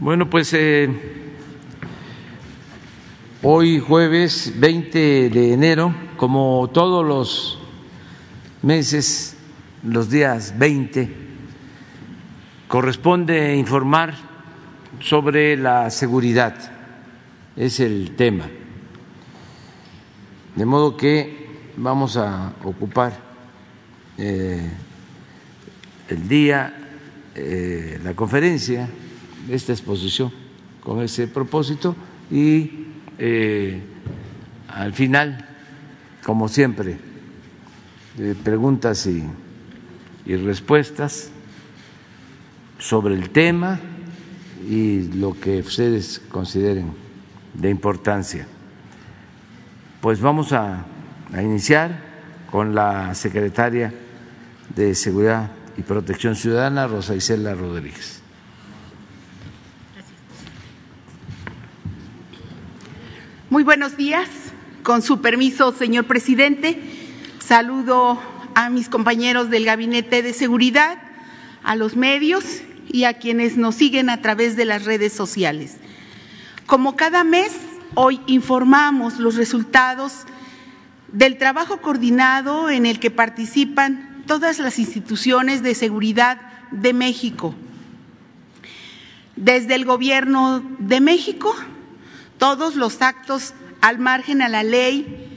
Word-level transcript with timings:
Bueno, 0.00 0.30
pues 0.30 0.54
eh, 0.54 0.88
hoy 3.42 3.80
jueves 3.80 4.54
20 4.58 5.28
de 5.28 5.52
enero, 5.52 5.94
como 6.16 6.70
todos 6.72 7.04
los 7.04 7.58
meses, 8.62 9.36
los 9.82 10.08
días 10.08 10.54
20, 10.58 11.14
corresponde 12.66 13.54
informar 13.56 14.14
sobre 15.00 15.58
la 15.58 15.90
seguridad, 15.90 16.54
es 17.54 17.78
el 17.78 18.16
tema. 18.16 18.48
De 20.56 20.64
modo 20.64 20.96
que 20.96 21.74
vamos 21.76 22.16
a 22.16 22.54
ocupar 22.64 23.18
eh, 24.16 24.66
el 26.08 26.26
día, 26.26 26.74
eh, 27.34 28.00
la 28.02 28.14
conferencia, 28.14 28.88
esta 29.48 29.72
exposición 29.72 30.32
con 30.80 31.02
ese 31.02 31.28
propósito 31.28 31.94
y 32.30 32.86
eh, 33.18 33.80
al 34.68 34.92
final, 34.92 35.46
como 36.24 36.48
siempre, 36.48 36.98
preguntas 38.42 39.06
y, 39.06 39.24
respuestas 40.26 41.30
sobre 42.78 43.14
el 43.14 43.30
tema 43.30 43.80
y 44.68 45.08
lo 45.14 45.32
que 45.38 45.58
ustedes 45.58 46.20
consideren 46.28 46.92
de 47.54 47.68
importancia. 47.68 48.46
Pues 50.00 50.20
vamos 50.20 50.52
a, 50.52 50.86
a 51.32 51.42
iniciar 51.42 52.00
con 52.48 52.76
la 52.76 53.12
secretaria 53.16 53.92
de 54.76 54.94
Seguridad 54.94 55.50
y 55.76 55.82
Protección 55.82 56.36
Ciudadana, 56.36 56.86
Rosa 56.86 57.16
Isela 57.16 57.54
Rodríguez. 57.54 58.19
Muy 63.50 63.64
buenos 63.64 63.96
días. 63.96 64.28
Con 64.84 65.02
su 65.02 65.20
permiso, 65.20 65.72
señor 65.72 66.04
presidente, 66.04 66.80
saludo 67.40 68.22
a 68.54 68.70
mis 68.70 68.88
compañeros 68.88 69.50
del 69.50 69.64
Gabinete 69.64 70.22
de 70.22 70.32
Seguridad, 70.32 70.98
a 71.64 71.74
los 71.74 71.96
medios 71.96 72.44
y 72.86 73.02
a 73.02 73.14
quienes 73.14 73.56
nos 73.56 73.74
siguen 73.74 74.08
a 74.08 74.22
través 74.22 74.54
de 74.54 74.66
las 74.66 74.84
redes 74.84 75.12
sociales. 75.12 75.78
Como 76.66 76.94
cada 76.94 77.24
mes, 77.24 77.50
hoy 77.96 78.20
informamos 78.28 79.18
los 79.18 79.34
resultados 79.34 80.26
del 81.08 81.36
trabajo 81.36 81.78
coordinado 81.78 82.70
en 82.70 82.86
el 82.86 83.00
que 83.00 83.10
participan 83.10 84.22
todas 84.28 84.60
las 84.60 84.78
instituciones 84.78 85.64
de 85.64 85.74
seguridad 85.74 86.40
de 86.70 86.92
México. 86.92 87.56
Desde 89.34 89.74
el 89.74 89.84
Gobierno 89.84 90.62
de 90.78 91.00
México, 91.00 91.52
todos 92.40 92.74
los 92.74 93.02
actos 93.02 93.52
al 93.82 93.98
margen 93.98 94.42
a 94.42 94.48
la 94.48 94.64
ley 94.64 95.28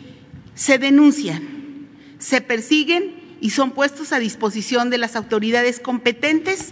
se 0.56 0.80
denuncian, 0.80 1.90
se 2.18 2.40
persiguen 2.40 3.38
y 3.42 3.50
son 3.50 3.72
puestos 3.72 4.14
a 4.14 4.20
disposición 4.20 4.90
de 4.90 4.98
las 4.98 5.18
autoridades 5.18 5.82
competentes. 5.82 6.72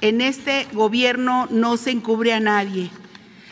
En 0.00 0.20
este 0.20 0.66
gobierno 0.72 1.46
no 1.50 1.76
se 1.76 1.92
encubre 1.92 2.32
a 2.32 2.40
nadie. 2.40 2.90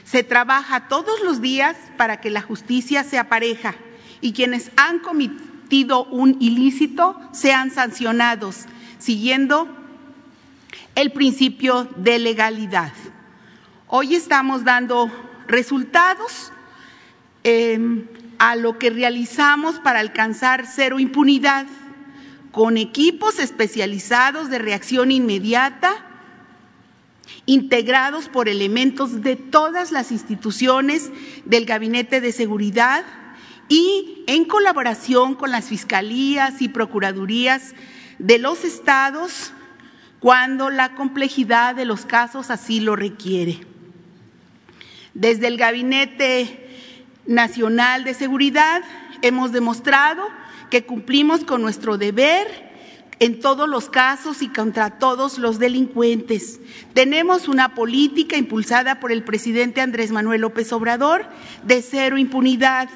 Se 0.05 0.25
trabaja 0.25 0.89
todos 0.89 1.21
los 1.23 1.41
días 1.41 1.77
para 1.97 2.21
que 2.21 2.31
la 2.31 2.43
justicia 2.43 3.05
sea 3.05 3.29
pareja 3.29 3.77
y 4.21 4.33
quienes 4.33 4.73
han 4.77 4.99
cometido 4.99 6.05
un 6.07 6.37
ilícito 6.41 7.21
sean 7.33 7.71
sancionados, 7.71 8.65
siguiendo 8.99 9.69
el 10.97 11.13
principio 11.13 11.89
de 11.97 12.19
legalidad. 12.19 12.93
Hoy 13.87 14.17
estamos 14.17 14.65
dando 14.65 15.09
resultados 15.47 16.53
eh, 17.45 17.79
a 18.39 18.57
lo 18.57 18.79
que 18.79 18.91
realizamos 18.91 19.79
para 19.79 20.01
alcanzar 20.01 20.67
cero 20.67 20.99
impunidad, 20.99 21.67
con 22.53 22.77
equipos 22.77 23.39
especializados 23.39 24.51
de 24.51 24.59
reacción 24.59 25.13
inmediata, 25.13 25.95
integrados 27.45 28.29
por 28.29 28.49
elementos 28.49 29.23
de 29.23 29.37
todas 29.37 29.93
las 29.93 30.11
instituciones 30.11 31.11
del 31.45 31.67
Gabinete 31.67 32.21
de 32.21 32.33
Seguridad 32.33 33.05
y 33.69 34.25
en 34.27 34.45
colaboración 34.45 35.35
con 35.35 35.51
las 35.51 35.67
fiscalías 35.67 36.63
y 36.63 36.69
procuradurías 36.69 37.75
de 38.19 38.39
los 38.39 38.65
estados 38.65 39.53
cuando 40.21 40.71
la 40.71 40.95
complejidad 40.95 41.75
de 41.75 41.85
los 41.85 42.07
casos 42.07 42.51
así 42.51 42.81
lo 42.81 42.97
requiere. 42.97 43.76
Desde 45.17 45.47
el 45.47 45.57
Gabinete 45.57 46.69
Nacional 47.25 48.05
de 48.05 48.13
Seguridad 48.13 48.83
hemos 49.23 49.51
demostrado 49.51 50.23
que 50.71 50.85
cumplimos 50.85 51.43
con 51.43 51.63
nuestro 51.63 51.97
deber 51.97 52.47
en 53.19 53.41
todos 53.41 53.67
los 53.67 53.89
casos 53.89 54.43
y 54.43 54.49
contra 54.49 54.99
todos 54.99 55.39
los 55.39 55.59
delincuentes. 55.59 56.61
Tenemos 56.93 57.49
una 57.49 57.75
política 57.75 58.37
impulsada 58.37 59.01
por 59.01 59.11
el 59.11 59.25
presidente 59.25 59.81
Andrés 59.81 60.11
Manuel 60.11 60.43
López 60.43 60.71
Obrador 60.75 61.25
de 61.65 61.81
cero 61.81 62.19
impunidad, 62.19 62.91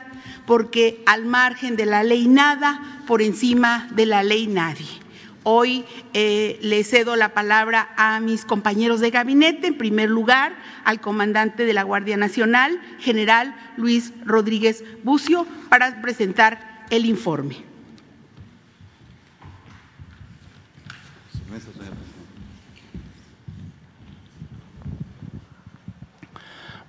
porque 0.47 1.03
al 1.06 1.25
margen 1.25 1.75
de 1.75 1.86
la 1.86 2.03
ley 2.03 2.28
nada, 2.28 3.00
por 3.06 3.22
encima 3.22 3.88
de 3.92 4.04
la 4.04 4.22
ley 4.22 4.47
nadie. 4.47 5.00
Hoy 5.43 5.87
eh, 6.12 6.59
le 6.61 6.84
cedo 6.84 7.17
la 7.17 7.31
palabra 7.31 7.89
a 7.97 8.21
mis 8.21 8.45
compañeros 8.45 9.01
de 9.01 9.11
gabinete, 9.11 9.69
en 9.69 9.78
primer 9.78 10.11
lugar 10.11 10.53
al 10.84 11.01
comandante 11.01 11.65
de 11.65 11.73
la 11.73 11.83
Guardia 11.83 12.19
Nacional, 12.19 12.78
general 12.99 13.56
Luis 13.78 14.12
Rodríguez 14.27 14.84
Bucio, 15.03 15.47
para 15.71 16.03
presentar 16.03 16.84
el 16.91 17.06
informe. 17.06 17.71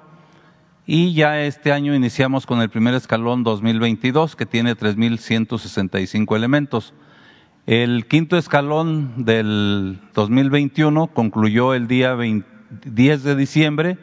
Y 0.87 1.13
ya 1.13 1.39
este 1.39 1.71
año 1.71 1.93
iniciamos 1.93 2.47
con 2.47 2.61
el 2.61 2.71
primer 2.71 2.95
escalón 2.95 3.43
2022, 3.43 4.35
que 4.35 4.47
tiene 4.47 4.75
3.165 4.75 6.35
elementos. 6.35 6.95
El 7.67 8.07
quinto 8.07 8.39
escalón 8.39 9.23
del 9.23 9.99
2021 10.15 11.11
concluyó 11.13 11.75
el 11.75 11.87
día 11.87 12.17
10 12.85 13.23
de 13.23 13.35
diciembre 13.35 13.99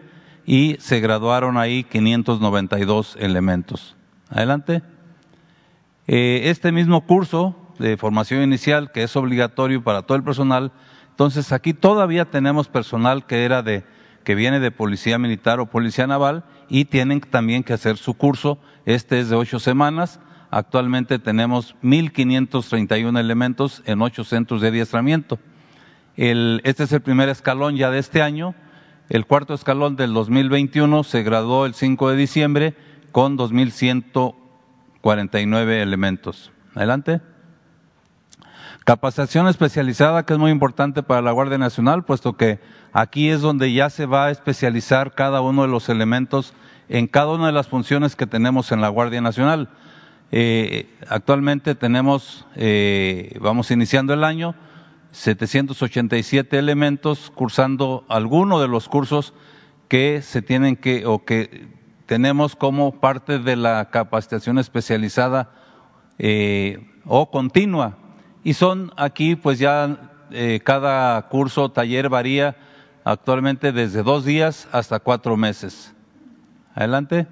y 0.47 0.77
se 0.81 1.01
graduaron 1.01 1.57
ahí 1.57 1.85
592 1.85 3.17
elementos. 3.19 3.97
Adelante. 4.29 4.83
Eh, 6.07 6.43
este 6.51 6.73
mismo 6.73 7.07
curso 7.07 7.57
de 7.79 7.97
formación 7.97 8.43
inicial, 8.43 8.93
que 8.93 9.03
es 9.03 9.17
obligatorio 9.17 9.83
para 9.83 10.03
todo 10.03 10.17
el 10.17 10.25
personal, 10.25 10.73
entonces 11.11 11.53
aquí 11.53 11.75
todavía 11.75 12.25
tenemos 12.25 12.69
personal 12.69 13.27
que 13.27 13.45
era 13.45 13.63
de 13.63 13.85
que 14.25 14.35
viene 14.35 14.61
de 14.61 14.71
policía 14.71 15.19
militar 15.19 15.61
o 15.61 15.67
policía 15.67 16.07
naval 16.07 16.45
y 16.69 16.85
tienen 16.85 17.21
también 17.21 17.63
que 17.63 17.73
hacer 17.73 17.97
su 17.97 18.15
curso. 18.15 18.59
Este 18.87 19.21
es 19.21 19.29
de 19.29 19.37
ocho 19.37 19.59
semanas. 19.59 20.21
Actualmente 20.51 21.19
tenemos 21.19 21.77
1.531 21.83 23.19
elementos 23.19 23.83
en 23.87 24.03
ocho 24.03 24.25
centros 24.25 24.61
de 24.61 24.69
adiestramiento. 24.69 25.39
este 26.17 26.85
es 26.85 26.93
el 26.93 27.01
primer 27.01 27.29
escalón 27.29 27.77
ya 27.77 27.91
de 27.91 27.99
este 27.99 28.23
año. 28.23 28.55
El 29.11 29.27
cuarto 29.27 29.55
escalón 29.55 29.97
del 29.97 30.15
2021 30.15 31.03
se 31.03 31.25
graduó 31.25 31.67
el 31.67 31.75
5 31.75 32.11
de 32.11 32.17
diciembre 32.17 32.75
con 33.11 33.37
2.100 33.37 34.37
49 35.01 35.83
elementos. 35.83 36.53
Adelante. 36.77 37.21
Capacitación 38.85 39.49
especializada, 39.49 40.25
que 40.25 40.35
es 40.35 40.39
muy 40.39 40.53
importante 40.53 41.03
para 41.03 41.23
la 41.23 41.33
Guardia 41.33 41.59
Nacional, 41.59 42.05
puesto 42.05 42.37
que 42.37 42.61
aquí 42.93 43.31
es 43.31 43.41
donde 43.41 43.73
ya 43.73 43.91
se 43.91 44.07
va 44.07 44.27
a 44.27 44.31
especializar 44.31 45.13
cada 45.13 45.41
uno 45.41 45.63
de 45.63 45.69
los 45.69 45.89
elementos 45.89 46.55
en 46.89 47.09
cada 47.09 47.33
una 47.33 47.47
de 47.47 47.53
las 47.53 47.67
funciones 47.67 48.15
que 48.15 48.29
tenemos 48.29 48.71
en 48.71 48.81
la 48.81 48.89
Guardia 48.91 49.21
Nacional. 49.21 49.71
Eh, 50.31 50.89
actualmente 51.09 51.75
tenemos, 51.75 52.47
eh, 52.55 53.37
vamos 53.41 53.73
iniciando 53.73 54.15
el 54.15 54.23
año, 54.23 54.55
787 55.12 56.59
elementos 56.59 57.31
cursando 57.35 58.05
alguno 58.09 58.61
de 58.61 58.69
los 58.69 58.89
cursos 58.89 59.35
que 59.89 60.23
se 60.23 60.43
tienen 60.43 60.77
que 60.77 61.05
o 61.07 61.25
que 61.25 61.69
tenemos 62.07 62.57
como 62.57 63.01
parte 63.01 63.39
de 63.39 63.57
la 63.57 63.91
capacitación 63.91 64.59
especializada 64.59 65.51
eh, 66.19 66.87
o 67.05 67.31
continua. 67.31 67.99
Y 68.43 68.55
son 68.55 68.93
aquí, 68.97 69.37
pues 69.37 69.59
ya 69.59 70.11
eh, 70.31 70.61
cada 70.62 71.21
curso 71.29 71.71
taller 71.71 72.09
varía 72.09 72.56
actualmente 73.05 73.73
desde 73.73 74.03
dos 74.03 74.25
días 74.25 74.69
hasta 74.73 75.01
cuatro 75.01 75.37
meses. 75.37 75.95
Adelante. 76.75 77.27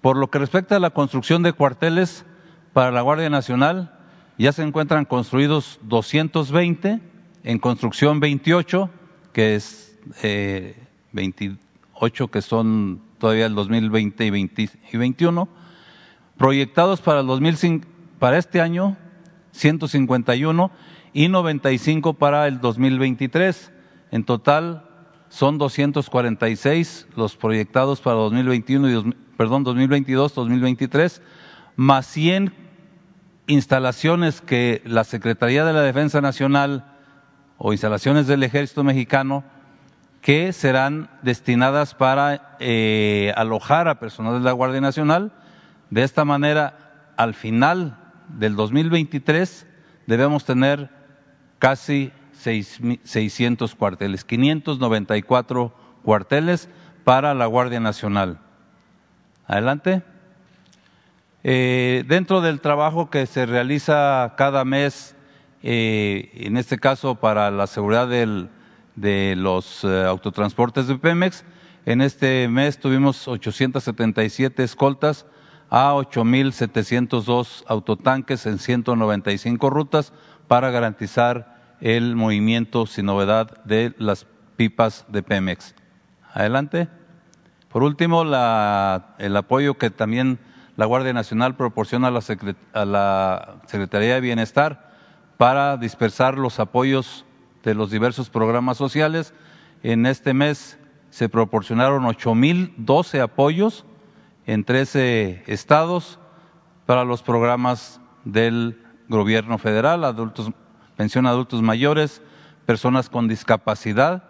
Por 0.00 0.16
lo 0.16 0.30
que 0.30 0.38
respecta 0.38 0.76
a 0.76 0.80
la 0.80 0.90
construcción 0.90 1.42
de 1.42 1.52
cuarteles 1.52 2.24
para 2.72 2.92
la 2.92 3.00
Guardia 3.00 3.30
Nacional, 3.30 3.97
ya 4.38 4.52
se 4.52 4.62
encuentran 4.62 5.04
construidos 5.04 5.80
220, 5.82 7.00
en 7.42 7.58
construcción 7.58 8.20
28, 8.20 8.88
que 9.32 9.56
es 9.56 9.98
eh, 10.22 10.76
ocho 11.94 12.28
que 12.28 12.40
son 12.40 13.00
todavía 13.18 13.46
el 13.46 13.54
2020 13.54 14.26
y 14.26 14.30
2021, 14.30 15.48
proyectados 16.36 17.00
para 17.00 17.20
el 17.20 17.26
2005, 17.26 17.86
para 18.20 18.38
este 18.38 18.60
año 18.60 18.96
151 19.52 20.70
y 21.12 21.28
95 21.28 22.14
para 22.14 22.46
el 22.46 22.60
2023. 22.60 23.72
En 24.12 24.24
total 24.24 24.88
son 25.28 25.58
246 25.58 27.08
los 27.16 27.36
proyectados 27.36 28.00
para 28.00 28.16
2021 28.16 28.90
y 28.90 29.14
perdón, 29.36 29.64
2022, 29.64 30.34
2023, 30.34 31.22
más 31.76 32.06
100 32.06 32.67
instalaciones 33.48 34.40
que 34.40 34.82
la 34.84 35.02
Secretaría 35.02 35.64
de 35.64 35.72
la 35.72 35.80
Defensa 35.80 36.20
Nacional 36.20 36.84
o 37.56 37.72
instalaciones 37.72 38.28
del 38.28 38.44
Ejército 38.44 38.84
Mexicano 38.84 39.42
que 40.20 40.52
serán 40.52 41.10
destinadas 41.22 41.94
para 41.94 42.56
eh, 42.60 43.32
alojar 43.36 43.88
a 43.88 43.98
personal 43.98 44.34
de 44.34 44.40
la 44.40 44.52
Guardia 44.52 44.80
Nacional. 44.80 45.32
De 45.90 46.02
esta 46.02 46.24
manera, 46.24 47.12
al 47.16 47.34
final 47.34 47.96
del 48.28 48.54
2023 48.54 49.66
debemos 50.06 50.44
tener 50.44 50.90
casi 51.58 52.12
600 52.32 53.74
cuarteles, 53.74 54.24
594 54.24 55.74
cuarteles 56.02 56.68
para 57.04 57.34
la 57.34 57.46
Guardia 57.46 57.80
Nacional. 57.80 58.38
Adelante. 59.46 60.02
Eh, 61.44 62.04
dentro 62.08 62.40
del 62.40 62.60
trabajo 62.60 63.10
que 63.10 63.26
se 63.26 63.46
realiza 63.46 64.34
cada 64.36 64.64
mes, 64.64 65.14
eh, 65.62 66.30
en 66.34 66.56
este 66.56 66.78
caso 66.78 67.14
para 67.14 67.50
la 67.50 67.66
seguridad 67.66 68.08
de 68.08 69.34
los 69.36 69.84
eh, 69.84 70.04
autotransportes 70.04 70.88
de 70.88 70.96
Pemex. 70.96 71.44
En 71.86 72.00
este 72.00 72.48
mes 72.48 72.78
tuvimos 72.78 73.28
877 73.28 74.64
escoltas 74.64 75.26
a 75.70 75.94
8.702 75.94 77.64
autotanques 77.66 78.44
en 78.46 78.58
195 78.58 79.70
rutas 79.70 80.12
para 80.48 80.70
garantizar 80.70 81.76
el 81.80 82.16
movimiento 82.16 82.86
sin 82.86 83.06
novedad 83.06 83.62
de 83.64 83.94
las 83.98 84.26
pipas 84.56 85.06
de 85.08 85.22
Pemex. 85.22 85.74
Adelante. 86.32 86.88
Por 87.68 87.84
último, 87.84 88.22
el 88.22 89.36
apoyo 89.36 89.78
que 89.78 89.90
también 89.90 90.38
la 90.78 90.86
Guardia 90.86 91.12
Nacional 91.12 91.56
proporciona 91.56 92.06
a 92.06 92.84
la, 92.84 93.56
Secretaría 93.66 94.14
de 94.14 94.20
Bienestar 94.20 94.92
para 95.36 95.76
dispersar 95.76 96.38
los 96.38 96.60
apoyos 96.60 97.26
de 97.64 97.74
los 97.74 97.90
diversos 97.90 98.30
programas 98.30 98.76
sociales. 98.76 99.34
En 99.82 100.06
este 100.06 100.34
mes 100.34 100.78
se 101.10 101.28
proporcionaron 101.28 102.04
8.012 102.04 103.20
apoyos 103.20 103.86
en 104.46 104.62
13 104.62 105.42
estados 105.48 106.20
para 106.86 107.02
los 107.02 107.24
programas 107.24 108.00
del 108.24 108.80
gobierno 109.08 109.58
federal, 109.58 110.04
adultos, 110.04 110.52
pensión 110.96 111.26
a 111.26 111.30
adultos 111.30 111.60
mayores, 111.60 112.22
personas 112.66 113.10
con 113.10 113.26
discapacidad, 113.26 114.22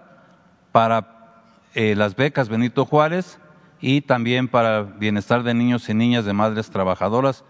para 0.72 1.42
eh, 1.74 1.94
las 1.94 2.16
becas 2.16 2.48
Benito 2.48 2.86
Juárez 2.86 3.38
y 3.80 4.02
también 4.02 4.48
para 4.48 4.82
bienestar 4.82 5.42
de 5.42 5.54
niños 5.54 5.88
y 5.88 5.94
niñas 5.94 6.24
de 6.24 6.32
madres 6.32 6.70
trabajadoras 6.70 7.44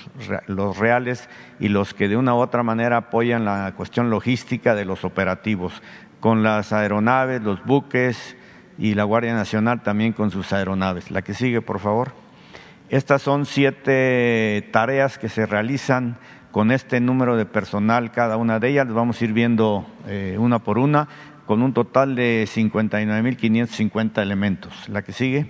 los 0.45 0.77
reales 0.77 1.27
y 1.59 1.69
los 1.69 1.95
que 1.95 2.07
de 2.07 2.17
una 2.17 2.35
u 2.35 2.37
otra 2.37 2.61
manera 2.61 2.97
apoyan 2.97 3.45
la 3.45 3.73
cuestión 3.75 4.11
logística 4.11 4.75
de 4.75 4.85
los 4.85 5.03
operativos, 5.03 5.81
con 6.19 6.43
las 6.43 6.71
aeronaves, 6.71 7.41
los 7.41 7.63
buques, 7.65 8.35
y 8.77 8.93
la 8.93 9.03
Guardia 9.03 9.33
Nacional 9.33 9.81
también 9.81 10.13
con 10.13 10.31
sus 10.31 10.53
aeronaves. 10.53 11.11
La 11.11 11.21
que 11.21 11.33
sigue, 11.33 11.61
por 11.61 11.79
favor. 11.79 12.11
Estas 12.89 13.21
son 13.21 13.45
siete 13.45 14.67
tareas 14.71 15.17
que 15.19 15.29
se 15.29 15.45
realizan 15.45 16.17
con 16.51 16.71
este 16.71 16.99
número 16.99 17.37
de 17.37 17.45
personal, 17.45 18.11
cada 18.11 18.35
una 18.37 18.59
de 18.59 18.69
ellas, 18.69 18.87
las 18.87 18.95
vamos 18.95 19.21
a 19.21 19.25
ir 19.25 19.33
viendo 19.33 19.85
eh, 20.07 20.35
una 20.39 20.57
por 20.59 20.79
una, 20.79 21.07
con 21.45 21.61
un 21.61 21.73
total 21.73 22.15
de 22.15 22.47
59.550 22.47 24.21
elementos. 24.21 24.87
La 24.89 25.03
que 25.03 25.13
sigue. 25.13 25.45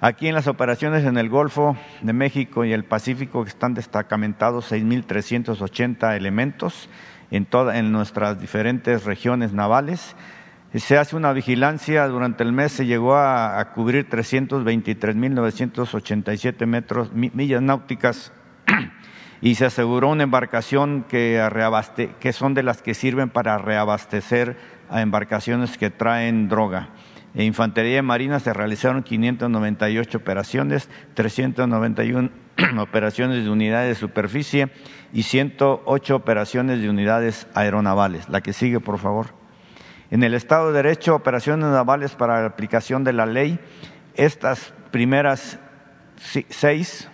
Aquí 0.00 0.26
en 0.28 0.34
las 0.34 0.46
operaciones 0.46 1.04
en 1.04 1.18
el 1.18 1.28
Golfo 1.28 1.76
de 2.00 2.14
México 2.14 2.64
y 2.64 2.72
el 2.72 2.84
Pacífico 2.84 3.44
están 3.44 3.74
destacamentados 3.74 4.72
6.380 4.72 6.16
elementos 6.16 6.88
en, 7.30 7.46
en 7.74 7.92
nuestras 7.92 8.40
diferentes 8.40 9.04
regiones 9.04 9.52
navales. 9.52 10.16
Se 10.74 10.96
hace 10.96 11.16
una 11.16 11.32
vigilancia, 11.32 12.08
durante 12.08 12.44
el 12.44 12.52
mes 12.52 12.72
se 12.72 12.86
llegó 12.86 13.14
a, 13.14 13.60
a 13.60 13.72
cubrir 13.72 14.08
323.987 14.08 16.66
metros, 16.66 17.12
millas 17.12 17.60
náuticas 17.60 18.32
y 19.42 19.54
se 19.54 19.66
aseguró 19.66 20.08
una 20.08 20.24
embarcación 20.24 21.04
que, 21.08 21.42
que 22.18 22.32
son 22.32 22.54
de 22.54 22.62
las 22.62 22.82
que 22.82 22.94
sirven 22.94 23.30
para 23.30 23.58
reabastecer 23.58 24.56
a 24.90 25.00
embarcaciones 25.02 25.78
que 25.78 25.90
traen 25.90 26.48
droga. 26.48 26.90
En 27.34 27.42
Infantería 27.42 27.96
de 27.96 28.02
Marina 28.02 28.40
se 28.40 28.52
realizaron 28.52 29.02
598 29.02 30.18
operaciones, 30.18 30.90
391 31.14 32.30
operaciones 32.78 33.44
de 33.44 33.50
unidades 33.50 33.88
de 33.88 34.00
superficie 34.00 34.70
y 35.12 35.22
108 35.22 36.16
operaciones 36.16 36.82
de 36.82 36.90
unidades 36.90 37.46
aeronavales. 37.54 38.28
La 38.28 38.40
que 38.40 38.52
sigue, 38.52 38.80
por 38.80 38.98
favor. 38.98 39.28
En 40.10 40.24
el 40.24 40.34
Estado 40.34 40.68
de 40.68 40.82
Derecho, 40.82 41.14
operaciones 41.14 41.66
navales 41.66 42.16
para 42.16 42.40
la 42.40 42.46
aplicación 42.46 43.04
de 43.04 43.12
la 43.12 43.26
ley. 43.26 43.60
Estas 44.16 44.74
primeras 44.90 45.60
seis 46.48 47.08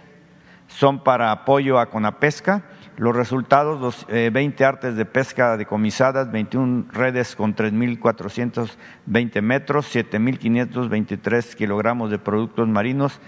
son 0.68 1.02
para 1.02 1.32
apoyo 1.32 1.78
a 1.78 1.86
Conapesca 1.86 2.64
los 2.96 3.14
resultados, 3.14 4.06
20 4.08 4.62
eh, 4.62 4.66
artes 4.66 4.96
de 4.96 5.04
pesca 5.04 5.56
decomisadas, 5.56 6.32
21 6.32 6.86
redes 6.92 7.36
con 7.36 7.54
3.420 7.54 9.42
metros, 9.42 9.94
7.523 9.94 11.54
kilogramos 11.54 12.10
de 12.10 12.18
productos 12.18 12.68
marinos 12.68 13.20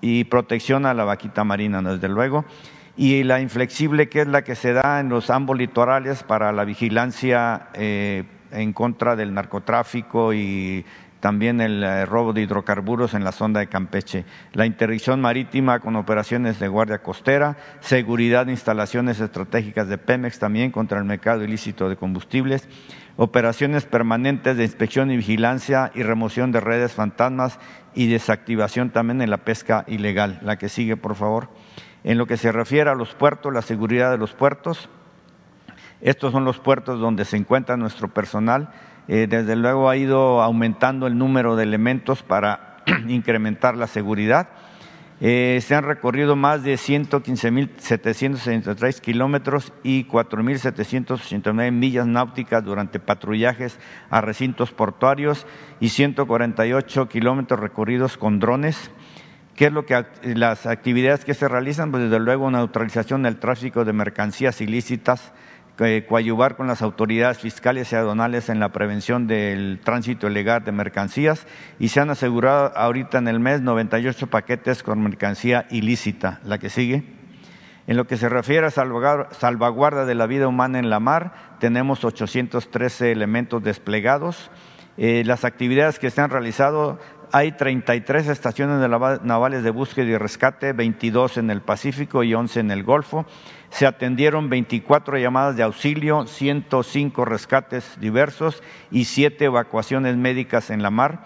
y 0.00 0.24
protección 0.24 0.84
a 0.84 0.92
la 0.92 1.04
vaquita 1.04 1.44
marina, 1.44 1.80
desde 1.80 2.08
luego. 2.08 2.44
Y 2.96 3.22
la 3.22 3.40
inflexible, 3.40 4.08
que 4.08 4.22
es 4.22 4.28
la 4.28 4.42
que 4.42 4.54
se 4.56 4.72
da 4.72 5.00
en 5.00 5.08
los 5.08 5.30
ambos 5.30 5.56
litorales 5.56 6.22
para 6.22 6.52
la 6.52 6.64
vigilancia 6.64 7.68
eh, 7.74 8.24
en 8.50 8.72
contra 8.72 9.16
del 9.16 9.32
narcotráfico 9.32 10.34
y 10.34 10.84
también 11.20 11.60
el 11.60 11.82
eh, 11.82 12.06
robo 12.06 12.32
de 12.32 12.42
hidrocarburos 12.42 13.14
en 13.14 13.24
la 13.24 13.32
sonda 13.32 13.60
de 13.60 13.66
Campeche, 13.66 14.24
la 14.52 14.66
interdicción 14.66 15.20
marítima 15.20 15.80
con 15.80 15.96
operaciones 15.96 16.60
de 16.60 16.68
guardia 16.68 16.98
costera, 16.98 17.56
seguridad 17.80 18.46
de 18.46 18.52
instalaciones 18.52 19.20
estratégicas 19.20 19.88
de 19.88 19.98
Pemex 19.98 20.38
también 20.38 20.70
contra 20.70 20.98
el 20.98 21.04
mercado 21.04 21.42
ilícito 21.42 21.88
de 21.88 21.96
combustibles, 21.96 22.68
operaciones 23.16 23.84
permanentes 23.84 24.56
de 24.56 24.64
inspección 24.64 25.10
y 25.10 25.16
vigilancia 25.16 25.90
y 25.94 26.02
remoción 26.02 26.52
de 26.52 26.60
redes 26.60 26.92
fantasmas 26.92 27.58
y 27.94 28.06
desactivación 28.06 28.90
también 28.90 29.20
en 29.22 29.30
la 29.30 29.38
pesca 29.38 29.84
ilegal. 29.88 30.38
La 30.42 30.56
que 30.56 30.68
sigue, 30.68 30.96
por 30.96 31.16
favor. 31.16 31.48
En 32.04 32.16
lo 32.16 32.26
que 32.26 32.36
se 32.36 32.52
refiere 32.52 32.90
a 32.90 32.94
los 32.94 33.14
puertos, 33.14 33.52
la 33.52 33.62
seguridad 33.62 34.12
de 34.12 34.18
los 34.18 34.34
puertos, 34.34 34.88
estos 36.00 36.30
son 36.30 36.44
los 36.44 36.60
puertos 36.60 37.00
donde 37.00 37.24
se 37.24 37.36
encuentra 37.36 37.76
nuestro 37.76 38.08
personal 38.08 38.70
eh, 39.08 39.26
desde 39.28 39.56
luego 39.56 39.88
ha 39.88 39.96
ido 39.96 40.42
aumentando 40.42 41.06
el 41.06 41.18
número 41.18 41.56
de 41.56 41.64
elementos 41.64 42.22
para 42.22 42.78
incrementar 43.08 43.76
la 43.76 43.86
seguridad. 43.86 44.48
Eh, 45.20 45.60
se 45.66 45.74
han 45.74 45.82
recorrido 45.82 46.36
más 46.36 46.62
de 46.62 46.74
115.763 46.74 49.00
kilómetros 49.00 49.72
y 49.82 50.04
4.789 50.04 51.72
millas 51.72 52.06
náuticas 52.06 52.64
durante 52.64 53.00
patrullajes 53.00 53.80
a 54.10 54.20
recintos 54.20 54.70
portuarios 54.70 55.44
y 55.80 55.88
148 55.88 57.08
kilómetros 57.08 57.58
recorridos 57.58 58.16
con 58.16 58.38
drones. 58.38 58.92
¿Qué 59.56 59.66
es 59.66 59.72
lo 59.72 59.86
que 59.86 60.06
las 60.22 60.66
actividades 60.66 61.24
que 61.24 61.34
se 61.34 61.48
realizan? 61.48 61.90
Pues 61.90 62.04
desde 62.04 62.20
luego 62.20 62.48
neutralización 62.48 63.24
del 63.24 63.40
tráfico 63.40 63.84
de 63.84 63.92
mercancías 63.92 64.60
ilícitas, 64.60 65.32
coadyuvar 66.08 66.56
con 66.56 66.66
las 66.66 66.82
autoridades 66.82 67.38
fiscales 67.38 67.92
y 67.92 67.96
aduanales 67.96 68.48
en 68.48 68.58
la 68.58 68.70
prevención 68.70 69.28
del 69.28 69.80
tránsito 69.84 70.26
ilegal 70.26 70.64
de 70.64 70.72
mercancías 70.72 71.46
y 71.78 71.88
se 71.88 72.00
han 72.00 72.10
asegurado 72.10 72.76
ahorita 72.76 73.18
en 73.18 73.28
el 73.28 73.38
mes 73.38 73.62
98 73.62 74.26
paquetes 74.26 74.82
con 74.82 75.00
mercancía 75.00 75.66
ilícita. 75.70 76.40
La 76.44 76.58
que 76.58 76.68
sigue. 76.68 77.04
En 77.86 77.96
lo 77.96 78.06
que 78.06 78.16
se 78.16 78.28
refiere 78.28 78.66
a 78.66 78.70
salvaguarda 78.70 80.04
de 80.04 80.14
la 80.14 80.26
vida 80.26 80.48
humana 80.48 80.78
en 80.78 80.90
la 80.90 81.00
mar, 81.00 81.56
tenemos 81.60 82.04
813 82.04 83.12
elementos 83.12 83.62
desplegados. 83.62 84.50
Eh, 84.96 85.22
las 85.24 85.44
actividades 85.44 86.00
que 86.00 86.10
se 86.10 86.20
han 86.20 86.28
realizado 86.28 86.98
hay 87.32 87.52
33 87.52 88.28
estaciones 88.28 88.78
navales 89.22 89.62
de 89.62 89.70
búsqueda 89.70 90.06
y 90.06 90.16
rescate, 90.16 90.72
22 90.72 91.38
en 91.38 91.50
el 91.50 91.60
Pacífico 91.60 92.24
y 92.24 92.34
11 92.34 92.60
en 92.60 92.70
el 92.70 92.82
Golfo. 92.82 93.26
Se 93.70 93.86
atendieron 93.86 94.48
24 94.48 95.18
llamadas 95.18 95.56
de 95.56 95.62
auxilio, 95.62 96.26
105 96.26 97.24
rescates 97.24 97.98
diversos 98.00 98.62
y 98.90 99.04
7 99.04 99.44
evacuaciones 99.44 100.16
médicas 100.16 100.70
en 100.70 100.82
la 100.82 100.90
mar. 100.90 101.24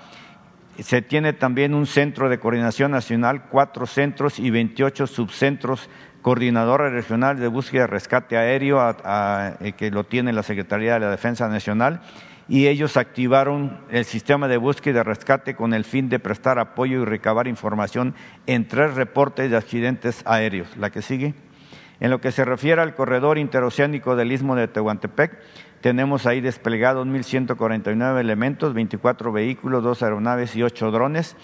Se 0.79 1.03
tiene 1.03 1.33
también 1.33 1.75
un 1.75 1.87
centro 1.87 2.29
de 2.29 2.39
coordinación 2.39 2.91
nacional, 2.91 3.45
cuatro 3.51 3.87
centros 3.87 4.39
y 4.39 4.51
28 4.51 5.07
subcentros 5.07 5.89
coordinadores 6.23 6.93
regionales 6.93 7.41
de 7.41 7.49
búsqueda 7.49 7.85
y 7.85 7.87
rescate 7.87 8.37
aéreo 8.37 8.81
eh, 8.81 9.73
que 9.77 9.91
lo 9.91 10.05
tiene 10.05 10.33
la 10.33 10.43
Secretaría 10.43 10.95
de 10.95 11.01
la 11.01 11.11
Defensa 11.11 11.49
Nacional 11.49 12.01
y 12.49 12.69
ellos 12.69 12.97
activaron 12.97 13.79
el 13.91 14.05
sistema 14.05 14.49
de 14.49 14.57
búsqueda 14.57 15.01
y 15.01 15.03
rescate 15.05 15.55
con 15.55 15.75
el 15.75 15.85
fin 15.85 16.09
de 16.09 16.19
prestar 16.19 16.59
apoyo 16.59 17.03
y 17.03 17.05
recabar 17.05 17.49
información 17.49 18.15
en 18.47 18.67
tres 18.67 18.95
reportes 18.95 19.51
de 19.51 19.57
accidentes 19.57 20.23
aéreos. 20.25 20.77
La 20.77 20.91
que 20.91 21.03
sigue. 21.03 21.35
En 22.03 22.11
lo 22.11 22.21
que 22.21 22.33
se 22.33 22.45
refiere 22.45 22.83
al 22.83 22.97
corredor 22.97 23.39
interoceánico 23.39 24.17
del 24.17 24.33
Istmo 24.33 24.57
de 24.57 24.67
Tehuantepec, 24.67 25.39
tenemos 25.81 26.27
ahí 26.27 26.41
desplegados 26.41 27.07
1.149 27.07 28.19
elementos, 28.19 28.75
24 28.75 29.31
vehículos, 29.31 29.85
dos 29.85 30.03
aeronaves 30.03 30.57
y 30.57 30.65
ocho 30.65 30.91
drones. 30.91 31.37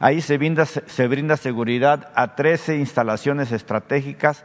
Ahí 0.00 0.20
se 0.20 0.36
brinda, 0.36 0.66
se 0.66 1.08
brinda 1.08 1.38
seguridad 1.38 2.12
a 2.14 2.34
13 2.34 2.76
instalaciones 2.76 3.52
estratégicas, 3.52 4.44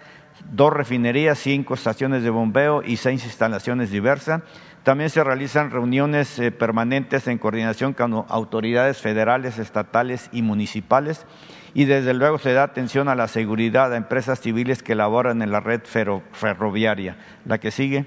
dos 0.50 0.72
refinerías, 0.72 1.38
cinco 1.38 1.74
estaciones 1.74 2.24
de 2.24 2.30
bombeo 2.30 2.82
y 2.82 2.96
seis 2.96 3.26
instalaciones 3.26 3.92
diversas. 3.92 4.44
También 4.84 5.10
se 5.10 5.22
realizan 5.22 5.72
reuniones 5.72 6.40
eh, 6.40 6.54
permanentes 6.54 7.28
en 7.28 7.40
coordinación 7.40 7.92
con 7.92 8.14
autoridades 8.30 9.02
federales, 9.02 9.60
estatales 9.60 10.30
y 10.32 10.44
municipales 10.44 11.26
y 11.74 11.86
desde 11.86 12.14
luego 12.14 12.38
se 12.38 12.54
da 12.54 12.64
atención 12.64 13.10
a 13.10 13.16
la 13.16 13.28
seguridad 13.28 13.94
a 13.94 13.98
empresas 13.98 14.40
civiles 14.40 14.84
que 14.84 14.96
laboran 14.96 15.42
en 15.42 15.52
la 15.52 15.60
red 15.60 15.82
ferroviaria. 15.84 17.18
La 17.46 17.60
que 17.60 17.72
sigue. 17.72 18.06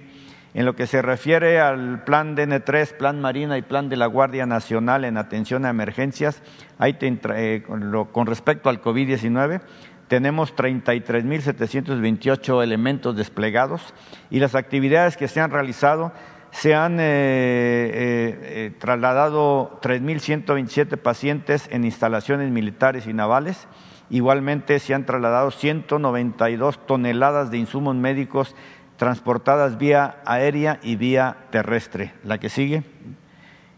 En 0.52 0.64
lo 0.64 0.74
que 0.74 0.88
se 0.88 1.00
refiere 1.00 1.60
al 1.60 2.02
plan 2.02 2.36
DN3, 2.36 2.96
plan 2.96 3.20
Marina 3.20 3.56
y 3.56 3.62
plan 3.62 3.88
de 3.88 3.96
la 3.96 4.06
Guardia 4.06 4.46
Nacional 4.46 5.04
en 5.04 5.16
atención 5.16 5.64
a 5.64 5.70
emergencias, 5.70 6.42
eh, 6.80 7.62
con 7.64 8.26
respecto 8.26 8.68
al 8.68 8.82
COVID-19, 8.82 9.60
tenemos 10.08 10.56
33.728 10.56 12.64
elementos 12.64 13.16
desplegados 13.16 13.94
y 14.28 14.40
las 14.40 14.56
actividades 14.56 15.16
que 15.16 15.28
se 15.28 15.40
han 15.40 15.52
realizado 15.52 16.12
se 16.52 16.74
han 16.74 16.98
eh, 16.98 17.04
eh, 17.04 18.38
eh, 18.42 18.72
trasladado 18.78 19.78
3.127 19.82 20.96
pacientes 20.96 21.68
en 21.70 21.84
instalaciones 21.84 22.50
militares 22.50 23.06
y 23.06 23.12
navales. 23.12 23.68
Igualmente 24.10 24.78
se 24.80 24.94
han 24.94 25.06
trasladado 25.06 25.52
192 25.52 26.84
toneladas 26.86 27.50
de 27.50 27.58
insumos 27.58 27.94
médicos 27.94 28.56
transportadas 28.96 29.78
vía 29.78 30.20
aérea 30.26 30.80
y 30.82 30.96
vía 30.96 31.36
terrestre. 31.50 32.14
La 32.24 32.38
que 32.38 32.48
sigue. 32.48 32.82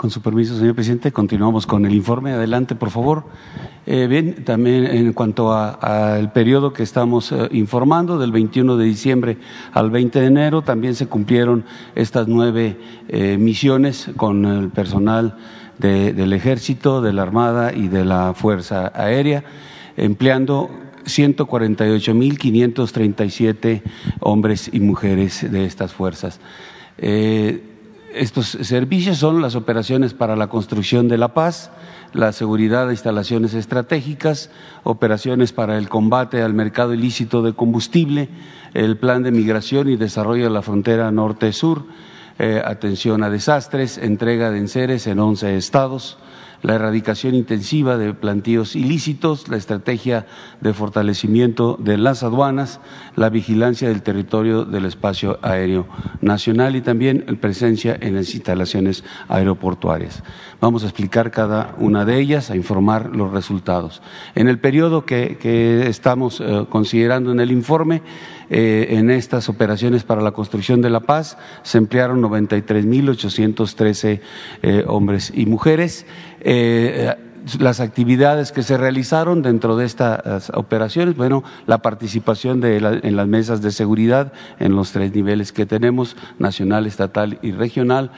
Con 0.02 0.11
su 0.11 0.21
permiso, 0.21 0.59
señor 0.59 0.75
presidente, 0.75 1.12
continuamos 1.12 1.64
con 1.64 1.87
el 1.87 1.94
informe. 1.94 2.32
Adelante, 2.32 2.75
por 2.75 2.90
favor. 2.90 3.23
Eh, 3.87 4.09
bien, 4.09 4.44
también 4.44 4.85
en 4.85 5.12
cuanto 5.12 5.54
al 5.54 6.32
periodo 6.32 6.73
que 6.73 6.82
estamos 6.82 7.30
eh, 7.30 7.49
informando, 7.52 8.18
del 8.18 8.32
21 8.32 8.76
de 8.78 8.85
diciembre 8.85 9.38
al 9.73 9.92
20 9.92 10.21
de 10.21 10.26
enero, 10.26 10.62
también 10.62 10.97
se 10.97 11.06
cumplieron 11.06 11.64
estas 11.94 12.26
nueve 12.26 12.80
eh, 13.06 13.37
misiones 13.38 14.11
con 14.16 14.44
el 14.44 14.71
personal 14.71 15.37
del 15.78 16.32
Ejército, 16.32 17.00
de 17.00 17.12
la 17.12 17.23
Armada 17.23 17.73
y 17.73 17.87
de 17.87 18.04
la 18.04 18.35
Fuerza 18.35 18.90
Aérea, 18.97 19.44
empleando 19.97 20.68
148.537 21.04 23.82
hombres 24.18 24.68
y 24.73 24.80
mujeres 24.80 25.49
de 25.49 25.64
estas 25.64 25.92
fuerzas. 25.92 26.40
Estos 28.14 28.49
servicios 28.49 29.19
son 29.19 29.40
las 29.40 29.54
operaciones 29.54 30.12
para 30.12 30.37
la 30.37 30.49
construcción 30.49 31.09
de 31.09 31.16
la 31.16 31.35
paz, 31.35 31.71
la 32.12 32.33
seguridad 32.33 32.87
de 32.87 32.92
instalaciones 32.92 33.54
estratégicas, 33.54 34.50
operaciones 34.83 35.52
para 35.52 35.78
el 35.78 35.88
combate 35.88 36.42
al 36.42 36.52
mercado 36.52 36.92
ilícito 36.92 37.42
de 37.42 37.54
combustible, 37.54 38.28
el 38.75 38.99
plan 38.99 39.23
de 39.23 39.31
migración 39.31 39.88
y 39.88 39.97
desarrollo 39.97 40.45
de 40.45 40.50
la 40.50 40.62
frontera 40.62 41.11
norte-sur, 41.11 41.85
eh, 42.38 42.61
atención 42.64 43.23
a 43.23 43.31
desastres, 43.31 43.97
entrega 43.97 44.50
de 44.50 44.59
enseres 44.59 45.07
en 45.07 45.19
once 45.19 45.57
estados, 45.57 46.19
la 46.62 46.75
erradicación 46.75 47.35
intensiva 47.35 47.99
de 47.99 48.14
plantíos 48.14 48.76
ilícitos, 48.76 49.49
la 49.49 49.57
estrategia 49.57 50.26
de 50.61 50.73
fortalecimiento 50.73 51.76
de 51.78 51.99
las 51.99 52.23
aduanas, 52.23 52.81
la 53.16 53.28
vigilancia 53.28 53.88
del 53.88 54.02
territorio 54.02 54.64
del 54.64 54.87
espacio 54.87 55.38
aéreo 55.42 55.87
nacional 56.21 56.76
y 56.76 56.81
también 56.81 57.38
presencia 57.40 57.97
en 58.00 58.14
las 58.14 58.33
instalaciones 58.35 59.04
aeroportuarias. 59.28 60.23
Vamos 60.61 60.85
a 60.85 60.87
explicar 60.87 61.31
cada 61.31 61.75
una 61.78 62.04
de 62.04 62.21
ellas, 62.21 62.50
a 62.50 62.57
informar 62.57 63.14
los 63.14 63.33
resultados. 63.33 64.02
En 64.35 64.49
el 64.49 64.59
periodo 64.59 65.04
que, 65.04 65.38
estamos 65.88 66.40
eh, 66.40 66.66
considerando 66.69 67.33
en 67.33 67.40
el 67.40 67.50
informe, 67.50 68.02
eh, 68.54 68.99
en 68.99 69.11
estas 69.11 69.49
operaciones 69.49 70.04
para 70.04 70.21
la 70.21 70.32
construcción 70.32 70.82
de 70.82 70.90
la 70.90 71.00
paz 71.00 71.38
se 71.62 71.78
emplearon 71.78 72.21
93.813 72.21 74.21
eh, 74.61 74.85
hombres 74.87 75.32
y 75.35 75.47
mujeres. 75.47 76.04
Eh, 76.40 77.14
las 77.59 77.80
actividades 77.80 78.52
que 78.52 78.62
se 78.62 78.76
realizaron 78.76 79.40
dentro 79.40 79.78
de 79.78 79.87
estas 79.87 80.50
operaciones, 80.50 81.16
bueno, 81.16 81.42
la 81.66 81.78
participación 81.78 82.62
en 82.62 83.16
las 83.16 83.26
mesas 83.26 83.62
de 83.62 83.73
seguridad 83.73 84.35
en 84.61 84.76
los 84.76 84.92
tres 84.92 85.14
niveles 85.14 85.50
que 85.50 85.64
tenemos, 85.64 86.14
nacional, 86.38 86.85
estatal 86.87 87.38
y 87.40 87.52
regional, 87.52 88.11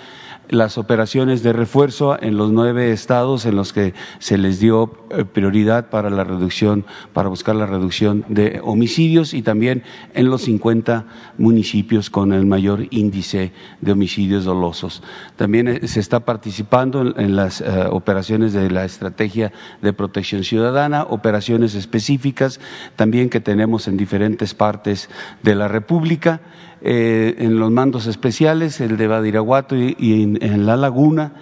las 0.55 0.79
operaciones 0.79 1.43
de 1.43 1.53
refuerzo 1.53 2.21
en 2.21 2.37
los 2.37 2.51
nueve 2.51 2.93
estados 2.93 3.47
en 3.47 3.57
los 3.57 3.73
que 3.73 3.95
se 4.19 4.39
les 4.39 4.61
dio 4.61 4.93
eh, 5.11 5.25
prioridad 5.25 5.91
para 5.91 6.11
la 6.11 6.25
reducción, 6.25 6.85
para 7.13 7.29
buscar 7.29 7.57
la 7.57 7.67
reducción 7.67 8.25
de 8.29 8.61
homicidios 8.63 9.35
y 9.35 9.43
también 9.43 9.83
en 10.15 10.31
los 10.31 10.43
50 10.43 11.05
municipios 11.39 12.11
con 12.11 12.33
el 12.33 12.47
mayor 12.47 12.87
índice 12.91 13.53
de 13.81 13.93
homicidios 13.93 14.45
dolosos. 14.45 15.03
También 15.37 15.69
eh, 15.69 15.89
se 15.89 16.01
está 16.01 16.21
participando 16.21 17.15
en, 17.19 17.37
las 17.37 17.61
eh, 17.61 17.87
operaciones 17.91 18.53
de 18.53 18.71
la 18.71 18.85
estrategia 18.85 19.53
de 19.83 19.93
protección 19.93 20.45
ciudadana, 20.45 21.03
operaciones 21.03 21.75
específicas 21.75 22.61
también 22.97 23.29
que 23.29 23.41
tenemos 23.41 23.89
en 23.89 23.97
diferentes 23.97 24.55
partes 24.55 25.09
de 25.43 25.55
la 25.55 25.69
República. 25.69 26.41
Eh, 26.87 27.37
en 27.39 27.59
los 27.59 27.71
mandos 27.71 28.07
especiales, 28.07 28.79
el 28.79 28.99
de 28.99 29.07
Badiraguato 29.07 29.75
y, 29.75 30.37
en, 30.39 30.67
La 30.67 30.77
Laguna, 30.77 31.33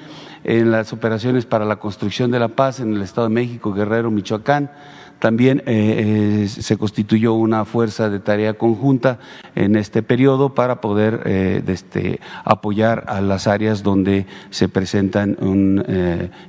en 0.45 0.71
las 0.71 0.93
operaciones 0.93 1.47
para 1.47 1.65
la 1.65 1.81
construcción 1.81 2.31
de 2.31 2.39
la 2.39 2.47
paz 2.47 2.79
en 2.79 2.95
el 2.95 3.03
Estado 3.03 3.27
de 3.27 3.35
México, 3.35 3.73
Guerrero, 3.73 4.13
Michoacán. 4.13 4.71
También 5.19 5.65
eh, 5.67 6.45
eh, 6.45 6.49
se 6.49 6.77
constituyó 6.77 7.35
una 7.35 7.65
fuerza 7.65 8.09
de 8.09 8.21
tarea 8.21 8.55
conjunta 8.55 9.19
en 9.57 9.75
este 9.75 10.05
periodo 10.05 10.55
para 10.55 10.81
poder 10.81 11.23
este, 11.27 12.21
apoyar 12.45 13.05
a 13.09 13.21
las 13.21 13.49
áreas 13.49 13.83
donde 13.83 14.27
se 14.51 14.69
presentan 14.69 15.37
un 15.41 15.85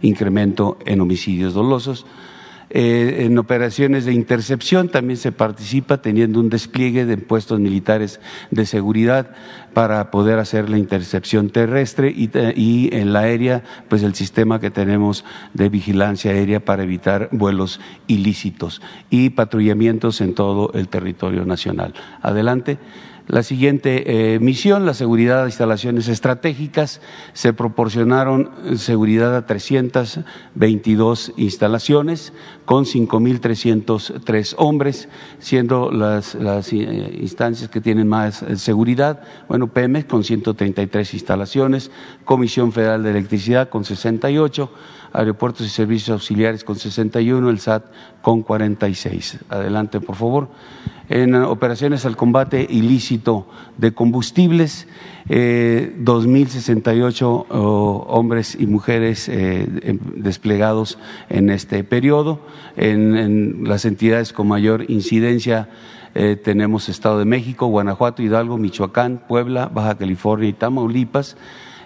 incremento 0.03 0.77
en 0.86 1.01
homicidios 1.01 1.56
dolosos. 1.56 2.06
Eh, 2.76 3.26
en 3.26 3.38
operaciones 3.38 4.04
de 4.06 4.14
intercepción 4.14 4.90
también 4.90 5.18
se 5.18 5.32
participa 5.32 6.02
teniendo 6.02 6.40
un 6.40 6.50
despliegue 6.50 7.06
de 7.06 7.18
puestos 7.18 7.60
militares 7.60 8.20
de 8.50 8.66
seguridad 8.66 9.30
para 9.76 10.10
poder 10.10 10.40
hacer 10.40 10.72
la 10.72 10.80
intercepción 10.80 11.52
terrestre 11.52 12.10
y, 12.10 12.32
y, 12.56 12.90
en 12.92 13.14
la 13.14 13.20
aérea, 13.20 13.64
pues 13.90 14.02
el 14.02 14.16
sistema 14.16 14.60
que 14.60 14.72
tenemos 14.72 15.24
de 15.54 15.70
vigilancia 15.70 16.32
aérea 16.32 16.66
para 16.66 16.82
evitar 16.82 17.30
vuelos 17.32 17.80
ilícitos 18.08 18.82
y 19.12 19.30
patrullamientos 19.30 20.20
en 20.22 20.34
todo 20.34 20.72
el 20.74 20.88
territorio 20.88 21.46
nacional. 21.46 21.94
Adelante. 22.24 22.80
La 23.28 23.42
siguiente 23.42 24.36
eh, 24.36 24.40
misión, 24.40 24.86
la 24.86 24.94
seguridad 24.94 25.44
de 25.44 25.46
instalaciones 25.46 26.10
estratégicas, 26.10 27.00
se 27.32 27.54
proporcionaron 27.54 28.52
eh, 28.66 28.78
seguridad 28.78 29.34
a 29.38 29.46
322 29.46 31.32
instalaciones 31.38 32.34
con 32.66 32.84
5.303 32.84 34.56
hombres, 34.58 35.08
siendo 35.40 35.90
las, 35.90 36.36
eh, 36.36 37.18
instancias 37.22 37.70
que 37.70 37.80
tienen 37.80 38.10
más 38.10 38.44
seguridad, 38.58 39.22
bueno, 39.48 39.68
Pemex 39.68 40.06
con 40.06 40.26
133 40.26 41.14
instalaciones, 41.14 41.92
Comisión 42.26 42.74
Federal 42.74 43.04
de 43.04 43.12
Electricidad 43.12 43.70
con 43.70 43.86
68, 43.86 44.70
Aeropuertos 45.14 45.66
y 45.66 45.70
Servicios 45.70 46.10
Auxiliares 46.10 46.66
con 46.66 46.76
61, 46.76 47.50
el 47.50 47.60
SAT 47.60 47.86
con 48.22 48.42
46. 48.42 49.40
Adelante, 49.48 50.02
por 50.02 50.18
favor 50.18 50.50
en 51.13 51.36
operaciones 51.36 52.08
al 52.08 52.17
combate 52.17 52.65
ilícito 52.67 53.45
de 53.78 53.93
combustibles, 53.93 54.88
eh, 55.30 55.95
2.068 55.99 57.45
hombres 57.49 58.58
y 58.60 58.65
mujeres 58.65 59.30
eh, 59.30 59.67
em, 59.84 59.99
desplegados 60.15 60.97
en 61.30 61.52
este 61.52 61.84
periodo. 61.84 62.39
En, 62.76 63.63
las 63.63 63.86
entidades 63.86 64.34
con 64.34 64.47
mayor 64.47 64.89
incidencia 64.89 65.69
eh, 66.15 66.36
tenemos 66.36 66.89
Estado 66.89 67.19
de 67.19 67.26
México, 67.26 67.67
Guanajuato, 67.67 68.23
Hidalgo, 68.23 68.58
Michoacán, 68.58 69.21
Puebla, 69.28 69.69
Baja 69.71 69.95
California 69.99 70.49
y 70.49 70.54
Tamaulipas. 70.54 71.38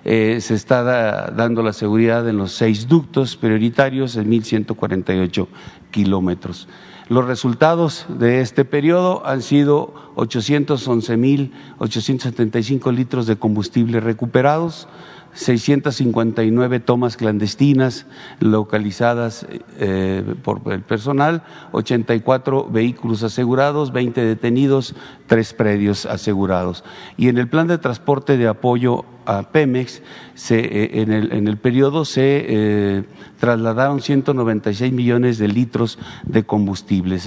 Eh, 0.05 0.39
se 0.39 0.53
está 0.53 1.31
dando 1.31 1.61
la 1.63 1.73
seguridad 1.73 2.29
en 2.29 2.37
los 2.37 2.53
seis 2.53 2.87
ductos 2.87 3.35
prioritarios 3.35 4.15
en 4.15 4.31
1.148 4.31 5.47
kilómetros. 5.91 6.69
Los 7.09 7.25
resultados 7.25 8.05
de 8.09 8.41
este 8.41 8.65
periodo 8.65 9.25
han 9.25 9.41
sido 9.41 9.93
811.875 10.15 12.93
litros 12.93 13.27
de 13.27 13.37
combustible 13.37 14.01
recuperados, 14.01 14.89
659 15.31 16.81
tomas 16.81 17.15
clandestinas 17.15 18.07
localizadas 18.39 19.47
eh, 19.77 20.35
por 20.43 20.61
el 20.73 20.81
personal, 20.81 21.43
84 21.71 22.67
vehículos 22.69 23.23
asegurados, 23.23 23.93
20 23.93 24.25
detenidos, 24.25 24.93
tres 25.27 25.53
predios 25.53 26.05
asegurados. 26.05 26.83
Y 27.15 27.29
en 27.29 27.37
el 27.37 27.47
plan 27.47 27.67
de 27.67 27.77
transporte 27.77 28.37
de 28.37 28.47
apoyo 28.47 29.05
a 29.25 29.51
Pemex, 29.51 30.01
eh, 30.49 30.89
en, 30.93 31.11
el, 31.11 31.31
en, 31.31 31.47
el, 31.47 31.57
periodo 31.57 32.05
se 32.05 32.45
eh, 32.47 33.03
trasladaron 33.39 34.02
196 34.02 34.93
millones 34.93 35.38
de 35.38 35.47
litros 35.47 35.97
de 36.23 36.43
combustible, 36.43 37.17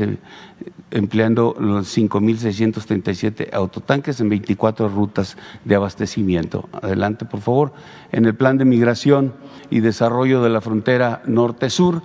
empleando 0.91 1.57
los 1.59 1.97
5.637 1.97 3.53
autotanques 3.53 4.21
en 4.21 4.29
24 4.29 4.89
rutas 4.89 5.37
de 5.65 5.75
abastecimiento. 5.75 6.69
Adelante, 6.73 7.25
por 7.25 7.41
favor. 7.41 7.73
En 8.13 8.25
el 8.25 8.35
plan 8.35 8.59
de 8.59 8.65
migración 8.65 9.35
y 9.71 9.81
desarrollo 9.81 10.43
de 10.43 10.51
la 10.51 10.61
frontera 10.61 11.23
norte-sur, 11.27 12.03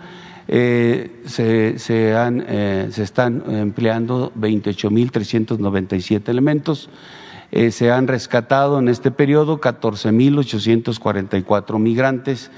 eh, 0.47 1.23
se, 1.25 1.79
se, 1.79 2.15
han, 2.15 2.45
se 2.91 3.01
están 3.01 3.43
empleando 3.47 4.31
28.397 4.35 6.29
elementos. 6.29 6.89
Eh, 7.51 7.71
se 7.71 7.91
han 7.91 8.07
rescatado 8.07 8.79
en 8.79 8.87
este 8.89 9.11
periodo 9.11 9.61
14.844 9.61 11.79
migrantes. 11.79 12.49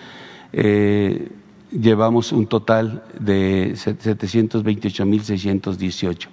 Eh, 0.54 1.30
llevamos 1.72 2.32
un 2.32 2.48
total 2.48 3.04
de 3.20 3.74
728.618. 3.74 6.30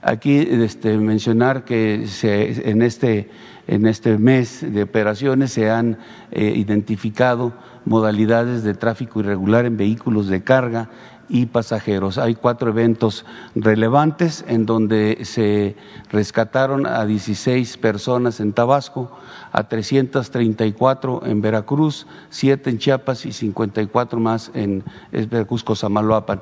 Aquí 0.00 0.38
este, 0.38 0.96
mencionar 0.96 1.64
que 1.64 2.06
en, 2.22 2.82
este, 2.82 3.28
en 3.66 3.86
este 3.86 4.16
mes 4.16 4.64
de 4.72 4.84
operaciones 4.84 5.52
se 5.52 5.68
han 5.70 5.98
eh, 6.30 6.52
identificado 6.54 7.52
modalidades 7.84 8.62
de 8.62 8.74
tráfico 8.74 9.18
irregular 9.20 9.64
en 9.64 9.76
vehículos 9.76 10.28
de 10.28 10.44
carga 10.44 10.88
y 11.28 11.46
pasajeros. 11.46 12.18
Hay 12.18 12.34
cuatro 12.34 12.70
eventos 12.70 13.24
relevantes 13.54 14.44
en 14.48 14.66
donde 14.66 15.24
se 15.24 15.76
rescataron 16.10 16.86
a 16.86 17.04
16 17.04 17.76
personas 17.76 18.40
en 18.40 18.52
Tabasco, 18.52 19.10
a 19.52 19.68
334 19.68 21.22
en 21.26 21.40
Veracruz, 21.40 22.06
7 22.30 22.70
en 22.70 22.78
Chiapas 22.78 23.26
y 23.26 23.32
54 23.32 24.20
más 24.20 24.50
en 24.54 24.84
Veracruz, 25.12 25.64
Cosamaloapan. 25.64 26.40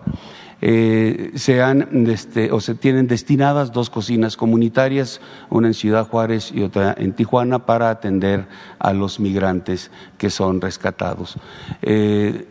Eh, 0.62 1.32
se 1.34 1.62
han 1.62 2.06
este, 2.08 2.50
o 2.50 2.60
se 2.60 2.74
tienen 2.74 3.08
destinadas 3.08 3.72
dos 3.72 3.90
cocinas 3.90 4.38
comunitarias, 4.38 5.20
una 5.50 5.68
en 5.68 5.74
Ciudad 5.74 6.08
Juárez 6.08 6.50
y 6.50 6.62
otra 6.62 6.94
en 6.96 7.12
Tijuana, 7.12 7.66
para 7.66 7.90
atender 7.90 8.46
a 8.78 8.94
los 8.94 9.20
migrantes 9.20 9.90
que 10.16 10.30
son 10.30 10.60
rescatados. 10.60 11.36
Eh, 11.82 12.48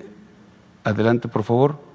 adelante, 0.83 1.27
por 1.27 1.43
favor. 1.43 1.94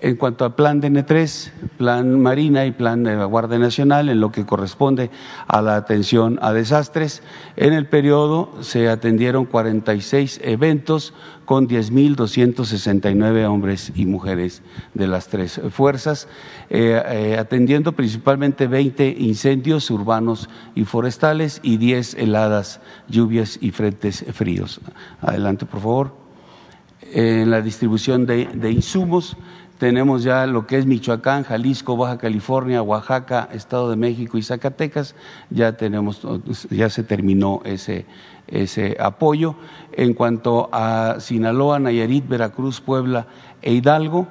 En 0.00 0.14
cuanto 0.14 0.44
al 0.44 0.54
plan 0.54 0.80
DN3, 0.80 1.50
plan 1.76 2.22
Marina 2.22 2.64
y 2.64 2.70
plan 2.70 3.02
de 3.02 3.16
la 3.16 3.24
Guardia 3.24 3.58
Nacional, 3.58 4.08
en 4.08 4.20
lo 4.20 4.30
que 4.30 4.46
corresponde 4.46 5.10
a 5.48 5.60
la 5.60 5.74
atención 5.74 6.38
a 6.40 6.52
desastres, 6.52 7.20
en 7.56 7.72
el 7.72 7.88
periodo 7.88 8.52
se 8.60 8.88
atendieron 8.88 9.44
46 9.44 10.40
eventos 10.44 11.14
con 11.44 11.66
10.269 11.66 13.48
hombres 13.48 13.90
y 13.96 14.06
mujeres 14.06 14.62
de 14.94 15.08
las 15.08 15.26
tres 15.26 15.60
fuerzas, 15.70 16.28
eh, 16.70 17.02
eh, 17.04 17.36
atendiendo 17.36 17.90
principalmente 17.90 18.68
20 18.68 19.16
incendios 19.18 19.90
urbanos 19.90 20.48
y 20.76 20.84
forestales 20.84 21.58
y 21.64 21.76
10 21.76 22.14
heladas, 22.14 22.80
lluvias 23.08 23.58
y 23.60 23.72
frentes 23.72 24.24
fríos. 24.32 24.80
Adelante, 25.20 25.66
por 25.66 25.80
favor. 25.80 26.28
En 27.00 27.50
la 27.50 27.62
distribución 27.62 28.26
de 28.26 28.70
insumos, 28.70 29.36
tenemos 29.78 30.24
ya 30.24 30.46
lo 30.46 30.66
que 30.66 30.76
es 30.76 30.86
Michoacán, 30.86 31.44
Jalisco, 31.44 31.96
Baja 31.96 32.18
California, 32.18 32.82
Oaxaca, 32.82 33.48
Estado 33.52 33.88
de 33.90 33.96
México 33.96 34.36
y 34.36 34.42
Zacatecas, 34.42 35.14
ya 35.50 35.76
tenemos, 35.76 36.20
ya 36.70 36.90
se 36.90 37.04
terminó 37.04 37.62
ese, 37.64 38.04
ese 38.48 38.96
apoyo. 38.98 39.54
En 39.92 40.14
cuanto 40.14 40.68
a 40.72 41.16
Sinaloa, 41.20 41.78
Nayarit, 41.78 42.28
Veracruz, 42.28 42.80
Puebla 42.80 43.28
e 43.62 43.72
Hidalgo, 43.72 44.26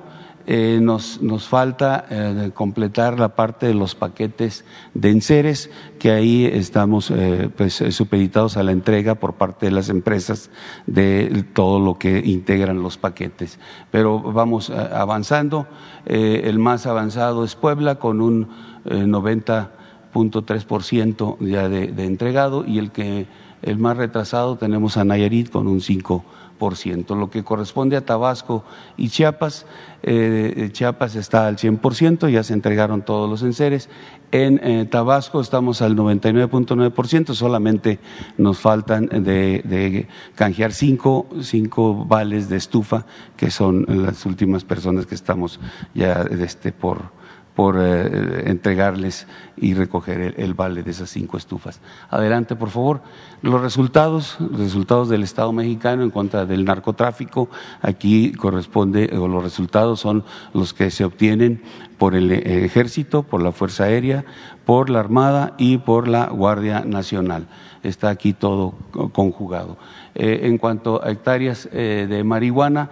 eh, 0.50 0.80
nos, 0.82 1.22
nos, 1.22 1.46
falta 1.46 2.06
eh, 2.10 2.52
completar 2.54 3.20
la 3.20 3.36
parte 3.36 3.68
de 3.68 3.74
los 3.74 3.96
paquetes 3.96 4.64
de 4.94 5.10
enseres, 5.10 5.70
que 6.00 6.12
ahí 6.12 6.46
estamos 6.46 7.12
eh, 7.12 7.50
pues, 7.54 7.84
supeditados 7.90 8.56
a 8.56 8.64
la 8.64 8.72
entrega 8.72 9.16
por 9.16 9.34
parte 9.34 9.66
de 9.66 9.74
las 9.74 9.90
empresas 9.90 10.50
de 10.86 11.44
todo 11.54 11.82
lo 11.82 12.00
que 12.00 12.20
integran 12.20 12.82
los 12.82 12.98
paquetes. 12.98 13.60
Pero 13.92 14.22
vamos 14.22 14.70
avanzando. 14.70 15.68
el 16.06 16.60
más 16.60 16.88
avanzado 16.88 17.44
es 17.44 17.56
Puebla 17.56 17.96
con 17.96 18.22
un 18.22 18.48
90.3% 18.86 21.40
ya 21.42 21.68
de, 21.68 22.06
entregado 22.06 22.64
y 22.66 22.78
el 22.78 22.92
que 22.92 23.28
el 23.64 23.80
más 23.80 23.98
retrasado 23.98 24.56
tenemos 24.56 24.96
a 24.96 25.04
Nayarit 25.04 25.52
con 25.52 25.68
un 25.68 25.82
5%. 25.82 26.24
Lo 26.60 27.30
que 27.30 27.44
corresponde 27.44 27.98
a 27.98 28.06
Tabasco 28.06 28.64
y 28.98 29.10
Chiapas, 29.10 29.66
eh, 30.02 30.70
Chiapas 30.72 31.16
está 31.16 31.48
al 31.48 31.58
100%, 31.58 32.30
ya 32.30 32.44
se 32.44 32.54
entregaron 32.54 33.04
todos 33.04 33.30
los 33.30 33.44
enseres. 33.44 33.90
En 34.32 34.60
eh, 34.64 34.86
Tabasco 34.86 35.40
estamos 35.40 35.82
al 35.82 35.96
99.9%, 35.96 37.34
solamente 37.34 38.00
nos 38.38 38.60
faltan 38.60 39.08
de, 39.08 40.08
canjear 40.36 40.74
cinco, 40.74 41.28
cinco 41.42 42.06
vales 42.06 42.50
de 42.50 42.58
estufa, 42.58 43.06
que 43.38 43.52
son 43.52 43.86
las 43.88 44.26
últimas 44.26 44.64
personas 44.64 45.06
que 45.06 45.16
estamos 45.16 45.60
ya 45.94 46.26
este, 46.40 46.72
por 46.72 47.17
por 47.58 47.76
eh, 47.80 48.44
entregarles 48.52 49.26
y 49.58 49.74
recoger 49.74 50.36
el, 50.38 50.54
vale 50.54 50.84
de 50.84 50.92
esas 50.92 51.10
cinco 51.10 51.38
estufas. 51.38 51.82
Adelante, 52.12 52.56
por 52.56 52.70
favor. 52.70 53.02
Los 53.42 53.60
resultados, 53.62 54.38
resultados 54.56 55.10
del 55.10 55.24
Estado 55.24 55.52
mexicano 55.52 56.04
en 56.04 56.12
contra 56.12 56.46
del 56.46 56.66
narcotráfico, 56.66 57.50
aquí 57.82 58.32
corresponde, 58.34 59.10
o 59.18 59.28
los 59.28 59.42
resultados 59.42 60.00
son 60.00 60.24
los 60.54 60.76
que 60.76 60.92
se 60.92 61.04
obtienen 61.04 61.64
por 61.98 62.14
el 62.14 62.32
eh, 62.32 62.64
ejército, 62.64 63.24
por 63.24 63.42
la 63.42 63.52
Fuerza 63.52 63.86
Aérea, 63.86 64.24
por 64.64 64.92
la 64.92 65.00
Armada 65.00 65.56
y 65.58 65.80
por 65.80 66.08
la 66.08 66.28
Guardia 66.28 66.82
Nacional. 66.82 67.48
Está 67.82 68.10
aquí 68.10 68.34
todo 68.34 68.76
conjugado. 69.14 69.78
Eh, 70.20 70.48
en 70.48 70.58
cuanto 70.58 71.04
a 71.04 71.12
hectáreas 71.12 71.70
de 71.72 72.24
marihuana, 72.24 72.90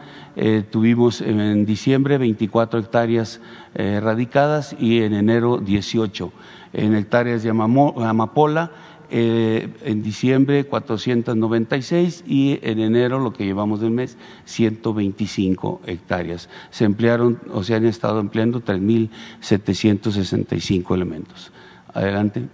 tuvimos 0.70 1.22
en 1.22 1.66
diciembre 1.66 2.20
24 2.20 2.80
hectáreas 2.80 3.42
erradicadas 3.74 4.76
y 4.80 5.02
en 5.02 5.14
enero 5.14 5.58
18. 5.58 6.32
En 6.74 6.94
hectáreas 6.94 7.42
de 7.42 7.50
amapola, 7.50 8.72
eh, 9.12 9.70
en 9.84 10.02
diciembre 10.02 10.64
496 10.64 12.24
y 12.26 12.58
en 12.64 12.80
enero, 12.80 13.20
lo 13.20 13.34
que 13.34 13.46
llevamos 13.46 13.80
del 13.80 13.92
mes, 13.92 14.18
125 14.46 15.82
hectáreas. 15.86 16.50
Se 16.72 16.86
emplearon, 16.86 17.40
o 17.54 17.62
se 17.64 17.76
han 17.76 17.86
estado 17.86 18.20
empleando 18.20 18.64
3.765 18.64 20.96
elementos. 20.96 21.52
Adelante. 21.94 22.48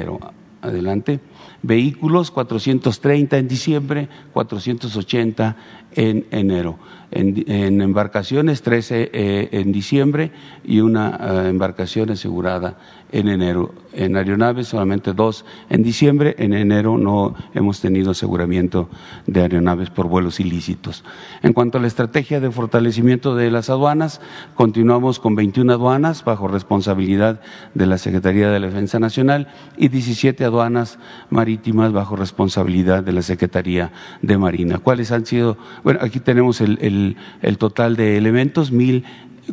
Adelante. 0.62 1.20
Vehículos 1.62 2.30
430 2.30 3.36
en 3.36 3.48
diciembre, 3.48 4.08
480 4.32 5.56
en 5.94 6.26
enero. 6.30 6.78
en, 7.12 7.80
embarcaciones, 7.80 8.62
13 8.62 9.10
eh, 9.12 9.48
en 9.50 9.72
diciembre 9.72 10.30
y 10.64 10.80
una 10.80 11.18
eh, 11.20 11.48
embarcación 11.48 12.10
asegurada 12.10 12.78
en 13.10 13.28
enero. 13.28 13.74
En 13.92 14.14
aeronaves 14.14 14.68
solamente 14.68 15.12
dos 15.12 15.44
en 15.68 15.82
diciembre, 15.82 16.36
en 16.38 16.52
enero 16.52 16.96
no 16.96 17.34
hemos 17.54 17.80
tenido 17.80 18.12
aseguramiento 18.12 18.88
de 19.26 19.40
aeronaves 19.42 19.90
por 19.90 20.06
vuelos 20.06 20.38
ilícitos. 20.38 21.02
En 21.42 21.52
cuanto 21.52 21.78
a 21.78 21.80
la 21.80 21.88
estrategia 21.88 22.38
de 22.38 22.52
fortalecimiento 22.52 23.34
de 23.34 23.50
las 23.50 23.68
aduanas, 23.68 24.20
continuamos 24.54 25.18
con 25.18 25.34
21 25.34 25.72
aduanas 25.72 26.22
bajo 26.22 26.46
responsabilidad 26.46 27.40
de 27.74 27.86
la 27.86 27.98
Secretaría 27.98 28.48
de 28.50 28.60
la 28.60 28.68
Defensa 28.68 29.00
Nacional 29.00 29.48
y 29.76 29.88
17 29.88 30.44
aduanas 30.44 31.00
marítimas 31.30 31.49
bajo 31.92 32.16
responsabilidad 32.16 33.02
de 33.02 33.12
la 33.12 33.22
Secretaría 33.22 33.92
de 34.22 34.38
Marina. 34.38 34.78
¿Cuáles 34.78 35.12
han 35.12 35.26
sido? 35.26 35.56
Bueno, 35.82 36.00
aquí 36.02 36.20
tenemos 36.20 36.60
el, 36.60 37.16
el 37.42 37.58
total 37.58 37.96
de 37.96 38.16
elementos, 38.16 38.70
mil 38.72 39.04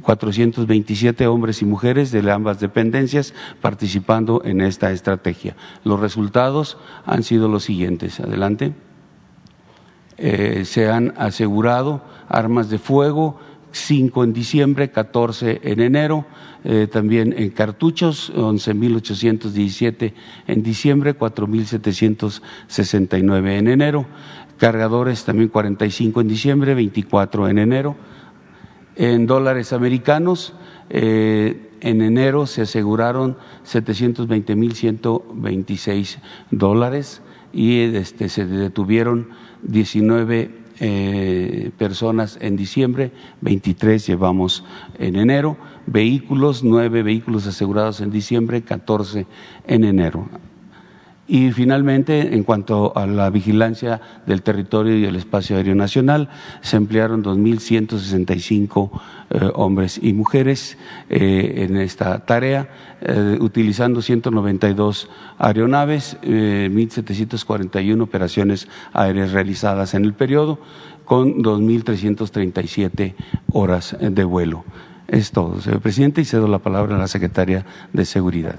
427 0.02 1.28
hombres 1.28 1.62
y 1.62 1.66
mujeres 1.66 2.12
de 2.12 2.30
ambas 2.32 2.60
dependencias 2.60 3.34
participando 3.62 4.42
en 4.44 4.62
esta 4.62 4.92
estrategia. 4.92 5.56
Los 5.84 6.00
resultados 6.00 6.78
han 7.06 7.24
sido 7.24 7.48
los 7.48 7.64
siguientes. 7.64 8.20
Adelante. 8.20 8.74
Eh, 10.18 10.64
se 10.66 10.90
han 10.90 11.14
asegurado 11.18 12.02
armas 12.28 12.70
de 12.70 12.80
fuego, 12.80 13.40
cinco 13.72 14.24
en 14.24 14.34
diciembre, 14.34 14.92
14 14.92 15.62
en 15.64 15.80
enero, 15.82 16.26
eh, 16.64 16.88
también 16.92 17.36
en 17.38 17.52
cartuchos, 17.52 18.34
11.817 18.34 20.14
en 20.48 20.64
diciembre, 20.64 21.16
4.769 21.18 23.58
en 23.58 23.68
enero, 23.68 24.08
cargadores 24.58 25.26
también 25.26 25.50
45 25.50 26.22
en 26.22 26.28
diciembre, 26.28 26.74
24 26.74 27.50
en 27.50 27.60
enero 27.60 27.96
en 28.98 29.26
dólares 29.28 29.72
americanos. 29.74 30.54
Eh, 30.90 31.70
en 31.82 32.02
enero 32.02 32.48
se 32.48 32.62
aseguraron 32.64 33.38
720.126 33.66 36.18
dólares 36.50 37.22
y 37.54 37.82
este, 37.82 38.30
se 38.30 38.46
detuvieron 38.46 39.30
19 39.64 40.57
eh, 40.80 41.72
personas 41.78 42.38
en 42.42 42.56
diciembre, 42.56 43.12
23 43.42 44.06
llevamos 44.06 44.63
en 45.00 45.16
enero, 45.16 45.58
vehículos, 45.86 46.63
nueve 46.63 47.04
vehículos 47.04 47.48
asegurados 47.48 48.02
en 48.02 48.12
diciembre, 48.12 48.62
14 48.62 49.26
en 49.68 49.84
enero. 49.84 50.28
Y 51.28 51.52
finalmente, 51.52 52.36
en 52.36 52.44
cuanto 52.44 52.98
a 52.98 53.06
la 53.06 53.30
vigilancia 53.30 54.00
del 54.26 54.42
territorio 54.42 54.98
y 54.98 55.04
el 55.04 55.18
espacio 55.18 55.58
aéreo 55.58 55.76
nacional, 55.76 56.30
se 56.62 56.78
emplearon 56.78 57.22
2.165 57.22 58.90
eh, 59.30 59.52
hombres 59.56 60.00
y 60.02 60.13
mujeres 60.13 60.78
eh, 61.10 61.66
en 61.68 61.76
esta 61.76 62.26
tarea, 62.26 62.70
eh, 63.02 63.38
utilizando 63.42 64.02
192 64.02 65.10
aeronaves, 65.38 66.18
1.741 66.22 68.02
operaciones 68.02 68.70
aéreas 68.94 69.34
realizadas 69.34 69.96
en 69.96 70.06
el 70.06 70.13
periodo, 70.13 70.60
con 71.04 71.44
2.337 71.44 73.16
horas 73.52 73.98
de 74.00 74.24
vuelo. 74.24 74.63
Es 75.10 75.32
todo, 75.32 75.60
señor 75.60 75.82
presidente, 75.82 76.22
y 76.22 76.26
cedo 76.26 76.48
la 76.48 76.60
palabra 76.60 76.96
a 76.96 77.00
la 77.00 77.08
secretaria 77.08 77.66
de 77.92 78.06
Seguridad. 78.06 78.56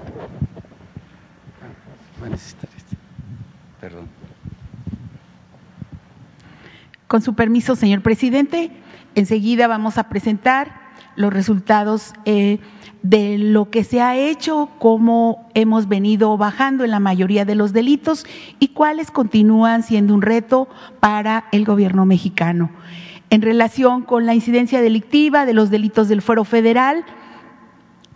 Con 7.07 7.21
su 7.21 7.33
permiso, 7.33 7.75
señor 7.75 8.01
presidente, 8.01 8.71
enseguida 9.15 9.67
vamos 9.67 9.97
a 9.97 10.09
presentar 10.09 10.79
los 11.15 11.33
resultados 11.33 12.13
eh, 12.25 12.59
de 13.01 13.37
lo 13.37 13.69
que 13.69 13.83
se 13.83 14.01
ha 14.01 14.15
hecho, 14.15 14.69
cómo 14.79 15.49
hemos 15.53 15.87
venido 15.87 16.37
bajando 16.37 16.83
en 16.83 16.91
la 16.91 16.99
mayoría 16.99 17.45
de 17.45 17.55
los 17.55 17.73
delitos 17.73 18.25
y 18.59 18.69
cuáles 18.69 19.11
continúan 19.11 19.83
siendo 19.83 20.13
un 20.13 20.21
reto 20.21 20.67
para 20.99 21.45
el 21.51 21.65
gobierno 21.65 22.05
mexicano. 22.05 22.69
En 23.29 23.41
relación 23.41 24.03
con 24.03 24.25
la 24.25 24.33
incidencia 24.33 24.81
delictiva 24.81 25.45
de 25.45 25.53
los 25.53 25.69
delitos 25.69 26.09
del 26.09 26.21
fuero 26.21 26.43
federal, 26.43 27.05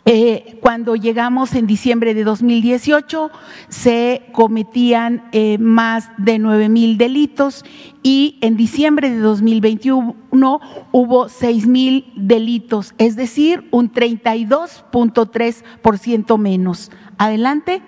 eh, 0.05 0.57
cuando 0.59 0.97
llegamos 0.97 1.55
en 1.55 1.65
diciembre 1.65 2.13
de 2.13 2.25
2018 2.25 3.31
se 3.69 4.23
cometían 4.33 5.29
eh, 5.31 5.57
más 5.59 6.09
de 6.17 6.39
nueve 6.39 6.67
mil 6.67 6.97
delitos 6.97 7.63
y 8.03 8.37
en 8.41 8.57
diciembre 8.57 9.09
de 9.09 9.19
2021 9.19 10.59
hubo 10.91 11.29
seis 11.29 11.67
mil 11.67 12.11
delitos, 12.17 12.93
es 12.97 13.15
decir, 13.15 13.65
un 13.71 13.93
32.3% 13.93 16.37
menos. 16.37 16.91
Adelante. 17.17 17.81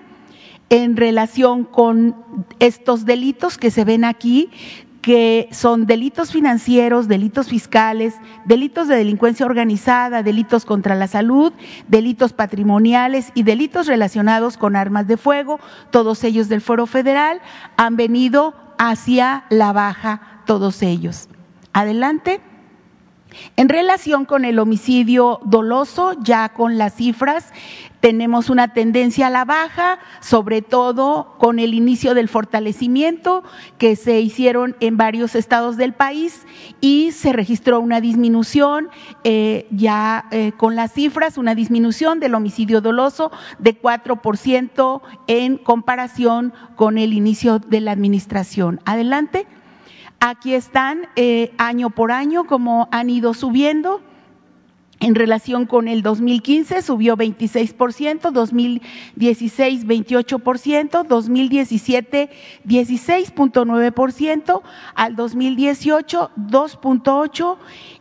En 0.72 0.98
relación 0.98 1.64
con 1.64 2.16
estos 2.58 3.06
delitos 3.06 3.60
que 3.60 3.70
se 3.70 3.86
ven 3.86 4.04
aquí, 4.04 4.50
que 5.06 5.50
son 5.52 5.86
delitos 5.86 6.32
financieros, 6.32 7.08
delitos 7.08 7.48
fiscales, 7.48 8.16
delitos 8.44 8.88
de 8.88 8.96
delincuencia 8.96 9.46
organizada, 9.46 10.24
delitos 10.24 10.66
contra 10.66 10.96
la 10.96 11.06
salud, 11.06 11.54
delitos 11.88 12.34
patrimoniales 12.34 13.32
y 13.36 13.44
delitos 13.44 13.86
relacionados 13.86 14.58
con 14.58 14.76
armas 14.76 15.06
de 15.06 15.18
fuego, 15.18 15.60
todos 15.92 16.24
ellos 16.24 16.50
del 16.50 16.60
Foro 16.60 16.88
Federal, 16.88 17.40
han 17.78 17.98
venido 17.98 18.56
hacia 18.80 19.44
la 19.52 19.74
baja, 19.74 20.42
todos 20.48 20.82
ellos. 20.82 21.30
Adelante. 21.72 22.42
En 23.56 23.70
relación 23.70 24.26
con 24.26 24.46
el 24.46 24.60
homicidio 24.60 25.40
doloso, 25.44 26.14
ya 26.22 26.50
con 26.50 26.78
las 26.78 26.96
cifras, 26.96 27.54
tenemos 28.06 28.52
una 28.52 28.68
tendencia 28.68 29.28
a 29.28 29.30
la 29.32 29.46
baja, 29.46 29.98
sobre 30.20 30.62
todo 30.62 31.36
con 31.40 31.58
el 31.58 31.74
inicio 31.74 32.14
del 32.14 32.30
fortalecimiento 32.30 33.44
que 33.80 33.96
se 33.96 34.22
hicieron 34.22 34.76
en 34.80 34.96
varios 34.96 35.34
estados 35.34 35.76
del 35.76 35.94
país 35.94 36.46
y 36.82 37.14
se 37.14 37.34
registró 37.34 37.80
una 37.80 38.02
disminución 38.02 38.90
eh, 39.24 39.68
ya 39.72 40.26
eh, 40.30 40.52
con 40.56 40.76
las 40.76 40.94
cifras, 40.94 41.40
una 41.40 41.56
disminución 41.56 42.20
del 42.20 42.36
homicidio 42.36 42.80
doloso 42.80 43.32
de 43.58 43.82
4% 43.82 45.02
en 45.26 45.58
comparación 45.58 46.54
con 46.76 47.00
el 47.00 47.12
inicio 47.12 47.58
de 47.58 47.82
la 47.82 47.92
administración. 47.92 48.82
Adelante. 48.86 49.48
Aquí 50.28 50.56
están 50.56 51.08
eh, 51.16 51.54
año 51.60 51.92
por 51.92 52.12
año 52.12 52.48
como 52.48 52.90
han 52.92 53.12
ido 53.12 53.36
subiendo. 53.36 54.02
En 55.00 55.14
relación 55.14 55.68
con 55.68 55.88
el 55.88 56.02
2015 56.02 56.82
subió 56.82 57.16
26%, 57.16 58.32
2016 58.32 59.86
28%, 59.86 61.06
2017 61.06 62.30
16.9%, 62.66 64.62
al 64.96 65.16
2018 65.16 66.32
2.8% 66.36 67.58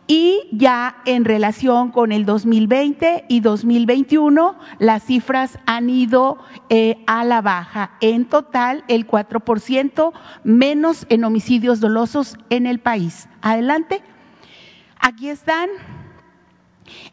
y 0.07 0.47
ya 0.51 0.97
en 1.05 1.25
relación 1.25 1.91
con 1.91 2.11
el 2.11 2.25
2020 2.25 3.25
y 3.27 3.39
2021 3.39 4.57
las 4.77 5.03
cifras 5.03 5.57
han 5.65 5.89
ido 5.89 6.37
eh, 6.69 7.03
a 7.07 7.23
la 7.23 7.41
baja. 7.41 7.91
En 8.01 8.25
total 8.25 8.83
el 8.87 9.07
4% 9.07 10.13
menos 10.43 11.05
en 11.09 11.23
homicidios 11.23 11.79
dolosos 11.79 12.37
en 12.49 12.67
el 12.67 12.79
país. 12.79 13.27
Adelante. 13.41 14.03
Aquí 14.99 15.29
están 15.29 15.69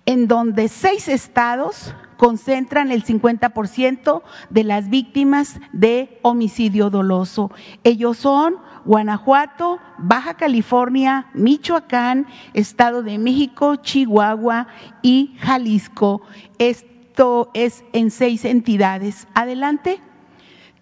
en 0.07 0.29
donde 0.29 0.69
seis 0.69 1.09
estados 1.09 1.95
concentran 2.17 2.93
el 2.93 3.05
50% 3.05 4.23
de 4.51 4.65
las 4.65 4.89
víctimas 4.89 5.59
de 5.73 6.19
homicidio 6.23 6.89
doloso. 6.89 7.51
Ellos 7.83 8.19
son 8.19 8.57
Guanajuato, 8.85 9.79
Baja 9.99 10.35
California, 10.35 11.27
Michoacán, 11.35 12.27
Estado 12.55 13.03
de 13.03 13.19
México, 13.19 13.77
Chihuahua 13.77 14.69
y 15.03 15.35
Jalisco. 15.41 16.23
Esto 16.59 17.51
es 17.55 17.85
en 17.93 18.11
seis 18.11 18.45
entidades. 18.45 19.27
Adelante. 19.35 20.01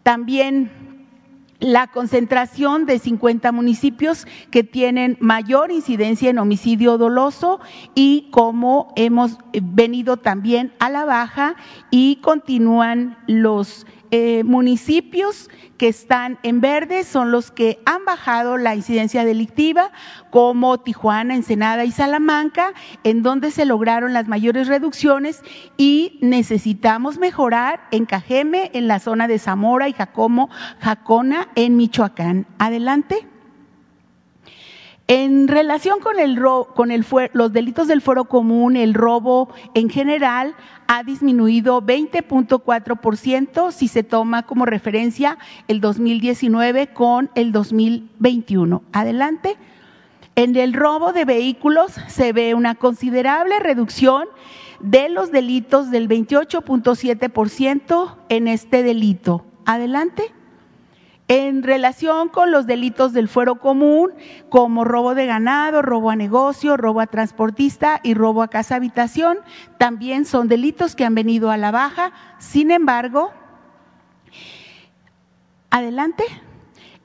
También 0.02 0.89
la 1.60 1.86
concentración 1.88 2.86
de 2.86 2.98
50 2.98 3.52
municipios 3.52 4.26
que 4.50 4.64
tienen 4.64 5.16
mayor 5.20 5.70
incidencia 5.70 6.30
en 6.30 6.38
homicidio 6.38 6.98
doloso 6.98 7.60
y 7.94 8.28
como 8.30 8.92
hemos 8.96 9.38
venido 9.52 10.16
también 10.16 10.72
a 10.78 10.90
la 10.90 11.04
baja 11.04 11.54
y 11.90 12.16
continúan 12.16 13.18
los 13.26 13.86
eh, 14.10 14.42
municipios 14.44 15.48
que 15.78 15.88
están 15.88 16.38
en 16.42 16.60
verde 16.60 17.04
son 17.04 17.30
los 17.30 17.50
que 17.50 17.78
han 17.86 18.04
bajado 18.04 18.58
la 18.58 18.74
incidencia 18.74 19.24
delictiva, 19.24 19.92
como 20.30 20.78
Tijuana, 20.80 21.34
Ensenada 21.34 21.84
y 21.84 21.92
Salamanca, 21.92 22.74
en 23.04 23.22
donde 23.22 23.50
se 23.50 23.64
lograron 23.64 24.12
las 24.12 24.28
mayores 24.28 24.68
reducciones 24.68 25.42
y 25.76 26.18
necesitamos 26.20 27.18
mejorar 27.18 27.86
en 27.92 28.04
Cajeme, 28.04 28.70
en 28.74 28.88
la 28.88 28.98
zona 28.98 29.28
de 29.28 29.38
Zamora 29.38 29.88
y 29.88 29.92
Jacomo, 29.92 30.50
Jacona, 30.80 31.48
en 31.54 31.76
Michoacán. 31.76 32.46
Adelante. 32.58 33.29
En 35.12 35.48
relación 35.48 35.98
con, 35.98 36.20
el, 36.20 36.38
con 36.76 36.92
el, 36.92 37.04
los 37.32 37.52
delitos 37.52 37.88
del 37.88 38.00
foro 38.00 38.26
común, 38.26 38.76
el 38.76 38.94
robo 38.94 39.52
en 39.74 39.90
general 39.90 40.54
ha 40.86 41.02
disminuido 41.02 41.82
20.4% 41.82 43.72
si 43.72 43.88
se 43.88 44.04
toma 44.04 44.44
como 44.44 44.66
referencia 44.66 45.36
el 45.66 45.80
2019 45.80 46.92
con 46.92 47.28
el 47.34 47.50
2021. 47.50 48.84
Adelante. 48.92 49.56
En 50.36 50.54
el 50.54 50.74
robo 50.74 51.12
de 51.12 51.24
vehículos 51.24 51.90
se 52.06 52.32
ve 52.32 52.54
una 52.54 52.76
considerable 52.76 53.58
reducción 53.58 54.28
de 54.78 55.08
los 55.08 55.32
delitos 55.32 55.90
del 55.90 56.08
28.7% 56.08 58.14
en 58.28 58.46
este 58.46 58.84
delito. 58.84 59.44
Adelante. 59.66 60.32
En 61.30 61.62
relación 61.62 62.28
con 62.28 62.50
los 62.50 62.66
delitos 62.66 63.12
del 63.12 63.28
fuero 63.28 63.60
común, 63.60 64.10
como 64.48 64.82
robo 64.82 65.14
de 65.14 65.26
ganado, 65.26 65.80
robo 65.80 66.10
a 66.10 66.16
negocio, 66.16 66.76
robo 66.76 67.00
a 67.00 67.06
transportista 67.06 68.00
y 68.02 68.14
robo 68.14 68.42
a 68.42 68.48
casa 68.48 68.74
habitación, 68.74 69.38
también 69.78 70.24
son 70.24 70.48
delitos 70.48 70.96
que 70.96 71.04
han 71.04 71.14
venido 71.14 71.52
a 71.52 71.56
la 71.56 71.70
baja. 71.70 72.10
Sin 72.38 72.72
embargo, 72.72 73.30
adelante. 75.70 76.24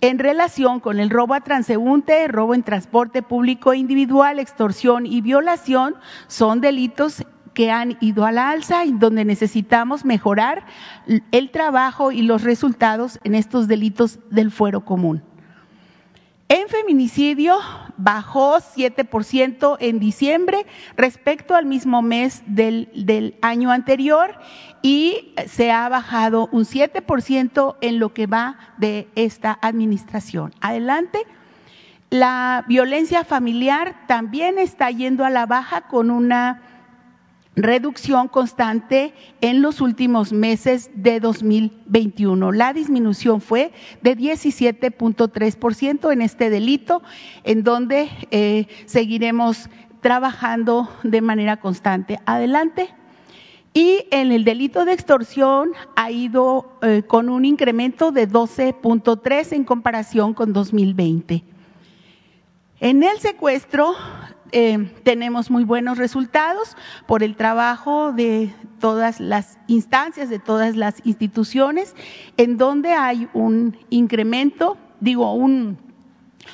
En 0.01 0.17
relación 0.17 0.79
con 0.79 0.99
el 0.99 1.11
robo 1.11 1.35
a 1.35 1.41
transeúnte, 1.41 2.27
robo 2.27 2.55
en 2.55 2.63
transporte 2.63 3.21
público 3.21 3.75
individual, 3.75 4.39
extorsión 4.39 5.05
y 5.05 5.21
violación, 5.21 5.97
son 6.25 6.61
delitos 6.61 7.23
que 7.56 7.72
han 7.72 7.98
ido 8.02 8.26
a 8.26 8.32
la 8.32 8.52
alza 8.52 8.86
y 8.86 8.91
donde 8.91 9.26
necesitamos 9.26 10.06
mejorar 10.06 10.65
el 11.32 11.50
trabajo 11.50 12.12
y 12.12 12.22
los 12.22 12.44
resultados 12.44 13.20
en 13.24 13.34
estos 13.34 13.68
delitos 13.68 14.20
del 14.30 14.52
fuero 14.52 14.86
común. 14.86 15.24
En 16.48 16.68
feminicidio 16.68 17.58
bajó 17.98 18.58
7% 18.58 19.78
en 19.80 20.00
diciembre 20.00 20.68
respecto 20.96 21.56
al 21.56 21.65
mismo 21.65 22.04
mes 22.04 22.44
del, 22.46 22.91
del, 22.94 23.36
año 23.41 23.72
anterior 23.72 24.38
y 24.84 25.34
se 25.48 25.72
ha 25.72 25.89
bajado 25.89 26.48
un 26.52 26.65
7% 26.65 27.78
en 27.82 27.98
lo 27.98 28.13
que 28.13 28.28
va 28.28 28.60
de 28.78 29.08
esta 29.15 29.58
administración. 29.60 30.54
Adelante. 30.62 31.26
La 32.12 32.63
violencia 32.68 33.24
familiar 33.24 34.06
también 34.06 34.60
está 34.60 34.91
yendo 34.91 35.26
a 35.26 35.32
la 35.32 35.48
baja 35.48 35.82
con 35.88 36.12
una 36.12 36.74
reducción 37.56 38.28
constante 38.28 39.13
en 39.41 39.62
los 39.62 39.82
últimos 39.82 40.34
meses 40.34 40.91
de 40.96 41.20
2021. 41.20 42.52
La 42.52 42.74
disminución 42.74 43.41
fue 43.41 43.72
de 44.02 44.18
17.3% 44.18 46.12
en 46.12 46.22
este 46.22 46.50
delito, 46.50 47.02
en 47.44 47.63
donde 47.63 48.10
eh, 48.32 48.68
seguiremos 48.86 49.70
trabajando 50.02 50.89
de 51.04 51.22
manera 51.22 51.58
constante. 51.58 52.20
Adelante. 52.26 52.89
Y 53.74 54.06
en 54.12 54.32
el 54.32 54.46
delito 54.46 54.86
de 54.86 54.94
extorsión 54.94 55.72
ha 55.98 56.10
ido 56.10 56.78
eh, 56.82 57.04
con 57.06 57.28
un 57.28 57.44
incremento 57.44 58.12
de 58.12 58.30
12.3 58.30 59.52
en 59.52 59.65
comparación 59.65 60.34
con 60.34 60.54
2020. 60.54 61.44
En 62.80 63.04
el 63.04 63.20
secuestro 63.20 63.96
eh, 64.51 64.91
tenemos 65.03 65.49
muy 65.49 65.63
buenos 65.63 65.97
resultados 65.97 66.77
por 67.08 67.23
el 67.23 67.36
trabajo 67.36 68.12
de 68.13 68.53
todas 68.79 69.19
las 69.19 69.58
instancias, 69.67 70.29
de 70.29 70.39
todas 70.39 70.75
las 70.75 71.05
instituciones, 71.05 71.95
en 72.38 72.58
donde 72.58 72.93
hay 72.93 73.27
un 73.34 73.77
incremento, 73.89 74.77
digo, 74.99 75.34
un, 75.34 75.77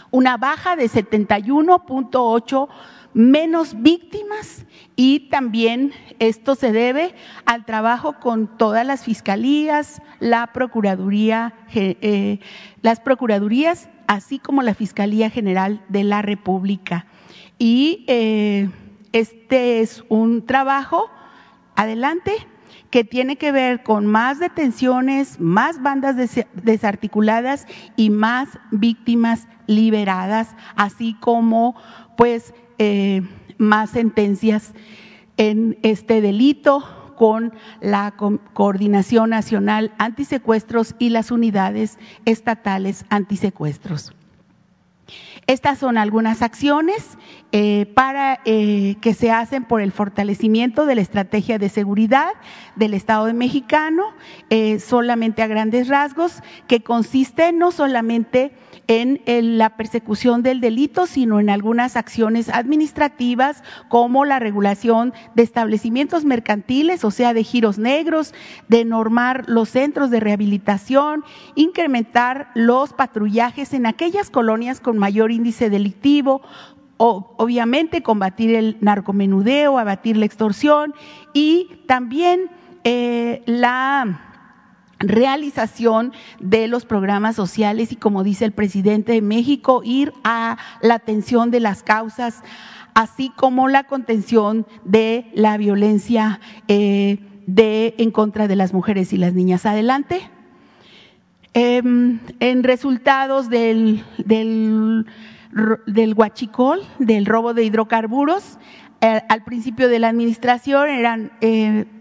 una 0.10 0.38
baja 0.38 0.76
de 0.76 0.86
71.8 0.86 2.70
menos 3.14 3.82
víctimas 3.82 4.66
y 4.96 5.30
también 5.30 5.92
esto 6.20 6.56
se 6.56 6.72
debe 6.72 7.14
al 7.46 7.66
trabajo 7.66 8.20
con 8.20 8.58
todas 8.58 8.86
las 8.86 9.04
fiscalías, 9.04 10.02
la 10.20 10.48
procuraduría, 10.54 11.54
eh, 11.74 12.40
las 12.82 13.00
procuradurías, 13.00 13.90
así 14.08 14.40
como 14.40 14.62
la 14.62 14.74
Fiscalía 14.74 15.30
General 15.30 15.84
de 15.90 16.04
la 16.04 16.22
República. 16.22 17.06
Y 17.64 18.06
eh, 18.08 18.72
este 19.12 19.82
es 19.82 20.04
un 20.10 20.48
trabajo, 20.48 21.12
adelante, 21.76 22.34
que 22.90 23.04
tiene 23.04 23.36
que 23.36 23.52
ver 23.52 23.84
con 23.84 24.08
más 24.08 24.40
detenciones, 24.40 25.40
más 25.40 25.80
bandas 25.80 26.16
desarticuladas 26.54 27.68
y 27.96 28.10
más 28.10 28.50
víctimas 28.72 29.48
liberadas, 29.68 30.56
así 30.76 31.16
como 31.20 31.76
pues 32.18 32.56
eh, 32.80 33.22
más 33.60 33.92
sentencias 33.92 34.74
en 35.38 35.78
este 35.84 36.20
delito 36.20 37.14
con 37.16 37.54
la 37.80 38.16
Coordinación 38.54 39.30
Nacional 39.30 39.94
Antisecuestros 40.00 40.96
y 40.98 41.10
las 41.10 41.30
unidades 41.30 42.00
estatales 42.26 43.06
antisecuestros. 43.10 44.16
Estas 45.48 45.80
son 45.80 45.98
algunas 45.98 46.42
acciones 46.42 47.18
eh, 47.52 47.92
para 47.94 48.40
eh, 48.46 48.96
que 49.02 49.14
se 49.14 49.32
hacen 49.32 49.66
por 49.66 49.82
el 49.82 49.92
fortalecimiento 49.92 50.86
de 50.86 50.96
la 50.96 51.02
estrategia 51.02 51.58
de 51.58 51.70
seguridad 51.70 52.30
del 52.76 52.94
Estado 52.94 53.26
de 53.26 53.34
Mexicano, 53.34 54.14
eh, 54.50 54.80
solamente 54.80 55.42
a 55.42 55.48
grandes 55.48 55.88
rasgos, 55.88 56.42
que 56.68 56.82
consiste 56.82 57.52
no 57.52 57.72
solamente 57.72 58.54
en, 58.92 59.58
la 59.58 59.78
persecución 59.78 60.44
del 60.44 60.60
delito, 60.60 61.06
sino 61.06 61.40
en 61.40 61.50
algunas 61.50 61.96
acciones 61.96 62.50
administrativas 62.50 63.64
como 63.88 64.26
la 64.26 64.38
regulación 64.38 65.14
de 65.34 65.44
establecimientos 65.44 66.26
mercantiles, 66.26 67.06
o 67.06 67.12
sea, 67.12 67.34
de 67.34 67.46
giros 67.46 67.78
negros, 67.78 68.34
de 68.68 68.84
normar 68.84 69.46
los 69.48 69.70
centros 69.70 70.10
de 70.10 70.20
rehabilitación, 70.20 71.24
incrementar 71.56 72.52
los 72.54 72.92
patrullajes 72.92 73.74
en 73.74 73.86
aquellas 73.86 74.30
colonias 74.30 74.82
con 74.82 74.98
mayor 74.98 75.32
índice 75.32 75.70
delictivo, 75.70 76.42
obviamente 76.98 78.04
combatir 78.04 78.54
el 78.56 78.78
narcomenudeo, 78.82 79.80
abatir 79.80 80.18
la 80.18 80.26
extorsión 80.26 80.94
y 81.34 81.70
también 81.88 82.52
eh, 82.84 83.42
la 83.46 84.31
realización 85.02 86.14
de 86.40 86.68
los 86.68 86.86
programas 86.86 87.36
sociales 87.36 87.92
y 87.92 87.96
como 87.96 88.24
dice 88.24 88.46
el 88.46 88.52
presidente 88.52 89.14
de 89.14 89.22
México, 89.22 89.82
ir 89.84 90.14
a 90.24 90.58
la 90.82 90.96
atención 90.96 91.52
de 91.52 91.60
las 91.60 91.84
causas, 91.84 92.44
así 92.94 93.32
como 93.36 93.68
la 93.68 93.84
contención 93.84 94.66
de 94.84 95.30
la 95.34 95.58
violencia 95.58 96.40
eh, 96.68 97.20
de, 97.48 97.96
en 97.98 98.12
contra 98.12 98.48
de 98.48 98.56
las 98.56 98.74
mujeres 98.74 99.14
y 99.14 99.18
las 99.18 99.34
niñas. 99.34 99.66
Adelante. 99.66 100.30
Em, 101.54 102.20
en 102.40 102.64
resultados 102.64 103.50
del, 103.50 104.06
del 104.18 105.06
del 105.86 106.14
huachicol, 106.14 106.82
del 107.00 107.26
robo 107.26 107.54
de 107.54 107.64
hidrocarburos. 107.64 108.58
Eh, 109.02 109.22
al 109.30 109.44
principio 109.44 109.90
de 109.90 110.00
la 110.00 110.10
administración 110.10 110.90
eran 110.90 111.32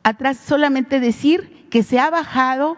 atrás 0.04 0.38
solamente 0.38 1.00
decir 1.00 1.68
que 1.70 1.84
se 1.84 2.00
ha 2.00 2.10
bajado 2.10 2.76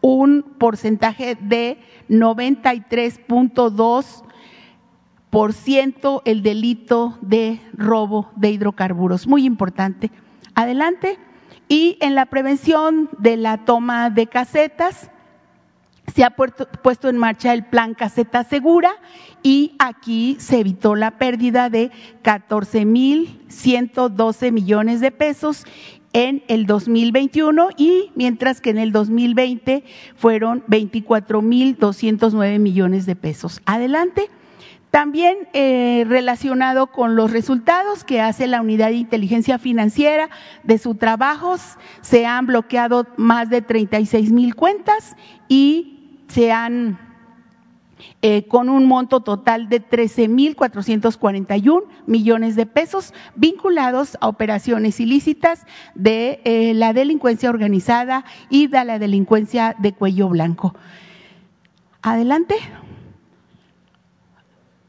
un 0.00 0.42
porcentaje 0.58 1.36
de 1.40 1.78
93.2 2.08 4.24
por 5.30 5.52
el 6.24 6.42
delito 6.42 7.18
de 7.20 7.60
robo 7.72 8.30
de 8.36 8.50
hidrocarburos. 8.50 9.26
Muy 9.26 9.44
importante 9.44 10.10
adelante. 10.54 11.18
Y 11.68 11.98
en 12.00 12.14
la 12.16 12.26
prevención 12.26 13.08
de 13.18 13.36
la 13.36 13.64
toma 13.64 14.10
de 14.10 14.26
casetas, 14.26 15.10
se 16.14 16.22
ha 16.24 16.30
puesto 16.30 17.08
en 17.08 17.18
marcha 17.18 17.52
el 17.52 17.64
plan 17.64 17.94
Caseta 17.94 18.44
Segura 18.44 18.92
y 19.42 19.74
aquí 19.78 20.36
se 20.38 20.60
evitó 20.60 20.94
la 20.94 21.12
pérdida 21.12 21.70
de 21.70 21.90
14.112 22.22 24.52
millones 24.52 25.00
de 25.00 25.10
pesos 25.10 25.64
en 26.12 26.42
el 26.48 26.66
2021 26.66 27.70
y 27.76 28.10
mientras 28.14 28.60
que 28.60 28.70
en 28.70 28.78
el 28.78 28.90
2020 28.92 29.84
fueron 30.16 30.64
24.209 30.66 32.58
millones 32.58 33.06
de 33.06 33.16
pesos. 33.16 33.62
Adelante. 33.64 34.28
También 34.90 35.48
eh, 35.52 36.04
relacionado 36.08 36.88
con 36.88 37.14
los 37.14 37.30
resultados 37.30 38.02
que 38.02 38.20
hace 38.20 38.48
la 38.48 38.60
unidad 38.60 38.88
de 38.88 38.96
inteligencia 38.96 39.60
financiera 39.60 40.30
de 40.64 40.78
sus 40.78 40.98
trabajos, 40.98 41.78
se 42.00 42.26
han 42.26 42.46
bloqueado 42.46 43.06
más 43.16 43.48
de 43.50 43.62
36 43.62 44.32
mil 44.32 44.56
cuentas 44.56 45.14
y 45.48 45.99
se 46.30 46.52
han 46.52 46.98
eh, 48.22 48.46
con 48.48 48.68
un 48.68 48.86
monto 48.86 49.20
total 49.20 49.68
de 49.68 49.82
13.441 49.82 51.84
millones 52.06 52.56
de 52.56 52.66
pesos 52.66 53.14
vinculados 53.34 54.16
a 54.20 54.28
operaciones 54.28 55.00
ilícitas 55.00 55.66
de 55.94 56.40
eh, 56.44 56.72
la 56.74 56.92
delincuencia 56.92 57.50
organizada 57.50 58.24
y 58.48 58.68
de 58.68 58.84
la 58.84 58.98
delincuencia 58.98 59.74
de 59.78 59.92
cuello 59.92 60.28
blanco. 60.28 60.74
Adelante. 62.02 62.56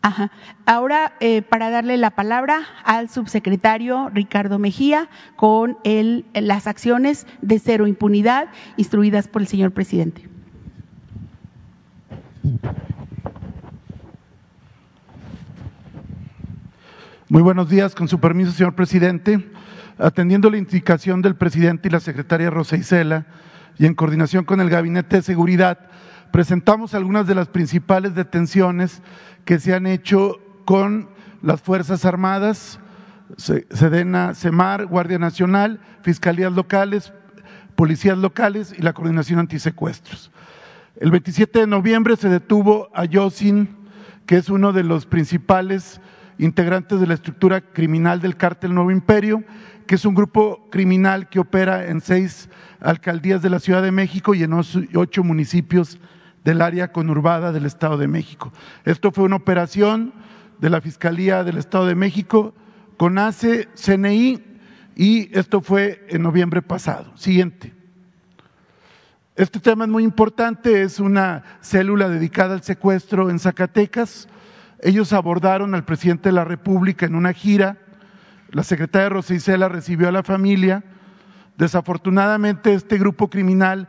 Ajá. 0.02 0.32
Ahora, 0.66 1.14
eh, 1.20 1.42
para 1.42 1.70
darle 1.70 1.98
la 1.98 2.12
palabra 2.12 2.62
al 2.84 3.10
subsecretario 3.10 4.10
Ricardo 4.10 4.58
Mejía 4.58 5.10
con 5.36 5.78
el, 5.84 6.26
las 6.34 6.66
acciones 6.66 7.28
de 7.42 7.60
cero 7.60 7.88
impunidad 7.88 8.48
instruidas 8.78 9.28
por 9.28 9.42
el 9.42 9.48
señor 9.48 9.72
presidente. 9.72 10.31
Muy 17.30 17.42
buenos 17.42 17.70
días, 17.70 17.96
con 17.96 18.08
su 18.08 18.20
permiso, 18.20 18.52
señor 18.52 18.76
presidente. 18.76 19.50
Atendiendo 19.98 20.50
la 20.50 20.58
indicación 20.58 21.22
del 21.22 21.36
presidente 21.36 21.88
y 21.88 21.92
la 21.92 22.00
secretaria 22.00 22.50
Rosa 22.50 22.76
Isela 22.76 23.28
y 23.78 23.86
en 23.86 23.94
coordinación 23.94 24.46
con 24.46 24.60
el 24.60 24.70
Gabinete 24.70 25.18
de 25.18 25.22
Seguridad, 25.22 25.80
presentamos 26.32 26.96
algunas 26.96 27.28
de 27.28 27.36
las 27.36 27.48
principales 27.48 28.16
detenciones 28.16 29.02
que 29.46 29.60
se 29.60 29.76
han 29.76 29.86
hecho 29.86 30.40
con 30.66 31.10
las 31.44 31.62
Fuerzas 31.62 32.06
Armadas, 32.06 32.80
Sedena, 33.38 34.34
Semar, 34.34 34.88
Guardia 34.88 35.20
Nacional, 35.20 35.80
Fiscalías 36.02 36.52
Locales, 36.52 37.14
Policías 37.76 38.18
Locales 38.18 38.74
y 38.78 38.82
la 38.82 38.94
Coordinación 38.94 39.40
Antisecuestros. 39.40 40.32
El 40.98 41.10
27 41.10 41.60
de 41.60 41.68
noviembre 41.68 42.18
se 42.18 42.28
detuvo 42.28 42.90
a 42.94 43.06
Yosin, 43.06 43.70
que 44.26 44.36
es 44.36 44.50
uno 44.50 44.74
de 44.74 44.84
los 44.84 45.06
principales 45.06 46.02
integrantes 46.38 47.00
de 47.00 47.08
la 47.08 47.14
estructura 47.14 47.62
criminal 47.62 48.20
del 48.20 48.36
cártel 48.36 48.74
Nuevo 48.74 48.92
Imperio, 48.92 49.44
que 49.88 49.96
es 49.96 50.06
un 50.06 50.14
grupo 50.14 50.68
criminal 50.70 51.30
que 51.30 51.40
opera 51.40 51.88
en 51.88 52.02
seis 52.02 52.50
alcaldías 52.82 53.42
de 53.42 53.50
la 53.50 53.60
Ciudad 53.60 53.82
de 53.82 53.92
México 53.92 54.34
y 54.34 54.44
en 54.44 54.54
ocho 54.54 55.24
municipios 55.24 55.98
del 56.44 56.62
área 56.62 56.92
conurbada 56.92 57.52
del 57.52 57.66
Estado 57.66 57.98
de 57.98 58.08
México. 58.08 58.52
Esto 58.84 59.12
fue 59.12 59.24
una 59.24 59.38
operación 59.38 60.14
de 60.60 60.70
la 60.70 60.82
Fiscalía 60.82 61.44
del 61.44 61.58
Estado 61.58 61.86
de 61.86 61.96
México 61.96 62.54
con 62.98 63.18
ACE, 63.18 63.70
CNI 63.76 64.44
y 64.96 65.30
esto 65.38 65.62
fue 65.62 66.06
en 66.10 66.22
noviembre 66.22 66.62
pasado. 66.62 67.16
Siguiente. 67.16 67.81
Este 69.38 69.62
tema 69.62 69.86
es 69.86 69.90
muy 69.90 70.04
importante, 70.04 70.82
es 70.82 71.00
una 71.00 71.44
célula 71.62 72.10
dedicada 72.10 72.54
al 72.54 72.64
secuestro 72.64 73.30
en 73.30 73.40
Zacatecas. 73.40 74.28
Ellos 74.82 75.14
abordaron 75.14 75.74
al 75.74 75.86
presidente 75.86 76.30
de 76.30 76.34
la 76.34 76.44
República 76.44 77.06
en 77.06 77.16
una 77.16 77.32
gira. 77.32 77.78
La 78.50 78.64
secretaria 78.64 79.08
Rosa 79.08 79.34
Isela 79.34 79.70
recibió 79.70 80.10
a 80.10 80.12
la 80.12 80.24
familia. 80.24 80.84
Desafortunadamente, 81.58 82.74
este 82.74 82.98
grupo 82.98 83.30
criminal 83.30 83.88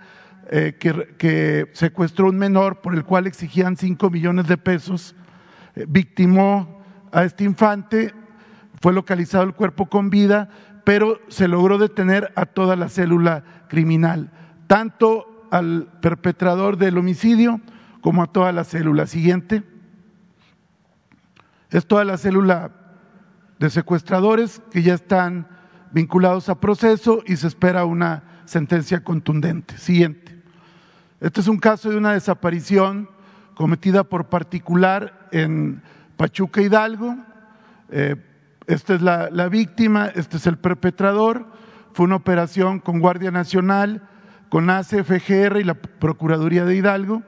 eh, 0.49 0.77
que, 0.79 1.69
secuestró 1.73 2.29
un 2.29 2.39
menor 2.39 2.81
por 2.81 2.95
el 2.95 3.05
cual 3.05 3.27
exigían 3.27 3.77
cinco 3.77 4.11
millones 4.11 4.47
de 4.47 4.59
pesos, 4.59 5.17
eh, 5.75 5.87
victimó 5.89 6.85
a 7.11 7.25
este 7.25 7.43
infante, 7.43 8.15
fue 8.81 8.93
localizado 8.93 9.43
el 9.43 9.55
cuerpo 9.55 9.87
con 9.87 10.09
vida, 10.09 10.51
pero 10.85 11.21
se 11.27 11.49
logró 11.49 11.79
detener 11.79 12.33
a 12.37 12.47
toda 12.47 12.77
la 12.77 12.89
célula 12.89 13.43
criminal, 13.69 14.31
tanto 14.69 15.32
al 15.53 15.87
perpetrador 16.01 16.79
del 16.79 16.97
homicidio 16.97 17.61
como 18.01 18.23
a 18.23 18.27
toda 18.27 18.53
la 18.53 18.65
célula. 18.65 19.07
Siguiente. 19.07 19.63
Es 21.69 21.87
toda 21.87 22.07
la 22.07 22.17
célula 22.17 22.71
de 23.59 23.69
secuestradores 23.69 24.63
que 24.71 24.83
ya 24.83 24.95
están 24.95 25.47
vinculados 25.93 26.49
a 26.49 26.59
proceso 26.59 27.23
y 27.27 27.37
se 27.37 27.49
espera 27.49 27.85
una 27.85 28.23
sentencia 28.47 29.05
contundente. 29.05 29.77
Siguiente. 29.77 30.41
Este 31.21 31.43
es 31.43 31.49
un 31.49 31.59
caso 31.59 31.91
de 31.91 31.99
una 31.99 32.15
desaparición 32.15 33.11
cometida 33.55 34.05
por 34.05 34.31
particular 34.31 35.29
en 35.33 35.83
Pachuca 36.17 36.63
Hidalgo. 36.63 37.19
Eh, 37.91 38.17
esta 38.67 38.95
es 38.95 39.03
la, 39.03 39.29
la, 39.31 39.51
víctima, 39.51 40.07
este 40.07 40.39
es 40.39 40.47
el 40.47 40.57
perpetrador. 40.57 41.47
Fue 41.93 42.07
una 42.07 42.17
operación 42.17 42.81
con 42.81 43.01
Guardia 43.01 43.31
Nacional, 43.31 44.09
con 44.53 44.69
ACFGR 44.69 45.61
y 45.61 45.65
la 45.65 45.73
Procuraduría 45.73 46.67
de 46.67 46.77
Hidalgo. 46.77 47.23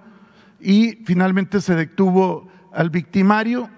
Y 0.60 1.02
finalmente 1.06 1.62
se 1.62 1.74
detuvo 1.74 2.48
al 2.70 2.90
victimario 2.90 3.70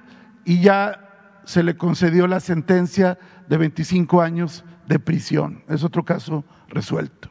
y 0.45 0.61
ya 0.63 1.39
se 1.45 1.63
le 1.63 1.77
concedió 1.77 2.27
la 2.27 2.41
sentencia 2.41 3.21
de 3.49 3.57
25 3.57 4.21
años 4.21 4.65
de 4.89 4.99
prisión. 4.99 5.63
Es 5.69 5.85
otro 5.85 6.05
caso 6.05 6.45
resuelto. 6.71 7.31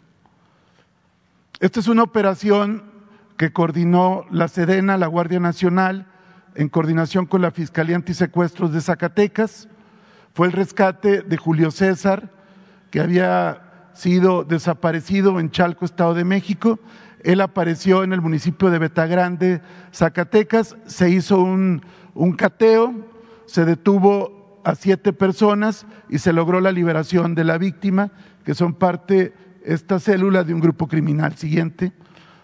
Esta 1.60 1.82
es 1.82 1.90
una 1.90 2.04
operación 2.04 2.86
que 3.36 3.52
coordinó 3.52 4.24
la 4.32 4.48
Sedena, 4.48 4.96
la 4.96 5.08
Guardia 5.08 5.42
Nacional, 5.42 6.08
en 6.56 6.70
coordinación 6.70 7.26
con 7.26 7.42
la 7.42 7.52
Fiscalía 7.52 7.98
Antisecuestros 7.98 8.72
de 8.72 8.80
Zacatecas. 8.80 9.68
Fue 10.34 10.48
el 10.48 10.54
rescate 10.54 11.24
de 11.24 11.36
Julio 11.36 11.72
César, 11.72 12.32
que 12.90 13.02
había 13.02 13.65
sido 13.96 14.44
desaparecido 14.44 15.40
en 15.40 15.50
Chalco, 15.50 15.86
Estado 15.86 16.14
de 16.14 16.24
México. 16.24 16.80
Él 17.24 17.42
apareció 17.42 18.04
en 18.04 18.14
el 18.14 18.22
municipio 18.22 18.70
de 18.70 18.78
Betagrande, 18.78 19.62
Zacatecas. 19.92 20.76
Se 20.86 21.10
hizo 21.10 21.40
un, 21.40 21.82
un 22.14 22.34
cateo, 22.34 22.94
se 23.48 23.66
detuvo 23.66 24.62
a 24.64 24.76
siete 24.76 25.14
personas 25.14 25.86
y 26.10 26.20
se 26.20 26.34
logró 26.34 26.60
la 26.60 26.72
liberación 26.72 27.34
de 27.34 27.44
la 27.44 27.58
víctima, 27.58 28.12
que 28.44 28.54
son 28.54 28.74
parte 28.74 29.34
esta 29.64 30.00
célula 30.00 30.44
de 30.44 30.54
un 30.54 30.60
grupo 30.60 30.88
criminal. 30.88 31.36
Siguiente. 31.36 31.94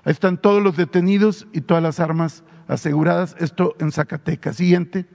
Ahí 0.04 0.14
están 0.14 0.38
todos 0.38 0.64
los 0.64 0.78
detenidos 0.78 1.48
y 1.54 1.62
todas 1.62 1.84
las 1.84 2.00
armas 2.00 2.44
aseguradas. 2.68 3.36
Esto 3.40 3.76
en 3.80 3.92
Zacatecas. 3.92 4.56
Siguiente. 4.56 5.06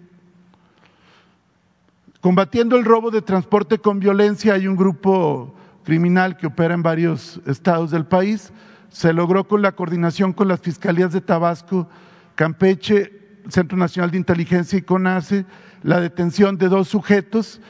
Combatiendo 2.20 2.76
el 2.76 2.84
robo 2.84 3.10
de 3.10 3.22
transporte 3.22 3.78
con 3.78 3.98
violencia, 3.98 4.54
hay 4.54 4.68
un 4.68 4.76
grupo 4.76 5.55
criminal 5.86 6.36
que 6.36 6.48
opera 6.48 6.74
en 6.74 6.82
varios 6.82 7.40
estados 7.46 7.92
del 7.92 8.04
país. 8.04 8.52
Se 8.90 9.12
logró 9.12 9.46
con 9.46 9.62
la 9.62 9.72
coordinación 9.72 10.32
con 10.32 10.48
las 10.48 10.60
fiscalías 10.60 11.12
de 11.12 11.20
Tabasco, 11.20 11.88
Campeche, 12.34 13.38
Centro 13.48 13.78
Nacional 13.78 14.10
de 14.10 14.18
Inteligencia 14.18 14.78
y 14.78 14.82
CONACE, 14.82 15.46
la 15.84 16.00
detención 16.00 16.58
de 16.58 16.68
dos 16.68 16.88
sujetos 16.88 17.60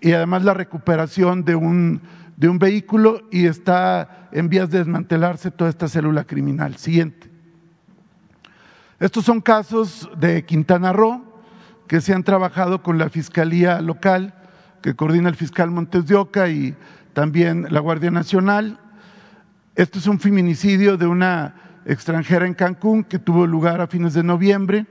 y 0.00 0.12
además 0.12 0.44
la 0.44 0.54
recuperación 0.54 1.44
de 1.44 1.56
un 1.56 2.00
de 2.36 2.48
un 2.48 2.58
vehículo 2.58 3.22
y 3.30 3.46
está 3.46 4.28
en 4.30 4.48
vías 4.48 4.70
de 4.70 4.78
desmantelarse 4.78 5.50
toda 5.50 5.70
esta 5.70 5.88
célula 5.88 6.24
criminal. 6.24 6.76
Siguiente. 6.76 7.30
Estos 9.00 9.24
son 9.24 9.40
casos 9.40 10.08
de 10.18 10.44
Quintana 10.44 10.92
Roo 10.92 11.24
que 11.88 12.00
se 12.00 12.12
han 12.12 12.24
trabajado 12.24 12.82
con 12.82 12.98
la 12.98 13.08
Fiscalía 13.08 13.80
Local, 13.80 14.34
que 14.82 14.94
coordina 14.94 15.28
el 15.28 15.34
fiscal 15.34 15.70
Montes 15.70 16.06
de 16.06 16.14
Oca 16.14 16.48
y 16.48 16.76
también 17.16 17.66
la 17.70 17.80
Guardia 17.80 18.10
Nacional. 18.10 18.78
Esto 19.74 19.98
es 19.98 20.06
un 20.06 20.20
feminicidio 20.20 20.98
de 20.98 21.06
una 21.06 21.54
extranjera 21.86 22.46
en 22.46 22.52
Cancún 22.52 23.04
que 23.04 23.18
tuvo 23.18 23.46
lugar 23.46 23.80
a 23.80 23.86
fines 23.86 24.12
de 24.12 24.22
noviembre. 24.22 24.84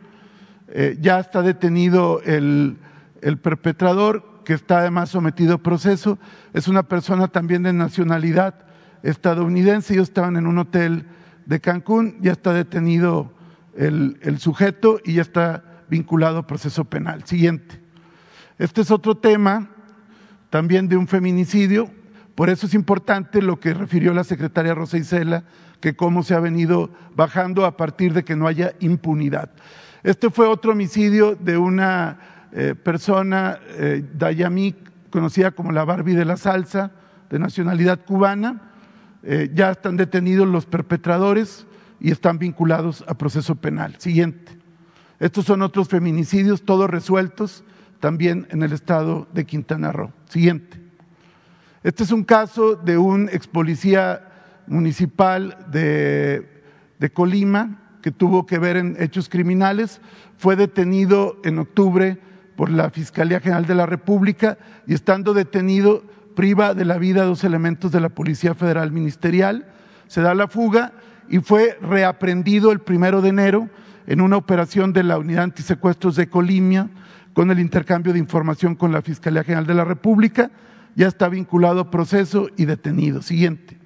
Eh, 0.70 0.98
ya 1.00 1.20
está 1.20 1.44
detenido 1.44 2.24
el, 2.24 2.80
el 3.22 3.38
perpetrador 3.38 4.42
que 4.44 4.54
está 4.54 4.80
además 4.80 5.12
sometido 5.12 5.54
a 5.54 5.58
proceso. 5.60 6.18
Es 6.52 6.68
una 6.68 6.82
persona 6.82 7.28
también 7.28 7.62
de 7.62 7.74
nacionalidad 7.74 8.56
estadounidense. 9.04 9.94
Ellos 9.94 10.08
estaban 10.08 10.36
en 10.36 10.48
un 10.48 10.58
hotel 10.58 11.06
de 11.46 11.60
Cancún, 11.60 12.18
ya 12.22 12.32
está 12.32 12.54
detenido 12.54 13.34
el, 13.78 14.18
el 14.24 14.40
sujeto 14.40 15.00
y 15.06 15.14
ya 15.14 15.22
está 15.22 15.64
vinculado 15.90 16.40
a 16.40 16.48
proceso 16.48 16.86
penal. 16.86 17.24
Siguiente. 17.26 17.80
Este 18.58 18.82
es 18.82 18.90
otro 18.90 19.16
tema 19.16 19.70
también 20.50 20.88
de 20.88 20.98
un 20.98 21.08
feminicidio. 21.08 21.92
Por 22.36 22.50
eso 22.50 22.68
es 22.68 22.74
importante 22.74 23.42
lo 23.42 23.60
que 23.60 23.74
refirió 23.74 24.14
la 24.14 24.26
secretaria 24.26 24.76
Rosa 24.76 24.98
Isela, 24.98 25.46
que 25.80 25.96
cómo 25.96 26.22
se 26.22 26.36
ha 26.36 26.40
venido 26.40 26.90
bajando 27.16 27.66
a 27.66 27.78
partir 27.78 28.14
de 28.14 28.26
que 28.26 28.36
no 28.36 28.48
haya 28.48 28.74
impunidad. 28.80 29.52
Este 30.04 30.30
fue 30.30 30.46
otro 30.46 30.74
homicidio 30.74 31.36
de 31.36 31.58
una 31.58 32.20
eh, 32.52 32.76
persona, 32.76 33.60
eh, 33.70 34.04
Dayamí, 34.14 34.76
conocida 35.10 35.52
como 35.52 35.72
la 35.72 35.86
Barbie 35.86 36.16
de 36.16 36.26
la 36.26 36.38
salsa, 36.38 36.92
de 37.30 37.40
nacionalidad 37.40 38.02
cubana. 38.06 38.62
Eh, 39.24 39.50
ya 39.54 39.72
están 39.72 39.98
detenidos 39.98 40.48
los 40.48 40.66
perpetradores 40.66 41.66
y 42.00 42.12
están 42.12 42.38
vinculados 42.38 43.04
a 43.08 43.16
proceso 43.16 43.56
penal. 43.56 43.96
Siguiente. 43.98 44.52
Estos 45.20 45.46
son 45.46 45.62
otros 45.62 45.88
feminicidios, 45.88 46.64
todos 46.64 46.90
resueltos 46.90 47.64
también 48.00 48.46
en 48.52 48.62
el 48.62 48.74
estado 48.74 49.28
de 49.34 49.46
Quintana 49.46 49.92
Roo. 49.92 50.12
Siguiente. 50.28 50.85
Este 51.86 52.04
es 52.04 52.12
un 52.12 52.24
caso 52.24 52.74
de 52.76 52.98
un 52.98 53.30
ex 53.32 53.46
policía 53.46 54.28
municipal 54.66 55.56
de, 55.72 56.50
Colima 57.14 57.78
que 58.02 58.10
tuvo 58.10 58.48
que 58.48 58.58
ver 58.58 58.76
en 58.76 58.98
hechos 59.00 59.30
criminales. 59.30 60.02
Fue 60.36 60.56
detenido 60.56 61.38
en 61.44 61.60
octubre 61.60 62.18
por 62.56 62.72
la 62.72 62.90
Fiscalía 62.90 63.40
General 63.40 63.68
de 63.68 63.76
la 63.76 63.86
República 63.86 64.58
y 64.88 64.96
estando 64.96 65.36
detenido 65.36 66.04
priva 66.36 66.74
de 66.74 66.86
la 66.86 66.98
vida 66.98 67.24
dos 67.24 67.44
elementos 67.44 67.92
de 67.92 68.02
la 68.02 68.10
Policía 68.10 68.56
Federal 68.56 68.92
Ministerial. 68.92 69.68
Se 70.08 70.22
da 70.22 70.34
la 70.34 70.48
fuga 70.48 70.94
y 71.30 71.38
fue 71.38 71.78
reaprendido 71.84 72.72
el 72.72 72.80
primero 72.80 73.22
de 73.22 73.30
enero 73.30 73.70
en 74.08 74.22
una 74.22 74.38
operación 74.38 74.92
de 74.92 75.04
la 75.04 75.20
Unidad 75.20 75.44
Antisecuestros 75.44 76.16
de 76.16 76.30
Colimia 76.30 76.90
con 77.36 77.52
el 77.52 77.60
intercambio 77.60 78.12
de 78.12 78.18
información 78.18 78.74
con 78.74 78.92
la 78.92 79.04
Fiscalía 79.04 79.44
General 79.44 79.68
de 79.68 79.76
la 79.76 79.86
República. 79.86 80.50
Ya 80.96 81.08
está 81.08 81.30
vinculado 81.30 81.82
a 81.82 81.92
proceso 81.92 82.50
y 82.58 82.66
detenido. 82.66 83.22
Siguiente. 83.22 83.78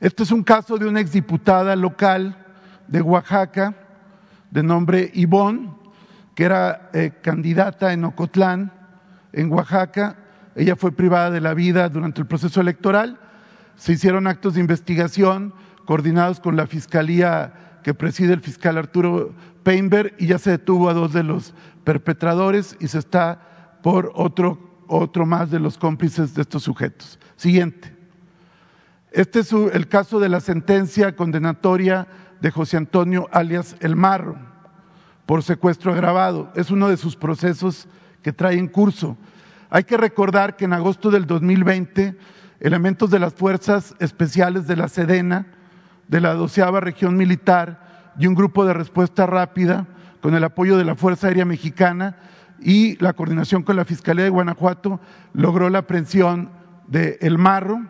Este 0.00 0.22
es 0.22 0.30
un 0.30 0.42
caso 0.42 0.78
de 0.78 0.86
una 0.86 1.00
exdiputada 1.00 1.74
local 1.74 2.46
de 2.86 3.00
Oaxaca 3.00 3.74
de 4.50 4.62
nombre 4.62 5.10
Ivonne, 5.14 5.70
que 6.34 6.44
era 6.44 6.90
eh, 6.92 7.12
candidata 7.22 7.92
en 7.92 8.04
Ocotlán, 8.04 8.72
en 9.32 9.52
Oaxaca. 9.52 10.16
Ella 10.54 10.76
fue 10.76 10.92
privada 10.92 11.30
de 11.30 11.40
la 11.40 11.54
vida 11.54 11.88
durante 11.88 12.20
el 12.20 12.26
proceso 12.26 12.60
electoral. 12.60 13.18
Se 13.76 13.92
hicieron 13.92 14.26
actos 14.26 14.54
de 14.54 14.60
investigación 14.60 15.52
coordinados 15.84 16.40
con 16.40 16.56
la 16.56 16.66
Fiscalía 16.66 17.80
que 17.82 17.94
preside 17.94 18.32
el 18.32 18.40
fiscal 18.40 18.78
Arturo 18.78 19.34
Peinberg 19.62 20.14
y 20.18 20.26
ya 20.26 20.38
se 20.38 20.50
detuvo 20.50 20.88
a 20.88 20.94
dos 20.94 21.12
de 21.12 21.22
los 21.22 21.54
perpetradores 21.84 22.76
y 22.80 22.88
se 22.88 22.98
está 22.98 23.78
por 23.82 24.10
otro, 24.14 24.65
otro 24.88 25.26
más 25.26 25.50
de 25.50 25.60
los 25.60 25.78
cómplices 25.78 26.34
de 26.34 26.42
estos 26.42 26.62
sujetos. 26.62 27.18
Siguiente. 27.36 27.94
Este 29.12 29.40
es 29.40 29.52
el 29.52 29.88
caso 29.88 30.20
de 30.20 30.28
la 30.28 30.40
sentencia 30.40 31.16
condenatoria 31.16 32.06
de 32.40 32.50
José 32.50 32.76
Antonio 32.76 33.28
alias 33.32 33.76
El 33.80 33.96
Marro 33.96 34.36
por 35.24 35.42
secuestro 35.42 35.92
agravado. 35.92 36.52
Es 36.54 36.70
uno 36.70 36.88
de 36.88 36.96
sus 36.96 37.16
procesos 37.16 37.88
que 38.22 38.32
trae 38.32 38.58
en 38.58 38.68
curso. 38.68 39.16
Hay 39.70 39.84
que 39.84 39.96
recordar 39.96 40.56
que 40.56 40.66
en 40.66 40.72
agosto 40.72 41.10
del 41.10 41.26
2020, 41.26 42.16
elementos 42.60 43.10
de 43.10 43.18
las 43.18 43.34
fuerzas 43.34 43.94
especiales 43.98 44.66
de 44.66 44.76
la 44.76 44.88
Sedena 44.88 45.46
de 46.08 46.20
la 46.20 46.34
doceava 46.34 46.80
región 46.80 47.16
militar 47.16 48.12
y 48.18 48.26
un 48.26 48.34
grupo 48.34 48.64
de 48.64 48.72
respuesta 48.72 49.26
rápida 49.26 49.86
con 50.20 50.34
el 50.34 50.44
apoyo 50.44 50.76
de 50.76 50.84
la 50.84 50.94
Fuerza 50.94 51.28
Aérea 51.28 51.44
Mexicana 51.44 52.16
y 52.60 52.96
la 53.02 53.12
coordinación 53.12 53.62
con 53.62 53.76
la 53.76 53.84
Fiscalía 53.84 54.24
de 54.24 54.30
Guanajuato 54.30 55.00
logró 55.32 55.68
la 55.70 55.80
aprehensión 55.80 56.50
de 56.86 57.18
El 57.20 57.38
Marro, 57.38 57.80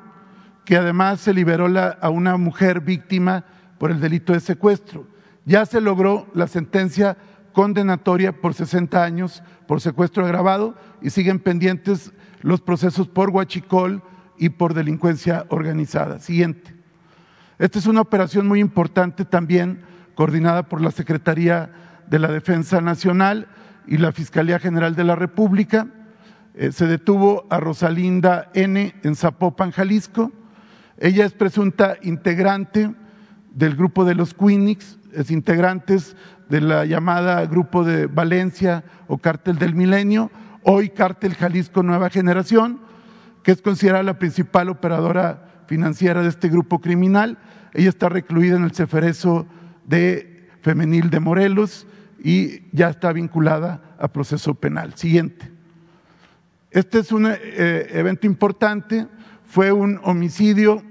que 0.64 0.76
además 0.76 1.20
se 1.20 1.34
liberó 1.34 1.66
a 2.00 2.10
una 2.10 2.36
mujer 2.36 2.80
víctima 2.80 3.44
por 3.78 3.90
el 3.90 4.00
delito 4.00 4.32
de 4.32 4.40
secuestro. 4.40 5.06
Ya 5.44 5.64
se 5.64 5.80
logró 5.80 6.26
la 6.34 6.48
sentencia 6.48 7.16
condenatoria 7.52 8.40
por 8.40 8.54
60 8.54 9.02
años 9.02 9.42
por 9.66 9.80
secuestro 9.80 10.24
agravado 10.24 10.74
y 11.00 11.10
siguen 11.10 11.38
pendientes 11.38 12.12
los 12.42 12.60
procesos 12.60 13.08
por 13.08 13.30
huachicol 13.30 14.02
y 14.38 14.50
por 14.50 14.74
delincuencia 14.74 15.46
organizada. 15.48 16.18
Siguiente. 16.18 16.74
Esta 17.58 17.78
es 17.78 17.86
una 17.86 18.02
operación 18.02 18.46
muy 18.46 18.60
importante 18.60 19.24
también 19.24 19.82
coordinada 20.14 20.64
por 20.64 20.80
la 20.80 20.90
Secretaría 20.90 21.70
de 22.06 22.18
la 22.18 22.28
Defensa 22.28 22.80
Nacional 22.80 23.48
y 23.86 23.98
la 23.98 24.12
Fiscalía 24.12 24.58
General 24.58 24.94
de 24.94 25.04
la 25.04 25.16
República. 25.16 25.86
Eh, 26.54 26.72
se 26.72 26.86
detuvo 26.86 27.46
a 27.50 27.60
Rosalinda 27.60 28.50
N. 28.54 28.94
en 29.02 29.14
Zapopan, 29.14 29.70
Jalisco. 29.70 30.32
Ella 30.98 31.24
es 31.24 31.32
presunta 31.32 31.96
integrante 32.02 32.94
del 33.54 33.76
grupo 33.76 34.04
de 34.04 34.14
los 34.14 34.34
Queenix, 34.34 34.98
es 35.12 35.30
integrantes 35.30 36.16
de 36.48 36.60
la 36.60 36.84
llamada 36.84 37.44
Grupo 37.46 37.84
de 37.84 38.06
Valencia 38.06 38.84
o 39.06 39.18
Cártel 39.18 39.58
del 39.58 39.74
Milenio, 39.74 40.30
hoy 40.62 40.90
Cártel 40.90 41.34
Jalisco 41.34 41.82
Nueva 41.82 42.10
Generación, 42.10 42.80
que 43.42 43.52
es 43.52 43.62
considerada 43.62 44.02
la 44.02 44.18
principal 44.18 44.68
operadora 44.68 45.64
financiera 45.66 46.22
de 46.22 46.28
este 46.28 46.48
grupo 46.48 46.80
criminal. 46.80 47.38
Ella 47.74 47.88
está 47.88 48.08
recluida 48.08 48.56
en 48.56 48.64
el 48.64 48.72
Ceferezo 48.72 49.46
de 49.84 50.48
Femenil 50.62 51.10
de 51.10 51.20
Morelos 51.20 51.86
y 52.18 52.62
ya 52.74 52.90
está 52.90 53.12
vinculada 53.12 53.96
a 53.98 54.08
proceso 54.08 54.54
penal. 54.54 54.94
Siguiente. 54.94 55.52
Este 56.70 56.98
es 56.98 57.12
un 57.12 57.26
eh, 57.26 57.88
evento 57.90 58.26
importante, 58.26 59.06
fue 59.46 59.72
un 59.72 60.00
homicidio 60.02 60.82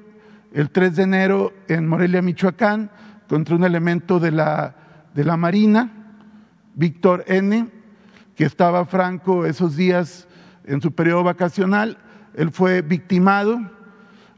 el 0.54 0.70
3 0.70 0.96
de 0.96 1.04
enero 1.04 1.54
en 1.68 1.88
Morelia, 1.88 2.22
Michoacán, 2.22 2.90
contra 3.28 3.56
un 3.56 3.64
elemento 3.64 4.20
de 4.20 4.32
la, 4.32 4.76
de 5.14 5.24
la 5.24 5.38
Marina, 5.38 5.92
Víctor 6.76 7.26
N., 7.28 7.70
que 8.36 8.46
estaba 8.46 8.86
franco 8.86 9.46
esos 9.46 9.76
días 9.76 10.28
en 10.66 10.82
su 10.82 10.92
periodo 10.94 11.24
vacacional. 11.24 11.98
Él 12.36 12.52
fue 12.52 12.82
victimado 12.82 13.60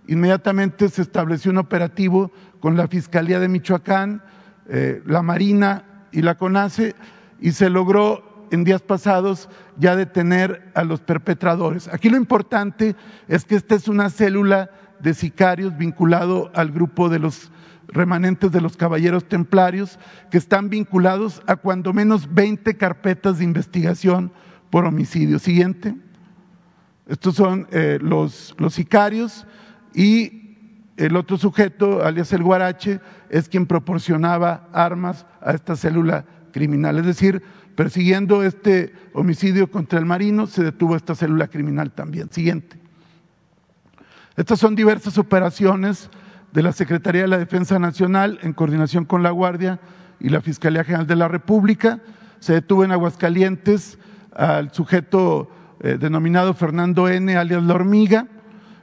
Inmediatamente 0.08 0.88
se 0.90 1.02
estableció 1.02 1.52
un 1.52 1.58
operativo 1.58 2.32
con 2.60 2.78
la 2.78 2.88
Fiscalía 2.88 3.40
de 3.40 3.50
Michoacán, 3.50 4.24
eh, 4.70 5.02
la 5.06 5.22
Marina 5.22 5.84
y 6.18 6.24
la 6.24 6.34
CONACE 6.36 6.96
y 7.40 7.52
se 7.52 7.70
logró 7.70 8.48
en 8.50 8.64
días 8.64 8.82
pasados 8.82 9.50
ya 9.78 9.96
detener 9.96 10.72
a 10.74 10.84
los 10.84 11.00
perpetradores. 11.00 11.88
Aquí 11.94 12.10
lo 12.10 12.18
importante 12.18 12.96
es 13.28 13.46
que 13.46 13.54
esta 13.54 13.76
es 13.76 13.88
una 13.88 14.10
célula 14.10 14.72
de 15.00 15.14
sicarios 15.14 15.78
vinculado 15.78 16.50
al 16.56 16.72
grupo 16.72 17.08
de 17.08 17.20
los 17.20 17.52
remanentes 17.88 18.52
de 18.52 18.62
los 18.62 18.76
caballeros 18.76 19.26
templarios 19.26 20.00
que 20.32 20.40
están 20.40 20.72
vinculados 20.72 21.44
a 21.46 21.56
cuando 21.56 21.94
menos 21.94 22.34
20 22.34 22.76
carpetas 22.78 23.38
de 23.38 23.44
investigación 23.44 24.32
por 24.72 24.86
homicidio. 24.86 25.38
Siguiente. 25.38 25.96
Estos 27.06 27.36
son 27.36 27.68
eh, 27.70 28.00
los, 28.02 28.56
los 28.58 28.74
sicarios 28.74 29.46
y 29.94 30.47
el 30.98 31.16
otro 31.16 31.38
sujeto, 31.38 32.04
alias 32.04 32.34
el 32.34 32.44
Guarache, 32.44 33.00
es 33.30 33.48
quien 33.48 33.68
proporcionaba 33.68 34.68
armas 34.74 35.26
a 35.42 35.54
esta 35.54 35.76
célula 35.76 36.26
criminal. 36.52 36.98
Es 36.98 37.06
decir, 37.06 37.44
persiguiendo 37.76 38.44
este 38.44 38.94
homicidio 39.14 39.70
contra 39.70 40.00
el 40.00 40.06
marino, 40.06 40.48
se 40.48 40.64
detuvo 40.64 40.96
esta 40.96 41.14
célula 41.14 41.48
criminal 41.48 41.92
también. 41.92 42.32
Siguiente. 42.32 42.80
Estas 44.36 44.60
son 44.60 44.76
diversas 44.76 45.18
operaciones 45.18 46.10
de 46.52 46.64
la 46.64 46.72
Secretaría 46.72 47.22
de 47.22 47.28
la 47.28 47.38
Defensa 47.38 47.78
Nacional 47.78 48.40
en 48.42 48.54
coordinación 48.54 49.06
con 49.06 49.22
la 49.22 49.32
Guardia 49.32 49.80
y 50.20 50.30
la 50.30 50.42
Fiscalía 50.42 50.84
General 50.84 51.06
de 51.06 51.16
la 51.16 51.28
República. 51.28 52.02
Se 52.40 52.54
detuvo 52.54 52.84
en 52.84 52.92
Aguascalientes 52.92 54.00
al 54.36 54.74
sujeto 54.74 55.52
eh, 55.80 55.98
denominado 56.00 56.56
Fernando 56.56 57.08
N., 57.08 57.36
alias 57.36 57.62
La 57.64 57.76
Hormiga, 57.76 58.28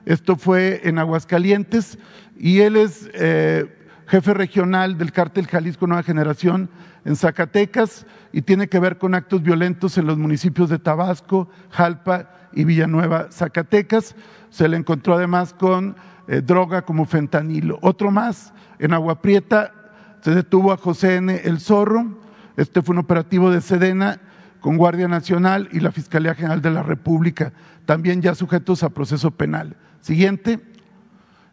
esto 0.06 0.36
fue 0.36 0.82
en 0.84 0.98
Aguascalientes 0.98 1.98
y 2.36 2.60
él 2.60 2.76
es 2.76 3.08
eh, 3.14 3.66
jefe 4.06 4.34
regional 4.34 4.98
del 4.98 5.12
cártel 5.12 5.46
Jalisco 5.46 5.86
Nueva 5.86 6.02
Generación 6.02 6.68
en 7.04 7.16
Zacatecas 7.16 8.06
y 8.32 8.42
tiene 8.42 8.68
que 8.68 8.78
ver 8.78 8.98
con 8.98 9.14
actos 9.14 9.42
violentos 9.42 9.96
en 9.98 10.06
los 10.06 10.18
municipios 10.18 10.68
de 10.68 10.78
Tabasco, 10.78 11.48
Jalpa 11.70 12.30
y 12.52 12.64
Villanueva, 12.64 13.28
Zacatecas. 13.30 14.14
Se 14.50 14.68
le 14.68 14.76
encontró 14.76 15.14
además 15.14 15.54
con 15.54 15.96
eh, 16.28 16.40
droga 16.40 16.82
como 16.82 17.06
fentanilo. 17.06 17.78
Otro 17.82 18.10
más, 18.10 18.52
en 18.78 18.92
Agua 18.92 19.22
Prieta 19.22 19.72
se 20.20 20.34
detuvo 20.34 20.72
a 20.72 20.76
José 20.76 21.16
N. 21.16 21.40
El 21.44 21.60
Zorro. 21.60 22.18
Este 22.56 22.82
fue 22.82 22.94
un 22.94 23.00
operativo 23.00 23.50
de 23.50 23.60
Sedena 23.60 24.20
con 24.60 24.78
Guardia 24.78 25.08
Nacional 25.08 25.68
y 25.72 25.80
la 25.80 25.92
Fiscalía 25.92 26.34
General 26.34 26.62
de 26.62 26.70
la 26.70 26.82
República, 26.82 27.52
también 27.84 28.22
ya 28.22 28.34
sujetos 28.34 28.82
a 28.82 28.88
proceso 28.88 29.30
penal. 29.30 29.76
Siguiente. 30.04 30.60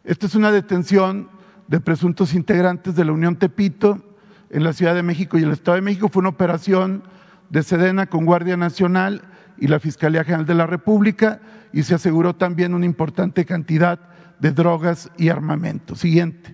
Esta 0.03 0.25
es 0.25 0.35
una 0.35 0.51
detención 0.51 1.29
de 1.69 1.79
presuntos 1.79 2.33
integrantes 2.33 2.97
de 2.97 3.05
la 3.05 3.13
Unión 3.13 3.37
Tepito 3.37 4.03
en 4.49 4.65
la 4.65 4.73
Ciudad 4.73 4.93
de 4.93 5.03
México 5.03 5.39
y 5.39 5.43
el 5.43 5.51
Estado 5.51 5.75
de 5.75 5.81
México. 5.81 6.09
Fue 6.09 6.19
una 6.19 6.31
operación 6.31 7.01
de 7.49 7.63
Sedena 7.63 8.07
con 8.07 8.25
Guardia 8.25 8.57
Nacional 8.57 9.21
y 9.57 9.69
la 9.69 9.79
Fiscalía 9.79 10.25
General 10.25 10.45
de 10.45 10.55
la 10.55 10.67
República 10.67 11.39
y 11.71 11.83
se 11.83 11.95
aseguró 11.95 12.35
también 12.35 12.73
una 12.73 12.85
importante 12.85 13.45
cantidad 13.45 14.01
de 14.41 14.51
drogas 14.51 15.09
y 15.15 15.29
armamento. 15.29 15.95
Siguiente. 15.95 16.53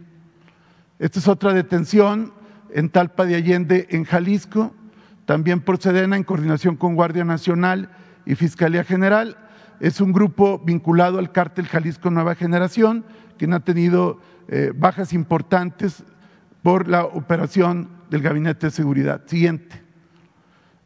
Esta 0.99 1.17
es 1.17 1.27
otra 1.27 1.51
detención 1.51 2.31
en 2.71 2.91
Talpa 2.91 3.25
de 3.25 3.37
Allende, 3.37 3.87
en 3.89 4.03
Jalisco, 4.03 4.71
también 5.25 5.61
por 5.61 5.81
Sedena, 5.81 6.15
en 6.15 6.25
coordinación 6.25 6.75
con 6.75 6.93
Guardia 6.93 7.23
Nacional 7.23 7.89
y 8.23 8.35
Fiscalía 8.35 8.83
General. 8.83 9.35
Es 9.79 10.01
un 10.01 10.11
grupo 10.11 10.59
vinculado 10.59 11.19
al 11.19 11.31
cártel 11.31 11.67
Jalisco 11.67 12.09
Nueva 12.09 12.33
Generación, 12.33 13.05
quien 13.37 13.53
ha 13.53 13.59
tenido 13.59 14.19
eh, 14.47 14.71
bajas 14.75 15.13
importantes 15.13 16.03
por 16.63 16.87
la 16.87 17.05
operación 17.05 17.89
del 18.09 18.23
Gabinete 18.23 18.67
de 18.67 18.71
Seguridad. 18.71 19.21
Siguiente. 19.27 19.83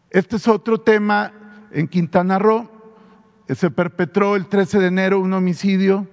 Este 0.10 0.36
es 0.36 0.48
otro 0.50 0.82
tema 0.82 1.32
en 1.72 1.88
Quintana 1.88 2.38
Roo. 2.38 2.70
Se 3.48 3.72
perpetró 3.72 4.36
el 4.36 4.48
13 4.48 4.80
de 4.80 4.88
enero 4.88 5.22
un 5.22 5.32
homicidio 5.32 6.08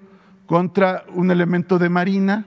contra 0.47 1.05
un 1.13 1.33
elemento 1.33 1.81
de 1.81 1.89
Marina 1.89 2.47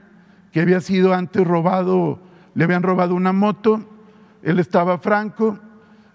que 0.50 0.60
había 0.60 0.80
sido 0.80 1.12
antes 1.12 1.46
robado, 1.46 2.20
le 2.54 2.64
habían 2.64 2.82
robado 2.82 3.14
una 3.14 3.32
moto, 3.32 3.84
él 4.42 4.58
estaba 4.58 4.98
franco, 4.98 5.58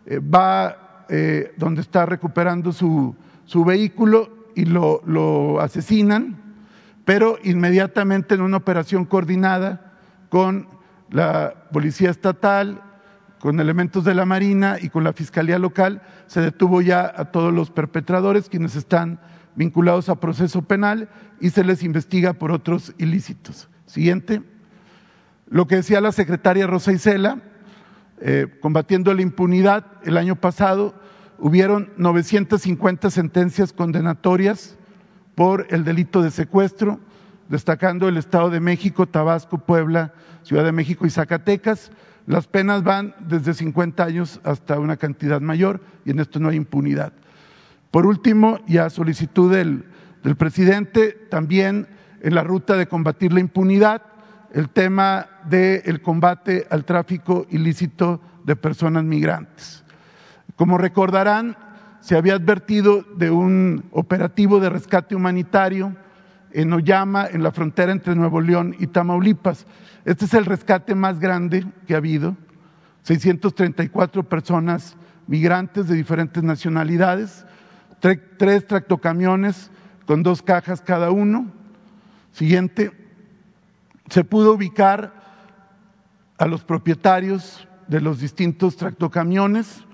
eh, 0.05 0.19
va 0.19 1.05
eh, 1.09 1.53
donde 1.57 1.81
está 1.81 2.05
recuperando 2.05 2.71
su, 2.71 3.15
su 3.47 3.65
vehículo 3.65 4.29
y 4.55 4.65
lo, 4.65 5.01
lo 5.05 5.59
asesinan, 5.61 6.37
pero 7.05 7.39
inmediatamente 7.43 8.35
en 8.35 8.41
una 8.41 8.57
operación 8.57 9.05
coordinada 9.05 9.93
con 10.29 10.67
la 11.09 11.55
Policía 11.71 12.11
Estatal, 12.11 12.81
con 13.39 13.59
elementos 13.59 14.03
de 14.03 14.13
la 14.13 14.25
Marina 14.25 14.77
y 14.81 14.89
con 14.89 15.03
la 15.03 15.13
Fiscalía 15.13 15.57
Local, 15.57 16.01
se 16.27 16.41
detuvo 16.41 16.81
ya 16.81 17.11
a 17.15 17.31
todos 17.31 17.53
los 17.53 17.71
perpetradores 17.71 18.49
quienes 18.49 18.75
están 18.75 19.19
vinculados 19.55 20.09
a 20.09 20.19
proceso 20.19 20.61
penal 20.61 21.09
y 21.39 21.49
se 21.49 21.63
les 21.63 21.83
investiga 21.83 22.33
por 22.33 22.51
otros 22.51 22.93
ilícitos. 22.97 23.69
Siguiente. 23.85 24.41
Lo 25.49 25.67
que 25.67 25.77
decía 25.77 26.01
la 26.01 26.11
secretaria 26.11 26.67
Rosa 26.67 26.91
Isela, 26.91 27.39
eh, 28.19 28.47
combatiendo 28.59 29.13
la 29.13 29.21
impunidad, 29.21 29.85
el 30.03 30.17
año 30.17 30.35
pasado 30.35 30.93
hubieron 31.39 31.91
950 31.97 33.09
sentencias 33.09 33.73
condenatorias 33.73 34.77
por 35.35 35.67
el 35.69 35.83
delito 35.83 36.21
de 36.21 36.31
secuestro, 36.31 36.99
destacando 37.49 38.07
el 38.07 38.17
Estado 38.17 38.49
de 38.49 38.59
México, 38.59 39.07
Tabasco, 39.07 39.59
Puebla, 39.59 40.13
Ciudad 40.43 40.63
de 40.63 40.71
México 40.71 41.05
y 41.05 41.09
Zacatecas. 41.09 41.91
Las 42.25 42.47
penas 42.47 42.83
van 42.83 43.15
desde 43.19 43.53
50 43.53 44.03
años 44.03 44.41
hasta 44.43 44.79
una 44.79 44.97
cantidad 44.97 45.39
mayor 45.39 45.81
y 46.05 46.11
en 46.11 46.19
esto 46.19 46.39
no 46.39 46.49
hay 46.49 46.57
impunidad. 46.57 47.13
Por 47.91 48.05
último, 48.05 48.59
y 48.67 48.77
a 48.77 48.89
solicitud 48.89 49.51
del, 49.53 49.85
del 50.23 50.35
presidente, 50.35 51.11
también 51.29 51.87
en 52.21 52.35
la 52.35 52.43
ruta 52.43 52.75
de 52.75 52.87
combatir 52.87 53.31
la 53.31 53.39
impunidad, 53.39 54.01
el 54.53 54.69
tema 54.69 55.27
del 55.47 56.01
combate 56.01 56.67
al 56.69 56.83
tráfico 56.83 57.45
ilícito 57.49 58.21
de 58.43 58.55
personas 58.55 59.03
migrantes. 59.03 59.83
Como 60.57 60.79
recordarán, 60.79 61.55
se 62.01 62.17
había 62.17 62.33
advertido 62.33 63.03
de 63.15 63.29
un 63.29 63.85
operativo 63.91 64.59
de 64.59 64.69
rescate 64.69 65.15
humanitario 65.15 65.95
en 66.51 66.73
Oyama, 66.73 67.27
en 67.27 67.43
la 67.43 67.51
frontera 67.51 67.91
entre 67.91 68.15
Nuevo 68.15 68.41
León 68.41 68.75
y 68.79 68.87
Tamaulipas. 68.87 69.67
Este 70.03 70.25
es 70.25 70.33
el 70.33 70.45
rescate 70.45 70.95
más 70.95 71.19
grande 71.19 71.63
que 71.85 71.93
ha 71.93 71.97
habido. 71.97 72.35
634 73.03 74.23
personas 74.23 74.97
migrantes 75.27 75.87
de 75.87 75.95
diferentes 75.95 76.41
nacionalidades, 76.41 77.45
tres 77.99 78.65
tractocamiones 78.65 79.69
con 80.07 80.23
dos 80.23 80.41
cajas 80.41 80.81
cada 80.81 81.11
uno. 81.11 81.51
Siguiente, 82.31 82.91
se 84.09 84.23
pudo 84.23 84.53
ubicar 84.53 85.13
a 86.39 86.47
los 86.47 86.63
propietarios 86.63 87.67
de 87.87 88.01
los 88.01 88.19
distintos 88.19 88.75
tractocamiones 88.75 89.86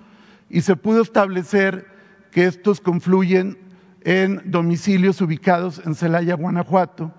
y 0.53 0.61
se 0.61 0.75
pudo 0.75 1.01
establecer 1.01 1.87
que 2.29 2.45
estos 2.45 2.79
confluyen 2.79 3.57
en 4.01 4.39
domicilios 4.45 5.19
ubicados 5.19 5.81
en 5.83 5.95
Celaya, 5.95 6.35
Guanajuato, 6.35 7.11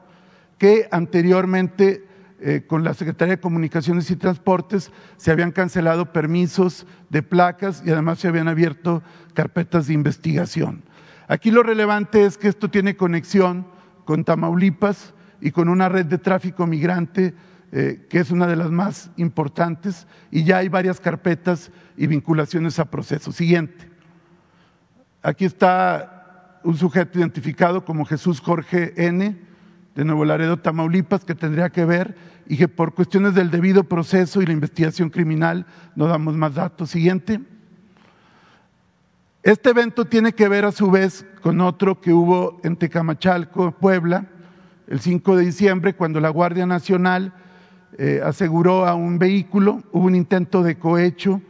que 0.57 0.87
anteriormente 0.93 2.07
eh, 2.39 2.62
con 2.64 2.85
la 2.85 2.95
Secretaría 2.95 3.35
de 3.35 3.41
Comunicaciones 3.41 4.09
y 4.12 4.14
Transportes 4.14 4.93
se 5.16 5.32
habían 5.32 5.51
cancelado 5.51 6.12
permisos 6.12 6.87
de 7.11 7.24
placas 7.24 7.82
y 7.85 7.91
además 7.91 8.20
se 8.20 8.28
habían 8.28 8.47
abierto 8.47 9.03
carpetas 9.35 9.89
de 9.89 9.95
investigación. 9.95 10.85
Aquí 11.26 11.51
lo 11.51 11.64
relevante 11.64 12.26
es 12.26 12.39
que 12.39 12.47
esto 12.47 12.70
tiene 12.70 12.95
conexión 12.95 13.66
con 14.05 14.22
Tamaulipas 14.22 15.12
y 15.41 15.51
con 15.51 15.68
una 15.68 15.89
red 15.89 16.07
de 16.07 16.18
tráfico 16.18 16.68
migrante 16.68 17.35
eh, 17.76 18.06
que 18.08 18.20
es 18.20 18.30
una 18.30 18.46
de 18.46 18.54
las 18.54 18.70
más 18.70 19.10
importantes 19.16 20.06
y 20.30 20.44
ya 20.44 20.58
hay 20.58 20.68
varias 20.68 21.00
carpetas 21.00 21.72
y 21.96 22.06
vinculaciones 22.06 22.78
a 22.78 22.84
procesos. 22.84 23.34
Siguiente. 23.34 23.90
Aquí 25.24 25.44
está 25.44 26.60
un 26.62 26.76
sujeto 26.76 27.18
identificado 27.18 27.84
como 27.84 28.04
Jesús 28.04 28.40
Jorge 28.40 28.94
N. 28.96 29.36
de 29.96 30.04
Nuevo 30.04 30.24
Laredo, 30.24 30.56
Tamaulipas, 30.56 31.24
que 31.24 31.34
tendría 31.34 31.68
que 31.68 31.84
ver 31.84 32.14
y 32.46 32.56
que 32.56 32.68
por 32.68 32.94
cuestiones 32.94 33.34
del 33.34 33.50
debido 33.50 33.82
proceso 33.82 34.40
y 34.40 34.46
la 34.46 34.52
investigación 34.52 35.10
criminal 35.10 35.66
no 35.96 36.06
damos 36.06 36.36
más 36.36 36.54
datos. 36.54 36.90
Siguiente. 36.90 37.40
Este 39.42 39.70
evento 39.70 40.04
tiene 40.04 40.32
que 40.32 40.48
ver 40.48 40.64
a 40.64 40.70
su 40.70 40.92
vez 40.92 41.26
con 41.42 41.60
otro 41.60 42.00
que 42.00 42.12
hubo 42.12 42.60
en 42.62 42.76
Tecamachalco, 42.76 43.72
Puebla, 43.72 44.26
el 44.86 45.00
5 45.00 45.34
de 45.34 45.46
diciembre, 45.46 45.94
cuando 45.96 46.20
la 46.20 46.28
Guardia 46.28 46.66
Nacional 46.66 47.32
eh, 47.97 48.20
aseguró 48.24 48.86
a 48.86 48.95
un 48.95 49.18
vehículo, 49.18 49.82
hubo 49.92 50.07
un 50.07 50.14
intento 50.14 50.62
de 50.62 50.76
cohecho 50.76 51.40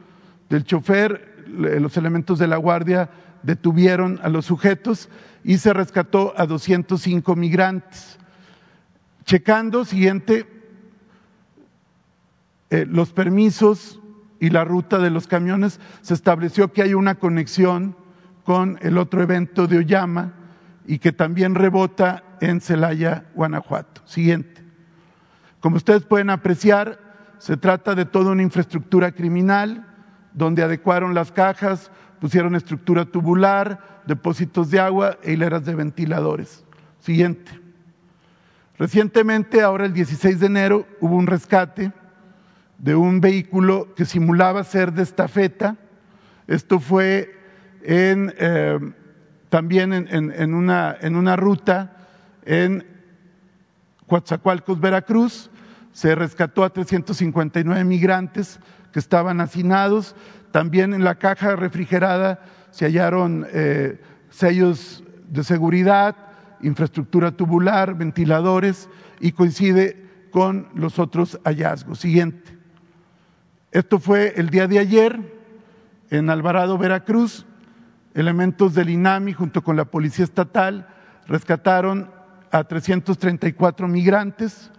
del 0.49 0.65
chofer, 0.65 1.35
los 1.47 1.97
elementos 1.97 2.39
de 2.39 2.49
la 2.49 2.57
Guardia 2.57 3.11
detuvieron 3.43 4.19
a 4.23 4.29
los 4.29 4.47
sujetos 4.47 5.09
y 5.43 5.59
se 5.59 5.73
rescató 5.73 6.35
a 6.37 6.47
205 6.47 7.37
migrantes. 7.37 8.19
Checando, 9.25 9.85
siguiente, 9.85 10.47
eh, 12.71 12.87
los 12.89 13.13
permisos 13.13 14.01
y 14.41 14.51
la 14.51 14.65
ruta 14.65 14.99
de 14.99 15.11
los 15.11 15.27
camiones, 15.27 15.81
se 16.03 16.15
estableció 16.15 16.73
que 16.73 16.83
hay 16.83 16.95
una 16.95 17.15
conexión 17.15 17.97
con 18.45 18.79
el 18.83 18.99
otro 18.99 19.23
evento 19.23 19.67
de 19.67 19.79
Oyama 19.79 20.33
y 20.87 20.99
que 20.99 21.13
también 21.13 21.55
rebota 21.55 22.25
en 22.41 22.61
Celaya, 22.61 23.25
Guanajuato. 23.35 24.03
Siguiente. 24.05 24.54
Como 25.65 25.77
ustedes 25.77 26.03
pueden 26.05 26.29
apreciar, 26.29 26.99
se 27.39 27.57
trata 27.57 27.95
de 27.95 28.05
toda 28.05 28.33
una 28.33 28.43
infraestructura 28.43 29.13
criminal 29.13 29.87
donde 30.35 30.63
adecuaron 30.63 31.15
las 31.15 31.33
cajas, 31.33 31.91
pusieron 32.21 32.55
estructura 32.55 33.07
tubular, 33.07 34.03
depósitos 34.07 34.71
de 34.71 34.79
agua 34.79 35.17
e 35.23 35.33
hileras 35.33 35.65
de 35.65 35.75
ventiladores. 35.75 36.67
Siguiente. 37.01 37.51
Recientemente, 38.79 39.63
ahora 39.63 39.87
el 39.87 39.95
16 39.95 40.39
de 40.39 40.45
enero, 40.45 40.87
hubo 41.01 41.17
un 41.17 41.27
rescate 41.27 41.93
de 42.77 42.95
un 42.95 43.23
vehículo 43.23 43.95
que 43.95 44.05
simulaba 44.05 44.65
ser 44.65 44.93
de 44.93 45.03
estafeta. 45.03 45.79
Esto 46.47 46.79
fue 46.79 47.41
en, 47.81 48.35
eh, 48.37 48.79
también 49.49 49.95
en, 49.95 50.53
una, 50.53 50.95
en 51.01 51.17
una 51.17 51.37
ruta 51.37 51.97
en 52.45 52.87
Coatzacoalcos, 54.07 54.79
Veracruz. 54.79 55.51
Se 55.95 56.15
rescató 56.17 56.65
a 56.65 56.71
359 56.71 57.85
migrantes 57.85 58.59
que 58.93 58.99
estaban 58.99 59.41
hacinados. 59.41 60.17
También 60.51 60.93
en 60.93 61.05
la 61.05 61.15
caja 61.15 61.55
refrigerada 61.57 62.43
se 62.73 62.85
hallaron 62.85 63.47
eh, 63.53 64.01
sellos 64.29 65.05
de 65.29 65.45
seguridad, 65.45 66.17
infraestructura 66.61 67.31
tubular, 67.31 67.95
ventiladores 67.95 68.89
y 69.21 69.33
coincide 69.33 70.05
con 70.33 70.69
los 70.75 70.99
otros 70.99 71.39
hallazgos. 71.45 72.01
Siguiente. 72.01 72.59
Esto 73.71 74.01
fue 74.01 74.35
el 74.37 74.51
día 74.51 74.67
de 74.67 74.81
ayer 74.81 75.21
en 76.11 76.29
Alvarado, 76.29 76.77
Veracruz. 76.77 77.47
Elementos 78.15 78.75
del 78.75 78.91
INAMI 78.91 79.33
junto 79.33 79.63
con 79.63 79.77
la 79.77 79.85
Policía 79.85 80.25
Estatal 80.25 80.89
rescataron 81.29 82.11
a 82.51 82.65
334 82.65 83.87
migrantes. 83.87 84.73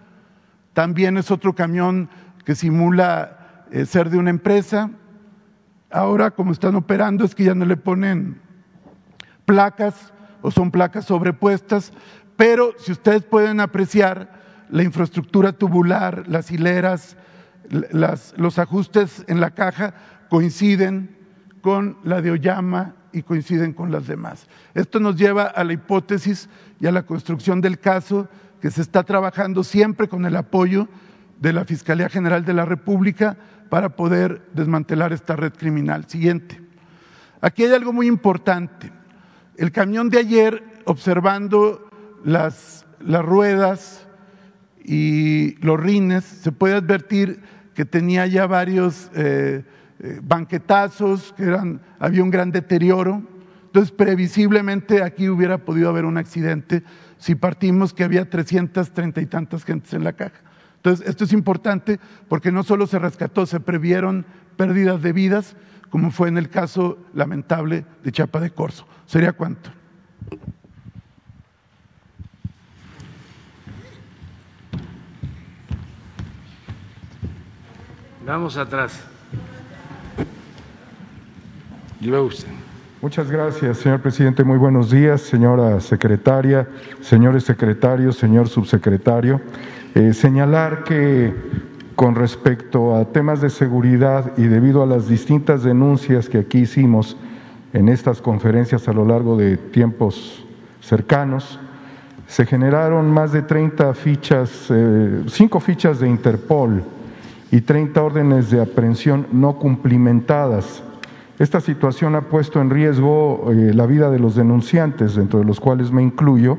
También 0.76 1.15
es 1.15 1.32
otro 1.32 1.55
camión 1.55 2.09
que 2.43 2.53
simula 2.53 3.65
eh, 3.71 3.86
ser 3.86 4.09
de 4.09 4.17
una 4.17 4.30
empresa. 4.30 4.91
Ahora, 5.89 6.32
como 6.32 6.51
están 6.51 6.76
operando, 6.76 7.23
es 7.23 7.34
que 7.34 7.45
ya 7.45 7.55
no 7.55 7.63
le 7.63 7.78
ponen 7.78 8.41
placas 9.45 10.11
o 10.41 10.51
son 10.51 10.71
placas 10.71 11.05
sobrepuestas, 11.05 11.93
pero 12.36 12.73
si 12.78 12.91
ustedes 12.91 13.23
pueden 13.23 13.61
apreciar 13.61 14.34
la 14.69 14.84
infraestructura 14.84 15.53
tubular, 15.53 16.26
las 16.28 16.51
hileras, 16.51 17.15
los 17.69 18.59
ajustes 18.59 19.23
en 19.28 19.39
la 19.39 19.51
caja 19.51 19.93
coinciden 20.28 21.15
con 21.61 21.99
la 22.03 22.21
de 22.21 22.32
Oyama 22.32 22.95
y 23.13 23.23
coinciden 23.23 23.71
con 23.71 23.93
las 23.93 24.07
demás. 24.07 24.49
Esto 24.73 24.99
nos 24.99 25.15
lleva 25.15 25.45
a 25.45 25.63
la 25.63 25.71
hipótesis 25.71 26.49
y 26.82 26.88
a 26.88 26.91
la 26.91 27.03
construcción 27.03 27.61
del 27.61 27.80
caso 27.80 28.28
que 28.66 28.72
se 28.72 28.82
está 28.82 29.03
trabajando 29.03 29.63
siempre 29.63 30.07
con 30.07 30.26
el 30.26 30.36
apoyo 30.36 30.88
de 31.39 31.53
la 31.53 31.66
Fiscalía 31.66 32.09
General 32.09 32.43
de 32.43 32.55
la 32.55 32.66
República 32.66 33.38
para 33.70 33.89
poder 33.89 34.41
desmantelar 34.55 35.13
esta 35.13 35.36
red 35.36 35.53
criminal. 35.53 36.05
Siguiente. 36.07 36.59
Aquí 37.41 37.63
hay 37.63 37.74
algo 37.74 37.93
muy 37.93 38.07
importante. 38.07 38.91
El 39.55 39.72
camión 39.72 40.09
de 40.09 40.18
ayer, 40.18 40.63
observando 40.86 41.88
las, 42.24 42.88
las 42.99 43.24
ruedas 43.24 44.07
y 44.84 45.63
los 45.63 45.80
rines, 45.80 46.24
se 46.24 46.51
puede 46.51 46.74
advertir 46.74 47.41
que 47.76 47.86
tenía 47.86 48.26
ya 48.26 48.47
varios 48.47 49.11
eh, 49.13 49.63
eh, 49.99 50.20
banquetazos, 50.24 51.34
que 51.38 51.43
eran, 51.43 51.82
había 51.99 52.24
un 52.24 52.32
gran 52.32 52.51
deterioro. 52.51 53.22
Entonces, 53.68 53.91
previsiblemente 53.91 55.03
aquí 55.03 55.30
hubiera 55.30 55.59
podido 55.59 55.88
haber 55.88 56.05
un 56.05 56.18
accidente 56.18 56.82
si 57.18 57.36
partimos 57.36 57.93
que 57.93 58.03
había 58.03 58.30
330 58.30 59.22
y 59.22 59.26
tantas 59.26 59.63
gentes 59.63 59.93
en 59.93 60.03
la 60.03 60.13
caja. 60.13 60.41
Entonces, 60.78 61.07
esto 61.07 61.24
es 61.24 61.34
importante 61.34 61.99
porque 62.28 62.51
no 62.51 62.63
solo 62.63 62.86
se 62.88 62.99
rescató, 62.99 63.45
se 63.45 63.59
previeron 63.59 64.26
pérdidas 64.55 65.01
de 65.01 65.13
vidas, 65.13 65.55
como 65.89 66.11
fue 66.11 66.28
en 66.28 66.38
el 66.38 66.49
caso 66.49 66.99
lamentable 67.13 67.86
de 68.03 68.11
Chapa 68.11 68.39
de 68.39 68.51
Corzo. 68.51 68.86
¿Sería 69.05 69.34
cuánto? 69.34 69.72
Vamos 78.26 78.57
atrás. 78.57 79.03
Y 82.01 82.07
luego 82.07 82.26
usted. 82.26 82.64
Muchas 83.06 83.30
gracias, 83.30 83.78
señor 83.78 83.99
presidente. 83.99 84.43
Muy 84.43 84.58
buenos 84.58 84.89
días, 84.89 85.22
señora 85.22 85.80
secretaria, 85.80 86.68
señores 87.01 87.43
secretarios, 87.43 88.18
señor 88.18 88.47
subsecretario. 88.47 89.41
Eh, 89.93 90.12
señalar 90.12 90.84
que 90.84 91.32
con 91.95 92.16
respecto 92.16 92.95
a 92.95 93.06
temas 93.06 93.41
de 93.41 93.51
seguridad 93.51 94.36
y 94.38 94.45
debido 94.45 94.82
a 94.82 94.88
las 94.88 95.08
distintas 95.08 95.62
denuncias 95.62 96.30
que 96.30 96.39
aquí 96.39 96.62
hicimos 96.62 97.16
en 97.74 97.89
estas 97.89 98.24
conferencias 98.24 98.88
a 98.88 98.93
lo 98.93 99.06
largo 99.06 99.38
de 99.38 99.58
tiempos 99.58 100.43
cercanos, 100.82 101.60
se 102.26 102.47
generaron 102.47 103.12
más 103.12 103.32
de 103.32 103.43
30 103.43 103.93
fichas, 103.93 104.66
eh, 104.72 105.22
cinco 105.28 105.60
fichas 105.60 105.99
de 105.99 106.10
Interpol 106.10 106.82
y 107.51 107.62
30 107.62 108.01
órdenes 108.01 108.49
de 108.49 108.62
aprehensión 108.62 109.28
no 109.32 109.60
cumplimentadas. 109.60 110.82
Esta 111.38 111.59
situación 111.59 112.15
ha 112.15 112.21
puesto 112.21 112.61
en 112.61 112.69
riesgo 112.69 113.51
eh, 113.51 113.73
la 113.73 113.86
vida 113.86 114.09
de 114.09 114.19
los 114.19 114.36
denunciantes, 114.36 115.15
dentro 115.15 115.39
de 115.39 115.45
los 115.45 115.59
cuales 115.59 115.91
me 115.91 116.01
incluyo. 116.01 116.57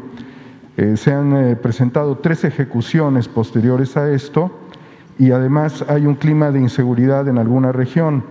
Eh, 0.77 0.99
se 0.99 1.14
han 1.14 1.35
eh, 1.35 1.57
presentado 1.57 2.18
tres 2.18 2.45
ejecuciones 2.45 3.27
posteriores 3.27 3.97
a 3.97 4.12
esto 4.12 4.51
y 5.18 5.31
además 5.31 5.83
hay 5.89 6.05
un 6.05 6.14
clima 6.14 6.51
de 6.51 6.61
inseguridad 6.61 7.27
en 7.27 7.39
alguna 7.39 7.72
región. 7.72 8.22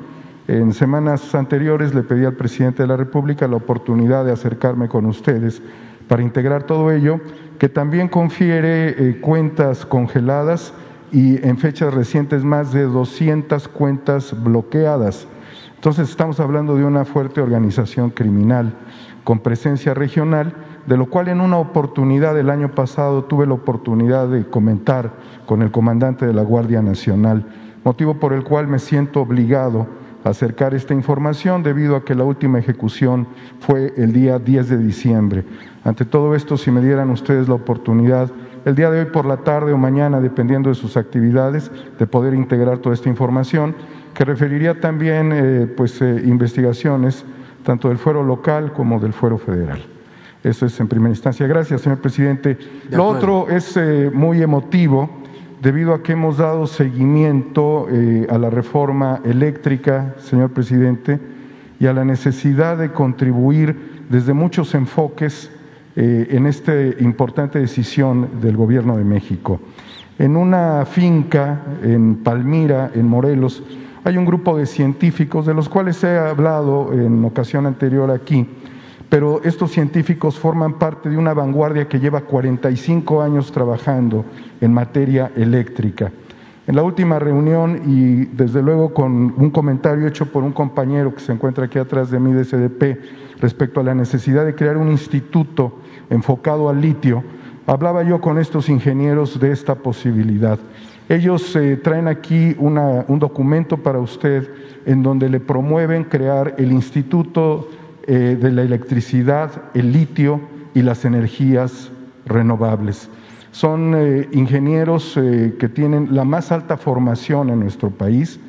En 0.48 0.72
semanas 0.74 1.34
anteriores 1.34 1.96
le 1.96 2.04
pedí 2.04 2.26
al 2.26 2.36
presidente 2.36 2.84
de 2.84 2.90
la 2.90 2.98
República 2.98 3.48
la 3.48 3.56
oportunidad 3.56 4.24
de 4.24 4.32
acercarme 4.32 4.88
con 4.88 5.08
ustedes 5.08 5.64
para 6.08 6.22
integrar 6.22 6.62
todo 6.62 6.92
ello, 6.92 7.20
que 7.58 7.70
también 7.70 8.08
confiere 8.08 9.20
cuentas 9.20 9.84
congeladas 9.84 10.76
y 11.12 11.44
en 11.44 11.58
fechas 11.58 11.92
recientes 11.92 12.44
más 12.44 12.72
de 12.72 12.84
200 12.84 13.68
cuentas 13.70 14.36
bloqueadas. 14.44 15.28
Entonces 15.86 16.10
estamos 16.10 16.40
hablando 16.40 16.76
de 16.76 16.84
una 16.84 17.06
fuerte 17.06 17.42
organización 17.42 18.10
criminal 18.10 18.74
con 19.24 19.38
presencia 19.38 19.94
regional, 19.94 20.52
de 20.88 20.98
lo 20.98 21.06
cual 21.06 21.28
en 21.28 21.40
una 21.40 21.58
oportunidad 21.58 22.36
el 22.40 22.50
año 22.50 22.74
pasado 22.74 23.26
tuve 23.26 23.46
la 23.46 23.54
oportunidad 23.54 24.28
de 24.28 24.50
comentar 24.50 25.14
con 25.46 25.62
el 25.62 25.70
comandante 25.70 26.26
de 26.26 26.34
la 26.34 26.42
Guardia 26.42 26.82
Nacional, 26.82 27.46
motivo 27.84 28.16
por 28.16 28.34
el 28.34 28.44
cual 28.44 28.68
me 28.68 28.80
siento 28.80 29.22
obligado 29.22 29.86
a 30.24 30.30
acercar 30.30 30.74
esta 30.74 30.96
información 30.96 31.62
debido 31.62 31.96
a 31.96 32.04
que 32.04 32.16
la 32.16 32.24
última 32.24 32.58
ejecución 32.58 33.28
fue 33.60 33.94
el 33.96 34.12
día 34.12 34.40
10 34.40 34.70
de 34.70 34.78
diciembre. 34.80 35.46
Ante 35.84 36.04
todo 36.04 36.34
esto, 36.34 36.58
si 36.58 36.72
me 36.72 36.82
dieran 36.82 37.12
ustedes 37.12 37.48
la 37.48 37.54
oportunidad 37.54 38.32
el 38.66 38.74
día 38.74 38.90
de 38.90 39.02
hoy 39.02 39.06
por 39.06 39.28
la 39.28 39.38
tarde 39.38 39.72
o 39.72 39.78
mañana, 39.78 40.20
dependiendo 40.20 40.70
de 40.70 40.76
sus 40.76 40.98
actividades, 40.98 41.72
de 42.00 42.08
poder 42.08 42.34
integrar 42.34 42.80
toda 42.80 42.96
esta 42.96 43.10
información, 43.10 43.76
que 44.16 44.26
referiría 44.26 44.80
también 44.80 45.32
eh, 45.34 45.68
pues, 45.68 46.02
eh, 46.02 46.24
investigaciones 46.26 47.24
tanto 47.64 47.90
del 47.90 47.98
fuero 47.98 48.24
local 48.24 48.72
como 48.72 49.00
del 49.00 49.12
fuero 49.12 49.38
federal. 49.38 49.80
Eso 50.42 50.66
es 50.66 50.80
en 50.80 50.88
primera 50.88 51.10
instancia. 51.10 51.46
Gracias, 51.48 51.82
señor 51.82 52.00
presidente. 52.00 52.58
Lo 52.92 53.06
otro 53.06 53.50
es 53.50 53.76
eh, 53.76 54.10
muy 54.14 54.42
emotivo 54.42 55.10
debido 55.62 55.94
a 55.94 56.02
que 56.02 56.14
hemos 56.14 56.38
dado 56.38 56.68
seguimiento 56.68 57.88
a 58.30 58.38
la 58.38 58.52
reforma 58.52 59.22
eléctrica, 59.26 60.14
señor 60.20 60.52
presidente, 60.52 61.20
y 61.80 61.88
a 61.88 61.94
la 61.94 62.06
necesidad 62.06 62.78
de 62.78 62.92
contribuir 62.92 64.06
desde 64.10 64.34
muchos 64.34 64.76
enfoques 64.76 65.50
en 65.96 66.46
esta 66.46 66.72
importante 67.00 67.58
decisión 67.58 68.42
del 68.42 68.58
Gobierno 68.58 68.96
de 68.98 69.06
México. 69.06 69.60
En 70.20 70.36
una 70.38 70.86
finca 70.86 71.64
en 71.82 72.18
Palmira, 72.18 72.92
en 72.94 73.08
Morelos, 73.08 73.64
hay 74.06 74.18
un 74.18 74.26
grupo 74.26 74.56
de 74.56 74.68
científicos 74.68 75.48
de 75.48 75.56
los 75.56 75.68
cuales 75.68 76.02
he 76.04 76.16
hablado 76.16 76.94
en 76.94 77.26
ocasión 77.26 77.66
anterior 77.66 78.12
aquí, 78.12 78.48
pero 79.10 79.42
estos 79.44 79.72
científicos 79.72 80.38
forman 80.38 80.78
parte 80.78 81.10
de 81.10 81.18
una 81.18 81.34
vanguardia 81.34 81.88
que 81.88 82.00
lleva 82.00 82.22
45 82.22 83.24
años 83.24 83.52
trabajando 83.52 84.24
en 84.62 84.72
materia 84.72 85.32
eléctrica. 85.36 86.12
En 86.68 86.76
la 86.76 86.84
última 86.84 87.18
reunión 87.18 87.82
y 87.88 88.26
desde 88.26 88.62
luego 88.62 88.94
con 88.94 89.34
un 89.38 89.50
comentario 89.50 90.08
hecho 90.08 90.28
por 90.28 90.44
un 90.44 90.52
compañero 90.52 91.14
que 91.14 91.22
se 91.22 91.32
encuentra 91.32 91.66
aquí 91.66 91.80
atrás 91.80 92.12
de 92.12 92.20
mí 92.20 92.32
de 92.32 92.46
CDP 92.46 93.42
respecto 93.42 93.80
a 93.80 93.84
la 93.84 93.96
necesidad 93.96 94.46
de 94.46 94.54
crear 94.54 94.78
un 94.78 94.92
instituto 94.92 95.80
enfocado 96.12 96.70
al 96.70 96.80
litio, 96.80 97.24
hablaba 97.66 98.04
yo 98.04 98.22
con 98.22 98.38
estos 98.38 98.70
ingenieros 98.70 99.40
de 99.40 99.52
esta 99.52 99.74
posibilidad. 99.74 100.60
Ellos 101.08 101.56
eh, 101.56 101.78
traen 101.78 102.08
aquí 102.08 102.56
un 102.58 103.20
documento 103.20 103.78
para 103.78 104.00
usted 104.00 104.50
en 104.86 105.04
donde 105.04 105.30
le 105.30 105.40
promueven 105.40 106.04
crear 106.04 106.56
el 106.58 106.72
Instituto 106.72 107.70
eh, 108.08 108.38
de 108.40 108.52
la 108.52 108.64
Electricidad, 108.64 109.52
el 109.76 109.92
litio 109.92 110.42
y 110.74 110.82
las 110.82 111.06
energías 111.06 111.92
renovables. 112.26 113.10
Son 113.52 113.94
eh, 113.96 114.28
ingenieros 114.32 115.14
que 115.14 115.70
tienen 115.70 116.16
la 116.16 116.26
más 116.26 116.52
alta 116.52 116.76
formación 116.76 117.50
en 117.50 117.60
nuestro 117.60 117.90
país, 117.90 118.40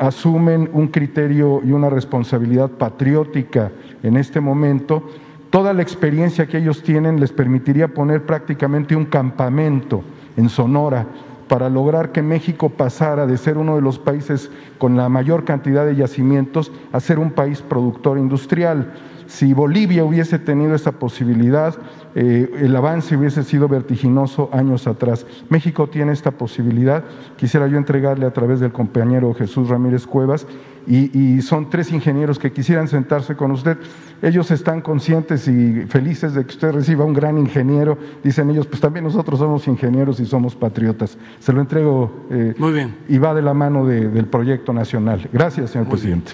asumen 0.00 0.68
un 0.72 0.88
criterio 0.88 1.62
y 1.64 1.70
una 1.70 1.88
responsabilidad 1.88 2.70
patriótica 2.70 3.70
en 4.02 4.16
este 4.16 4.40
momento 4.40 5.04
Toda 5.50 5.72
la 5.72 5.82
experiencia 5.82 6.46
que 6.46 6.58
ellos 6.58 6.82
tienen 6.82 7.18
les 7.18 7.32
permitiría 7.32 7.88
poner 7.88 8.24
prácticamente 8.24 8.94
un 8.94 9.04
campamento 9.04 10.02
en 10.36 10.48
Sonora 10.48 11.06
para 11.50 11.68
lograr 11.68 12.12
que 12.12 12.22
México 12.22 12.68
pasara 12.68 13.26
de 13.26 13.36
ser 13.36 13.58
uno 13.58 13.74
de 13.74 13.82
los 13.82 13.98
países 13.98 14.52
con 14.78 14.96
la 14.96 15.08
mayor 15.08 15.44
cantidad 15.44 15.84
de 15.84 15.96
yacimientos 15.96 16.70
a 16.92 17.00
ser 17.00 17.18
un 17.18 17.32
país 17.32 17.60
productor 17.60 18.18
industrial. 18.18 18.92
Si 19.26 19.52
Bolivia 19.52 20.04
hubiese 20.04 20.38
tenido 20.38 20.76
esa 20.76 20.92
posibilidad, 20.92 21.74
eh, 22.14 22.48
el 22.60 22.76
avance 22.76 23.16
hubiese 23.16 23.42
sido 23.42 23.66
vertiginoso 23.66 24.48
años 24.52 24.86
atrás. 24.86 25.26
México 25.48 25.88
tiene 25.88 26.12
esta 26.12 26.30
posibilidad. 26.30 27.02
Quisiera 27.36 27.66
yo 27.66 27.78
entregarle 27.78 28.26
a 28.26 28.32
través 28.32 28.60
del 28.60 28.70
compañero 28.70 29.34
Jesús 29.34 29.68
Ramírez 29.68 30.06
Cuevas 30.06 30.46
y, 30.90 31.40
son 31.42 31.70
tres 31.70 31.92
ingenieros 31.92 32.38
que 32.38 32.52
quisieran 32.52 32.88
sentarse 32.88 33.36
con 33.36 33.52
usted. 33.52 33.78
Ellos 34.22 34.50
están 34.50 34.80
conscientes 34.80 35.46
y 35.46 35.86
felices 35.86 36.34
de 36.34 36.44
que 36.44 36.50
usted 36.50 36.72
reciba 36.72 37.04
un 37.04 37.14
gran 37.14 37.38
ingeniero. 37.38 37.96
Dicen 38.24 38.50
ellos, 38.50 38.66
pues 38.66 38.80
también 38.80 39.04
nosotros 39.04 39.38
somos 39.38 39.68
ingenieros 39.68 40.18
y 40.18 40.26
somos 40.26 40.56
patriotas. 40.56 41.16
Se 41.38 41.52
lo 41.52 41.60
entrego. 41.60 42.26
Eh, 42.30 42.54
Muy 42.58 42.72
bien. 42.72 42.96
Y 43.08 43.18
va 43.18 43.34
de 43.34 43.42
la 43.42 43.54
mano 43.54 43.86
del 43.86 44.26
proyecto 44.26 44.72
nacional. 44.72 45.28
Gracias, 45.32 45.70
señor 45.70 45.88
presidente. 45.88 46.32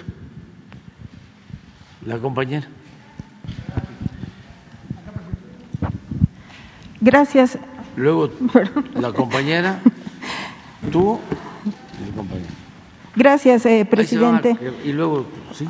La 2.05 2.17
compañera. 2.17 2.67
Gracias. 6.99 7.59
Luego, 7.95 8.31
la 8.95 9.11
compañera, 9.11 9.79
tú 10.91 11.19
y 11.99 12.09
el 12.09 12.15
compañero. 12.15 12.56
Gracias, 13.17 13.65
eh, 13.65 13.83
presidente. 13.89 14.55
Y 14.85 14.91
luego, 14.91 15.25
sí. 15.51 15.67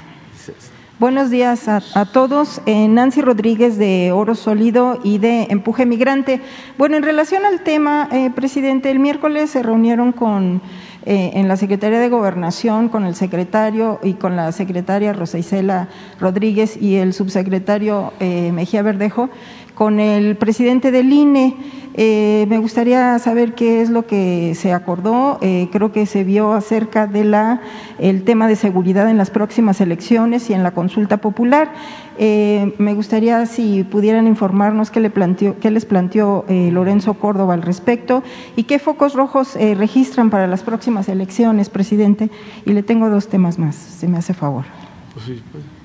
Buenos 0.99 1.29
días 1.29 1.69
a, 1.69 2.05
todos. 2.11 2.59
Eh, 2.65 2.89
Nancy 2.89 3.21
Rodríguez 3.21 3.77
de 3.77 4.11
Oro 4.11 4.35
Sólido 4.35 4.99
y 5.01 5.19
de 5.19 5.47
Empuje 5.49 5.85
Migrante. 5.85 6.41
Bueno, 6.77 6.97
en 6.97 7.03
relación 7.03 7.45
al 7.45 7.61
tema, 7.63 8.09
eh, 8.11 8.31
presidente, 8.35 8.91
el 8.91 8.99
miércoles 8.99 9.51
se 9.51 9.63
reunieron 9.63 10.11
con 10.11 10.61
en 11.09 11.47
la 11.47 11.55
Secretaría 11.55 11.99
de 11.99 12.09
Gobernación 12.09 12.89
con 12.89 13.05
el 13.05 13.15
secretario 13.15 13.97
y 14.03 14.15
con 14.15 14.35
la 14.35 14.51
secretaria 14.51 15.13
Rosa 15.13 15.37
Isela 15.37 15.87
Rodríguez 16.19 16.75
y 16.81 16.97
el 16.97 17.13
subsecretario 17.13 18.11
Mejía 18.19 18.81
Verdejo 18.81 19.29
con 19.77 19.99
el 19.99 20.35
presidente 20.37 20.89
del 20.89 21.13
INE. 21.13 21.55
Eh, 21.93 22.47
me 22.49 22.57
gustaría 22.57 23.17
saber 23.19 23.53
qué 23.53 23.81
es 23.81 23.91
lo 23.91 24.07
que 24.07 24.55
se 24.55 24.73
acordó. 24.73 25.37
Eh, 25.41 25.69
creo 25.71 25.91
que 25.91 26.07
se 26.07 26.23
vio 26.23 26.53
acerca 26.53 27.05
de 27.05 27.23
la 27.23 27.61
el 27.99 28.23
tema 28.23 28.47
de 28.47 28.55
seguridad 28.55 29.07
en 29.07 29.17
las 29.17 29.29
próximas 29.29 29.79
elecciones 29.79 30.49
y 30.49 30.53
en 30.53 30.63
la 30.63 30.71
consulta 30.71 31.17
popular. 31.17 31.73
Eh, 32.17 32.73
me 32.79 32.95
gustaría 32.95 33.45
si 33.45 33.83
pudieran 33.83 34.25
informarnos 34.25 34.89
qué, 34.89 34.99
le 34.99 35.11
planteó, 35.11 35.59
qué 35.59 35.69
les 35.69 35.85
planteó 35.85 36.45
Lorenzo 36.49 37.13
Córdoba 37.13 37.53
al 37.53 37.61
respecto 37.61 38.23
y 38.55 38.63
qué 38.63 38.79
focos 38.79 39.13
rojos 39.13 39.55
registran 39.55 40.31
para 40.31 40.47
las 40.47 40.63
próximas 40.63 41.07
elecciones, 41.07 41.69
presidente. 41.69 42.31
Y 42.65 42.73
le 42.73 42.81
tengo 42.81 43.11
dos 43.11 43.27
temas 43.27 43.59
más, 43.59 43.75
si 43.75 44.07
me 44.07 44.17
hace 44.17 44.33
favor. 44.33 44.65
Pues 45.13 45.25
sí, 45.25 45.43
pues. 45.51 45.76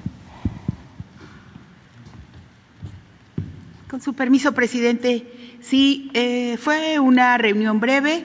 Con 3.93 4.01
su 4.01 4.15
permiso, 4.15 4.55
presidente. 4.55 5.27
Sí, 5.61 6.11
eh, 6.15 6.57
fue 6.59 6.99
una 6.99 7.37
reunión 7.37 7.79
breve 7.79 8.25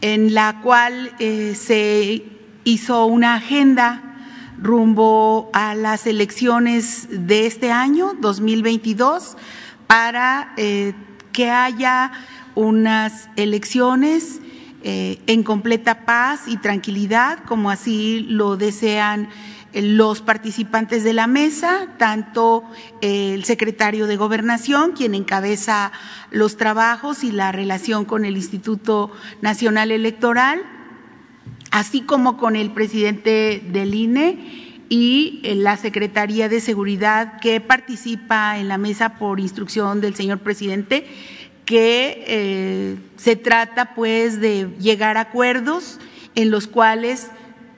en 0.00 0.34
la 0.34 0.60
cual 0.62 1.12
eh, 1.20 1.54
se 1.54 2.24
hizo 2.64 3.06
una 3.06 3.36
agenda 3.36 4.02
rumbo 4.60 5.48
a 5.52 5.76
las 5.76 6.08
elecciones 6.08 7.06
de 7.08 7.46
este 7.46 7.70
año, 7.70 8.14
2022, 8.20 9.36
para 9.86 10.52
eh, 10.56 10.92
que 11.30 11.52
haya 11.52 12.10
unas 12.56 13.28
elecciones 13.36 14.40
en 14.82 15.42
completa 15.42 16.04
paz 16.04 16.46
y 16.46 16.56
tranquilidad, 16.58 17.40
como 17.44 17.70
así 17.70 18.26
lo 18.28 18.56
desean 18.56 19.28
los 19.82 20.22
participantes 20.22 21.04
de 21.04 21.12
la 21.12 21.26
mesa, 21.26 21.88
tanto 21.98 22.64
el 23.02 23.44
secretario 23.44 24.06
de 24.06 24.16
Gobernación, 24.16 24.92
quien 24.92 25.14
encabeza 25.14 25.92
los 26.30 26.56
trabajos 26.56 27.24
y 27.24 27.30
la 27.30 27.52
relación 27.52 28.06
con 28.06 28.24
el 28.24 28.36
Instituto 28.36 29.12
Nacional 29.42 29.90
Electoral, 29.90 30.62
así 31.70 32.00
como 32.00 32.38
con 32.38 32.56
el 32.56 32.70
presidente 32.70 33.62
del 33.70 33.94
INE 33.94 34.84
y 34.88 35.40
la 35.42 35.76
Secretaría 35.76 36.48
de 36.48 36.60
Seguridad 36.60 37.38
que 37.40 37.60
participa 37.60 38.58
en 38.58 38.68
la 38.68 38.78
mesa 38.78 39.18
por 39.18 39.40
instrucción 39.40 40.00
del 40.00 40.14
señor 40.14 40.38
presidente, 40.38 41.06
que 41.66 42.24
eh, 42.26 42.96
se 43.16 43.36
trata 43.36 43.94
pues 43.94 44.40
de 44.40 44.70
llegar 44.78 45.18
a 45.18 45.22
acuerdos 45.22 45.98
en 46.34 46.50
los 46.50 46.66
cuales 46.66 47.30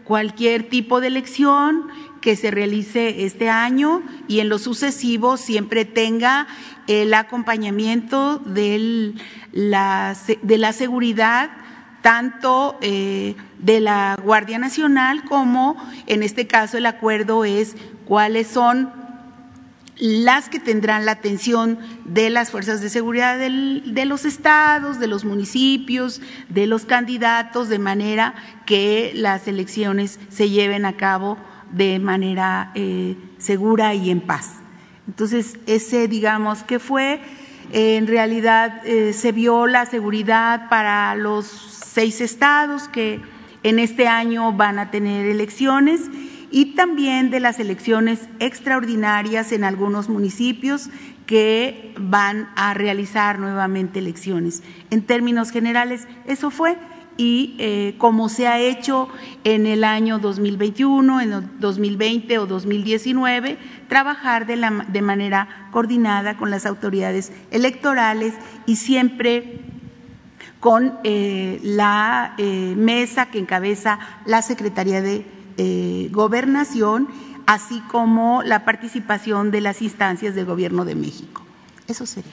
cualquier 0.08 0.62
tipo 0.70 1.02
de 1.02 1.08
elección 1.08 1.86
que 2.22 2.34
se 2.34 2.50
realice 2.50 3.26
este 3.26 3.50
año 3.50 4.02
y 4.26 4.40
en 4.40 4.48
lo 4.48 4.58
sucesivo 4.58 5.36
siempre 5.36 5.84
tenga 5.84 6.46
el 6.86 7.12
acompañamiento 7.12 8.38
de 8.38 9.12
la, 9.52 10.16
de 10.40 10.58
la 10.58 10.72
seguridad 10.72 11.50
tanto 12.00 12.78
eh, 12.80 13.36
de 13.58 13.80
la 13.80 14.18
Guardia 14.24 14.58
Nacional 14.58 15.24
como 15.24 15.76
en 16.06 16.22
este 16.22 16.46
caso 16.46 16.78
el 16.78 16.86
acuerdo 16.86 17.44
es 17.44 17.76
cuáles 18.06 18.46
son 18.46 18.90
las 19.98 20.48
que 20.48 20.60
tendrán 20.60 21.06
la 21.06 21.12
atención 21.12 21.78
de 22.04 22.30
las 22.30 22.50
fuerzas 22.50 22.80
de 22.80 22.88
seguridad 22.88 23.38
de 23.38 24.04
los 24.04 24.24
estados, 24.24 25.00
de 25.00 25.08
los 25.08 25.24
municipios, 25.24 26.20
de 26.48 26.66
los 26.66 26.84
candidatos, 26.84 27.68
de 27.68 27.78
manera 27.78 28.34
que 28.64 29.12
las 29.14 29.48
elecciones 29.48 30.20
se 30.28 30.50
lleven 30.50 30.84
a 30.84 30.96
cabo 30.96 31.36
de 31.72 31.98
manera 31.98 32.70
eh, 32.74 33.16
segura 33.38 33.94
y 33.94 34.10
en 34.10 34.20
paz. 34.20 34.54
Entonces, 35.06 35.58
ese, 35.66 36.06
digamos, 36.06 36.62
que 36.62 36.78
fue, 36.78 37.20
en 37.72 38.06
realidad 38.06 38.86
eh, 38.86 39.12
se 39.12 39.32
vio 39.32 39.66
la 39.66 39.84
seguridad 39.86 40.68
para 40.68 41.14
los 41.16 41.46
seis 41.46 42.20
estados 42.20 42.88
que 42.88 43.20
en 43.62 43.78
este 43.78 44.06
año 44.06 44.52
van 44.52 44.78
a 44.78 44.90
tener 44.90 45.26
elecciones 45.26 46.02
y 46.50 46.74
también 46.74 47.30
de 47.30 47.40
las 47.40 47.58
elecciones 47.58 48.28
extraordinarias 48.38 49.52
en 49.52 49.64
algunos 49.64 50.08
municipios 50.08 50.90
que 51.26 51.94
van 51.98 52.48
a 52.56 52.72
realizar 52.74 53.38
nuevamente 53.38 53.98
elecciones. 53.98 54.62
En 54.90 55.02
términos 55.02 55.50
generales, 55.50 56.08
eso 56.26 56.50
fue 56.50 56.76
y 57.18 57.56
eh, 57.58 57.96
como 57.98 58.28
se 58.28 58.46
ha 58.46 58.60
hecho 58.60 59.08
en 59.42 59.66
el 59.66 59.82
año 59.82 60.20
2021, 60.20 61.20
en 61.20 61.32
el 61.32 61.58
2020 61.58 62.38
o 62.38 62.46
2019, 62.46 63.58
trabajar 63.88 64.46
de, 64.46 64.56
la, 64.56 64.86
de 64.88 65.02
manera 65.02 65.68
coordinada 65.72 66.36
con 66.36 66.50
las 66.50 66.64
autoridades 66.64 67.32
electorales 67.50 68.34
y 68.66 68.76
siempre 68.76 69.60
con 70.60 70.98
eh, 71.02 71.60
la 71.62 72.34
eh, 72.38 72.74
mesa 72.76 73.26
que 73.26 73.38
encabeza 73.38 73.98
la 74.24 74.40
Secretaría 74.42 75.02
de 75.02 75.37
eh, 75.58 76.08
gobernación, 76.12 77.08
así 77.46 77.80
como 77.90 78.42
la 78.42 78.64
participación 78.64 79.50
de 79.50 79.60
las 79.60 79.82
instancias 79.82 80.34
del 80.34 80.46
Gobierno 80.46 80.84
de 80.84 80.94
México. 80.94 81.42
Eso 81.86 82.06
sería. 82.06 82.32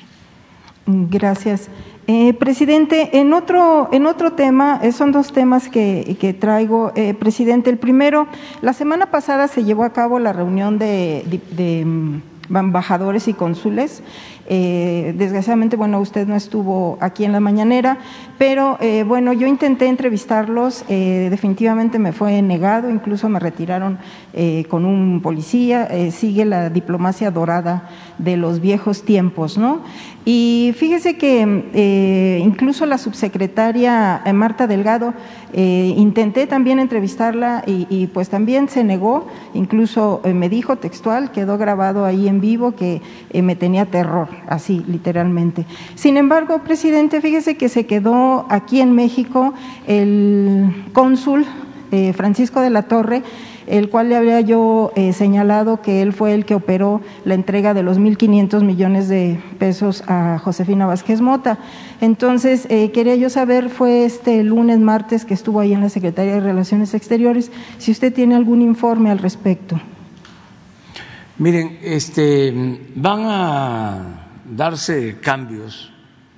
Gracias. 0.88 1.69
Eh, 2.07 2.34
presidente, 2.36 3.17
en 3.17 3.34
otro, 3.34 3.89
en 3.91 4.05
otro 4.05 4.34
tema, 4.34 4.80
eh, 4.84 4.91
son 4.91 5.11
dos 5.11 5.34
temas 5.34 5.67
que, 5.67 6.38
traigo, 6.39 6.93
presidente. 7.19 7.71
El 7.71 7.80
primero, 7.80 8.28
la 8.61 8.73
semana 8.73 9.09
pasada 9.09 9.47
se 9.47 9.63
llevó 9.63 9.84
a 9.84 9.91
cabo 9.91 10.19
la 10.19 10.32
reunión 10.32 10.78
de, 10.78 11.41
de 11.51 11.84
mm, 11.84 12.21
embajadores 12.55 13.28
y 13.28 13.34
cónsules 13.34 14.03
eh, 14.48 15.14
desgraciadamente, 15.18 15.76
bueno, 15.76 16.00
usted 16.00 16.28
no 16.28 16.36
estuvo 16.36 17.00
aquí 17.02 17.26
en 17.26 17.32
la 17.32 17.39
mañanera, 17.39 17.98
pero 18.38 18.78
eh, 18.80 19.04
bueno, 19.04 19.34
yo 19.34 19.48
intenté 19.48 19.88
entrevistarlos, 19.88 20.86
eh, 20.88 21.30
definitivamente 21.32 21.98
me 21.98 22.12
fue 22.12 22.41
negado, 22.43 22.89
incluso 22.89 23.28
me 23.30 23.39
retiraron 23.39 23.98
con 24.70 24.84
un 24.84 25.22
policía, 25.22 25.88
sigue 26.12 26.43
la 26.43 26.70
diplomacia 26.70 27.32
dorada 27.32 27.89
de 28.18 28.36
los 28.36 28.60
viejos 28.60 29.04
tiempos, 29.04 29.58
¿no? 29.58 29.80
Y 30.26 30.74
fíjese 30.76 31.18
que 31.18 32.41
incluso 32.43 32.86
la 32.86 32.98
subsecretaria 32.98 34.22
Marta 34.34 34.68
Delgado, 34.68 35.14
intenté 35.54 36.48
también 36.48 36.80
entrevistarla 36.80 37.64
y, 37.66 37.88
y, 37.89 38.08
pues 38.08 38.28
también 38.28 38.68
se 38.68 38.84
negó, 38.84 39.26
incluso 39.54 40.22
me 40.26 40.50
dijo 40.50 40.76
textual, 40.76 41.32
quedó 41.32 41.58
grabado 41.58 42.04
ahí 42.04 42.28
en 42.28 42.41
vivo 42.41 42.76
que 42.76 43.02
me 43.41 43.56
tenía 43.56 43.86
terror 43.86 44.34
así 44.47 44.83
literalmente. 44.88 45.65
Sin 45.95 46.17
embargo, 46.17 46.63
presidente, 46.63 47.21
fíjese 47.21 47.57
que 47.57 47.69
se 47.69 47.86
quedó 47.86 48.45
aquí 48.49 48.81
en 48.81 48.93
México 48.93 49.53
el 49.88 50.86
cónsul 50.93 51.45
eh, 51.91 52.13
Francisco 52.13 52.61
de 52.61 52.69
la 52.71 52.83
Torre, 52.83 53.21
el 53.67 53.89
cual 53.89 54.09
le 54.09 54.15
había 54.15 54.41
yo 54.41 54.91
eh, 54.95 55.13
señalado 55.13 55.81
que 55.81 56.01
él 56.01 56.13
fue 56.13 56.33
el 56.33 56.45
que 56.45 56.55
operó 56.55 57.01
la 57.23 57.36
entrega 57.36 57.73
de 57.73 57.83
los 57.83 57.99
1.500 57.99 58.63
millones 58.63 59.07
de 59.07 59.39
pesos 59.59 60.03
a 60.07 60.39
Josefina 60.43 60.86
Vázquez 60.86 61.21
Mota. 61.21 61.57
Entonces, 62.01 62.67
eh, 62.69 62.91
quería 62.91 63.15
yo 63.15 63.29
saber, 63.29 63.69
fue 63.69 64.05
este 64.05 64.43
lunes, 64.43 64.79
martes, 64.79 65.25
que 65.25 65.33
estuvo 65.33 65.59
ahí 65.59 65.73
en 65.73 65.81
la 65.81 65.89
Secretaría 65.89 66.33
de 66.33 66.41
Relaciones 66.41 66.93
Exteriores, 66.93 67.51
si 67.77 67.91
usted 67.91 68.13
tiene 68.13 68.36
algún 68.36 68.61
informe 68.61 69.11
al 69.11 69.19
respecto. 69.19 69.79
Miren, 71.38 71.79
este, 71.81 72.53
van 72.95 73.19
a 73.25 74.24
darse 74.46 75.18
cambios, 75.20 75.91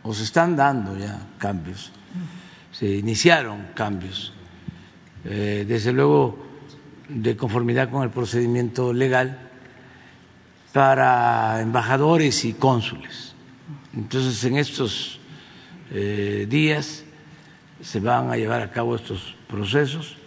o 0.03 0.13
se 0.13 0.23
están 0.23 0.55
dando 0.55 0.97
ya 0.97 1.19
cambios, 1.37 1.91
se 2.71 2.87
iniciaron 2.87 3.67
cambios, 3.75 4.33
eh, 5.25 5.65
desde 5.67 5.91
luego 5.91 6.47
de 7.09 7.35
conformidad 7.35 7.89
con 7.89 8.03
el 8.03 8.09
procedimiento 8.09 8.93
legal 8.93 9.49
para 10.73 11.61
embajadores 11.61 12.45
y 12.45 12.53
cónsules. 12.53 13.33
Entonces, 13.93 14.43
en 14.43 14.57
estos 14.57 15.19
eh, 15.91 16.45
días 16.49 17.03
se 17.81 17.99
van 17.99 18.31
a 18.31 18.37
llevar 18.37 18.61
a 18.61 18.71
cabo 18.71 18.95
estos 18.95 19.35
procesos. 19.47 20.17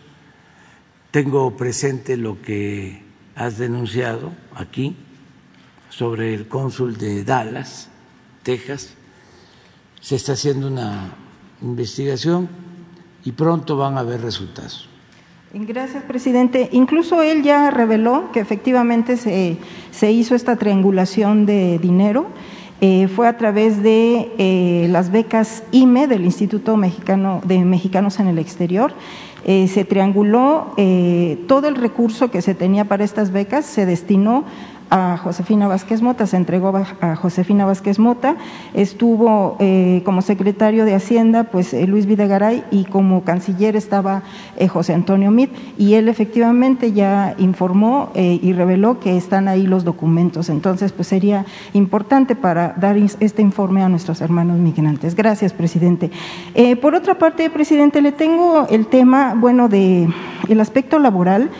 Tengo 1.10 1.56
presente 1.56 2.16
lo 2.16 2.40
que 2.40 3.02
has 3.34 3.58
denunciado 3.58 4.32
aquí 4.54 4.96
sobre 5.90 6.32
el 6.32 6.48
cónsul 6.48 6.96
de 6.96 7.22
Dallas, 7.24 7.90
Texas. 8.42 8.94
Se 10.00 10.16
está 10.16 10.32
haciendo 10.32 10.68
una 10.68 11.12
investigación 11.60 12.48
y 13.24 13.32
pronto 13.32 13.76
van 13.76 13.98
a 13.98 14.00
haber 14.00 14.22
resultados. 14.22 14.88
Gracias, 15.52 16.04
presidente. 16.04 16.68
Incluso 16.72 17.22
él 17.22 17.42
ya 17.42 17.70
reveló 17.70 18.30
que 18.32 18.40
efectivamente 18.40 19.16
se, 19.16 19.58
se 19.90 20.12
hizo 20.12 20.34
esta 20.34 20.56
triangulación 20.56 21.44
de 21.44 21.78
dinero. 21.78 22.26
Eh, 22.82 23.08
fue 23.08 23.28
a 23.28 23.36
través 23.36 23.82
de 23.82 24.32
eh, 24.38 24.88
las 24.90 25.10
becas 25.10 25.64
IME 25.70 26.06
del 26.06 26.24
Instituto 26.24 26.78
Mexicano 26.78 27.42
de 27.44 27.58
Mexicanos 27.58 28.20
en 28.20 28.28
el 28.28 28.38
Exterior. 28.38 28.94
Eh, 29.44 29.68
se 29.68 29.84
trianguló 29.84 30.74
todo 31.46 31.68
el 31.68 31.74
recurso 31.74 32.30
que 32.30 32.42
se 32.42 32.54
tenía 32.54 32.84
para 32.84 33.04
estas 33.04 33.32
becas, 33.32 33.66
se 33.66 33.86
destinó 33.86 34.44
a 34.90 35.16
Josefina 35.16 35.68
Vázquez 35.68 36.02
Mota, 36.02 36.26
se 36.26 36.36
entregó 36.36 36.72
a 37.00 37.16
Josefina 37.16 37.64
Vázquez 37.64 37.98
Mota, 37.98 38.36
estuvo 38.74 39.56
eh, 39.60 40.02
como 40.04 40.20
secretario 40.20 40.84
de 40.84 40.94
Hacienda 40.94 41.44
pues 41.44 41.72
eh, 41.72 41.86
Luis 41.86 42.06
Videgaray 42.06 42.64
y 42.72 42.84
como 42.84 43.22
canciller 43.22 43.76
estaba 43.76 44.22
eh, 44.56 44.66
José 44.66 44.94
Antonio 44.94 45.30
Mit 45.30 45.50
y 45.78 45.94
él 45.94 46.08
efectivamente 46.08 46.92
ya 46.92 47.34
informó 47.38 48.10
y 48.14 48.52
reveló 48.52 48.98
que 48.98 49.16
están 49.16 49.46
ahí 49.46 49.66
los 49.66 49.84
documentos, 49.84 50.48
entonces 50.48 50.92
pues 50.92 51.08
sería 51.08 51.46
importante 51.72 52.34
para 52.34 52.74
dar 52.76 52.96
este 52.96 53.42
informe 53.42 53.82
a 53.82 53.88
nuestros 53.88 54.20
hermanos 54.20 54.58
migrantes. 54.58 55.14
Gracias, 55.14 55.52
presidente. 55.52 56.10
por 56.82 56.94
otra 56.94 57.16
parte, 57.16 57.48
presidente, 57.50 58.02
le 58.02 58.12
tengo 58.12 58.66
el 58.68 58.86
tema, 58.86 59.34
bueno, 59.36 59.68
de 59.68 60.08
el 60.48 60.60
aspecto 60.60 60.98
laboral. 60.98 61.50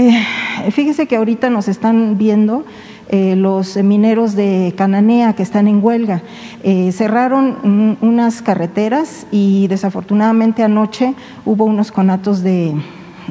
Eh, 0.00 0.70
fíjese 0.70 1.08
que 1.08 1.16
ahorita 1.16 1.50
nos 1.50 1.66
están 1.66 2.18
viendo 2.18 2.64
eh, 3.08 3.34
los 3.34 3.76
mineros 3.78 4.36
de 4.36 4.72
Cananea 4.76 5.32
que 5.32 5.42
están 5.42 5.66
en 5.66 5.82
huelga. 5.82 6.22
Eh, 6.62 6.92
cerraron 6.92 7.96
unas 8.00 8.40
carreteras 8.40 9.26
y 9.32 9.66
desafortunadamente 9.66 10.62
anoche 10.62 11.14
hubo 11.44 11.64
unos 11.64 11.90
conatos 11.90 12.44
de, 12.44 12.76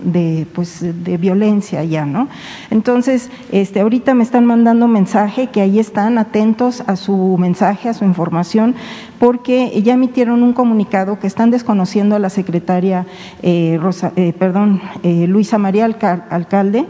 de, 0.03 0.47
pues, 0.53 0.79
de 0.81 1.17
violencia 1.17 1.83
ya, 1.83 2.05
¿no? 2.05 2.27
Entonces, 2.69 3.29
este, 3.51 3.81
ahorita 3.81 4.13
me 4.13 4.23
están 4.23 4.45
mandando 4.45 4.87
mensaje 4.87 5.47
que 5.47 5.61
ahí 5.61 5.79
están 5.79 6.17
atentos 6.17 6.83
a 6.87 6.95
su 6.95 7.37
mensaje, 7.37 7.89
a 7.89 7.93
su 7.93 8.05
información, 8.05 8.75
porque 9.19 9.81
ya 9.81 9.93
emitieron 9.93 10.43
un 10.43 10.53
comunicado 10.53 11.19
que 11.19 11.27
están 11.27 11.51
desconociendo 11.51 12.15
a 12.15 12.19
la 12.19 12.29
secretaria 12.29 13.05
eh, 13.41 13.77
Rosa, 13.81 14.11
eh, 14.15 14.33
perdón, 14.37 14.81
eh, 15.03 15.25
Luisa 15.27 15.57
María 15.57 15.85
Alcalde 15.85 16.85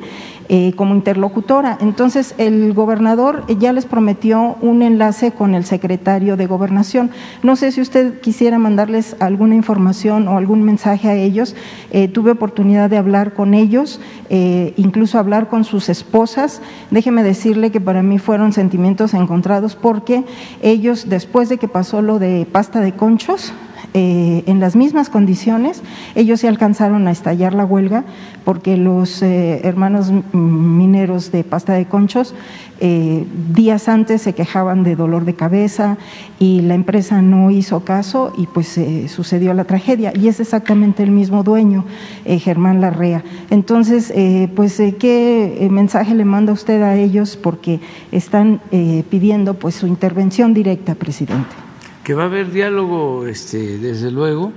eh, 0.49 0.71
como 0.75 0.95
interlocutora. 0.95 1.77
Entonces, 1.81 2.33
el 2.37 2.73
gobernador 2.73 3.43
ya 3.59 3.73
les 3.73 3.85
prometió 3.85 4.55
un 4.61 4.81
enlace 4.81 5.31
con 5.31 5.55
el 5.55 5.65
secretario 5.65 6.37
de 6.37 6.47
Gobernación. 6.47 7.11
No 7.43 7.55
sé 7.55 7.71
si 7.73 7.81
usted 7.81 8.21
quisiera 8.21 8.57
mandarles 8.57 9.17
alguna 9.19 9.55
información 9.55 10.27
o 10.27 10.37
algún 10.37 10.63
mensaje 10.63 11.09
a 11.09 11.15
ellos. 11.15 11.55
Eh, 11.91 12.07
tuve 12.07 12.31
oportunidad 12.31 12.89
de 12.89 12.97
hablar 12.97 13.33
con 13.33 13.53
ellos, 13.53 13.99
eh, 14.29 14.73
incluso 14.77 15.19
hablar 15.19 15.49
con 15.49 15.65
sus 15.65 15.89
esposas. 15.89 16.61
Déjeme 16.91 17.23
decirle 17.23 17.71
que 17.71 17.81
para 17.81 18.01
mí 18.01 18.17
fueron 18.17 18.53
sentimientos 18.53 19.13
encontrados 19.13 19.75
porque 19.75 20.23
ellos, 20.61 21.09
después 21.09 21.49
de 21.49 21.57
que 21.57 21.67
pasó 21.67 22.01
lo 22.01 22.19
de 22.19 22.47
pasta 22.49 22.79
de 22.79 22.93
conchos, 22.93 23.53
eh, 23.93 24.43
en 24.47 24.59
las 24.59 24.75
mismas 24.75 25.09
condiciones, 25.09 25.81
ellos 26.15 26.41
se 26.41 26.47
alcanzaron 26.47 27.07
a 27.07 27.11
estallar 27.11 27.53
la 27.53 27.65
huelga 27.65 28.03
porque 28.43 28.77
los 28.77 29.21
eh, 29.23 29.61
hermanos 29.63 30.11
mineros 30.33 31.31
de 31.31 31.43
pasta 31.43 31.73
de 31.73 31.85
conchos 31.85 32.35
eh, 32.79 33.25
días 33.53 33.87
antes 33.87 34.21
se 34.21 34.33
quejaban 34.33 34.83
de 34.83 34.95
dolor 34.95 35.25
de 35.25 35.33
cabeza 35.33 35.97
y 36.37 36.61
la 36.61 36.75
empresa 36.75 37.21
no 37.21 37.49
hizo 37.49 37.83
caso 37.85 38.33
y 38.37 38.45
pues 38.45 38.79
sucedió 39.07 39.53
la 39.53 39.63
tragedia. 39.63 40.13
Y 40.15 40.27
es 40.27 40.39
exactamente 40.39 41.01
el 41.01 41.11
mismo 41.11 41.43
dueño, 41.43 41.85
Germán 42.25 42.81
Larrea. 42.81 43.23
Entonces, 43.49 44.13
pues, 44.55 44.79
¿qué 44.99 45.67
mensaje 45.71 46.13
le 46.13 46.25
manda 46.25 46.53
usted 46.53 46.83
a 46.83 46.95
ellos? 46.95 47.35
Porque 47.35 47.79
están 48.11 48.61
pidiendo 49.09 49.55
pues 49.55 49.75
su 49.75 49.87
intervención 49.87 50.53
directa, 50.53 50.93
presidente 50.93 51.66
que 52.07 52.13
va 52.13 52.23
a 52.23 52.25
haber 52.27 52.53
diálogo, 52.53 53.27
este, 53.27 53.77
desde 53.79 54.11
luego. 54.11 54.53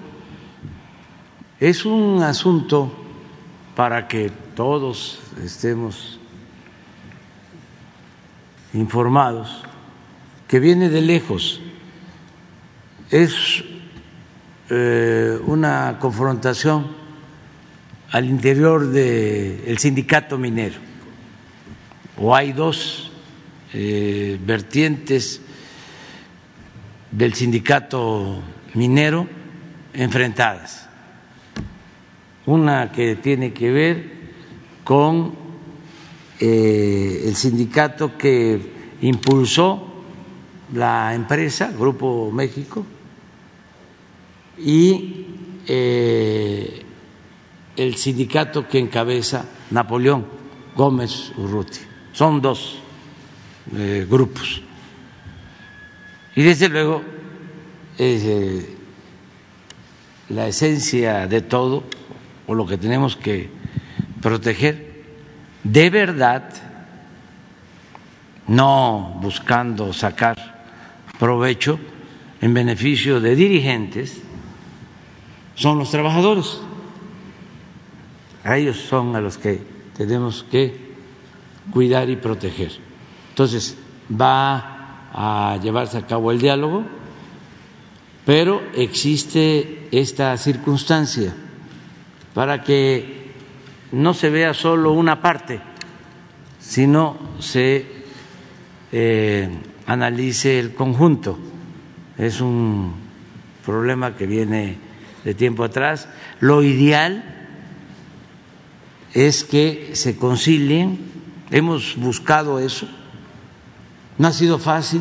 Es 1.58 1.84
un 1.84 2.22
asunto 2.22 2.92
para 3.74 4.06
que 4.06 4.30
todos 4.54 5.18
estemos 5.44 6.20
informados, 8.72 9.64
que 10.46 10.60
viene 10.60 10.90
de 10.90 11.00
lejos. 11.00 11.60
Es 13.10 13.64
eh, 14.68 15.36
una 15.44 15.98
confrontación 15.98 16.86
al 18.12 18.26
interior 18.26 18.86
del 18.86 19.76
sindicato 19.78 20.38
minero, 20.38 20.78
o 22.16 22.32
hay 22.32 22.52
dos 22.52 23.10
eh, 23.74 24.38
vertientes 24.46 25.42
del 27.10 27.34
sindicato 27.34 28.42
minero 28.74 29.26
enfrentadas. 29.92 30.88
Una 32.46 32.90
que 32.92 33.16
tiene 33.16 33.52
que 33.52 33.70
ver 33.70 34.20
con 34.84 35.34
eh, 36.38 37.24
el 37.26 37.36
sindicato 37.36 38.16
que 38.16 38.96
impulsó 39.02 39.86
la 40.74 41.14
empresa, 41.14 41.72
Grupo 41.76 42.30
México, 42.32 42.86
y 44.58 45.26
eh, 45.66 46.82
el 47.76 47.96
sindicato 47.96 48.68
que 48.68 48.78
encabeza 48.78 49.44
Napoleón 49.70 50.26
Gómez 50.76 51.32
Urruti. 51.36 51.80
Son 52.12 52.40
dos 52.40 52.78
eh, 53.76 54.06
grupos. 54.08 54.62
Y 56.36 56.42
desde 56.42 56.68
luego, 56.68 57.02
eh, 57.98 58.76
la 60.28 60.46
esencia 60.46 61.26
de 61.26 61.40
todo, 61.42 61.84
o 62.46 62.54
lo 62.54 62.66
que 62.66 62.78
tenemos 62.78 63.16
que 63.16 63.50
proteger, 64.22 65.04
de 65.64 65.90
verdad, 65.90 66.50
no 68.46 69.18
buscando 69.20 69.92
sacar 69.92 70.64
provecho 71.18 71.78
en 72.40 72.54
beneficio 72.54 73.20
de 73.20 73.36
dirigentes, 73.36 74.22
son 75.54 75.78
los 75.78 75.90
trabajadores. 75.90 76.60
Ellos 78.44 78.78
son 78.78 79.14
a 79.14 79.20
los 79.20 79.36
que 79.36 79.60
tenemos 79.96 80.44
que 80.50 80.90
cuidar 81.70 82.08
y 82.08 82.16
proteger. 82.16 82.72
Entonces, 83.28 83.76
va 84.10 84.79
a 85.12 85.58
llevarse 85.62 85.98
a 85.98 86.06
cabo 86.06 86.30
el 86.30 86.40
diálogo, 86.40 86.84
pero 88.24 88.62
existe 88.74 89.88
esta 89.90 90.36
circunstancia 90.36 91.34
para 92.34 92.62
que 92.62 93.32
no 93.92 94.14
se 94.14 94.30
vea 94.30 94.54
solo 94.54 94.92
una 94.92 95.20
parte, 95.20 95.60
sino 96.60 97.18
se 97.40 97.86
eh, 98.92 99.48
analice 99.86 100.60
el 100.60 100.74
conjunto. 100.74 101.38
Es 102.16 102.40
un 102.40 102.94
problema 103.64 104.16
que 104.16 104.26
viene 104.26 104.78
de 105.24 105.34
tiempo 105.34 105.64
atrás. 105.64 106.08
Lo 106.38 106.62
ideal 106.62 107.48
es 109.12 109.42
que 109.42 109.90
se 109.94 110.16
concilien, 110.16 111.00
hemos 111.50 111.96
buscado 111.96 112.60
eso 112.60 112.86
no 114.20 114.28
ha 114.28 114.32
sido 114.34 114.58
fácil 114.58 115.00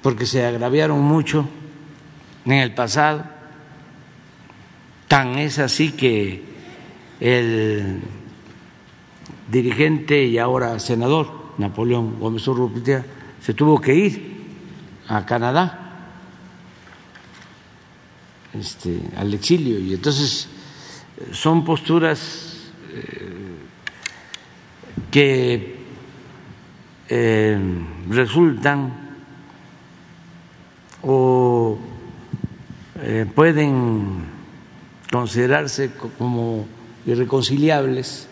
porque 0.00 0.24
se 0.24 0.42
agraviaron 0.42 1.02
mucho 1.02 1.46
en 2.46 2.52
el 2.52 2.72
pasado. 2.72 3.26
Tan 5.06 5.36
es 5.36 5.58
así 5.58 5.92
que 5.92 6.42
el 7.20 8.00
dirigente 9.50 10.24
y 10.24 10.38
ahora 10.38 10.78
senador 10.78 11.52
Napoleón 11.58 12.18
Gómez 12.18 12.48
Urrutia 12.48 13.04
se 13.42 13.52
tuvo 13.52 13.78
que 13.78 13.94
ir 13.94 14.34
a 15.08 15.26
Canadá 15.26 16.06
este, 18.54 18.98
al 19.14 19.34
exilio 19.34 19.78
y 19.78 19.92
entonces 19.92 20.48
son 21.32 21.66
posturas 21.66 22.70
eh, 22.94 23.58
que 25.10 25.83
eh, 27.08 27.58
resultan 28.08 28.92
o 31.02 31.78
eh, 33.02 33.26
pueden 33.34 34.24
considerarse 35.10 35.92
como 36.18 36.66
irreconciliables. 37.06 38.28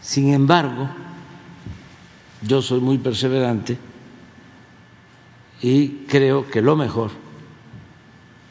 Sin 0.00 0.32
embargo, 0.32 0.88
yo 2.42 2.62
soy 2.62 2.80
muy 2.80 2.98
perseverante 2.98 3.78
y 5.62 6.04
creo 6.06 6.48
que 6.50 6.60
lo 6.60 6.76
mejor 6.76 7.10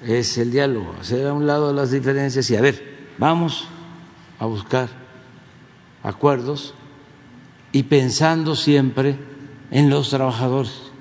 es 0.01 0.37
el 0.37 0.51
diálogo, 0.51 0.95
hacer 0.99 1.27
a 1.27 1.33
un 1.33 1.47
lado 1.47 1.73
las 1.73 1.91
diferencias 1.91 2.49
y 2.49 2.55
a 2.55 2.61
ver, 2.61 3.07
vamos 3.17 3.67
a 4.39 4.45
buscar 4.45 4.89
acuerdos 6.01 6.73
y 7.73 7.83
pensando 7.83 8.55
siempre 8.55 9.17
en 9.71 9.89
los 9.89 10.11
trabajadores, 10.11 10.91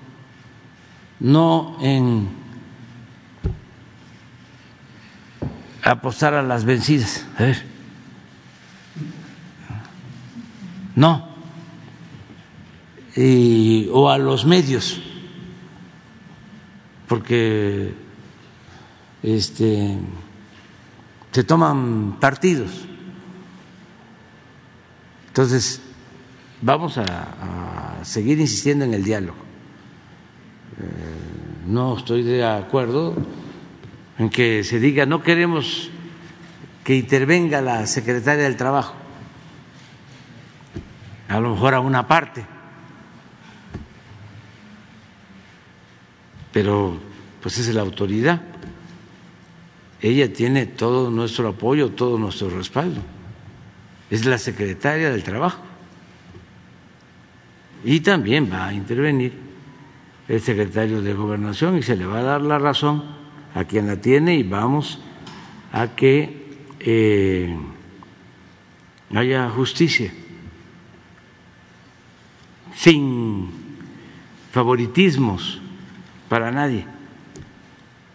no 1.21 1.77
en 1.83 2.31
apostar 5.85 6.33
a 6.33 6.43
las 6.43 6.65
vencidas. 6.65 7.27
A 7.39 7.43
ver. 7.43 7.63
No, 10.95 11.29
y, 13.17 13.89
o 13.93 14.09
a 14.09 14.17
los 14.17 14.47
medios, 14.47 14.99
porque 17.07 17.95
este, 19.23 19.99
se 21.33 21.45
toman 21.45 22.17
partidos. 22.19 22.71
Entonces, 25.29 25.82
vamos 26.63 26.97
a, 26.99 27.99
seguir 28.03 28.41
insistiendo 28.41 28.85
en 28.85 28.95
el 28.95 29.05
diálogo. 29.05 29.39
Eh, 30.81 31.67
no 31.67 31.97
estoy 31.97 32.23
de 32.23 32.45
acuerdo 32.45 33.15
en 34.19 34.29
que 34.29 34.65
se 34.65 34.81
diga 34.81 35.07
no 35.07 35.23
queremos 35.23 35.91
que 36.83 36.97
intervenga 36.97 37.61
la 37.61 37.87
secretaria 37.87 38.45
del 38.45 38.57
Trabajo, 38.57 38.95
a 41.29 41.39
lo 41.39 41.55
mejor 41.55 41.75
a 41.75 41.81
una 41.81 42.09
parte, 42.09 42.45
pero 46.53 46.99
pues 47.41 47.59
es 47.59 47.73
la 47.73 47.83
autoridad. 47.83 48.41
Ella 50.01 50.33
tiene 50.33 50.67
todo 50.67 51.13
nuestro 51.13 51.49
apoyo, 51.49 51.91
todo 51.93 52.19
nuestro 52.19 52.51
respaldo. 52.51 53.01
Es 54.11 54.27
la 54.27 54.37
secretaria 54.39 55.11
del 55.11 55.23
Trabajo. 55.23 55.72
Y 57.85 58.01
también 58.01 58.51
va 58.51 58.69
a 58.69 58.75
intervenir 58.75 59.33
el 60.29 60.41
secretario 60.41 61.03
de 61.03 61.15
Gobernación 61.15 61.79
y 61.79 61.83
se 61.83 61.97
le 61.97 62.07
va 62.07 62.21
a 62.21 62.23
dar 62.23 62.41
la 62.43 62.59
razón 62.59 63.03
a 63.55 63.65
quien 63.65 63.87
la 63.87 64.01
tiene 64.01 64.37
y 64.37 64.43
vamos 64.43 65.01
a 65.73 65.89
que 65.89 66.47
eh, 66.81 67.57
haya 69.15 69.51
justicia 69.51 70.13
sin 72.75 73.51
favoritismos 74.53 75.61
para 76.29 76.51
nadie, 76.51 76.87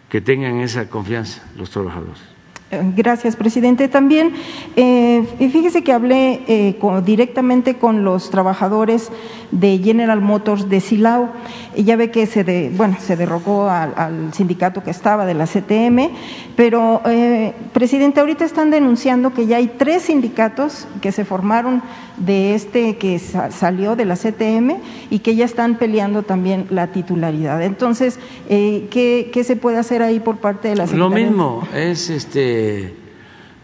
que 0.08 0.20
tengan 0.20 0.60
esa 0.60 0.88
confianza 0.88 1.46
los 1.56 1.70
trabajadores. 1.70 2.37
Gracias, 2.70 3.34
presidente. 3.34 3.88
También, 3.88 4.34
eh, 4.76 5.24
fíjese 5.38 5.82
que 5.82 5.92
hablé 5.92 6.42
eh, 6.48 6.76
directamente 7.02 7.76
con 7.76 8.04
los 8.04 8.28
trabajadores 8.28 9.10
de 9.50 9.78
General 9.78 10.20
Motors 10.20 10.68
de 10.68 10.80
Silao. 10.80 11.30
Y 11.74 11.84
ya 11.84 11.96
ve 11.96 12.10
que 12.10 12.26
se, 12.26 12.44
de, 12.44 12.70
bueno, 12.76 12.96
se 13.00 13.16
derrocó 13.16 13.70
al, 13.70 14.34
sindicato 14.34 14.82
que 14.82 14.90
estaba 14.90 15.24
de 15.24 15.34
la 15.34 15.46
CTM, 15.46 16.10
pero, 16.56 17.00
eh, 17.06 17.54
presidente, 17.72 18.20
ahorita 18.20 18.44
están 18.44 18.70
denunciando 18.70 19.32
que 19.32 19.46
ya 19.46 19.56
hay 19.56 19.68
tres 19.78 20.02
sindicatos 20.02 20.86
que 21.00 21.12
se 21.12 21.24
formaron 21.24 21.82
de 22.18 22.54
este 22.54 22.96
que 22.96 23.18
salió 23.18 23.96
de 23.96 24.04
la 24.04 24.16
CTM 24.16 24.78
y 25.10 25.20
que 25.20 25.36
ya 25.36 25.44
están 25.44 25.78
peleando 25.78 26.22
también 26.24 26.66
la 26.70 26.88
titularidad. 26.88 27.62
Entonces, 27.62 28.18
eh, 28.48 28.88
¿qué, 28.90 29.30
¿qué, 29.32 29.44
se 29.44 29.56
puede 29.56 29.78
hacer 29.78 30.02
ahí 30.02 30.18
por 30.20 30.38
parte 30.38 30.68
de 30.68 30.76
la 30.76 30.86
Secretaría? 30.86 31.26
Lo 31.26 31.30
mismo, 31.30 31.68
es 31.74 32.10
este, 32.10 32.57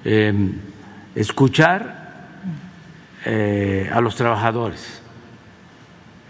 em, 0.04 0.52
escuchar 1.14 2.04
eh, 3.24 3.90
a 3.92 4.00
los 4.00 4.16
trabajadores. 4.16 5.00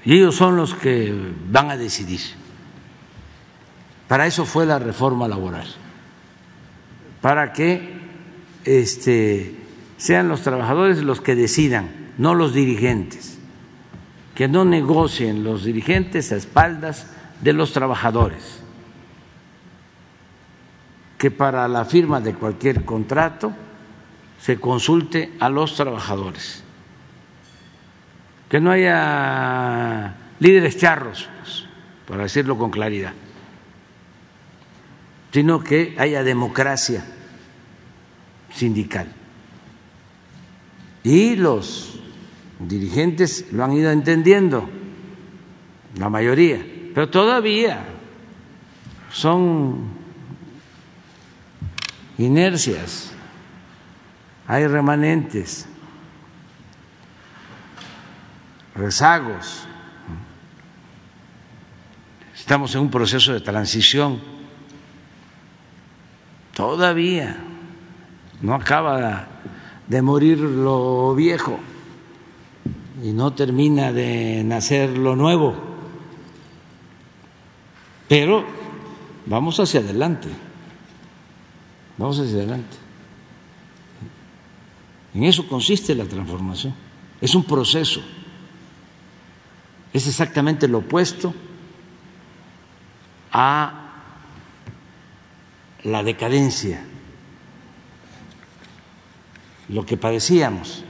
Y 0.04 0.14
ellos 0.14 0.36
son 0.36 0.56
los 0.56 0.74
que 0.74 1.14
van 1.50 1.70
a 1.70 1.76
decidir. 1.76 2.20
Para 4.08 4.26
eso 4.26 4.44
fue 4.44 4.66
la 4.66 4.78
reforma 4.78 5.26
laboral, 5.26 5.66
para 7.20 7.52
que 7.52 7.94
este, 8.64 9.56
sean 9.96 10.28
los 10.28 10.42
trabajadores 10.42 11.02
los 11.02 11.20
que 11.20 11.34
decidan, 11.34 12.12
no 12.18 12.34
los 12.34 12.52
dirigentes, 12.52 13.38
que 14.34 14.46
no 14.46 14.64
negocien 14.64 15.42
los 15.42 15.64
dirigentes 15.64 16.32
a 16.32 16.36
espaldas 16.36 17.06
de 17.40 17.54
los 17.54 17.72
trabajadores, 17.72 18.60
que 21.24 21.30
para 21.30 21.66
la 21.68 21.86
firma 21.86 22.20
de 22.20 22.34
cualquier 22.34 22.84
contrato 22.84 23.50
se 24.38 24.60
consulte 24.60 25.32
a 25.40 25.48
los 25.48 25.74
trabajadores 25.74 26.62
que 28.46 28.60
no 28.60 28.70
haya 28.70 30.16
líderes 30.38 30.76
charros, 30.76 31.26
pues, 31.40 31.64
para 32.06 32.24
decirlo 32.24 32.58
con 32.58 32.70
claridad, 32.70 33.14
sino 35.32 35.64
que 35.64 35.96
haya 35.96 36.22
democracia 36.22 37.02
sindical. 38.52 39.10
Y 41.04 41.36
los 41.36 42.00
dirigentes 42.58 43.50
lo 43.50 43.64
han 43.64 43.72
ido 43.72 43.90
entendiendo, 43.90 44.68
la 45.96 46.10
mayoría, 46.10 46.62
pero 46.92 47.08
todavía 47.08 47.82
son 49.10 50.03
inercias, 52.18 53.12
hay 54.46 54.66
remanentes. 54.66 55.68
rezagos. 58.74 59.66
Estamos 62.34 62.74
en 62.74 62.82
un 62.82 62.90
proceso 62.90 63.32
de 63.32 63.40
transición. 63.40 64.20
Todavía 66.52 67.36
no 68.42 68.54
acaba 68.54 69.26
de 69.88 70.02
morir 70.02 70.38
lo 70.38 71.14
viejo 71.14 71.58
y 73.02 73.12
no 73.12 73.32
termina 73.32 73.92
de 73.92 74.42
nacer 74.44 74.98
lo 74.98 75.16
nuevo. 75.16 75.54
Pero 78.08 78.44
vamos 79.26 79.58
hacia 79.58 79.80
adelante. 79.80 80.28
Vamos 81.96 82.18
hacia 82.18 82.34
adelante. 82.34 82.76
En 85.14 85.24
eso 85.24 85.46
consiste 85.46 85.94
la 85.94 86.04
transformación. 86.04 86.74
Es 87.20 87.34
un 87.34 87.44
proceso 87.44 88.02
es 89.94 90.08
exactamente 90.08 90.66
lo 90.66 90.78
opuesto 90.78 91.32
a 93.30 93.92
la 95.84 96.02
decadencia, 96.02 96.84
lo 99.68 99.86
que 99.86 99.96
padecíamos, 99.96 100.82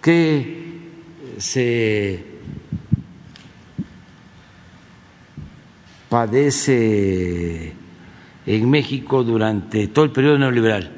que 0.00 0.80
se 1.36 2.24
padece 6.08 7.74
en 8.46 8.70
México 8.70 9.24
durante 9.24 9.88
todo 9.88 10.04
el 10.04 10.12
periodo 10.12 10.38
neoliberal, 10.38 10.90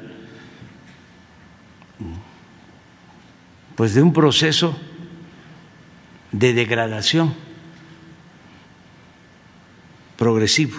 pues 3.75 3.95
de 3.95 4.01
un 4.03 4.13
proceso 4.13 4.77
de 6.31 6.53
degradación 6.53 7.33
progresivo 10.15 10.77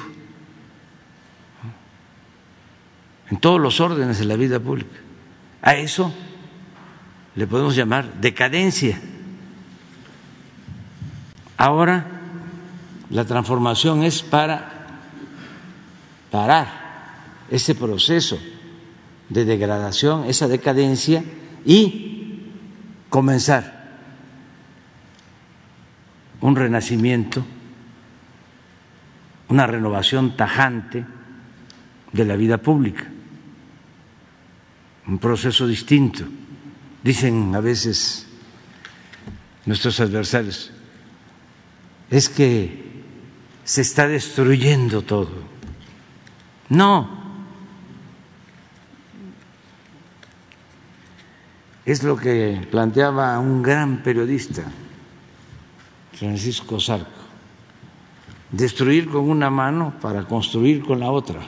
en 3.31 3.39
todos 3.39 3.61
los 3.61 3.81
órdenes 3.81 4.19
de 4.19 4.25
la 4.27 4.37
vida 4.37 4.61
pública. 4.61 4.99
A 5.63 5.75
eso 5.75 6.13
le 7.35 7.47
podemos 7.47 7.75
llamar 7.75 8.21
decadencia. 8.21 9.01
Ahora 11.57 12.07
la 13.09 13.25
transformación 13.25 14.05
es 14.05 14.23
para 14.23 14.80
parar 16.31 17.47
ese 17.51 17.75
proceso 17.75 18.39
de 19.29 19.45
degradación, 19.45 20.25
esa 20.25 20.49
decadencia 20.49 21.25
y 21.65 22.47
comenzar 23.09 23.81
un 26.41 26.57
renacimiento, 26.57 27.45
una 29.49 29.67
renovación 29.67 30.37
tajante 30.37 31.05
de 32.13 32.25
la 32.25 32.37
vida 32.37 32.59
pública, 32.59 33.07
un 35.07 35.19
proceso 35.19 35.67
distinto. 35.67 36.25
Dicen 37.03 37.55
a 37.55 37.61
veces 37.61 38.27
nuestros 39.67 40.01
adversarios, 40.01 40.71
es 42.11 42.29
que 42.29 42.91
se 43.65 43.83
está 43.83 44.09
destruyendo 44.09 45.03
todo. 45.03 45.50
No, 46.71 47.09
es 51.85 52.05
lo 52.05 52.17
que 52.17 52.65
planteaba 52.71 53.37
un 53.41 53.61
gran 53.61 54.05
periodista 54.05 54.63
Francisco 56.13 56.79
Sarco, 56.79 57.11
destruir 58.53 59.09
con 59.09 59.29
una 59.29 59.51
mano 59.51 59.95
para 60.01 60.23
construir 60.23 60.85
con 60.85 61.01
la 61.01 61.11
otra, 61.11 61.41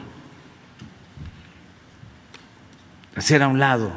hacer 3.15 3.45
a 3.45 3.47
un 3.47 3.61
lado 3.61 3.93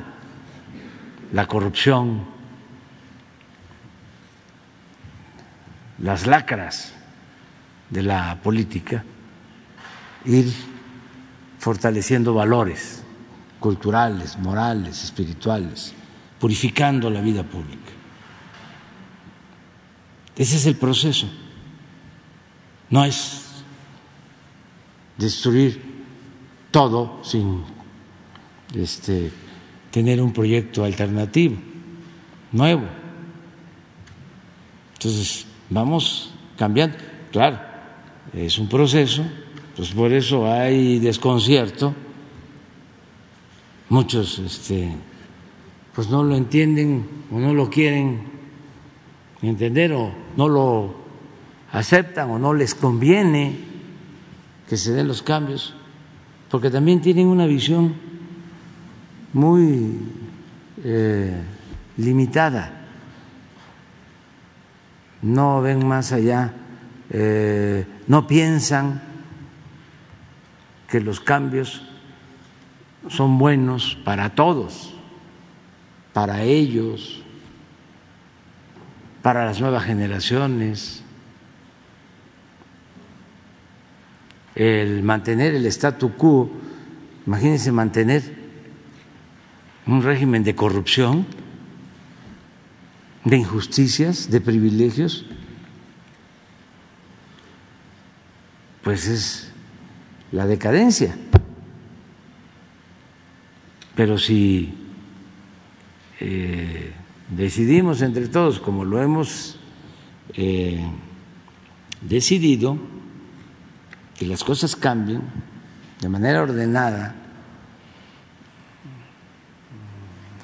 la 1.34 1.48
corrupción, 1.48 2.24
las 5.98 6.28
lacras 6.28 6.94
de 7.90 8.04
la 8.04 8.40
política, 8.44 9.04
ir 10.26 10.75
fortaleciendo 11.66 12.32
valores 12.32 13.02
culturales, 13.60 14.38
morales, 14.38 15.04
espirituales, 15.04 15.96
purificando 16.40 17.10
la 17.10 17.22
vida 17.22 17.42
pública. 17.42 17.92
Ese 20.36 20.58
es 20.58 20.68
el 20.68 20.76
proceso. 20.76 21.28
No 22.92 23.04
es 23.04 23.64
destruir 25.18 25.82
todo 26.70 27.22
sin 27.24 27.64
este, 28.76 29.32
tener 29.90 30.22
un 30.22 30.34
proyecto 30.34 30.84
alternativo, 30.84 31.56
nuevo. 32.52 32.86
Entonces, 34.94 35.48
vamos 35.72 36.32
cambiando. 36.60 36.96
Claro, 37.32 37.60
es 38.34 38.60
un 38.60 38.70
proceso, 38.70 39.26
pues 39.76 39.92
por 39.92 40.14
eso 40.14 40.52
hay 40.52 41.00
desconcierto. 41.00 41.94
Muchos 43.90 44.40
este, 44.40 44.96
pues 45.94 46.10
no 46.10 46.24
lo 46.24 46.36
entienden 46.36 47.06
o 47.32 47.40
no 47.40 47.54
lo 47.54 47.70
quieren 47.70 48.22
entender 49.42 49.94
o 49.94 50.12
no 50.38 50.48
lo 50.48 50.96
aceptan 51.72 52.30
o 52.32 52.40
no 52.40 52.54
les 52.54 52.74
conviene 52.74 53.58
que 54.68 54.78
se 54.78 54.94
den 54.94 55.08
los 55.08 55.22
cambios, 55.22 55.76
porque 56.50 56.72
también 56.72 57.02
tienen 57.02 57.28
una 57.28 57.46
visión 57.46 57.94
muy 59.34 60.00
eh, 60.84 61.34
limitada, 61.98 62.88
no 65.22 65.62
ven 65.62 65.86
más 65.86 66.12
allá, 66.12 66.54
eh, 67.12 67.86
no 68.08 68.26
piensan 68.26 69.02
que 70.96 71.02
los 71.02 71.20
cambios 71.20 71.82
son 73.10 73.38
buenos 73.38 73.98
para 74.06 74.34
todos, 74.34 74.94
para 76.14 76.44
ellos, 76.44 77.22
para 79.22 79.44
las 79.44 79.60
nuevas 79.60 79.84
generaciones. 79.84 81.04
El 84.56 85.04
mantener 85.04 85.54
el 85.56 85.66
statu 85.66 86.14
quo, 86.16 86.50
imagínense 87.28 87.74
mantener 87.74 88.24
un 89.88 90.02
régimen 90.02 90.46
de 90.46 90.56
corrupción, 90.56 91.26
de 93.26 93.36
injusticias, 93.36 94.32
de 94.32 94.40
privilegios, 94.40 95.26
pues 98.82 99.10
es 99.10 99.52
la 100.36 100.46
decadencia. 100.46 101.16
Pero 103.96 104.18
si 104.18 104.74
eh, 106.20 106.92
decidimos 107.30 108.02
entre 108.02 108.28
todos, 108.28 108.60
como 108.60 108.84
lo 108.84 109.02
hemos 109.02 109.58
eh, 110.34 110.86
decidido, 112.02 112.78
que 114.20 114.26
las 114.26 114.44
cosas 114.44 114.76
cambien 114.76 115.22
de 116.02 116.10
manera 116.10 116.42
ordenada, 116.44 117.16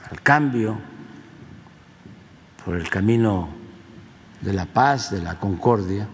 al 0.09 0.21
cambio 0.21 0.77
por 2.63 2.77
el 2.77 2.89
camino 2.89 3.49
de 4.39 4.53
la 4.53 4.65
paz, 4.65 5.11
de 5.11 5.21
la 5.21 5.37
concordia, 5.37 6.07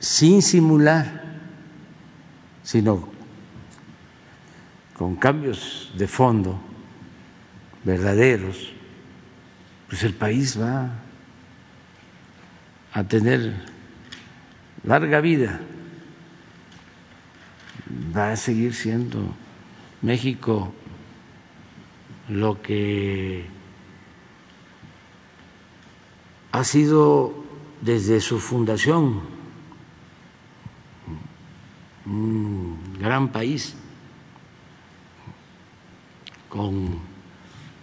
sin 0.00 0.40
simular, 0.40 1.22
sino 2.62 3.06
con 4.96 5.14
cambios 5.16 5.92
de 5.96 6.08
fondo 6.08 6.58
verdaderos, 7.84 8.72
pues 9.88 10.02
el 10.02 10.14
país 10.14 10.60
va 10.60 10.90
a 12.92 13.04
tener 13.04 13.54
larga 14.84 15.20
vida, 15.20 15.60
va 18.16 18.32
a 18.32 18.36
seguir 18.36 18.74
siendo 18.74 19.34
México 20.00 20.72
lo 22.28 22.62
que 22.62 23.44
ha 26.52 26.64
sido 26.64 27.34
desde 27.82 28.20
su 28.20 28.38
fundación 28.38 29.29
un 32.10 32.78
gran 32.98 33.30
país 33.30 33.74
con 36.48 36.98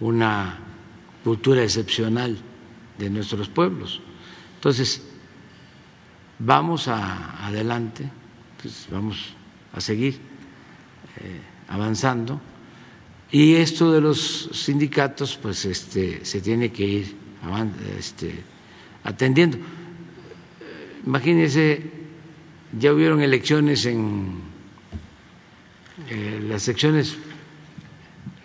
una 0.00 0.58
cultura 1.24 1.62
excepcional 1.62 2.38
de 2.98 3.10
nuestros 3.10 3.48
pueblos. 3.48 4.00
Entonces, 4.56 5.02
vamos 6.38 6.88
a, 6.88 7.46
adelante, 7.46 8.08
pues 8.60 8.86
vamos 8.90 9.34
a 9.72 9.80
seguir 9.80 10.14
eh, 11.20 11.40
avanzando 11.68 12.40
y 13.30 13.54
esto 13.54 13.92
de 13.92 14.00
los 14.00 14.50
sindicatos, 14.52 15.36
pues 15.36 15.64
este, 15.64 16.24
se 16.24 16.40
tiene 16.40 16.70
que 16.70 16.84
ir 16.84 17.16
este, 17.98 18.42
atendiendo. 19.04 19.58
Imagínense, 21.04 21.97
ya 22.72 22.92
hubieron 22.92 23.20
elecciones 23.22 23.86
en 23.86 24.40
eh, 26.08 26.40
las 26.48 26.62
secciones 26.62 27.16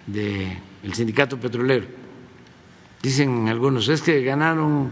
del 0.07 0.93
sindicato 0.93 1.39
petrolero. 1.39 1.85
Dicen 3.01 3.47
algunos, 3.49 3.89
es 3.89 4.01
que 4.01 4.23
ganaron 4.23 4.89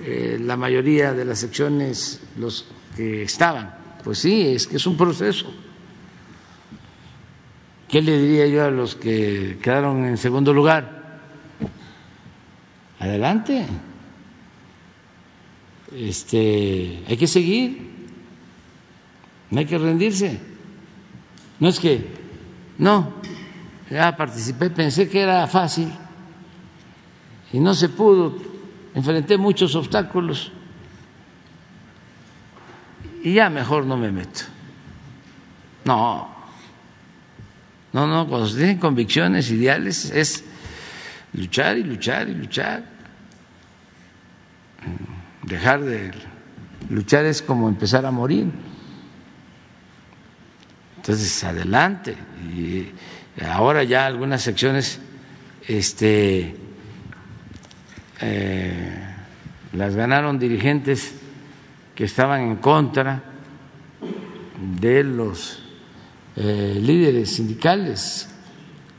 eh, 0.00 0.38
la 0.40 0.56
mayoría 0.56 1.12
de 1.12 1.24
las 1.24 1.38
secciones 1.38 2.20
los 2.38 2.66
que 2.96 3.22
estaban. 3.22 3.74
Pues 4.04 4.18
sí, 4.18 4.48
es 4.48 4.66
que 4.66 4.76
es 4.76 4.86
un 4.86 4.96
proceso. 4.96 5.52
¿Qué 7.88 8.02
le 8.02 8.18
diría 8.20 8.46
yo 8.46 8.64
a 8.64 8.70
los 8.70 8.94
que 8.96 9.58
quedaron 9.62 10.04
en 10.04 10.16
segundo 10.16 10.52
lugar? 10.52 11.20
Adelante. 12.98 13.64
Este, 15.94 17.02
hay 17.08 17.16
que 17.16 17.26
seguir. 17.26 17.95
No 19.50 19.60
hay 19.60 19.66
que 19.66 19.78
rendirse. 19.78 20.40
No 21.58 21.68
es 21.68 21.80
que, 21.80 22.06
no, 22.78 23.14
ya 23.90 24.16
participé, 24.16 24.70
pensé 24.70 25.08
que 25.08 25.20
era 25.20 25.46
fácil 25.46 25.90
y 27.52 27.60
no 27.60 27.74
se 27.74 27.88
pudo, 27.88 28.36
enfrenté 28.94 29.38
muchos 29.38 29.74
obstáculos 29.74 30.52
y 33.22 33.34
ya 33.34 33.48
mejor 33.48 33.86
no 33.86 33.96
me 33.96 34.12
meto. 34.12 34.42
No, 35.84 36.28
no, 37.92 38.06
no, 38.06 38.28
cuando 38.28 38.46
se 38.46 38.56
tienen 38.56 38.78
convicciones, 38.78 39.50
ideales, 39.50 40.10
es 40.10 40.44
luchar 41.32 41.78
y 41.78 41.84
luchar 41.84 42.28
y 42.28 42.34
luchar. 42.34 42.84
Dejar 45.44 45.82
de 45.82 46.12
luchar 46.90 47.24
es 47.24 47.40
como 47.40 47.68
empezar 47.68 48.04
a 48.04 48.10
morir. 48.10 48.50
Entonces, 51.06 51.44
adelante. 51.44 52.16
Y 52.52 52.88
ahora 53.48 53.84
ya 53.84 54.06
algunas 54.06 54.42
secciones 54.42 54.98
este, 55.68 56.56
eh, 58.20 59.06
las 59.72 59.94
ganaron 59.94 60.36
dirigentes 60.36 61.14
que 61.94 62.02
estaban 62.02 62.40
en 62.40 62.56
contra 62.56 63.22
de 64.80 65.04
los 65.04 65.62
eh, 66.34 66.80
líderes 66.82 67.36
sindicales 67.36 68.28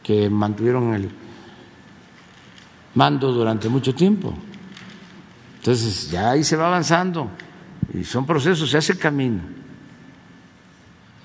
que 0.01 0.29
mantuvieron 0.29 0.93
el 0.93 1.09
mando 2.95 3.33
durante 3.33 3.67
mucho 3.67 3.93
tiempo. 3.93 4.33
Entonces 5.57 6.09
ya 6.09 6.31
ahí 6.31 6.45
se 6.45 6.55
va 6.55 6.67
avanzando 6.67 7.31
y 7.93 8.05
son 8.05 8.25
procesos, 8.25 8.71
se 8.71 8.77
hace 8.77 8.97
camino 8.97 9.41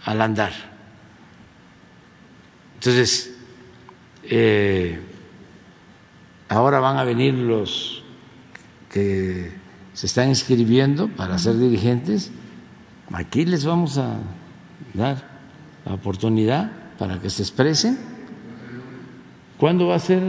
al 0.05 0.21
andar. 0.21 0.72
Entonces, 2.83 3.33
eh, 4.25 4.99
ahora 6.49 6.81
van 6.81 6.97
a 6.97 7.05
venir 7.05 7.33
los 7.33 8.03
que 8.91 9.53
se 9.93 10.07
están 10.07 10.31
inscribiendo 10.31 11.07
para 11.07 11.39
ser 11.39 11.61
dirigentes. 11.61 12.33
Aquí 13.13 13.45
les 13.45 13.65
vamos 13.65 13.99
a 13.99 14.17
dar 14.95 15.29
la 15.85 15.95
oportunidad 15.95 16.73
para 16.99 17.21
que 17.21 17.31
se 17.31 17.43
expresen. 17.43 18.01
¿Cuándo 19.59 19.87
va 19.87 19.95
a 19.95 20.01
ser 20.01 20.21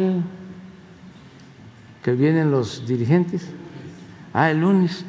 que 2.04 2.12
vienen 2.12 2.52
los 2.52 2.86
dirigentes? 2.86 3.50
Ah, 4.32 4.52
el 4.52 4.62
lunes. 4.62 5.04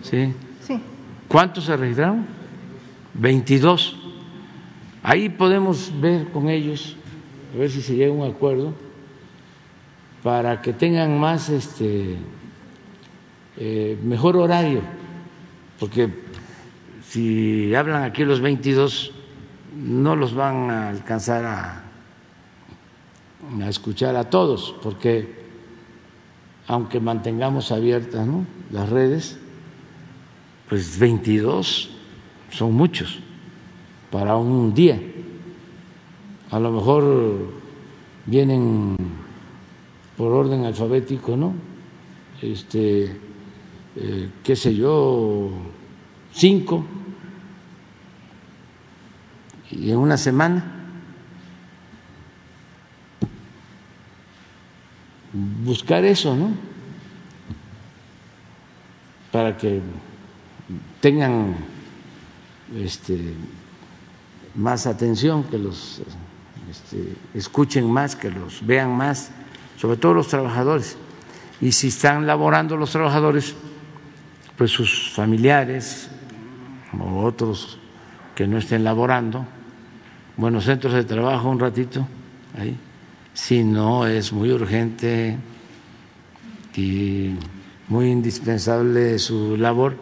Sí. 0.00 0.32
Sí. 0.66 0.80
¿Cuántos 1.28 1.66
se 1.66 1.76
registraron? 1.76 2.24
22. 3.12 3.97
Ahí 5.02 5.28
podemos 5.28 5.92
ver 6.00 6.28
con 6.28 6.48
ellos, 6.48 6.96
a 7.54 7.58
ver 7.58 7.70
si 7.70 7.82
se 7.82 7.94
llega 7.94 8.12
a 8.12 8.16
un 8.16 8.28
acuerdo, 8.28 8.74
para 10.22 10.60
que 10.60 10.72
tengan 10.72 11.18
más, 11.18 11.48
este, 11.48 12.16
eh, 13.56 13.98
mejor 14.02 14.36
horario, 14.36 14.82
porque 15.78 16.10
si 17.08 17.74
hablan 17.74 18.02
aquí 18.02 18.24
los 18.24 18.40
22, 18.40 19.12
no 19.76 20.16
los 20.16 20.34
van 20.34 20.70
a 20.70 20.88
alcanzar 20.88 21.44
a, 21.44 21.84
escuchar 23.68 24.16
a 24.16 24.24
todos, 24.24 24.74
porque 24.82 25.38
aunque 26.66 27.00
mantengamos 27.00 27.70
abiertas 27.72 28.26
las 28.70 28.88
redes, 28.90 29.38
pues 30.68 30.98
22 30.98 31.90
son 32.50 32.74
muchos 32.74 33.20
para 34.10 34.36
un 34.36 34.74
día. 34.74 35.00
A 36.50 36.58
lo 36.58 36.72
mejor 36.72 37.52
vienen 38.26 38.96
por 40.16 40.32
orden 40.32 40.64
alfabético, 40.64 41.36
¿no? 41.36 41.54
Este, 42.40 43.16
eh, 43.96 44.30
qué 44.42 44.56
sé 44.56 44.74
yo, 44.74 45.50
cinco, 46.32 46.84
y 49.70 49.90
en 49.90 49.98
una 49.98 50.16
semana 50.16 50.78
buscar 55.32 56.04
eso, 56.04 56.34
¿no? 56.34 56.50
Para 59.30 59.56
que 59.56 59.80
tengan 61.00 61.56
este, 62.74 63.34
más 64.58 64.86
atención, 64.86 65.44
que 65.44 65.56
los 65.56 66.02
este, 66.68 67.14
escuchen 67.32 67.90
más, 67.90 68.16
que 68.16 68.30
los 68.30 68.66
vean 68.66 68.94
más, 68.94 69.30
sobre 69.76 69.96
todo 69.96 70.14
los 70.14 70.28
trabajadores. 70.28 70.96
Y 71.60 71.72
si 71.72 71.88
están 71.88 72.26
laborando 72.26 72.76
los 72.76 72.90
trabajadores, 72.90 73.54
pues 74.56 74.72
sus 74.72 75.12
familiares 75.14 76.10
o 76.98 77.22
otros 77.22 77.78
que 78.34 78.46
no 78.46 78.58
estén 78.58 78.84
laborando, 78.84 79.46
buenos 80.36 80.64
centros 80.64 80.92
de 80.92 81.04
trabajo 81.04 81.48
un 81.48 81.60
ratito 81.60 82.06
ahí, 82.58 82.76
si 83.34 83.62
no 83.62 84.06
es 84.06 84.32
muy 84.32 84.50
urgente 84.50 85.38
y 86.74 87.34
muy 87.88 88.10
indispensable 88.10 89.18
su 89.18 89.56
labor, 89.56 89.96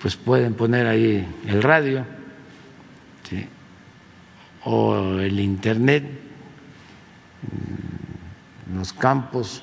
pues 0.00 0.16
pueden 0.16 0.54
poner 0.54 0.86
ahí 0.86 1.26
el 1.46 1.62
radio 1.62 2.19
o 4.64 5.18
el 5.18 5.40
internet, 5.40 6.04
en 8.70 8.78
los 8.78 8.92
campos, 8.92 9.62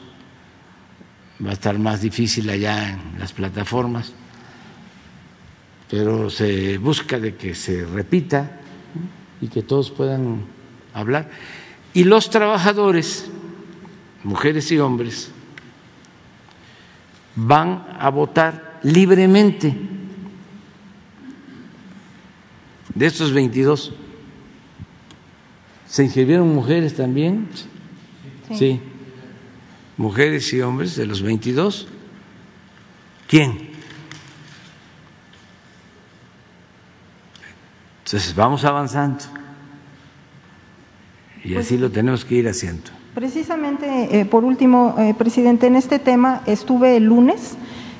va 1.45 1.51
a 1.51 1.53
estar 1.53 1.77
más 1.77 2.01
difícil 2.01 2.49
allá 2.49 2.89
en 2.89 3.19
las 3.19 3.31
plataformas, 3.33 4.13
pero 5.89 6.29
se 6.29 6.77
busca 6.77 7.19
de 7.19 7.35
que 7.35 7.55
se 7.55 7.85
repita 7.85 8.59
y 9.39 9.47
que 9.47 9.61
todos 9.61 9.91
puedan 9.91 10.45
hablar. 10.93 11.29
Y 11.93 12.03
los 12.03 12.29
trabajadores, 12.29 13.29
mujeres 14.23 14.71
y 14.71 14.79
hombres, 14.79 15.31
van 17.35 17.85
a 17.99 18.09
votar 18.09 18.79
libremente 18.83 19.75
de 22.93 23.05
estos 23.05 23.31
22. 23.31 23.93
¿Se 25.87 26.03
inscribieron 26.03 26.53
mujeres 26.53 26.95
también? 26.95 27.47
Sí. 28.53 28.81
Mujeres 29.97 30.51
y 30.53 30.61
hombres 30.61 30.95
de 30.95 31.05
los 31.05 31.21
22. 31.21 31.87
¿Quién? 33.27 33.69
Entonces 38.05 38.35
vamos 38.35 38.63
avanzando. 38.63 39.23
Y 41.43 41.53
Pues 41.53 41.65
así 41.65 41.77
lo 41.77 41.89
tenemos 41.91 42.25
que 42.25 42.35
ir 42.35 42.47
haciendo. 42.47 42.83
Precisamente, 43.13 44.19
eh, 44.19 44.25
por 44.25 44.43
último, 44.43 44.95
eh, 44.99 45.13
presidente, 45.17 45.67
en 45.67 45.75
este 45.75 45.99
tema 45.99 46.41
estuve 46.45 46.97
el 46.97 47.05
lunes 47.05 47.55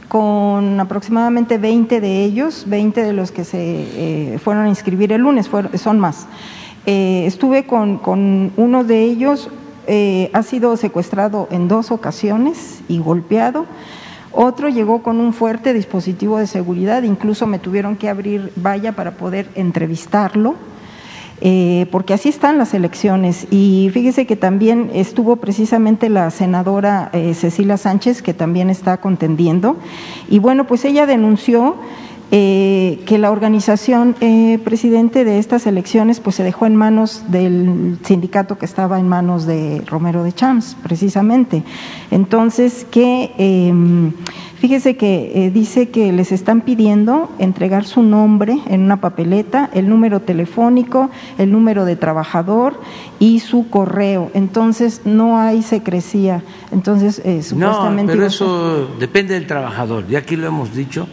con 0.08 0.80
aproximadamente 0.80 1.58
20 1.58 2.00
de 2.00 2.24
ellos, 2.24 2.66
20 2.68 3.04
de 3.04 3.14
los 3.14 3.32
que 3.32 3.44
se 3.44 3.58
eh, 4.36 4.40
fueron 4.40 4.66
a 4.66 4.70
inscribir 4.70 5.12
el 5.12 5.22
lunes, 5.22 5.50
fueron- 5.50 5.78
son 5.78 6.00
más. 6.00 6.28
Eh, 6.90 7.26
estuve 7.26 7.66
con, 7.66 8.54
uno 8.56 8.84
de 8.86 9.04
ellos, 9.04 9.50
eh, 9.88 10.30
ha 10.32 10.42
sido 10.42 10.78
secuestrado 10.78 11.50
en 11.52 11.68
dos 11.68 11.92
ocasiones 11.92 12.80
y 12.88 13.00
golpeado. 13.00 13.66
Otro 14.32 14.70
llegó 14.70 15.04
con 15.04 15.20
un 15.20 15.34
fuerte 15.34 15.74
dispositivo 15.74 16.38
de 16.38 16.48
seguridad, 16.48 17.04
incluso 17.04 17.46
me 17.46 17.60
tuvieron 17.60 17.98
que 17.98 18.08
abrir 18.08 18.54
valla 18.56 18.94
para 18.94 19.12
poder 19.18 19.50
entrevistarlo 19.56 20.56
eh, 21.42 21.88
porque 21.92 22.14
así 22.14 22.30
están 22.30 22.58
las 22.58 22.74
elecciones. 22.74 23.48
Y 23.52 23.90
fíjese 23.94 24.26
que 24.26 24.38
también 24.38 24.90
estuvo 24.94 25.36
precisamente 25.36 26.08
la 26.08 26.32
senadora 26.32 27.12
Cecilia 27.34 27.76
Sánchez, 27.76 28.22
que 28.22 28.34
también 28.34 28.70
está 28.70 28.98
contendiendo. 28.98 29.76
Y 30.30 30.40
bueno, 30.40 30.66
pues 30.66 30.86
ella 30.86 31.06
denunció 31.06 31.76
eh, 32.32 33.00
que 33.06 33.18
la 33.18 33.32
organización, 33.32 34.16
eh, 34.22 34.60
presidente, 34.64 35.24
de 35.24 35.40
estas 35.40 35.66
elecciones, 35.66 36.20
pues 36.20 36.36
se 36.36 36.44
dejó 36.44 36.66
en 36.66 36.76
manos 36.76 37.24
del 37.30 37.98
sindicato 38.04 38.58
que 38.58 38.66
estaba 38.66 39.00
en 39.00 39.08
manos 39.08 39.46
de 39.46 39.82
Romero 39.88 40.24
de 40.24 40.34
Champs, 40.34 40.76
precisamente. 40.84 41.64
Entonces, 42.12 42.86
que 42.90 43.32
eh, 43.38 43.74
fíjese 44.60 44.98
que 44.98 45.32
eh, 45.46 45.52
dice 45.52 45.90
que 45.90 46.12
les 46.12 46.32
están 46.32 46.62
pidiendo 46.62 47.30
entregar 47.40 47.86
su 47.86 48.02
nombre 48.02 48.58
en 48.68 48.82
una 48.82 49.00
papeleta, 49.00 49.70
el 49.74 49.88
número 49.88 50.20
telefónico, 50.22 51.10
el 51.38 51.52
número 51.52 51.86
de 51.86 51.96
trabajador 51.96 52.80
y 53.20 53.40
su 53.40 53.70
correo. 53.70 54.32
Entonces, 54.34 55.02
no 55.06 55.38
hay 55.40 55.62
secrecía. 55.64 56.44
Entonces, 56.72 57.22
eh, 57.24 57.38
No, 57.38 57.44
supuestamente. 57.44 58.12
pero 58.14 58.26
a 58.26 58.30
ser- 58.30 58.36
eso 58.48 58.88
depende 59.00 59.34
del 59.36 59.48
trabajador. 59.48 60.06
Y 60.10 60.16
aquí 60.16 60.36
lo 60.36 60.48
hemos 60.48 60.74
dicho 60.76 61.08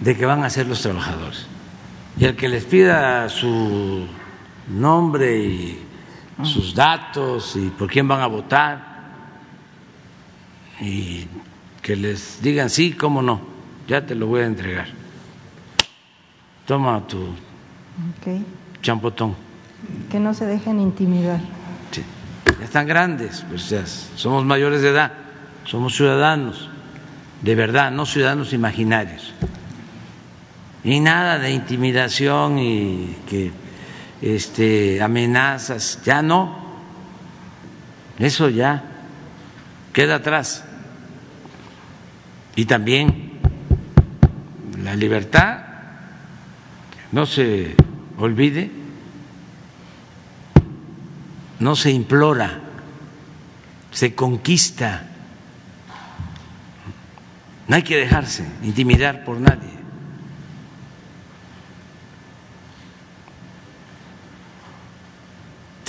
de 0.00 0.16
que 0.16 0.26
van 0.26 0.42
a 0.44 0.49
ser 0.50 0.66
los 0.66 0.82
trabajadores. 0.82 1.46
Y 2.18 2.24
el 2.24 2.36
que 2.36 2.48
les 2.48 2.64
pida 2.64 3.28
su 3.28 4.06
nombre 4.68 5.38
y 5.38 5.86
sus 6.42 6.74
datos 6.74 7.56
y 7.56 7.68
por 7.68 7.88
quién 7.88 8.08
van 8.08 8.20
a 8.20 8.26
votar 8.26 8.90
y 10.80 11.26
que 11.82 11.96
les 11.96 12.40
digan 12.42 12.70
sí, 12.70 12.92
cómo 12.92 13.22
no, 13.22 13.40
ya 13.86 14.04
te 14.04 14.14
lo 14.14 14.26
voy 14.26 14.42
a 14.42 14.46
entregar. 14.46 14.88
Toma 16.66 17.06
tu 17.06 17.34
champotón. 18.80 19.34
Que 20.10 20.18
no 20.18 20.34
se 20.34 20.46
dejen 20.46 20.80
intimidar. 20.80 21.40
Sí. 21.90 22.02
Ya 22.58 22.64
están 22.64 22.86
grandes, 22.86 23.44
pues 23.48 23.68
ya 23.68 23.84
somos 23.86 24.44
mayores 24.44 24.82
de 24.82 24.90
edad, 24.90 25.12
somos 25.64 25.94
ciudadanos, 25.94 26.68
de 27.42 27.54
verdad, 27.54 27.90
no 27.90 28.06
ciudadanos 28.06 28.52
imaginarios. 28.52 29.34
Y 30.82 31.00
nada 31.00 31.38
de 31.38 31.50
intimidación 31.50 32.58
y 32.58 33.16
que 33.28 33.50
este 34.22 35.02
amenazas, 35.02 36.00
ya 36.04 36.22
no. 36.22 36.58
Eso 38.18 38.48
ya 38.48 38.84
queda 39.92 40.16
atrás. 40.16 40.64
Y 42.56 42.64
también 42.64 43.32
la 44.82 44.94
libertad, 44.94 45.60
no 47.12 47.26
se 47.26 47.74
olvide, 48.18 48.70
no 51.58 51.76
se 51.76 51.90
implora, 51.90 52.60
se 53.90 54.14
conquista. 54.14 55.06
No 57.68 57.76
hay 57.76 57.82
que 57.82 57.96
dejarse 57.96 58.44
intimidar 58.62 59.24
por 59.24 59.38
nadie. 59.38 59.79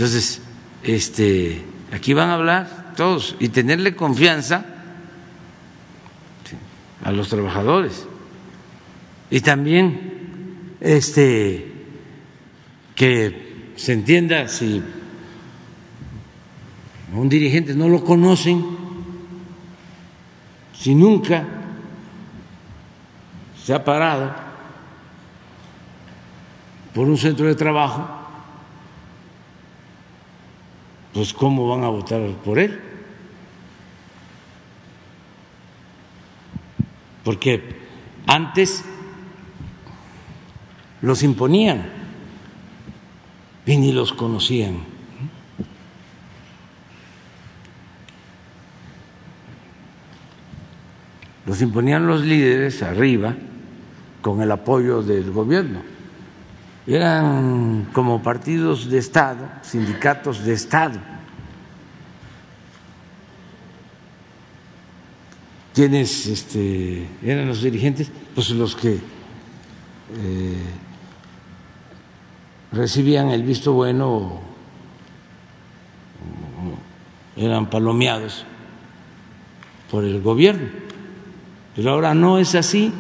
Entonces, 0.02 0.42
este, 0.82 1.64
aquí 1.92 2.16
van 2.16 2.30
a 2.30 2.34
hablar 2.34 2.94
todos 2.98 3.36
y 3.40 3.50
tenerle 3.50 3.96
confianza 3.96 4.66
a 7.04 7.12
los 7.12 7.30
trabajadores. 7.30 8.08
Y 9.30 9.42
también 9.42 10.74
este 10.80 11.72
que 12.96 13.74
se 13.76 13.94
entienda 13.94 14.48
si 14.48 14.82
a 17.14 17.16
un 17.16 17.30
dirigente 17.30 17.76
no 17.76 17.88
lo 17.88 18.04
conocen, 18.04 18.66
si 20.80 20.96
nunca 20.96 21.46
se 23.64 23.72
ha 23.72 23.86
parado 23.86 24.34
por 26.92 27.08
un 27.08 27.20
centro 27.20 27.46
de 27.46 27.54
trabajo, 27.54 28.21
pues 31.14 31.34
¿cómo 31.34 31.68
van 31.68 31.84
a 31.84 31.90
votar 31.90 32.22
por 32.44 32.60
él? 32.60 32.80
Porque 37.24 37.62
antes 38.26 38.84
los 41.02 41.24
imponían 41.24 41.90
y 43.66 43.78
ni 43.78 43.92
los 43.92 44.14
conocían. 44.14 44.80
Los 51.46 51.62
imponían 51.62 52.08
los 52.08 52.22
líderes 52.22 52.82
arriba 52.82 53.36
con 54.22 54.42
el 54.42 54.52
apoyo 54.52 55.02
del 55.02 55.32
gobierno. 55.32 55.91
Eran 56.92 57.88
como 57.94 58.22
partidos 58.22 58.90
de 58.90 58.98
Estado, 58.98 59.48
sindicatos 59.62 60.44
de 60.44 60.52
Estado. 60.52 61.00
¿Quiénes 65.74 66.28
este, 66.28 67.08
eran 67.24 67.48
los 67.48 67.62
dirigentes? 67.62 68.12
Pues 68.36 68.50
los 68.50 68.76
que 68.76 68.96
eh, 68.96 70.64
recibían 72.74 73.30
el 73.30 73.44
visto 73.44 73.72
bueno 73.72 74.42
eran 77.38 77.70
palomeados 77.70 78.44
por 79.90 80.04
el 80.04 80.22
gobierno. 80.22 80.68
Pero 81.74 81.92
ahora 81.92 82.14
no 82.14 82.38
es 82.38 82.54
así. 82.54 82.92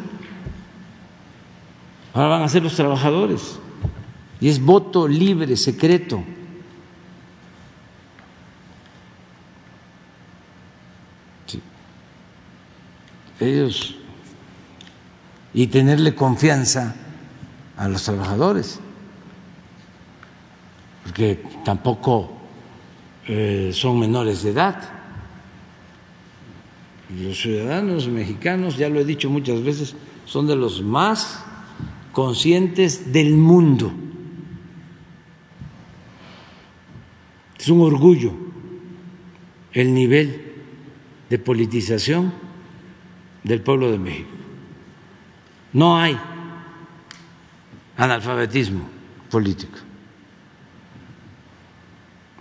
Ahora 2.13 2.30
van 2.30 2.43
a 2.43 2.47
ser 2.47 2.63
los 2.63 2.77
trabajadores. 2.77 3.59
Y 4.41 4.49
es 4.49 4.59
voto 4.59 5.07
libre, 5.07 5.55
secreto. 5.55 6.23
Ellos. 13.39 13.95
Y 15.53 15.68
tenerle 15.68 16.15
confianza 16.15 16.95
a 17.77 17.88
los 17.88 18.03
trabajadores. 18.03 18.80
Porque 21.03 21.43
tampoco 21.63 22.31
eh, 23.27 23.72
son 23.73 23.99
menores 23.99 24.41
de 24.41 24.51
edad. 24.51 24.89
Los 27.15 27.41
ciudadanos 27.41 28.07
mexicanos, 28.07 28.77
ya 28.77 28.89
lo 28.89 28.99
he 28.99 29.05
dicho 29.05 29.30
muchas 29.30 29.61
veces, 29.61 29.95
son 30.26 30.47
de 30.47 30.55
los 30.55 30.81
más 30.81 31.43
conscientes 32.11 33.11
del 33.11 33.35
mundo. 33.35 33.91
Es 37.62 37.70
un 37.70 37.82
orgullo 37.82 38.34
el 39.72 39.94
nivel 39.94 40.52
de 41.30 41.38
politización 41.38 42.34
del 43.44 43.62
pueblo 43.62 43.92
de 43.92 44.00
México. 44.00 44.32
No 45.72 45.96
hay 45.96 46.20
analfabetismo 47.98 48.90
político 49.30 49.78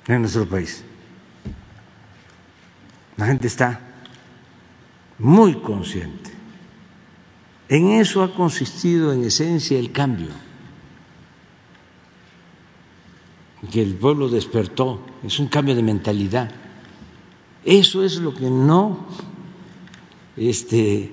en 0.07 0.23
nuestro 0.23 0.49
país. 0.49 0.83
La 3.19 3.27
gente 3.27 3.47
está 3.47 3.79
muy 5.19 5.53
consciente. 5.61 6.31
En 7.69 7.91
eso 7.91 8.23
ha 8.23 8.35
consistido 8.35 9.13
en 9.13 9.23
esencia 9.25 9.79
el 9.79 9.93
cambio, 9.93 10.29
que 13.69 13.83
el 13.83 13.95
pueblo 13.95 14.29
despertó, 14.29 15.01
es 15.23 15.39
un 15.39 15.49
cambio 15.49 15.75
de 15.75 15.83
mentalidad. 15.83 16.51
Eso 17.65 18.03
es 18.03 18.17
lo 18.17 18.35
que 18.35 18.49
no 18.49 19.07
este, 20.37 21.13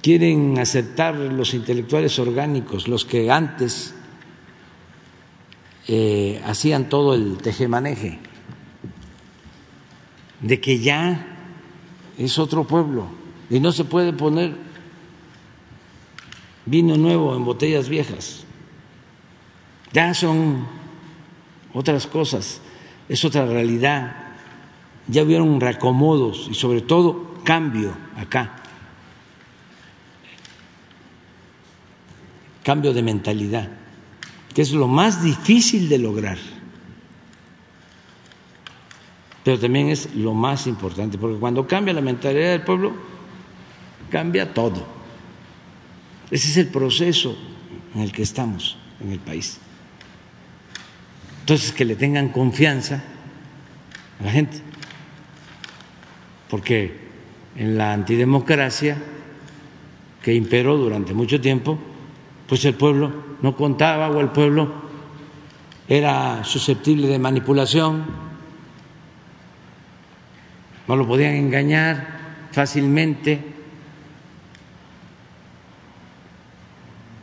quieren 0.00 0.58
aceptar 0.58 1.16
los 1.16 1.54
intelectuales 1.54 2.18
orgánicos, 2.18 2.86
los 2.86 3.04
que 3.04 3.30
antes 3.30 3.94
eh, 5.88 6.40
hacían 6.46 6.88
todo 6.88 7.14
el 7.14 7.38
tejemaneje, 7.38 8.20
de 10.40 10.60
que 10.60 10.78
ya 10.78 11.26
es 12.18 12.38
otro 12.38 12.64
pueblo 12.64 13.06
y 13.50 13.58
no 13.58 13.72
se 13.72 13.84
puede 13.84 14.12
poner 14.12 14.56
vino 16.66 16.96
nuevo 16.96 17.34
en 17.34 17.44
botellas 17.44 17.88
viejas. 17.88 18.44
Ya 19.92 20.14
son 20.14 20.66
otras 21.74 22.06
cosas, 22.06 22.60
es 23.08 23.24
otra 23.24 23.46
realidad. 23.46 24.16
Ya 25.08 25.22
hubieron 25.22 25.60
reacomodos 25.60 26.48
y 26.50 26.54
sobre 26.54 26.80
todo 26.80 27.34
cambio 27.44 27.92
acá. 28.16 28.56
Cambio 32.62 32.92
de 32.92 33.02
mentalidad, 33.02 33.68
que 34.54 34.62
es 34.62 34.72
lo 34.72 34.86
más 34.86 35.22
difícil 35.22 35.88
de 35.88 35.98
lograr 35.98 36.38
pero 39.44 39.58
también 39.58 39.88
es 39.88 40.14
lo 40.14 40.34
más 40.34 40.66
importante, 40.66 41.18
porque 41.18 41.38
cuando 41.38 41.66
cambia 41.66 41.92
la 41.92 42.00
mentalidad 42.00 42.52
del 42.52 42.62
pueblo, 42.62 42.92
cambia 44.10 44.54
todo. 44.54 44.86
Ese 46.30 46.48
es 46.48 46.56
el 46.58 46.68
proceso 46.68 47.36
en 47.94 48.02
el 48.02 48.12
que 48.12 48.22
estamos 48.22 48.76
en 49.00 49.12
el 49.12 49.18
país. 49.18 49.58
Entonces, 51.42 51.72
que 51.72 51.84
le 51.84 51.96
tengan 51.96 52.30
confianza 52.30 53.02
a 54.20 54.24
la 54.24 54.30
gente, 54.30 54.58
porque 56.48 56.96
en 57.56 57.76
la 57.76 57.92
antidemocracia 57.92 58.96
que 60.22 60.32
imperó 60.34 60.78
durante 60.78 61.12
mucho 61.12 61.40
tiempo, 61.40 61.78
pues 62.48 62.64
el 62.64 62.74
pueblo 62.74 63.12
no 63.42 63.56
contaba 63.56 64.08
o 64.08 64.20
el 64.20 64.28
pueblo 64.28 64.72
era 65.88 66.44
susceptible 66.44 67.08
de 67.08 67.18
manipulación 67.18 68.32
no 70.88 70.96
lo 70.96 71.06
podían 71.06 71.34
engañar 71.34 72.48
fácilmente. 72.50 73.40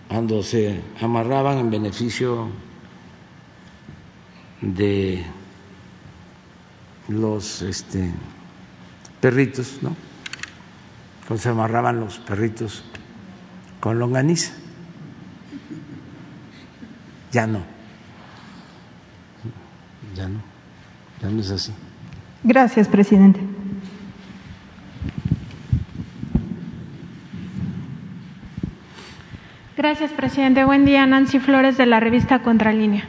Cuando 0.08 0.42
se 0.42 0.80
amarraban 1.02 1.60
en 1.60 1.70
beneficio 1.70 2.48
de 4.62 5.24
los 7.08 7.62
este, 7.62 8.12
perritos, 9.20 9.80
¿no? 9.82 9.96
Cuando 11.28 11.42
se 11.42 11.50
amarraban 11.50 12.00
los 12.00 12.18
perritos 12.20 12.84
con 13.80 14.00
longaniza. 14.00 14.54
Ya 17.32 17.46
no. 17.46 17.62
Ya 20.16 20.28
no. 20.28 20.42
Ya 21.22 21.30
no 21.30 21.42
es 21.42 21.52
así. 21.52 21.72
Gracias, 22.44 22.88
presidente. 22.88 23.40
Gracias, 29.78 30.12
presidente. 30.12 30.66
Buen 30.66 30.86
día, 30.86 31.06
Nancy 31.06 31.40
Flores 31.40 31.78
de 31.78 31.86
la 31.86 32.00
revista 32.00 32.40
Contralínea. 32.40 33.06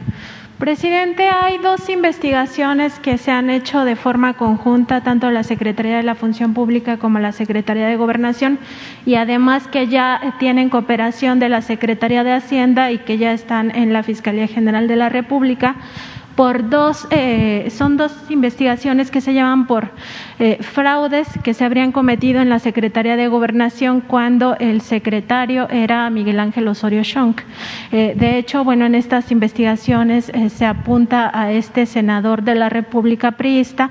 Presidente, 0.61 1.27
hay 1.27 1.57
dos 1.57 1.89
investigaciones 1.89 2.99
que 2.99 3.17
se 3.17 3.31
han 3.31 3.49
hecho 3.49 3.87
de 3.87 3.97
forma 3.97 4.35
conjunta, 4.35 5.01
tanto 5.01 5.31
la 5.31 5.43
Secretaría 5.43 5.97
de 5.97 6.03
la 6.03 6.15
Función 6.15 6.53
Pública 6.53 6.99
como 6.99 7.19
la 7.19 7.33
Secretaría 7.33 7.87
de 7.87 7.97
Gobernación, 7.97 8.59
y 9.07 9.15
además 9.15 9.67
que 9.69 9.87
ya 9.87 10.37
tienen 10.39 10.69
cooperación 10.69 11.39
de 11.39 11.49
la 11.49 11.63
Secretaría 11.63 12.25
de 12.25 12.33
Hacienda 12.33 12.93
y 12.93 12.99
que 12.99 13.17
ya 13.17 13.33
están 13.33 13.75
en 13.75 13.95
la 13.95 14.03
Fiscalía 14.03 14.47
General 14.49 14.87
de 14.87 14.97
la 14.97 15.09
República 15.09 15.77
por 16.41 16.71
dos, 16.71 17.07
eh, 17.11 17.69
son 17.71 17.99
dos 17.99 18.13
investigaciones 18.31 19.11
que 19.11 19.21
se 19.21 19.35
llaman 19.35 19.67
por 19.67 19.91
eh, 20.39 20.57
fraudes 20.63 21.29
que 21.45 21.53
se 21.53 21.67
habrían 21.67 21.93
cometido 21.93 22.41
en 22.41 22.49
la 22.49 22.59
Secretaría 22.59 23.15
de 23.17 23.29
Gobernación 23.29 24.01
cuando 24.01 24.57
el 24.59 24.81
secretario 24.81 25.69
era 25.69 26.09
Miguel 26.09 26.41
Ángel 26.41 26.67
Osorio 26.69 27.05
Schonk. 27.05 27.43
Eh, 27.93 28.15
de 28.17 28.39
hecho, 28.39 28.65
bueno, 28.65 28.87
en 28.87 28.95
estas 28.95 29.31
investigaciones 29.31 30.33
se 30.49 30.65
apunta 30.65 31.31
a 31.35 31.53
este 31.53 31.85
senador 31.85 32.43
de 32.43 32.55
la 32.55 32.71
República 32.71 33.33
Priista 33.33 33.91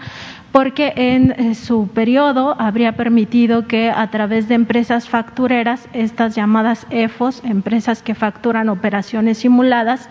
porque 0.51 0.93
en 0.95 1.53
su 1.53 1.89
periodo 1.89 2.55
habría 2.59 2.93
permitido 2.93 3.67
que 3.67 3.91
a 3.91 4.09
través 4.09 4.47
de 4.47 4.55
empresas 4.55 5.07
factureras, 5.07 5.87
estas 5.93 6.33
llamadas 6.33 6.87
EFOS, 6.89 7.43
empresas 7.43 8.01
que 8.01 8.15
facturan 8.15 8.69
operaciones 8.69 9.37
simuladas, 9.37 10.09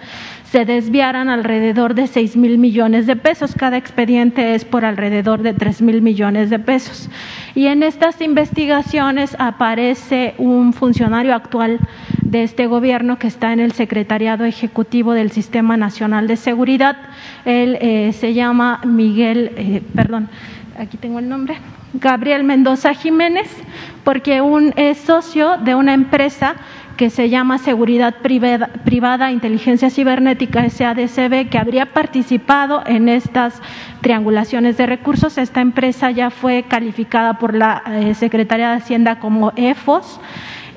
se 0.50 0.64
desviaran 0.64 1.28
alrededor 1.28 1.94
de 1.94 2.06
seis 2.06 2.36
mil 2.36 2.56
millones 2.58 3.06
de 3.06 3.16
pesos. 3.16 3.54
Cada 3.54 3.76
expediente 3.76 4.54
es 4.54 4.64
por 4.64 4.84
alrededor 4.84 5.42
de 5.42 5.52
tres 5.52 5.82
mil 5.82 6.00
millones 6.00 6.48
de 6.48 6.58
pesos. 6.58 7.10
Y 7.54 7.66
en 7.66 7.82
estas 7.82 8.20
investigaciones 8.22 9.36
aparece 9.38 10.34
un 10.38 10.72
funcionario 10.72 11.34
actual 11.34 11.80
de 12.24 12.42
este 12.42 12.66
gobierno 12.66 13.18
que 13.18 13.26
está 13.26 13.52
en 13.52 13.60
el 13.60 13.72
Secretariado 13.72 14.44
Ejecutivo 14.44 15.12
del 15.12 15.30
Sistema 15.32 15.76
Nacional 15.76 16.26
de 16.26 16.36
Seguridad. 16.36 16.96
Él 17.44 17.76
eh, 17.80 18.12
se 18.12 18.32
llama 18.32 18.80
Miguel, 18.84 19.52
eh, 19.56 19.82
perdón, 19.94 20.28
aquí 20.78 20.96
tengo 20.96 21.18
el 21.18 21.28
nombre, 21.28 21.56
Gabriel 21.94 22.44
Mendoza 22.44 22.94
Jiménez, 22.94 23.50
porque 24.04 24.40
un, 24.40 24.72
es 24.76 24.98
socio 24.98 25.56
de 25.58 25.74
una 25.74 25.94
empresa 25.94 26.54
que 26.98 27.10
se 27.10 27.30
llama 27.30 27.58
Seguridad 27.58 28.16
Privada, 28.16 28.66
Privada 28.84 29.30
Inteligencia 29.30 29.88
Cibernética 29.88 30.68
SADCB, 30.68 31.48
que 31.48 31.56
habría 31.56 31.94
participado 31.94 32.82
en 32.84 33.08
estas 33.08 33.62
triangulaciones 34.00 34.76
de 34.76 34.86
recursos. 34.86 35.38
Esta 35.38 35.60
empresa 35.60 36.10
ya 36.10 36.30
fue 36.30 36.64
calificada 36.64 37.38
por 37.38 37.54
la 37.54 37.84
eh, 37.86 38.14
Secretaría 38.14 38.70
de 38.70 38.76
Hacienda 38.78 39.20
como 39.20 39.52
EFOS 39.54 40.20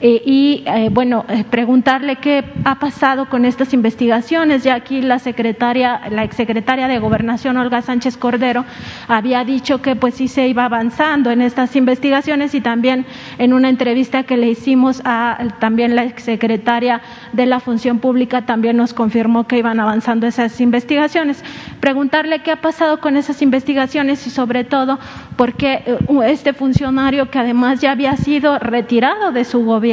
eh, 0.04 0.20
y 0.26 0.64
eh, 0.66 0.90
bueno, 0.92 1.26
eh, 1.30 1.44
preguntarle 1.48 2.16
qué 2.16 2.44
ha 2.66 2.80
pasado 2.80 3.30
con 3.30 3.46
estas 3.46 3.72
investigaciones. 3.72 4.64
Ya 4.64 4.74
aquí 4.74 5.00
la 5.04 5.20
secretaria, 5.20 6.02
la 6.10 6.24
exsecretaria 6.24 6.88
de 6.88 6.98
Gobernación, 6.98 7.56
Olga 7.58 7.84
Sánchez 7.84 8.18
Cordero, 8.18 8.66
había 9.08 9.44
dicho 9.44 9.84
que 9.84 9.96
pues 9.96 10.16
sí 10.16 10.28
se 10.28 10.48
iba 10.48 10.66
avanzando 10.66 11.30
en 11.30 11.42
estas 11.42 11.76
investigaciones 11.76 12.56
y 12.56 12.62
también 12.62 13.06
en 13.38 13.54
una 13.54 13.70
entrevista 13.70 14.24
que 14.24 14.38
le 14.38 14.50
hicimos 14.50 15.04
a 15.06 15.38
también 15.60 15.96
la 15.96 16.04
exsecretaria 16.04 17.02
de 17.34 17.46
la 17.46 17.60
Función 17.60 18.00
Pública 18.00 18.48
también 18.48 18.78
nos 18.78 18.96
confirmó 18.96 19.46
que 19.46 19.60
iban 19.60 19.80
avanzando 19.80 20.26
esas 20.26 20.60
investigaciones. 20.62 21.44
Preguntarle 21.80 22.42
qué 22.42 22.50
ha 22.50 22.62
pasado 22.62 23.02
con 23.02 23.18
esas 23.18 23.44
investigaciones 23.44 24.26
y 24.26 24.32
sobre 24.32 24.64
todo 24.64 24.98
por 25.36 25.54
qué 25.54 25.84
este 26.26 26.54
funcionario 26.54 27.30
que 27.30 27.38
además 27.38 27.82
ya 27.82 27.92
había 27.92 28.18
sido 28.18 28.58
retirado 28.58 29.32
de 29.32 29.44
su 29.44 29.64
gobierno 29.64 29.91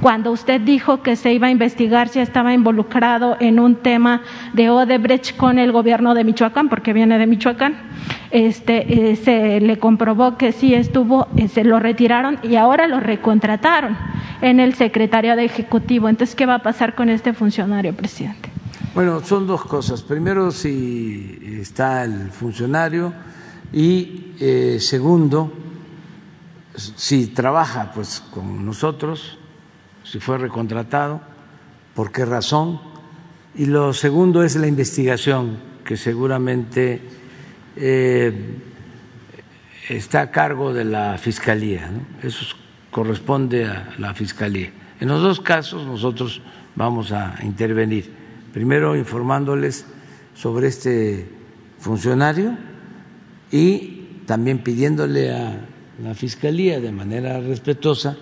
cuando 0.00 0.32
usted 0.32 0.60
dijo 0.60 1.02
que 1.02 1.16
se 1.16 1.32
iba 1.32 1.48
a 1.48 1.50
investigar 1.50 2.08
si 2.08 2.20
estaba 2.20 2.52
involucrado 2.52 3.36
en 3.40 3.58
un 3.60 3.76
tema 3.76 4.22
de 4.52 4.70
Odebrecht 4.70 5.36
con 5.36 5.58
el 5.58 5.72
gobierno 5.72 6.14
de 6.14 6.24
Michoacán, 6.24 6.68
porque 6.68 6.92
viene 6.92 7.18
de 7.18 7.26
Michoacán. 7.26 7.76
Este, 8.30 9.10
eh, 9.10 9.16
se 9.16 9.60
le 9.60 9.78
comprobó 9.78 10.36
que 10.36 10.52
sí 10.52 10.74
estuvo, 10.74 11.28
eh, 11.36 11.48
se 11.48 11.64
lo 11.64 11.78
retiraron 11.78 12.38
y 12.42 12.56
ahora 12.56 12.86
lo 12.86 13.00
recontrataron 13.00 13.96
en 14.40 14.60
el 14.60 14.74
secretariado 14.74 15.40
ejecutivo. 15.40 16.08
Entonces, 16.08 16.34
¿qué 16.34 16.46
va 16.46 16.56
a 16.56 16.62
pasar 16.62 16.94
con 16.94 17.08
este 17.08 17.32
funcionario, 17.32 17.94
presidente? 17.94 18.50
Bueno, 18.94 19.20
son 19.20 19.46
dos 19.46 19.64
cosas. 19.64 20.02
Primero, 20.02 20.50
si 20.50 21.58
está 21.60 22.04
el 22.04 22.30
funcionario 22.30 23.12
y 23.72 24.32
eh, 24.40 24.78
segundo, 24.80 25.52
si 26.76 27.28
trabaja 27.28 27.92
pues 27.94 28.22
con 28.32 28.64
nosotros, 28.64 29.38
si 30.04 30.20
fue 30.20 30.38
recontratado, 30.38 31.20
por 31.94 32.12
qué 32.12 32.24
razón. 32.24 32.80
Y 33.54 33.66
lo 33.66 33.92
segundo 33.92 34.42
es 34.42 34.56
la 34.56 34.66
investigación, 34.66 35.58
que 35.84 35.96
seguramente 35.96 37.00
eh, 37.76 38.58
está 39.88 40.20
a 40.20 40.30
cargo 40.30 40.72
de 40.72 40.84
la 40.84 41.16
Fiscalía. 41.18 41.90
Eso 42.22 42.54
corresponde 42.90 43.64
a 43.64 43.94
la 43.98 44.14
Fiscalía. 44.14 44.70
En 45.00 45.08
los 45.08 45.22
dos 45.22 45.40
casos 45.40 45.86
nosotros 45.86 46.42
vamos 46.74 47.12
a 47.12 47.36
intervenir. 47.42 48.12
Primero 48.52 48.96
informándoles 48.96 49.86
sobre 50.34 50.68
este 50.68 51.28
funcionario 51.78 52.56
y 53.50 54.22
también 54.26 54.58
pidiéndole 54.58 55.32
a 55.32 55.60
la 56.02 56.14
Fiscalía 56.14 56.80
de 56.80 56.92
manera 56.92 57.40
respetuosa 57.40 58.16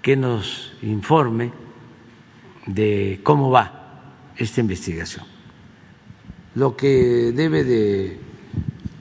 que 0.00 0.16
nos 0.16 0.72
informe 0.82 1.52
de 2.66 3.20
cómo 3.22 3.50
va 3.50 4.32
esta 4.36 4.60
investigación. 4.60 5.24
Lo 6.54 6.76
que 6.76 7.32
debe 7.34 7.64
de 7.64 8.18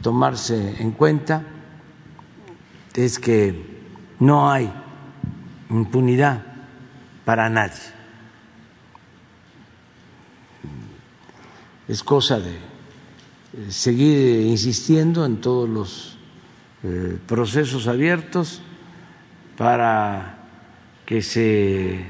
tomarse 0.01 0.81
en 0.81 0.91
cuenta 0.91 1.43
es 2.93 3.19
que 3.19 3.55
no 4.19 4.51
hay 4.51 4.71
impunidad 5.69 6.43
para 7.23 7.49
nadie. 7.49 7.95
Es 11.87 12.03
cosa 12.03 12.39
de 12.39 12.57
seguir 13.69 14.41
insistiendo 14.47 15.25
en 15.25 15.39
todos 15.39 15.69
los 15.69 16.14
eh, 16.87 17.17
procesos 17.25 17.87
abiertos 17.87 18.61
para 19.57 20.37
que 21.03 21.23
se 21.23 22.05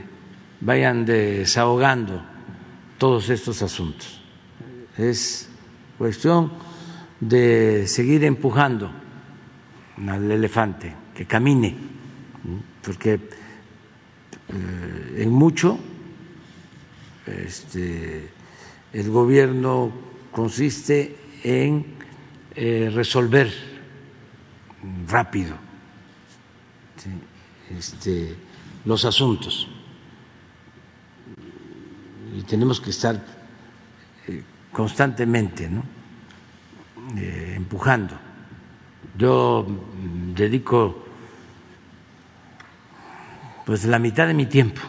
vayan 0.59 1.05
desahogando 1.05 2.21
todos 2.97 3.29
estos 3.29 3.61
asuntos. 3.61 4.21
Es 4.97 5.47
cuestión 5.97 6.51
de 7.21 7.87
seguir 7.87 8.25
empujando 8.25 8.91
al 10.05 10.29
elefante, 10.29 10.93
que 11.15 11.25
camine, 11.25 11.77
porque 12.83 13.13
eh, 13.13 15.23
en 15.23 15.31
mucho 15.31 15.79
este, 17.25 18.27
el 18.91 19.09
gobierno 19.09 19.89
consiste 20.33 21.15
en 21.45 21.85
eh, 22.55 22.91
resolver 22.93 23.74
rápido 25.07 25.55
este, 27.69 28.35
los 28.85 29.05
asuntos. 29.05 29.67
Y 32.35 32.41
tenemos 32.43 32.81
que 32.81 32.89
estar 32.89 33.23
eh, 34.27 34.43
constantemente 34.71 35.69
eh, 37.17 37.53
empujando. 37.55 38.15
Yo 39.17 39.65
dedico 40.35 41.05
pues 43.65 43.85
la 43.85 43.97
mitad 43.97 44.27
de 44.27 44.33
mi 44.33 44.45
tiempo 44.45 44.81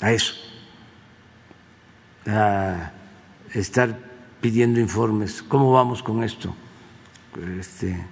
a 0.00 0.12
eso, 0.12 0.34
a 2.26 2.92
estar 3.54 3.98
pidiendo 4.40 4.80
informes, 4.80 5.42
¿cómo 5.42 5.72
vamos 5.72 6.02
con 6.02 6.22
esto? 6.22 6.54
Este, 7.58 8.04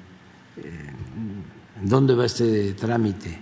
¿Dónde 1.80 2.14
va 2.14 2.26
este 2.26 2.74
trámite? 2.74 3.38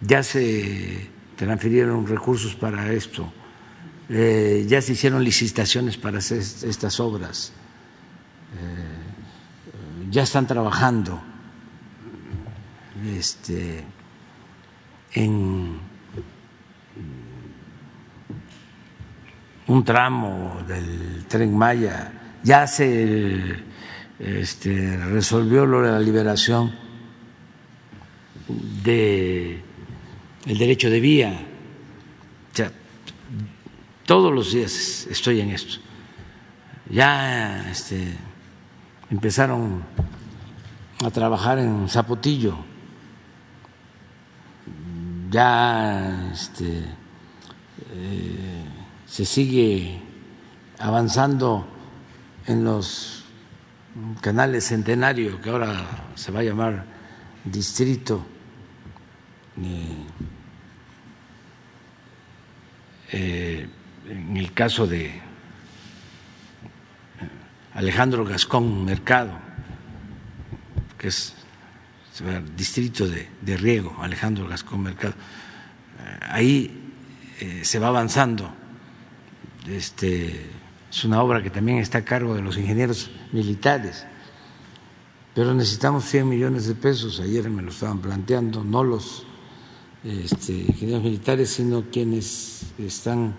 Ya 0.00 0.22
se 0.22 1.08
transfirieron 1.36 2.06
recursos 2.06 2.54
para 2.54 2.92
esto, 2.92 3.32
eh, 4.08 4.64
ya 4.68 4.80
se 4.80 4.92
hicieron 4.92 5.22
licitaciones 5.22 5.96
para 5.96 6.18
hacer 6.18 6.38
estas 6.38 7.00
obras, 7.00 7.52
eh, 8.54 10.10
ya 10.10 10.22
están 10.22 10.46
trabajando 10.46 11.20
este, 13.04 13.84
en 15.12 15.78
un 19.66 19.84
tramo 19.84 20.62
del 20.66 21.24
tren 21.26 21.56
Maya, 21.56 22.38
ya 22.42 22.66
se 22.66 23.64
este, 24.18 24.96
resolvió 24.96 25.66
lo 25.66 25.82
de 25.82 25.90
la 25.90 26.00
liberación 26.00 26.74
de 28.82 29.62
el 30.46 30.58
derecho 30.58 30.90
de 30.90 31.00
vía. 31.00 31.46
todos 34.06 34.32
los 34.32 34.52
días 34.52 35.06
estoy 35.10 35.40
en 35.40 35.50
esto. 35.50 35.80
Ya 36.88 37.68
este, 37.68 38.16
empezaron 39.10 39.82
a 41.04 41.10
trabajar 41.10 41.58
en 41.58 41.88
Zapotillo. 41.88 42.56
Ya 45.28 46.30
este, 46.32 46.84
eh, 47.90 48.64
se 49.06 49.24
sigue 49.24 50.00
avanzando 50.78 51.66
en 52.46 52.62
los 52.62 53.15
canales 54.20 54.64
centenario 54.64 55.40
que 55.40 55.50
ahora 55.50 56.10
se 56.14 56.32
va 56.32 56.40
a 56.40 56.42
llamar 56.42 56.84
distrito. 57.44 58.26
Eh, 63.12 63.68
en 64.08 64.36
el 64.36 64.52
caso 64.52 64.86
de 64.86 65.20
Alejandro 67.74 68.24
Gascón 68.24 68.84
Mercado, 68.84 69.38
que 70.98 71.08
es 71.08 71.34
distrito 72.56 73.06
de, 73.06 73.28
de 73.40 73.56
Riego, 73.56 73.96
Alejandro 74.00 74.48
Gascón 74.48 74.82
Mercado. 74.82 75.14
Eh, 75.14 76.18
ahí 76.22 76.92
eh, 77.40 77.64
se 77.64 77.78
va 77.78 77.88
avanzando. 77.88 78.52
Este, 79.68 80.55
es 80.96 81.04
una 81.04 81.22
obra 81.22 81.42
que 81.42 81.50
también 81.50 81.76
está 81.76 81.98
a 81.98 82.04
cargo 82.06 82.34
de 82.34 82.40
los 82.40 82.56
ingenieros 82.56 83.10
militares, 83.30 84.06
pero 85.34 85.52
necesitamos 85.52 86.06
100 86.06 86.26
millones 86.26 86.66
de 86.68 86.74
pesos. 86.74 87.20
Ayer 87.20 87.50
me 87.50 87.60
lo 87.60 87.68
estaban 87.68 87.98
planteando, 87.98 88.64
no 88.64 88.82
los 88.82 89.26
este, 90.02 90.54
ingenieros 90.54 91.02
militares, 91.02 91.50
sino 91.50 91.90
quienes 91.92 92.72
están 92.78 93.36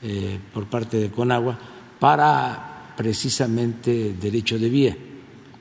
eh, 0.00 0.40
por 0.54 0.64
parte 0.64 0.96
de 0.96 1.10
Conagua 1.10 1.58
para 2.00 2.94
precisamente 2.96 4.14
derecho 4.18 4.58
de 4.58 4.70
vía, 4.70 4.96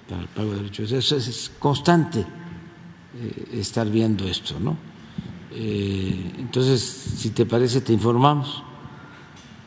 para 0.07 0.21
el 0.21 0.27
pago 0.29 0.51
de 0.51 0.57
derecho 0.59 0.83
de 0.83 0.87
vía. 0.87 0.99
Eso 0.99 1.17
es 1.17 1.51
constante 1.59 2.19
eh, 2.21 3.59
estar 3.59 3.89
viendo 3.89 4.25
esto, 4.29 4.57
¿no? 4.61 4.77
Eh, 5.51 6.35
entonces, 6.37 6.79
si 7.17 7.31
te 7.31 7.45
parece, 7.45 7.81
te 7.81 7.91
informamos. 7.91 8.70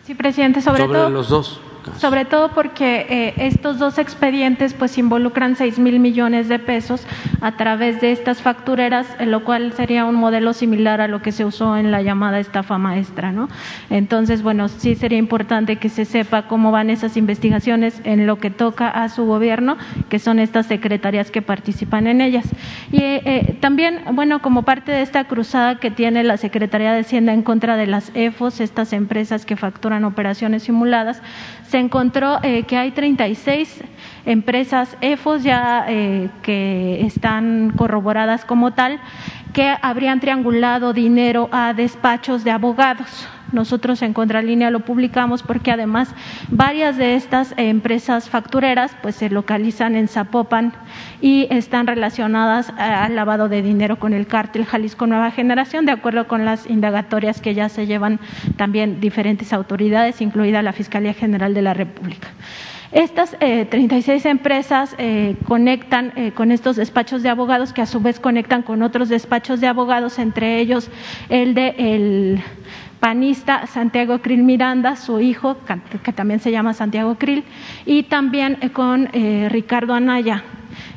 Sí, 0.05 0.15
presidente, 0.15 0.61
sobre, 0.61 0.83
sobre 0.83 0.99
todo. 0.99 1.11
los 1.11 1.29
dos. 1.29 1.61
Sobre 1.99 2.25
todo 2.25 2.51
porque 2.51 3.07
eh, 3.09 3.35
estos 3.37 3.79
dos 3.79 3.99
expedientes 3.99 4.75
pues 4.75 4.99
involucran 4.99 5.57
seis 5.57 5.79
mil 5.79 6.01
millones 6.01 6.49
de 6.49 6.59
pesos 6.59 7.07
a 7.41 7.53
través 7.57 8.01
de 8.01 8.13
estas 8.13 8.43
factureras, 8.43 9.07
lo 9.21 9.45
cual 9.45 9.73
sería 9.73 10.05
un 10.05 10.15
modelo 10.15 10.53
similar 10.53 11.01
a 11.01 11.09
lo 11.09 11.23
que 11.23 11.33
se 11.33 11.45
usó 11.45 11.77
en 11.77 11.91
la 11.91 12.03
llamada 12.03 12.41
estafa 12.41 12.79
maestra, 12.79 13.33
¿no? 13.33 13.49
Entonces, 13.91 14.43
bueno, 14.43 14.69
sí 14.69 14.95
sería 14.95 15.19
importante 15.19 15.77
que 15.77 15.89
se 15.89 16.05
sepa 16.05 16.43
cómo 16.49 16.71
van 16.73 16.91
esas 16.91 17.17
investigaciones 17.17 18.01
en 18.05 18.27
lo 18.27 18.39
que 18.39 18.51
toca 18.51 18.89
a 18.89 19.09
su 19.09 19.25
gobierno, 19.25 19.77
que 20.09 20.19
son 20.19 20.39
estas 20.39 20.67
secretarías 20.67 21.31
que 21.31 21.43
participan 21.43 22.07
en 22.07 22.21
ellas. 22.21 22.47
Y 22.93 22.99
eh, 23.03 23.23
eh, 23.25 23.59
también, 23.61 24.01
bueno, 24.13 24.41
como 24.41 24.63
parte 24.63 24.93
de 24.93 25.03
esta 25.03 25.25
cruzada 25.25 25.79
que 25.79 25.91
tiene 25.91 26.25
la 26.25 26.37
Secretaría 26.37 26.93
de 26.93 27.01
Hacienda 27.01 27.33
en 27.33 27.43
contra 27.43 27.77
de 27.77 27.87
las 27.87 28.11
EFOS, 28.15 28.61
estas 28.61 28.93
empresas 28.93 29.45
que 29.45 29.57
facturan 29.57 30.05
operaciones 30.05 30.65
simuladas, 30.65 31.23
se 31.75 31.81
encontró 31.81 32.39
eh, 32.45 32.63
que 32.63 32.77
hay 32.77 32.93
36 32.93 33.83
empresas 34.27 34.97
EFOS 35.01 35.43
ya 35.43 35.85
eh, 35.89 36.31
que 36.41 37.05
están 37.05 37.73
corroboradas 37.77 38.45
como 38.45 38.75
tal, 38.75 39.01
que 39.55 39.75
habrían 39.81 40.21
triangulado 40.21 40.93
dinero 40.93 41.49
a 41.53 41.73
despachos 41.73 42.45
de 42.45 42.51
abogados. 42.51 43.27
Nosotros 43.53 44.03
en 44.03 44.13
Contralínea 44.13 44.71
lo 44.71 44.81
publicamos 44.81 45.45
porque 45.45 45.71
además 45.71 46.13
varias 46.49 46.97
de 46.97 47.15
estas 47.15 47.55
empresas 47.57 48.29
factureras 48.29 48.97
pues 49.01 49.15
se 49.15 49.31
localizan 49.31 49.95
en 49.95 50.09
Zapopan 50.09 50.73
y 51.21 51.47
están 51.51 51.87
relacionadas 51.87 52.71
al 52.77 53.15
lavado 53.15 53.49
de 53.49 53.63
dinero 53.63 54.01
con 54.01 54.13
el 54.13 54.27
cártel 54.27 54.65
Jalisco 54.65 55.07
Nueva 55.07 55.31
Generación, 55.31 55.87
de 55.87 55.93
acuerdo 55.93 56.27
con 56.27 56.45
las 56.45 56.69
indagatorias 56.69 57.41
que 57.41 57.55
ya 57.55 57.69
se 57.69 57.87
llevan 57.87 58.19
también 58.57 59.01
diferentes 59.01 59.53
autoridades, 59.53 60.21
incluida 60.21 60.61
la 60.61 60.73
Fiscalía 60.73 61.15
General 61.15 61.55
de 61.55 61.63
la 61.63 61.75
República. 61.75 62.29
Estas 62.95 63.37
eh, 63.41 63.67
36 63.69 64.25
empresas 64.25 64.95
eh, 64.99 65.35
conectan 65.49 66.13
eh, 66.15 66.31
con 66.31 66.53
estos 66.53 66.77
despachos 66.77 67.25
de 67.25 67.29
abogados 67.29 67.73
que 67.73 67.83
a 67.83 67.87
su 67.87 68.01
vez 68.01 68.21
conectan 68.21 68.63
con 68.63 68.83
otros 68.83 69.09
despachos 69.09 69.61
de 69.61 69.67
abogados, 69.67 70.21
entre 70.21 70.61
ellos 70.61 70.89
el 71.29 71.55
de 71.55 71.75
el 71.77 72.41
panista 73.05 73.67
Santiago 73.67 74.21
Krill 74.21 74.45
Miranda, 74.45 74.97
su 74.97 75.21
hijo, 75.21 75.59
que 76.03 76.13
también 76.15 76.41
se 76.41 76.51
llama 76.51 76.73
Santiago 76.73 77.17
Krill, 77.17 77.45
y 77.85 78.05
también 78.05 78.57
eh, 78.63 78.71
con 78.71 79.11
eh, 79.13 79.49
Ricardo 79.51 79.93
Anaya, 79.93 80.43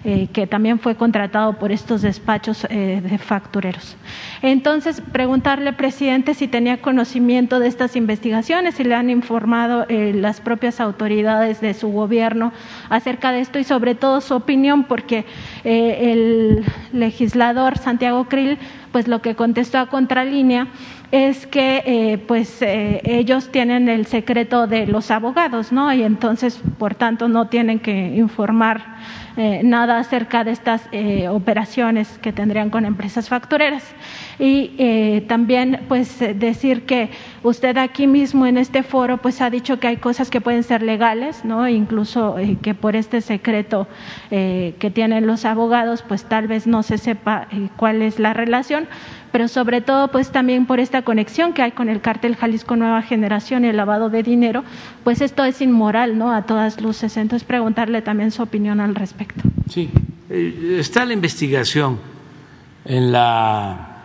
eh, 0.04 0.28
que 0.32 0.48
también 0.48 0.80
fue 0.80 0.96
contratado 0.96 1.54
por 1.54 1.72
estos 1.72 2.02
despachos 2.02 2.66
eh, 2.70 3.02
de 3.04 3.18
factureros. 3.18 3.98
Entonces, 4.42 5.02
preguntarle, 5.12 5.74
presidente, 5.74 6.34
si 6.34 6.48
tenía 6.48 6.82
conocimiento 6.82 7.60
de 7.60 7.68
estas 7.68 7.96
investigaciones, 7.96 8.76
si 8.76 8.84
le 8.84 8.96
han 8.96 9.10
informado 9.10 9.86
eh, 9.90 10.14
las 10.14 10.40
propias 10.40 10.80
autoridades 10.80 11.62
de 11.62 11.74
su 11.74 11.90
gobierno 11.90 12.54
acerca 12.90 13.32
de 13.32 13.42
esto 13.42 13.60
y 13.60 13.64
sobre 13.64 13.96
todo 13.96 14.22
su 14.22 14.36
opinión, 14.36 14.86
porque 14.86 15.26
el 15.64 16.64
legislador 16.94 17.78
Santiago 17.78 18.26
Krill, 18.30 18.58
pues 18.92 19.08
lo 19.08 19.22
que 19.22 19.36
contestó 19.36 19.80
a 19.80 19.88
Contralínea 19.88 20.68
es 21.12 21.48
que 21.48 22.24
pues 22.28 22.60
ellos 22.62 23.50
tienen 23.52 23.90
el 23.90 24.06
secreto 24.06 24.68
de 24.68 24.88
los 24.88 25.12
abogados, 25.12 25.72
¿no? 25.72 25.92
Y 25.94 26.04
entonces, 26.04 26.60
por 26.78 26.96
tanto, 26.96 27.28
no 27.28 27.48
tienen 27.48 27.80
que 27.80 28.16
informar 28.16 28.98
eh, 29.38 29.62
nada 29.64 30.00
acerca 30.00 30.44
de 30.44 30.52
estas 30.52 30.82
eh, 30.92 31.28
operaciones 31.30 32.18
que 32.22 32.34
tendrían 32.34 32.70
con 32.70 32.86
empresas 32.86 33.30
factureras. 33.30 33.84
Y 34.40 34.72
eh, 34.78 35.26
también, 35.28 35.82
pues, 35.88 36.20
decir 36.36 36.84
que 36.84 37.10
usted 37.44 37.78
aquí 37.78 38.06
mismo 38.06 38.46
en 38.46 38.58
este 38.58 38.84
foro, 38.84 39.18
pues, 39.18 39.42
ha 39.42 39.50
dicho 39.50 39.80
que 39.80 39.88
hay 39.88 39.98
cosas 39.98 40.30
que 40.30 40.42
pueden 40.42 40.64
ser 40.64 40.84
legales, 40.84 41.44
¿no? 41.44 41.68
Incluso 41.68 42.36
que 42.62 42.74
por 42.74 42.96
este 42.96 43.22
secreto 43.22 43.88
que 44.30 44.92
tienen 44.94 45.26
los 45.26 45.46
abogados, 45.46 46.04
pues, 46.08 46.26
tal 46.26 46.48
vez 46.48 46.68
no 46.68 46.84
se 46.84 46.98
sepa 46.98 47.48
cuál 47.78 48.02
es 48.02 48.20
la 48.20 48.34
relación 48.34 48.88
pero 49.32 49.48
sobre 49.48 49.82
todo 49.82 50.08
pues 50.10 50.32
también 50.32 50.66
por 50.66 50.80
esta 50.80 51.04
conexión 51.04 51.54
que 51.54 51.62
hay 51.62 51.72
con 51.72 51.90
el 51.90 52.02
cártel 52.02 52.36
Jalisco 52.36 52.76
Nueva 52.76 53.02
Generación 53.02 53.66
y 53.66 53.68
el 53.68 53.78
lavado 53.78 54.10
de 54.10 54.24
dinero, 54.24 54.64
pues 55.04 55.22
esto 55.22 55.44
es 55.44 55.62
inmoral, 55.62 56.18
¿no? 56.18 56.34
A 56.34 56.44
todas 56.44 56.82
luces. 56.82 57.18
Entonces 57.18 57.46
preguntarle 57.46 58.02
también 58.02 58.32
su 58.32 58.42
opinión 58.42 58.80
al 58.80 58.96
respecto. 58.96 59.42
Sí, 59.70 59.90
está 60.30 61.06
la 61.06 61.14
investigación 61.14 62.00
en 62.86 63.12
la 63.12 63.97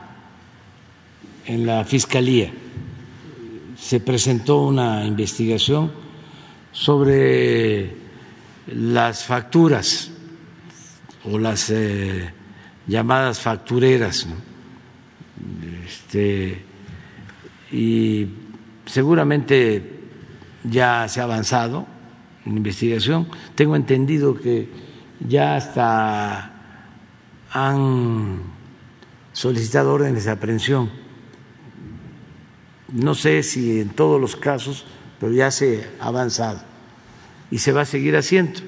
en 1.47 1.67
la 1.67 1.85
fiscalía. 1.85 2.53
Se 3.77 4.01
presentó 4.01 4.63
una 4.63 5.05
investigación 5.05 5.93
sobre 6.73 7.95
las 8.67 9.25
facturas 9.25 10.11
o 11.25 11.39
las 11.39 11.71
eh, 11.71 12.33
llamadas 12.87 13.41
factureras. 13.41 14.27
Este, 15.85 16.65
y 17.71 18.27
seguramente 18.87 20.01
ya 20.65 21.09
se 21.09 21.21
ha 21.21 21.25
avanzado 21.25 21.87
en 22.45 22.57
investigación. 22.57 23.29
Tengo 23.55 23.77
entendido 23.77 24.35
que 24.35 24.69
ya 25.21 25.57
hasta 25.57 26.53
han 27.51 28.43
solicitado 29.33 29.93
órdenes 29.93 30.25
de 30.25 30.31
aprehensión. 30.31 31.02
No 32.93 33.15
sé 33.15 33.43
si 33.43 33.81
en 33.81 33.89
todos 33.91 34.21
los 34.21 34.37
casos, 34.37 34.85
pero 35.19 35.33
ya 35.33 35.51
se 35.51 35.89
ha 35.99 36.07
avanzado 36.07 36.61
y 37.51 37.59
se 37.59 37.73
va 37.73 37.83
a 37.83 37.87
seguir 37.87 38.17
haciendo, 38.17 38.61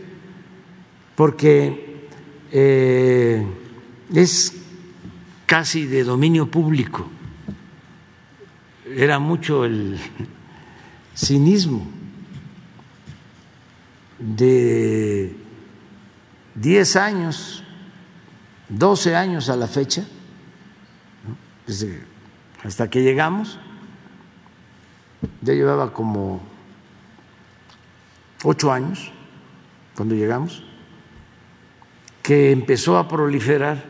porque 1.14 2.06
eh, 2.52 3.46
es 4.14 4.54
casi 5.46 5.86
de 5.86 6.04
dominio 6.04 6.50
público. 6.50 7.08
Era 8.86 9.18
mucho 9.18 9.64
el 9.64 9.98
cinismo 11.14 11.86
de 14.18 15.34
10 16.54 16.96
años, 16.96 17.64
12 18.68 19.16
años 19.16 19.48
a 19.48 19.56
la 19.56 19.66
fecha, 19.66 20.06
desde 21.66 22.02
hasta 22.62 22.88
que 22.88 23.02
llegamos, 23.02 23.58
ya 25.42 25.54
llevaba 25.54 25.92
como 25.92 26.40
ocho 28.44 28.72
años 28.72 29.10
cuando 29.94 30.14
llegamos, 30.14 30.62
que 32.22 32.50
empezó 32.50 32.98
a 32.98 33.06
proliferar 33.06 33.84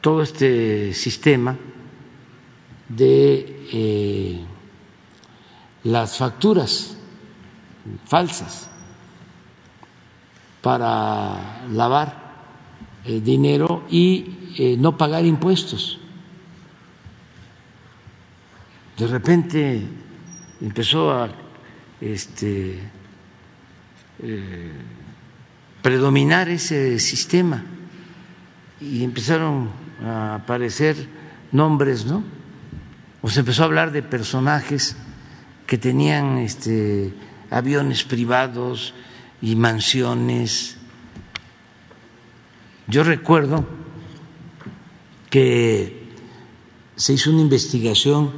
todo 0.00 0.22
este 0.22 0.94
sistema 0.94 1.56
de 2.88 3.66
eh, 3.72 4.44
las 5.84 6.16
facturas 6.16 6.96
falsas 8.06 8.70
para 10.62 11.66
lavar 11.72 12.28
eh, 13.04 13.20
dinero 13.20 13.84
y 13.90 14.52
eh, 14.58 14.76
no 14.78 14.96
pagar 14.96 15.24
impuestos. 15.24 15.97
De 18.98 19.06
repente 19.06 19.82
empezó 20.60 21.12
a 21.12 21.28
este, 22.00 22.80
eh, 24.22 24.72
predominar 25.82 26.48
ese 26.48 26.98
sistema 26.98 27.64
y 28.80 29.04
empezaron 29.04 29.70
a 30.04 30.34
aparecer 30.36 30.96
nombres, 31.52 32.04
¿no? 32.06 32.24
O 33.22 33.28
se 33.30 33.40
empezó 33.40 33.62
a 33.62 33.66
hablar 33.66 33.92
de 33.92 34.02
personajes 34.02 34.96
que 35.66 35.78
tenían 35.78 36.38
este, 36.38 37.12
aviones 37.50 38.04
privados 38.04 38.94
y 39.40 39.54
mansiones 39.56 40.78
Yo 42.88 43.04
recuerdo 43.04 43.66
que 45.28 46.08
se 46.96 47.12
hizo 47.12 47.30
una 47.30 47.42
investigación 47.42 48.32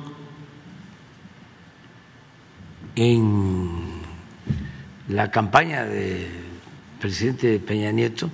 en 2.96 4.00
la 5.08 5.30
campaña 5.30 5.84
del 5.84 6.26
presidente 7.00 7.58
Peña 7.58 7.90
Nieto 7.90 8.30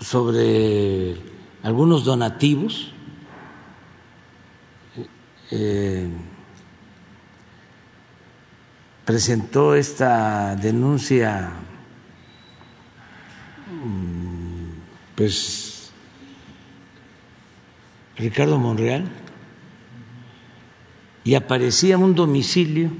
sobre 0.00 1.16
algunos 1.62 2.04
donativos. 2.04 2.90
Eh, 5.50 6.08
presentó 9.04 9.74
esta 9.74 10.56
denuncia 10.56 11.50
mm, 13.70 15.14
pues 15.14 15.92
Ricardo 18.16 18.58
Monreal 18.58 19.23
y 21.24 21.34
aparecía 21.34 21.96
un 21.96 22.14
domicilio 22.14 22.90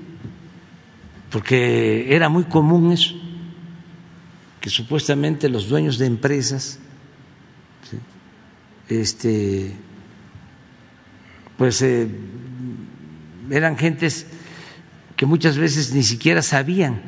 porque 1.31 2.15
era 2.15 2.29
muy 2.29 2.45
común 2.45 2.93
eso 2.93 3.15
que 4.61 4.71
supuestamente 4.71 5.49
los 5.49 5.69
dueños 5.69 5.99
de 5.99 6.07
empresas 6.07 6.79
este 8.89 9.75
pues 11.59 11.83
eh, 11.83 12.09
eran 13.51 13.77
gentes 13.77 14.27
que 15.17 15.27
muchas 15.27 15.59
veces 15.59 15.93
ni 15.95 16.03
siquiera 16.03 16.43
sabían 16.43 17.01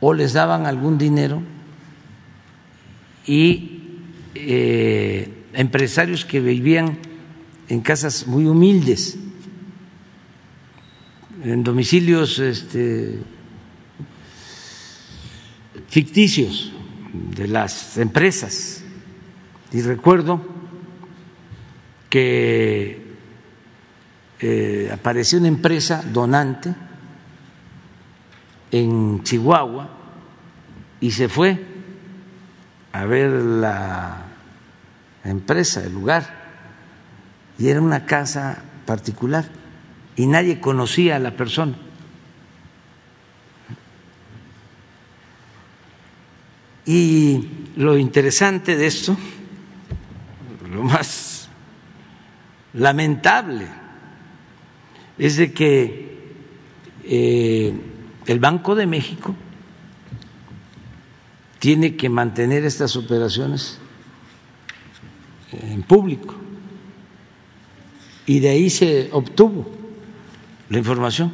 o 0.00 0.14
les 0.14 0.32
daban 0.32 0.66
algún 0.66 0.96
dinero 0.96 1.42
y 3.26 3.80
eh, 4.34 5.28
empresarios 5.54 6.24
que 6.24 6.40
vivían 6.40 6.98
en 7.68 7.80
casas 7.80 8.26
muy 8.26 8.46
humildes, 8.46 9.16
en 11.42 11.62
domicilios 11.62 12.38
este, 12.38 13.18
ficticios 15.88 16.72
de 17.12 17.48
las 17.48 17.98
empresas. 17.98 18.82
Y 19.72 19.80
recuerdo 19.82 20.40
que 22.08 23.02
eh, 24.40 24.90
apareció 24.92 25.38
una 25.38 25.48
empresa 25.48 26.02
donante 26.12 26.74
en 28.70 29.22
Chihuahua 29.22 29.88
y 31.00 31.10
se 31.10 31.28
fue 31.28 31.64
a 32.92 33.04
ver 33.04 33.30
la 33.30 34.26
empresa, 35.24 35.82
el 35.84 35.92
lugar, 35.92 36.43
y 37.58 37.68
era 37.68 37.80
una 37.80 38.06
casa 38.06 38.62
particular 38.86 39.48
y 40.16 40.26
nadie 40.26 40.60
conocía 40.60 41.16
a 41.16 41.18
la 41.18 41.32
persona. 41.32 41.74
Y 46.86 47.48
lo 47.76 47.96
interesante 47.96 48.76
de 48.76 48.86
esto, 48.86 49.16
lo 50.70 50.82
más 50.82 51.48
lamentable, 52.74 53.66
es 55.16 55.36
de 55.36 55.52
que 55.52 56.34
eh, 57.04 57.74
el 58.26 58.38
Banco 58.38 58.74
de 58.74 58.86
México 58.86 59.34
tiene 61.58 61.96
que 61.96 62.10
mantener 62.10 62.64
estas 62.64 62.96
operaciones 62.96 63.78
en 65.52 65.82
público 65.82 66.43
y 68.26 68.40
de 68.40 68.48
ahí 68.48 68.70
se 68.70 69.08
obtuvo 69.12 69.70
la 70.68 70.78
información. 70.78 71.32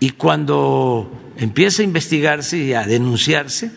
Y 0.00 0.10
cuando 0.10 1.32
empieza 1.36 1.82
a 1.82 1.84
investigarse 1.84 2.58
y 2.58 2.74
a 2.74 2.84
denunciarse, 2.84 3.70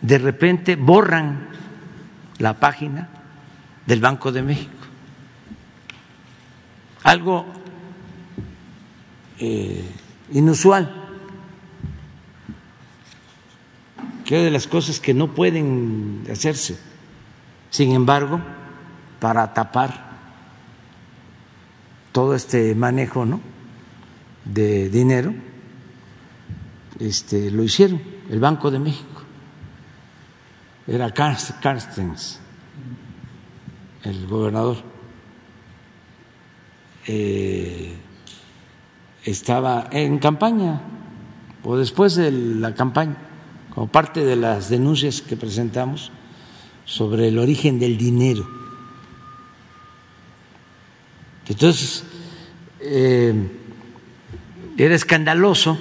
de 0.00 0.18
repente 0.18 0.76
borran 0.76 1.48
la 2.38 2.58
página 2.58 3.08
del 3.86 4.00
Banco 4.00 4.32
de 4.32 4.42
México 4.42 4.82
algo 7.02 7.44
eh, 9.38 9.84
inusual, 10.32 10.94
que 14.24 14.36
de 14.36 14.50
las 14.50 14.66
cosas 14.66 15.00
que 15.00 15.14
no 15.14 15.34
pueden 15.34 16.24
hacerse. 16.30 16.78
Sin 17.70 17.92
embargo, 17.92 18.40
para 19.22 19.54
tapar 19.54 20.10
todo 22.10 22.34
este 22.34 22.74
manejo 22.74 23.24
¿no? 23.24 23.40
de 24.44 24.90
dinero, 24.90 25.32
este, 26.98 27.52
lo 27.52 27.62
hicieron 27.62 28.02
el 28.28 28.40
Banco 28.40 28.72
de 28.72 28.80
México. 28.80 29.22
Era 30.88 31.12
Carstens, 31.12 32.40
el 34.02 34.26
gobernador 34.26 34.78
eh, 37.06 37.94
estaba 39.24 39.86
en 39.92 40.18
campaña 40.18 40.80
o 41.62 41.76
después 41.76 42.16
de 42.16 42.32
la 42.32 42.74
campaña, 42.74 43.18
como 43.72 43.86
parte 43.86 44.24
de 44.24 44.34
las 44.34 44.68
denuncias 44.68 45.22
que 45.22 45.36
presentamos 45.36 46.10
sobre 46.84 47.28
el 47.28 47.38
origen 47.38 47.78
del 47.78 47.96
dinero. 47.96 48.61
Entonces, 51.48 52.04
eh, 52.80 53.34
era 54.76 54.94
escandaloso, 54.94 55.78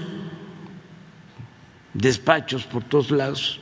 despachos 1.94 2.64
por 2.64 2.84
todos 2.84 3.12
lados, 3.12 3.60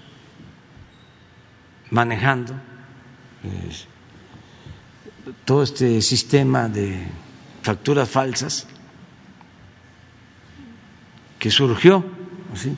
manejando 1.90 2.54
todo 5.46 5.64
este 5.64 6.02
sistema 6.02 6.70
de 6.70 7.08
facturas 7.62 8.10
falsas 8.10 8.68
que 11.38 11.50
surgió 11.50 12.06
así. 12.54 12.70
Eh, 12.70 12.76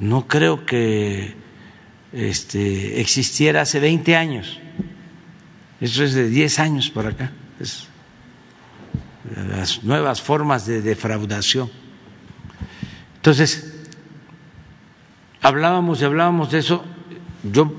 no 0.00 0.26
creo 0.26 0.64
que 0.64 1.34
este, 2.12 3.00
existiera 3.00 3.62
hace 3.62 3.80
20 3.80 4.16
años. 4.16 4.60
Eso 5.80 6.04
es 6.04 6.14
de 6.14 6.28
10 6.28 6.58
años 6.58 6.90
por 6.90 7.06
acá. 7.06 7.32
Las 9.48 9.82
nuevas 9.82 10.20
formas 10.20 10.66
de 10.66 10.82
defraudación. 10.82 11.70
Entonces, 13.16 13.74
hablábamos 15.40 16.00
y 16.00 16.04
hablábamos 16.04 16.50
de 16.50 16.58
eso. 16.58 16.84
Yo 17.42 17.72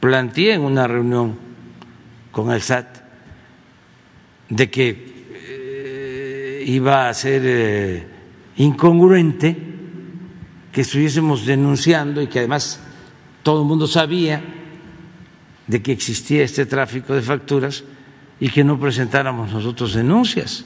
planteé 0.00 0.54
en 0.54 0.62
una 0.62 0.86
reunión 0.86 1.36
con 2.30 2.50
el 2.50 2.62
SAT 2.62 2.98
de 4.48 4.70
que 4.70 5.28
eh, 5.32 6.64
iba 6.66 7.08
a 7.08 7.14
ser 7.14 7.42
eh, 7.44 8.06
incongruente 8.56 9.56
que 10.72 10.80
estuviésemos 10.82 11.46
denunciando 11.46 12.22
y 12.22 12.26
que 12.26 12.40
además 12.40 12.80
todo 13.42 13.62
el 13.62 13.68
mundo 13.68 13.86
sabía 13.86 14.42
de 15.68 15.80
que 15.80 15.92
existía 15.92 16.42
este 16.42 16.66
tráfico 16.66 17.14
de 17.14 17.22
facturas 17.22 17.84
y 18.40 18.50
que 18.50 18.64
no 18.64 18.80
presentáramos 18.80 19.52
nosotros 19.52 19.94
denuncias. 19.94 20.64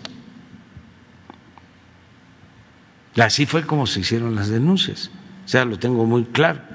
Así 3.16 3.44
fue 3.44 3.66
como 3.66 3.86
se 3.86 4.00
hicieron 4.00 4.34
las 4.34 4.48
denuncias. 4.48 5.10
O 5.44 5.48
sea, 5.48 5.66
lo 5.66 5.78
tengo 5.78 6.06
muy 6.06 6.24
claro 6.24 6.72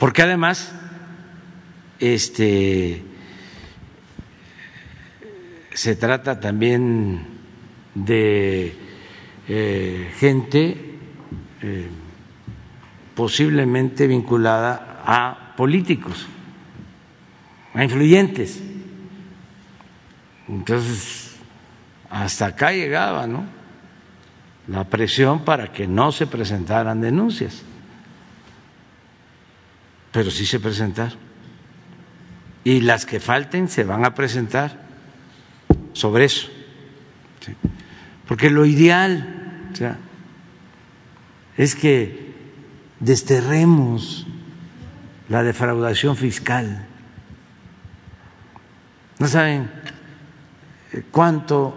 porque 0.00 0.22
además 0.22 0.72
este 1.98 3.04
se 5.74 5.94
trata 5.94 6.40
también 6.40 7.20
de 7.94 8.74
eh, 9.46 10.10
gente 10.16 10.96
eh, 11.60 11.88
posiblemente 13.14 14.06
vinculada 14.06 15.02
a 15.04 15.49
políticos, 15.60 16.24
a 17.74 17.84
influyentes. 17.84 18.62
Entonces, 20.48 21.36
hasta 22.08 22.46
acá 22.46 22.72
llegaba, 22.72 23.26
¿no? 23.26 23.44
La 24.68 24.84
presión 24.84 25.44
para 25.44 25.70
que 25.70 25.86
no 25.86 26.12
se 26.12 26.26
presentaran 26.26 27.02
denuncias 27.02 27.62
pero 30.12 30.30
sí 30.30 30.46
se 30.46 30.60
presentaron. 30.60 31.18
Y 32.64 32.80
las 32.80 33.06
que 33.06 33.20
falten 33.20 33.68
se 33.68 33.84
van 33.84 34.04
a 34.04 34.14
presentar 34.14 34.80
sobre 35.92 36.24
eso. 36.24 36.48
Porque 38.26 38.50
lo 38.50 38.64
ideal 38.64 39.68
es 41.56 41.74
que 41.74 42.34
desterremos 42.98 44.26
la 45.30 45.42
defraudación 45.42 46.16
fiscal. 46.16 46.86
No 49.18 49.26
saben 49.28 49.70
cuánto 51.10 51.72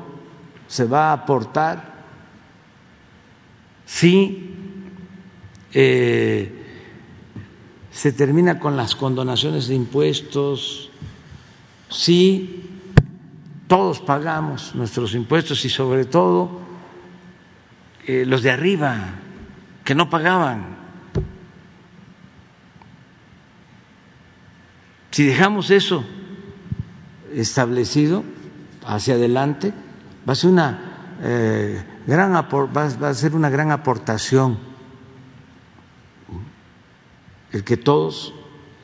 se 0.67 0.85
va 0.85 1.09
a 1.09 1.13
aportar 1.13 1.93
si 3.85 4.55
eh, 5.71 6.51
se 7.91 8.11
termina 8.11 8.59
con 8.59 8.75
las 8.75 8.95
condonaciones 8.95 9.67
de 9.67 9.75
impuestos, 9.75 10.89
si 11.89 12.63
todos 13.67 13.99
pagamos 13.99 14.73
nuestros 14.73 15.13
impuestos 15.13 15.63
y 15.63 15.69
sobre 15.69 16.05
todo 16.05 16.59
eh, 18.07 18.25
los 18.25 18.41
de 18.41 18.49
arriba 18.49 19.19
que 19.83 19.93
no 19.93 20.09
pagaban. 20.09 20.82
Si 25.13 25.27
dejamos 25.27 25.69
eso 25.69 26.03
establecido 27.35 28.23
hacia 28.83 29.13
adelante, 29.13 29.71
va 30.27 30.33
a 30.33 30.35
ser 30.35 30.49
una 30.49 31.17
eh, 31.21 31.83
gran 32.07 32.33
va 32.33 33.09
a 33.09 33.13
ser 33.13 33.35
una 33.35 33.51
gran 33.51 33.69
aportación. 33.69 34.57
El 37.51 37.63
que 37.63 37.77
todos 37.77 38.33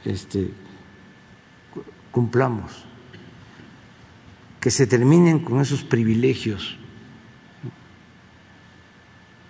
este, 0.06 0.52
cumplamos, 2.12 2.86
que 4.60 4.70
se 4.70 4.86
terminen 4.86 5.40
con 5.40 5.62
esos 5.62 5.84
privilegios. 5.84 6.78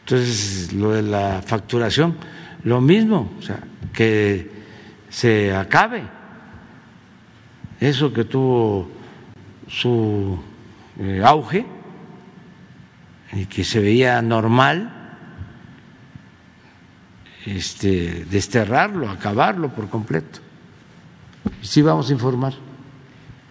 Entonces, 0.06 0.72
lo 0.72 0.92
de 0.92 1.02
la 1.02 1.42
facturación, 1.46 2.16
lo 2.64 2.80
mismo, 2.80 3.34
o 3.38 3.42
sea, 3.42 3.60
que 3.92 4.50
se 5.10 5.54
acabe 5.54 6.19
eso 7.80 8.12
que 8.12 8.26
tuvo 8.26 8.90
su 9.68 10.38
eh, 11.00 11.22
auge 11.24 11.66
y 13.34 13.46
que 13.46 13.64
se 13.64 13.80
veía 13.80 14.22
normal 14.22 14.96
este, 17.46 18.26
desterrarlo, 18.26 19.10
acabarlo 19.10 19.70
por 19.70 19.90
completo. 19.90 20.40
Sí 21.62 21.82
vamos 21.82 22.10
a 22.10 22.14
informar. 22.14 22.69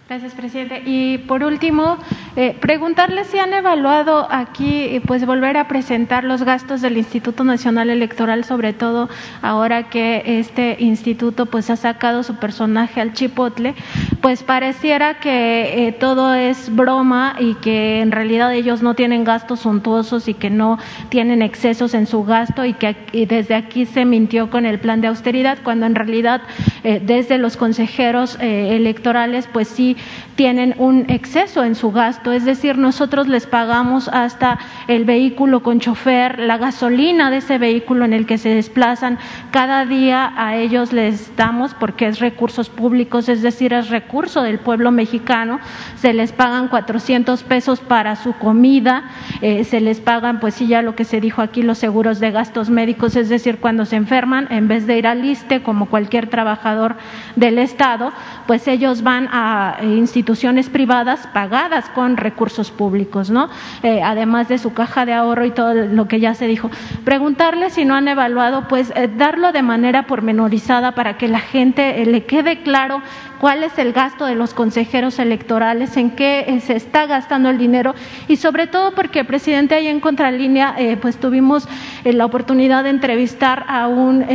Gracias, 0.09 0.33
presidente. 0.33 0.81
Y 0.87 1.19
por 1.19 1.43
último, 1.43 1.99
eh, 2.35 2.55
preguntarle 2.59 3.25
si 3.25 3.37
han 3.37 3.53
evaluado 3.53 4.27
aquí, 4.31 4.99
pues 5.05 5.23
volver 5.23 5.55
a 5.55 5.67
presentar 5.67 6.23
los 6.23 6.41
gastos 6.41 6.81
del 6.81 6.97
Instituto 6.97 7.43
Nacional 7.43 7.91
Electoral, 7.91 8.43
sobre 8.43 8.73
todo 8.73 9.07
ahora 9.43 9.89
que 9.91 10.23
este 10.39 10.77
instituto 10.79 11.45
pues 11.45 11.69
ha 11.69 11.75
sacado 11.75 12.23
su 12.23 12.37
personaje 12.37 13.01
al 13.01 13.13
chipotle, 13.13 13.75
pues 14.19 14.41
pareciera 14.41 15.19
que 15.19 15.87
eh, 15.87 15.91
todo 15.91 16.33
es 16.33 16.75
broma 16.75 17.35
y 17.37 17.53
que 17.53 18.01
en 18.01 18.11
realidad 18.11 18.51
ellos 18.55 18.81
no 18.81 18.95
tienen 18.95 19.23
gastos 19.23 19.59
suntuosos 19.59 20.27
y 20.27 20.33
que 20.33 20.49
no 20.49 20.79
tienen 21.09 21.43
excesos 21.43 21.93
en 21.93 22.07
su 22.07 22.23
gasto 22.23 22.65
y 22.65 22.73
que 22.73 22.95
desde 23.27 23.53
aquí 23.53 23.85
se 23.85 24.05
mintió 24.05 24.49
con 24.49 24.65
el 24.65 24.79
plan 24.79 25.01
de 25.01 25.07
austeridad, 25.09 25.59
cuando 25.63 25.85
en 25.85 25.93
realidad 25.93 26.41
eh, 26.83 26.99
desde 26.99 27.37
los 27.37 27.57
consejeros 27.57 28.39
electorales 28.39 29.47
pues 29.53 29.67
sí 29.67 29.97
tienen 30.39 30.73
un 30.77 31.03
exceso 31.09 31.65
en 31.65 31.75
su 31.75 31.91
gasto, 31.91 32.31
es 32.31 32.45
decir, 32.45 32.77
nosotros 32.77 33.27
les 33.27 33.45
pagamos 33.45 34.07
hasta 34.07 34.57
el 34.87 35.03
vehículo 35.03 35.61
con 35.63 35.81
chofer, 35.81 36.39
la 36.39 36.57
gasolina 36.57 37.29
de 37.29 37.37
ese 37.37 37.57
vehículo 37.57 38.05
en 38.05 38.13
el 38.13 38.25
que 38.25 38.37
se 38.37 38.47
desplazan, 38.47 39.19
cada 39.51 39.85
día 39.85 40.31
a 40.37 40.55
ellos 40.55 40.93
les 40.93 41.35
damos, 41.35 41.73
porque 41.73 42.07
es 42.07 42.19
recursos 42.19 42.69
públicos, 42.69 43.27
es 43.27 43.41
decir, 43.41 43.73
es 43.73 43.89
recurso 43.89 44.41
del 44.41 44.59
pueblo 44.59 44.91
mexicano, 44.91 45.59
se 45.97 46.13
les 46.13 46.31
pagan 46.31 46.69
400 46.69 47.43
pesos 47.43 47.81
para 47.81 48.15
su 48.15 48.31
comida, 48.31 49.09
eh, 49.41 49.65
se 49.65 49.81
les 49.81 49.99
pagan, 49.99 50.39
pues 50.39 50.53
sí, 50.53 50.67
ya 50.67 50.81
lo 50.81 50.95
que 50.95 51.03
se 51.03 51.19
dijo 51.19 51.41
aquí, 51.41 51.63
los 51.63 51.79
seguros 51.79 52.21
de 52.21 52.31
gastos 52.31 52.69
médicos, 52.69 53.17
es 53.17 53.27
decir, 53.27 53.57
cuando 53.57 53.83
se 53.83 53.97
enferman, 53.97 54.47
en 54.51 54.69
vez 54.69 54.87
de 54.87 54.97
ir 54.97 55.05
al 55.05 55.25
ISTE 55.25 55.63
como 55.63 55.87
cualquier 55.87 56.27
trabajador 56.27 56.95
del 57.35 57.59
Estado, 57.59 58.13
pues 58.47 58.69
ellos 58.69 59.03
van 59.03 59.27
a 59.33 59.79
instituciones 59.97 60.69
privadas 60.69 61.27
pagadas 61.33 61.89
con 61.89 62.17
recursos 62.17 62.71
públicos, 62.71 63.29
¿no? 63.29 63.49
Eh, 63.83 64.01
además 64.03 64.47
de 64.47 64.57
su 64.57 64.73
caja 64.73 65.05
de 65.05 65.13
ahorro 65.13 65.45
y 65.45 65.51
todo 65.51 65.73
lo 65.73 66.07
que 66.07 66.19
ya 66.19 66.33
se 66.33 66.47
dijo. 66.47 66.69
Preguntarle 67.03 67.69
si 67.69 67.85
no 67.85 67.95
han 67.95 68.07
evaluado, 68.07 68.67
pues 68.67 68.91
eh, 68.95 69.09
darlo 69.15 69.51
de 69.51 69.61
manera 69.61 70.07
pormenorizada 70.07 70.93
para 70.93 71.17
que 71.17 71.27
la 71.27 71.39
gente 71.39 72.01
eh, 72.01 72.05
le 72.05 72.25
quede 72.25 72.61
claro 72.61 73.01
cuál 73.39 73.63
es 73.63 73.77
el 73.79 73.93
gasto 73.93 74.25
de 74.25 74.35
los 74.35 74.53
consejeros 74.53 75.17
electorales, 75.17 75.95
en 75.95 76.11
qué 76.11 76.59
se 76.61 76.75
está 76.75 77.05
gastando 77.05 77.49
el 77.49 77.57
dinero 77.57 77.95
y 78.27 78.35
sobre 78.35 78.67
todo 78.67 78.91
porque, 78.93 79.23
presidente, 79.23 79.75
ahí 79.75 79.87
en 79.87 80.01
Contralínea, 80.01 80.75
pues 80.99 81.15
tuvimos 81.15 81.65
la 82.03 82.25
oportunidad 82.25 82.83
de 82.83 82.89
entrevistar 82.89 83.65
a 83.69 83.87
un 83.87 84.25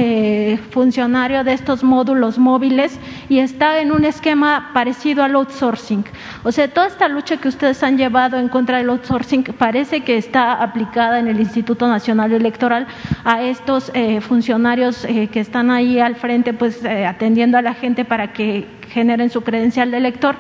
funcionario 0.71 1.45
de 1.45 1.53
estos 1.53 1.85
módulos 1.85 2.39
móviles 2.39 2.99
y 3.29 3.41
está 3.41 3.81
en 3.81 3.93
un 3.93 4.07
esquema 4.07 4.71
parecido 4.73 5.23
al 5.23 5.37
outsourcing. 5.45 6.05
O 6.43 6.51
sea, 6.51 6.69
toda 6.69 6.87
esta 6.87 7.09
lucha 7.09 7.37
que 7.37 7.49
ustedes 7.49 7.83
han 7.83 7.97
llevado 7.97 8.39
en 8.39 8.49
contra 8.49 8.79
del 8.79 8.91
outsourcing 8.91 9.45
parece 9.59 10.01
que 10.01 10.17
está 10.17 10.55
aplicada 10.55 11.19
en 11.19 11.29
el 11.29 11.39
Instituto 11.39 11.87
Nacional 11.87 12.33
Electoral 12.33 12.87
a 13.25 13.43
estos 13.43 13.91
eh, 13.95 14.21
funcionarios 14.21 15.05
eh, 15.05 15.29
que 15.33 15.41
están 15.41 15.71
ahí 15.71 16.01
al 16.01 16.17
frente, 16.17 16.53
pues 16.53 16.85
eh, 16.85 17.07
atendiendo 17.07 17.59
a 17.59 17.63
la 17.63 17.75
gente 17.75 18.05
para 18.05 18.33
que 18.33 18.67
generen 18.95 19.29
su 19.29 19.43
credencial 19.43 19.91
de 19.91 19.99
elector, 19.99 20.37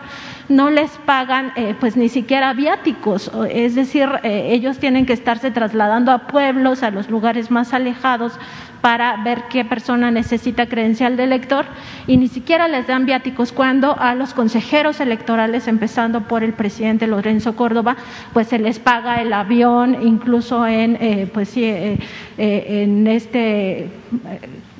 no 0.49 0.71
les 0.71 0.91
pagan 1.05 1.53
pues 1.81 1.97
ni 1.97 2.09
siquiera 2.09 2.53
viáticos, 2.53 3.31
es 3.51 3.75
decir, 3.75 4.09
ellos 4.23 4.79
tienen 4.79 5.07
que 5.07 5.13
estarse 5.13 5.51
trasladando 5.51 6.13
a 6.13 6.27
pueblos, 6.27 6.83
a 6.83 6.91
los 6.91 7.11
lugares 7.11 7.51
más 7.51 7.75
alejados 7.75 8.39
para 8.85 9.17
ver 9.25 9.45
qué 9.49 9.65
persona 9.65 10.11
necesita 10.11 10.67
credencial 10.67 11.17
de 11.17 11.25
elector 11.25 11.65
y 12.07 12.19
ni 12.19 12.29
siquiera 12.29 12.69
les 12.69 12.87
dan 12.87 13.07
viáticos 13.07 13.51
cuando 13.51 13.99
a 13.99 14.15
los 14.15 14.35
consejeros 14.35 15.01
electorales, 15.01 15.69
empezando 15.69 16.29
por 16.29 16.45
el 16.45 16.53
presidente 16.53 17.07
Lorenzo 17.07 17.57
Córdoba, 17.57 17.97
pues 18.35 18.49
se 18.49 18.59
les 18.59 18.79
paga 18.79 19.23
el 19.23 19.33
avión, 19.33 19.97
incluso 20.03 20.67
en, 20.67 20.99
eh, 21.01 21.31
pues 21.33 21.49
sí, 21.49 21.65
eh, 21.65 21.99
eh, 22.37 22.83
en 22.83 23.07
este 23.07 23.89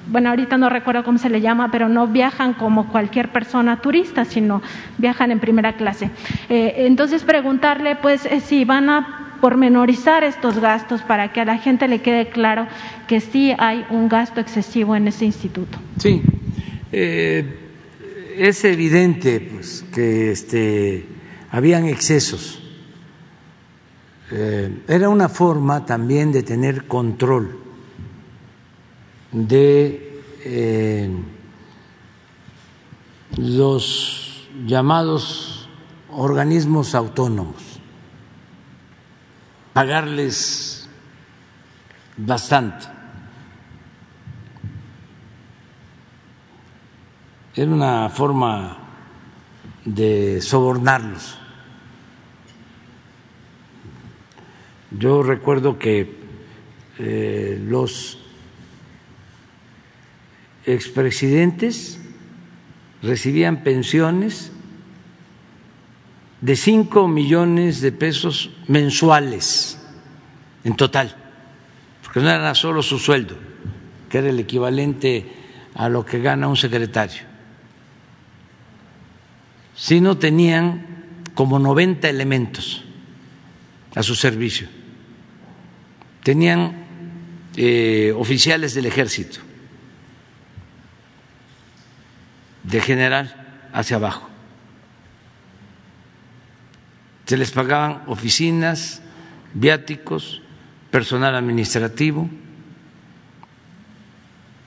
bueno, 0.07 0.31
ahorita 0.31 0.59
no 0.59 0.69
recuerdo 0.69 1.05
cómo 1.05 1.19
se 1.19 1.31
le 1.31 1.41
llama, 1.41 1.71
pero 1.71 1.89
no 1.89 2.07
viajan 2.07 2.55
como 2.55 2.89
cualquier 2.89 3.31
persona 3.31 3.81
turista, 3.81 4.25
sino 4.25 4.63
viajan 4.99 5.31
en 5.31 5.41
primera 5.41 5.75
clase. 5.75 6.11
entonces, 6.49 7.23
preguntarle, 7.23 7.97
pues, 7.97 8.29
si 8.45 8.65
van 8.65 8.91
a 8.91 9.25
pormenorizar 9.45 10.25
estos 10.25 10.59
gastos 10.59 11.03
para 11.03 11.31
que 11.31 11.39
a 11.39 11.45
la 11.45 11.59
gente 11.59 11.87
le 11.87 12.01
quede 12.01 12.31
claro 12.31 12.67
que 13.07 13.21
sí 13.21 13.53
hay 13.59 13.85
un 13.91 14.09
gasto 14.09 14.41
excesivo 14.41 14.97
en 14.97 15.07
ese 15.09 15.27
instituto. 15.27 15.79
Sí, 15.99 16.23
eh, 16.91 17.45
es 18.39 18.65
evidente 18.65 19.41
pues, 19.41 19.85
que 19.93 20.31
este, 20.31 21.05
habían 21.51 21.85
excesos. 21.85 22.63
Eh, 24.33 24.71
era 24.89 25.11
una 25.11 25.29
forma 25.29 25.85
también 25.85 26.33
de 26.33 26.43
tener 26.43 26.87
control 26.87 27.64
de 29.35 30.23
eh, 30.45 31.11
los 33.37 34.49
llamados 34.65 35.69
organismos 36.09 36.95
autónomos 36.95 37.75
pagarles 39.73 40.89
bastante. 42.17 42.87
Era 47.57 47.71
una 47.71 48.09
forma 48.09 48.79
de 49.85 50.41
sobornarlos. 50.41 51.39
Yo 54.93 55.25
recuerdo 55.25 55.77
que 55.77 56.23
eh, 56.99 57.61
los 57.67 58.24
expresidentes 60.67 61.99
recibían 63.03 63.63
pensiones 63.63 64.53
de 66.41 66.57
5 66.57 67.09
millones 67.09 67.81
de 67.81 67.93
pesos 67.93 68.51
mensuales 68.69 69.79
en 70.65 70.77
total, 70.77 71.15
porque 72.03 72.21
no 72.21 72.31
era 72.31 72.55
solo 72.55 72.83
su 72.83 72.99
sueldo, 72.99 73.37
que 74.09 74.19
era 74.19 74.31
el 74.31 74.39
equivalente 74.39 75.27
a 75.75 75.89
lo 75.89 76.05
que 76.05 76.21
gana 76.21 76.49
un 76.49 76.57
secretario, 76.57 77.23
sino 79.75 80.19
tenían 80.19 80.87
como 81.35 81.59
90 81.59 82.09
elementos 82.09 82.85
a 83.95 84.03
su 84.03 84.15
servicio. 84.15 84.69
Tenían 86.23 86.85
eh, 87.57 88.13
oficiales 88.17 88.75
del 88.75 88.87
ejército, 88.87 89.41
de 92.65 92.81
general 92.81 93.69
hacia 93.73 93.97
abajo. 93.97 94.29
Se 97.27 97.37
les 97.37 97.53
pagaban 97.53 98.03
oficinas, 98.07 99.01
viáticos, 99.55 100.43
personal 100.91 101.35
administrativo. 101.35 102.29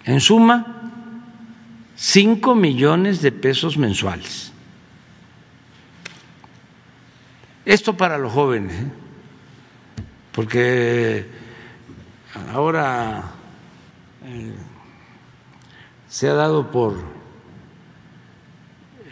En 0.05 0.21
suma, 0.21 0.91
cinco 1.95 2.55
millones 2.55 3.21
de 3.21 3.31
pesos 3.31 3.77
mensuales. 3.77 4.51
Esto 7.65 7.97
para 7.97 8.17
los 8.17 8.31
jóvenes, 8.31 8.73
¿eh? 8.73 8.91
porque 10.31 11.25
ahora 12.53 13.31
eh, 14.23 14.53
se 16.07 16.29
ha 16.29 16.33
dado 16.33 16.71
por 16.71 17.16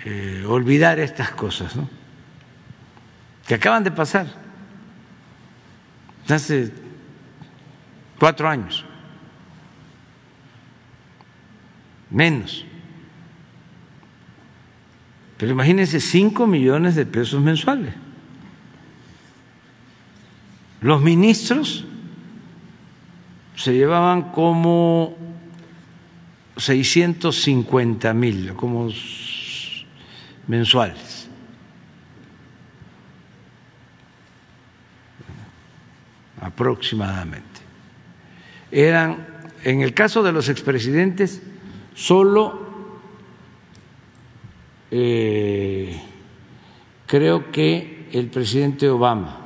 eh, 0.06 0.46
olvidar 0.48 1.00
estas 1.00 1.32
cosas, 1.32 1.74
que 3.48 3.56
acaban 3.56 3.84
de 3.84 3.90
pasar 3.90 4.28
hace 6.30 6.72
cuatro 8.20 8.48
años, 8.48 8.86
menos. 12.12 12.64
Pero 15.38 15.52
imagínense 15.52 16.00
cinco 16.00 16.46
millones 16.46 16.94
de 16.94 17.08
pesos 17.08 17.42
mensuales. 17.42 17.94
Los 20.82 21.02
ministros 21.02 21.84
se 23.56 23.74
llevaban 23.74 24.32
como 24.32 25.18
650 26.58 28.14
mil, 28.14 28.54
como 28.54 28.90
mensuales. 30.48 31.30
aproximadamente. 36.46 37.62
Eran, 38.72 39.26
en 39.64 39.82
el 39.82 39.94
caso 39.94 40.22
de 40.22 40.32
los 40.32 40.48
expresidentes, 40.48 41.42
solo 41.96 42.68
eh, 44.92 46.00
creo 47.08 47.52
que 47.52 48.08
el 48.12 48.28
presidente 48.28 48.88
Obama. 48.90 49.42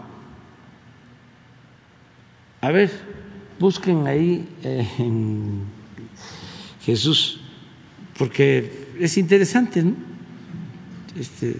A 2.61 2.71
ver, 2.71 2.91
busquen 3.59 4.05
ahí 4.05 4.47
eh, 4.63 4.85
Jesús, 6.81 7.39
porque 8.17 8.89
es 8.99 9.17
interesante, 9.17 9.81
¿no? 9.81 10.08
Este, 11.17 11.59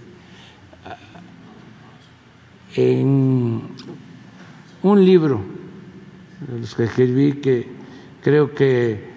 en 2.76 3.62
un 4.84 5.06
libro 5.06 5.44
de 6.48 6.60
los 6.60 6.76
que 6.76 6.84
escribí 6.84 7.34
que 7.34 7.68
creo 8.22 8.54
que 8.54 9.10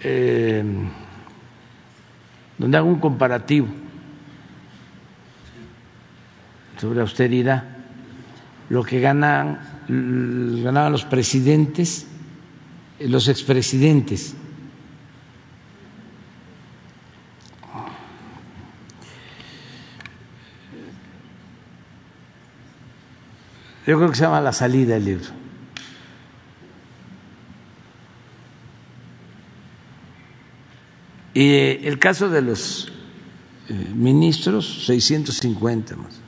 eh, 0.00 0.64
donde 2.56 2.76
hago 2.76 2.88
un 2.88 3.00
comparativo 3.00 3.68
sobre 6.80 7.00
austeridad 7.00 7.64
lo 8.70 8.82
que 8.84 9.00
ganan, 9.00 9.60
ganaban 9.88 10.92
los 10.92 11.04
presidentes, 11.04 12.06
los 13.00 13.28
expresidentes. 13.28 14.34
Yo 23.88 23.96
creo 23.96 24.10
que 24.10 24.16
se 24.16 24.24
llama 24.24 24.42
La 24.42 24.52
salida 24.52 24.92
del 24.92 25.04
libro. 25.06 25.30
Y 31.32 31.52
eh, 31.52 31.80
el 31.84 31.98
caso 31.98 32.28
de 32.28 32.42
los 32.42 32.92
eh, 33.70 33.72
ministros, 33.94 34.84
650 34.84 35.96
más. 35.96 36.20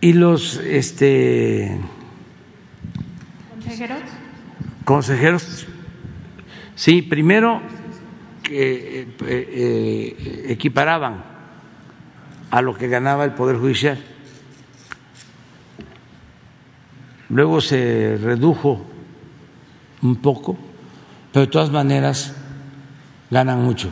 Y 0.00 0.14
los 0.14 0.56
este 0.56 1.78
consejeros 3.50 4.00
consejeros 4.86 5.66
sí, 6.74 7.02
primero 7.02 7.60
que 8.42 9.02
eh, 9.02 9.16
eh, 9.26 10.46
equiparaban 10.48 11.22
a 12.50 12.62
lo 12.62 12.74
que 12.74 12.88
ganaba 12.88 13.26
el 13.26 13.32
poder 13.32 13.58
judicial. 13.58 14.02
Luego 17.28 17.60
se 17.60 18.18
redujo 18.22 18.84
un 20.02 20.16
poco, 20.16 20.56
pero 21.32 21.46
de 21.46 21.50
todas 21.50 21.70
maneras 21.70 22.34
ganan 23.30 23.64
mucho. 23.64 23.90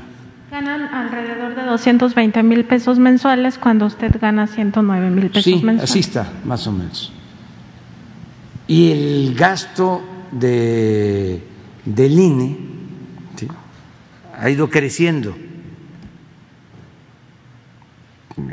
Ganan 0.50 0.82
alrededor 0.82 1.54
de 1.54 1.62
220 1.62 2.42
mil 2.42 2.64
pesos 2.66 2.98
mensuales 2.98 3.56
cuando 3.58 3.86
usted 3.86 4.14
gana 4.20 4.46
109 4.46 5.10
mil 5.10 5.28
pesos 5.28 5.44
sí, 5.44 5.54
mensuales. 5.54 5.82
así 5.84 6.00
está, 6.00 6.30
más 6.44 6.66
o 6.66 6.72
menos. 6.72 7.12
Y 8.68 8.90
el 8.90 9.34
gasto 9.34 10.02
de, 10.30 11.42
del 11.84 12.18
INE 12.18 12.58
¿sí? 13.36 13.48
ha 14.38 14.50
ido 14.50 14.68
creciendo. 14.68 15.34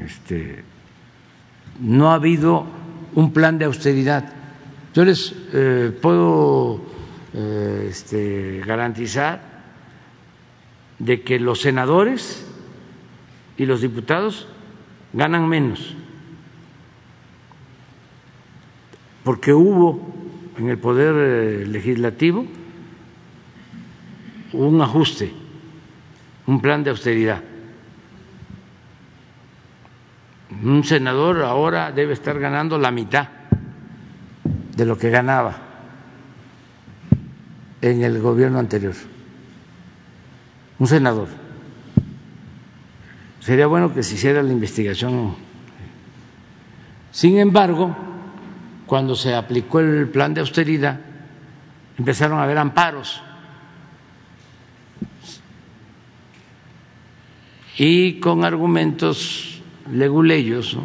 Este, 0.05 0.63
no 1.79 2.11
ha 2.11 2.15
habido 2.15 2.65
un 3.15 3.31
plan 3.31 3.57
de 3.57 3.65
austeridad. 3.65 4.38
Yo 4.93 5.05
les 5.05 5.35
eh, 5.53 5.97
puedo 6.01 6.81
eh, 7.33 7.87
este, 7.89 8.63
garantizar 8.65 9.39
de 10.97 11.21
que 11.21 11.39
los 11.39 11.61
senadores 11.61 12.45
y 13.57 13.65
los 13.65 13.81
diputados 13.81 14.47
ganan 15.13 15.47
menos, 15.47 15.95
porque 19.23 19.53
hubo 19.53 20.11
en 20.57 20.69
el 20.69 20.77
poder 20.79 21.13
eh, 21.17 21.65
legislativo 21.67 22.45
un 24.53 24.81
ajuste, 24.81 25.31
un 26.47 26.61
plan 26.61 26.83
de 26.83 26.89
austeridad. 26.89 27.43
Un 30.63 30.83
senador 30.83 31.43
ahora 31.43 31.91
debe 31.91 32.13
estar 32.13 32.39
ganando 32.39 32.79
la 32.79 32.89
mitad 32.89 33.38
de 34.79 34.85
lo 34.85 34.97
que 34.97 35.09
ganaba 35.09 35.57
en 37.81 38.01
el 38.01 38.21
gobierno 38.21 38.59
anterior 38.59 38.95
un 40.79 40.87
senador. 40.87 41.27
Sería 43.41 43.67
bueno 43.67 43.93
que 43.93 44.03
se 44.03 44.15
hiciera 44.15 44.41
la 44.41 44.53
investigación. 44.53 45.35
Sin 47.11 47.37
embargo, 47.37 47.93
cuando 48.85 49.17
se 49.17 49.35
aplicó 49.35 49.81
el 49.81 50.07
plan 50.07 50.33
de 50.33 50.39
austeridad, 50.39 50.97
empezaron 51.97 52.39
a 52.39 52.43
haber 52.43 52.57
amparos. 52.57 53.21
Y 57.77 58.21
con 58.21 58.45
argumentos 58.45 59.61
leguleyos 59.91 60.77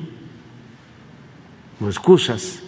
o 1.80 1.86
excusas, 1.86 2.63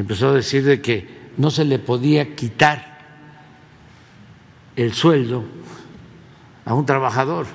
empezó 0.00 0.30
a 0.30 0.32
decir 0.32 0.64
de 0.64 0.80
que 0.80 1.22
no 1.36 1.50
se 1.50 1.64
le 1.64 1.78
podía 1.78 2.34
quitar 2.34 2.98
el 4.76 4.92
sueldo 4.94 5.44
a 6.64 6.74
un 6.74 6.86
trabajador, 6.86 7.46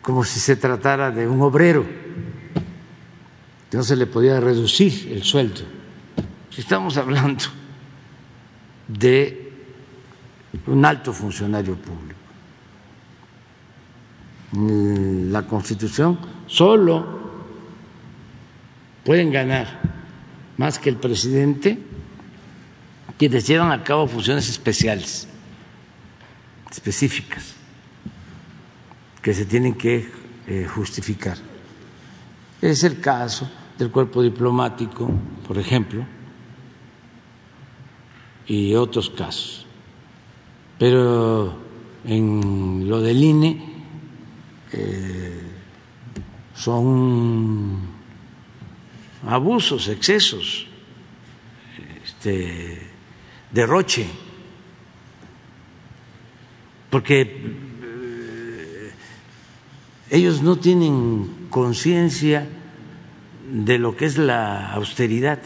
como 0.00 0.24
si 0.24 0.40
se 0.40 0.56
tratara 0.56 1.10
de 1.10 1.28
un 1.28 1.40
obrero, 1.42 1.84
que 3.70 3.76
no 3.76 3.82
se 3.82 3.96
le 3.96 4.06
podía 4.06 4.40
reducir 4.40 5.12
el 5.12 5.22
sueldo. 5.22 5.62
Si 6.50 6.60
estamos 6.60 6.96
hablando 6.96 7.44
de 8.88 9.52
un 10.66 10.84
alto 10.84 11.12
funcionario 11.12 11.76
público, 11.76 12.20
la 15.30 15.42
Constitución 15.42 16.18
solo 16.46 17.20
pueden 19.04 19.32
ganar 19.32 19.81
más 20.62 20.78
que 20.78 20.90
el 20.90 20.96
presidente 20.96 21.76
quienes 23.18 23.48
llevan 23.48 23.72
a 23.72 23.82
cabo 23.82 24.06
funciones 24.06 24.48
especiales 24.48 25.26
específicas, 26.70 27.54
que 29.20 29.34
se 29.34 29.44
tienen 29.44 29.74
que 29.74 30.08
eh, 30.46 30.64
justificar. 30.72 31.36
Es 32.60 32.84
el 32.84 33.00
caso 33.00 33.50
del 33.76 33.90
cuerpo 33.90 34.22
diplomático, 34.22 35.10
por 35.48 35.58
ejemplo, 35.58 36.06
y 38.46 38.76
otros 38.76 39.10
casos. 39.10 39.66
Pero 40.78 41.58
en 42.04 42.88
lo 42.88 43.00
del 43.00 43.20
INE 43.20 43.84
eh, 44.72 45.42
son 46.54 47.91
abusos, 49.26 49.88
excesos, 49.88 50.66
este, 52.04 52.78
derroche, 53.50 54.06
porque 56.90 57.22
eh, 57.82 58.92
ellos 60.10 60.42
no 60.42 60.58
tienen 60.58 61.48
conciencia 61.50 62.48
de 63.50 63.78
lo 63.78 63.96
que 63.96 64.06
es 64.06 64.18
la 64.18 64.72
austeridad. 64.72 65.40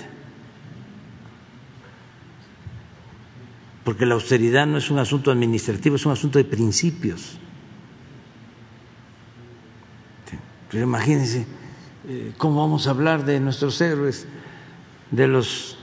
Porque 3.85 4.05
la 4.07 4.15
austeridad 4.15 4.67
no 4.67 4.79
es 4.79 4.91
un 4.91 4.99
asunto 4.99 5.31
administrativo, 5.31 5.95
es 5.95 6.07
un 6.07 6.13
asunto 6.13 6.39
de 6.39 6.45
principios. 6.45 7.39
Pero 10.71 10.83
imagínense 10.83 11.47
eh, 12.09 12.33
cómo 12.37 12.61
vamos 12.61 12.87
a 12.87 12.91
hablar 12.91 13.25
de 13.25 13.41
nuestros 13.41 13.81
héroes, 13.81 14.27
de 15.11 15.27
los 15.27 15.77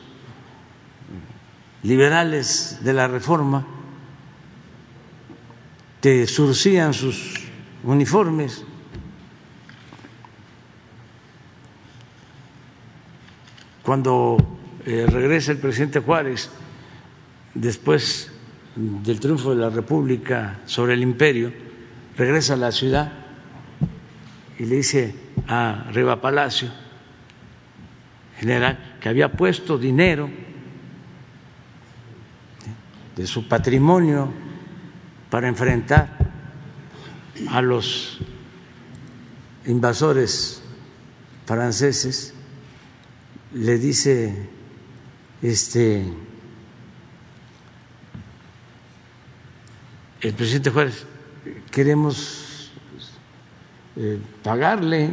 liberales 1.82 2.80
de 2.82 2.94
la 2.94 3.10
reforma 3.10 3.68
que 6.00 6.26
surcían 6.28 6.94
sus 6.94 7.34
uniformes. 7.84 8.64
Cuando 13.84 14.38
eh, 14.86 15.06
regresa 15.10 15.52
el 15.52 15.58
presidente 15.58 16.00
Juárez, 16.00 16.50
después 17.54 18.32
del 18.76 19.20
triunfo 19.20 19.54
de 19.54 19.62
la 19.62 19.70
República 19.70 20.62
sobre 20.66 20.94
el 20.94 21.02
imperio, 21.02 21.52
regresa 22.16 22.54
a 22.54 22.58
la 22.58 22.72
ciudad 22.72 23.12
y 24.58 24.66
le 24.66 24.78
dice 24.78 25.23
a 25.48 25.90
Riva 25.92 26.22
Palacio, 26.22 26.70
general, 28.38 28.98
que 29.00 29.10
había 29.10 29.32
puesto 29.32 29.78
dinero 29.78 30.30
de 33.16 33.28
su 33.28 33.48
patrimonio 33.48 34.32
para 35.30 35.48
enfrentar 35.48 36.18
a 37.50 37.62
los 37.62 38.20
invasores 39.66 40.62
franceses, 41.46 42.34
le 43.54 43.78
dice 43.78 44.50
este 45.42 46.12
el 50.22 50.34
presidente 50.34 50.70
Juárez, 50.70 51.06
queremos 51.70 52.72
eh, 53.98 54.20
pagarle 54.42 55.10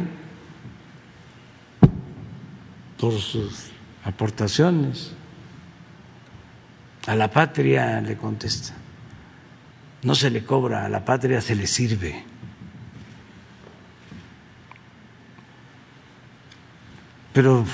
por 3.01 3.19
sus 3.19 3.71
aportaciones. 4.03 5.11
A 7.07 7.15
la 7.15 7.31
patria 7.31 7.99
le 7.99 8.15
contesta. 8.15 8.75
No 10.03 10.13
se 10.13 10.29
le 10.29 10.45
cobra, 10.45 10.85
a 10.85 10.89
la 10.89 11.03
patria 11.03 11.41
se 11.41 11.55
le 11.55 11.65
sirve. 11.65 12.23
Pero 17.33 17.65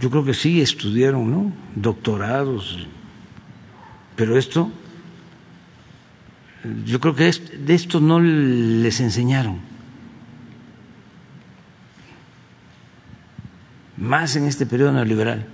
yo 0.00 0.10
creo 0.10 0.24
que 0.24 0.34
sí 0.34 0.60
estudiaron, 0.60 1.30
¿no? 1.30 1.52
Doctorados. 1.76 2.88
Pero 4.16 4.36
esto, 4.36 4.72
yo 6.84 6.98
creo 6.98 7.14
que 7.14 7.30
de 7.30 7.74
esto 7.74 8.00
no 8.00 8.18
les 8.18 8.98
enseñaron. 8.98 9.69
Más 14.00 14.34
en 14.34 14.46
este 14.46 14.66
periodo 14.66 14.92
neoliberal. 14.92 15.46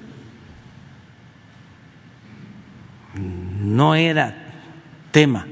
no 3.67 3.95
era 3.95 4.35
tema 5.11 5.47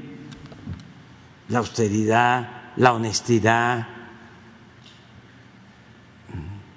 la 1.49 1.59
austeridad, 1.59 2.71
la 2.75 2.93
honestidad, 2.93 3.87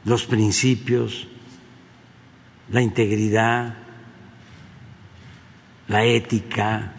los 0.04 0.26
principios, 0.26 1.26
la 2.70 2.82
integridad, 2.82 3.74
la 5.86 6.04
ética, 6.04 6.92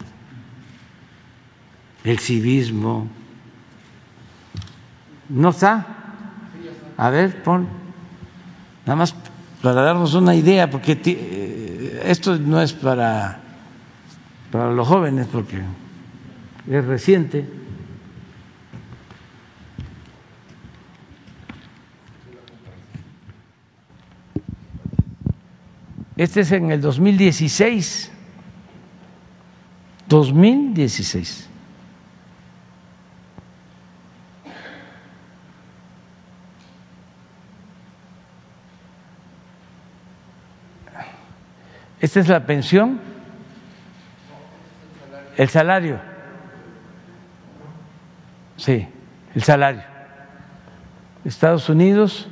el 2.02 2.18
civismo. 2.18 3.08
¿No 5.28 5.50
está? 5.50 5.86
A 6.96 7.10
ver, 7.10 7.40
pon. 7.44 7.79
Nada 8.90 8.98
más 8.98 9.14
para 9.62 9.82
darnos 9.82 10.14
una 10.14 10.34
idea, 10.34 10.68
porque 10.68 11.00
eh, 11.04 12.02
esto 12.06 12.36
no 12.40 12.60
es 12.60 12.72
para 12.72 13.40
para 14.50 14.72
los 14.72 14.88
jóvenes 14.88 15.28
porque 15.30 15.60
es 16.68 16.84
reciente. 16.84 17.48
Este 26.16 26.40
es 26.40 26.50
en 26.50 26.72
el 26.72 26.80
2016. 26.80 28.10
2016. 30.08 31.49
Esta 42.00 42.20
es 42.20 42.28
la 42.28 42.46
pensión 42.46 43.00
el 45.40 45.48
salario. 45.48 45.98
Sí, 48.56 48.86
el 49.34 49.42
salario. 49.42 49.82
Estados 51.24 51.70
Unidos, 51.70 52.28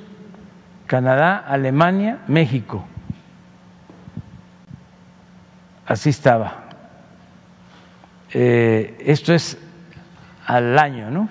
Canadá, 0.87 1.39
Alemania, 1.39 2.19
México. 2.27 2.85
Así 5.87 6.11
estaba. 6.11 6.65
Eh, 8.35 8.99
esto 9.07 9.33
es 9.33 9.57
al 10.45 10.79
año, 10.79 11.11
¿no? 11.11 11.31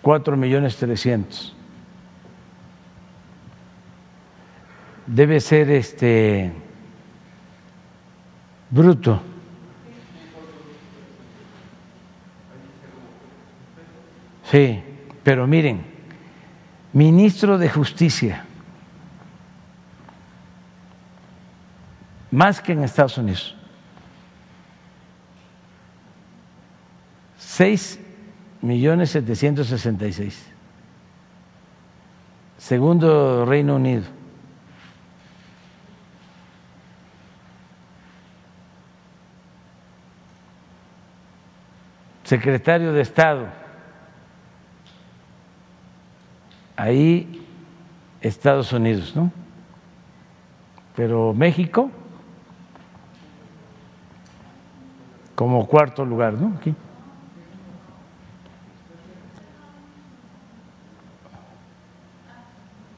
Cuatro 0.00 0.36
millones 0.36 0.76
trescientos. 0.76 1.54
Debe 5.12 5.40
ser 5.40 5.70
este 5.70 6.50
bruto. 8.70 9.20
Sí, 14.50 14.82
pero 15.22 15.46
miren, 15.46 15.84
ministro 16.94 17.58
de 17.58 17.68
Justicia, 17.68 18.46
más 22.30 22.62
que 22.62 22.72
en 22.72 22.82
Estados 22.82 23.18
Unidos, 23.18 23.54
seis 27.36 28.00
millones 28.62 29.10
setecientos 29.10 29.66
sesenta 29.66 30.06
y 30.06 30.14
seis. 30.14 30.42
Segundo 32.56 33.44
Reino 33.44 33.76
Unido. 33.76 34.21
Secretario 42.24 42.92
de 42.92 43.02
Estado 43.02 43.62
ahí 46.76 47.46
Estados 48.20 48.72
Unidos, 48.72 49.14
¿no? 49.14 49.30
Pero 50.96 51.32
México 51.32 51.90
como 55.34 55.66
cuarto 55.66 56.04
lugar, 56.04 56.34
¿no? 56.34 56.56
Aquí. 56.56 56.74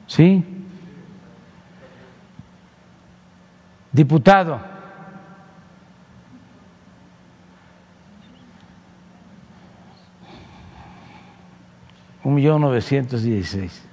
Sí. 0.07 0.43
Diputado. 3.91 4.74
Un 12.25 12.33
millón 12.33 12.61
novecientos 12.61 13.21
dieciséis. 13.21 13.83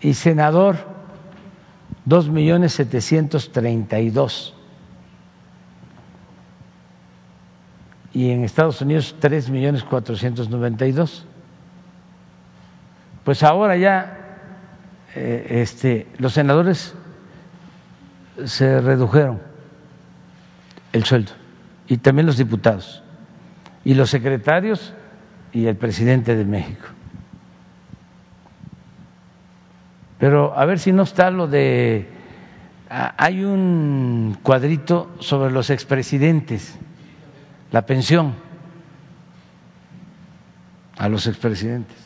Y 0.00 0.12
senador, 0.12 0.76
dos 2.04 2.28
millones 2.28 2.74
setecientos 2.74 3.50
treinta 3.50 3.98
y 3.98 4.10
dos. 4.10 4.54
Y 8.12 8.30
en 8.30 8.44
Estados 8.44 8.80
Unidos, 8.82 9.16
tres 9.18 9.48
millones 9.48 9.82
cuatrocientos 9.82 10.50
noventa 10.50 10.86
y 10.86 10.92
dos. 10.92 11.26
Pues 13.24 13.42
ahora 13.42 13.76
ya 13.76 14.18
eh, 15.14 15.62
este, 15.62 16.06
los 16.18 16.34
senadores 16.34 16.94
se 18.44 18.82
redujeron 18.82 19.40
el 20.92 21.04
sueldo 21.04 21.32
y 21.88 21.96
también 21.96 22.26
los 22.26 22.36
diputados 22.36 23.02
y 23.84 23.94
los 23.94 24.10
secretarios 24.10 24.92
y 25.56 25.68
el 25.68 25.76
presidente 25.76 26.36
de 26.36 26.44
México. 26.44 26.84
Pero 30.18 30.52
a 30.54 30.66
ver 30.66 30.78
si 30.78 30.92
no 30.92 31.04
está 31.04 31.30
lo 31.30 31.48
de... 31.48 32.10
Hay 32.90 33.42
un 33.42 34.36
cuadrito 34.42 35.16
sobre 35.18 35.50
los 35.50 35.70
expresidentes, 35.70 36.78
la 37.72 37.86
pensión 37.86 38.34
a 40.98 41.08
los 41.08 41.26
expresidentes. 41.26 41.96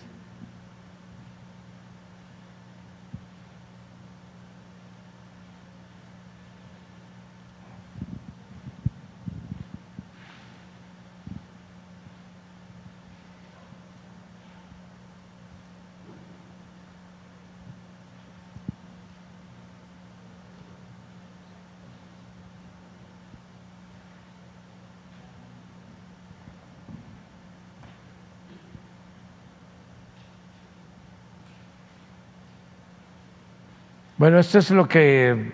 Bueno, 34.21 34.39
esto 34.39 34.59
es 34.59 34.71
lo 34.71 34.87
que 34.87 35.51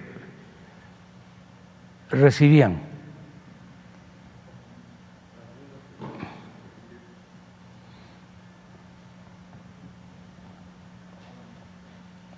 recibían. 2.11 2.81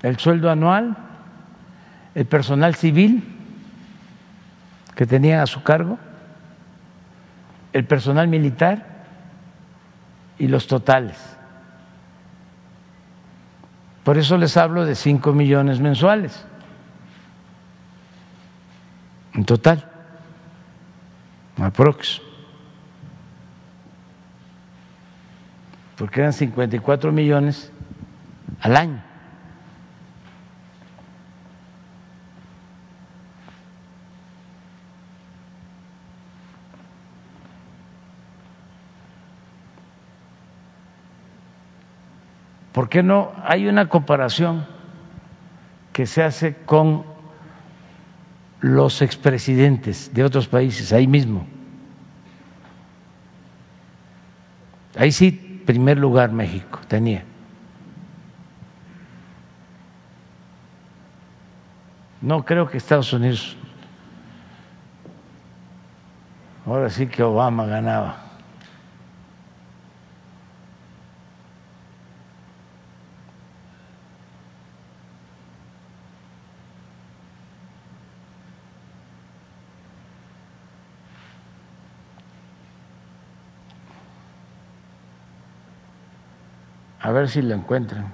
El 0.03 0.19
sueldo 0.19 0.51
anual, 0.51 0.99
el 2.15 2.27
personal 2.27 2.75
civil 2.75 3.25
que 4.95 5.07
tenían 5.07 5.41
a 5.41 5.47
su 5.47 5.63
cargo, 5.63 5.99
el 7.73 7.87
personal 7.87 8.29
militar 8.29 8.85
y 10.39 10.47
los 10.49 10.67
totales. 10.67 11.38
Por 14.09 14.17
eso 14.17 14.39
les 14.39 14.57
hablo 14.57 14.87
de 14.87 14.95
5 14.95 15.35
millones 15.35 15.81
mensuales 15.81 16.43
en 19.35 19.45
total, 19.45 19.87
aprox. 21.59 22.23
Porque 25.99 26.21
eran 26.21 26.33
54 26.33 27.13
millones 27.13 27.71
al 28.63 28.79
año. 28.79 29.03
¿Por 42.79 42.89
qué 42.89 43.03
no? 43.03 43.33
Hay 43.43 43.67
una 43.67 43.89
comparación 43.89 44.65
que 45.93 46.07
se 46.07 46.23
hace 46.23 46.55
con 46.65 47.05
los 48.61 49.03
expresidentes 49.03 50.15
de 50.15 50.23
otros 50.23 50.47
países, 50.47 50.93
ahí 50.93 51.09
mismo. 51.09 51.45
Ahí 54.97 55.11
sí, 55.11 55.33
primer 55.67 55.99
lugar 55.99 56.31
México 56.31 56.79
tenía. 56.87 57.25
No 62.21 62.45
creo 62.45 62.71
que 62.71 62.79
Estados 62.79 63.13
Unidos, 63.13 63.57
ahora 66.65 66.89
sí 66.91 67.09
que 67.09 67.25
Obama 67.25 67.67
ganaba. 67.67 68.28
Ver 87.19 87.29
si 87.29 87.43
lo 87.43 87.55
encuentran. 87.55 88.07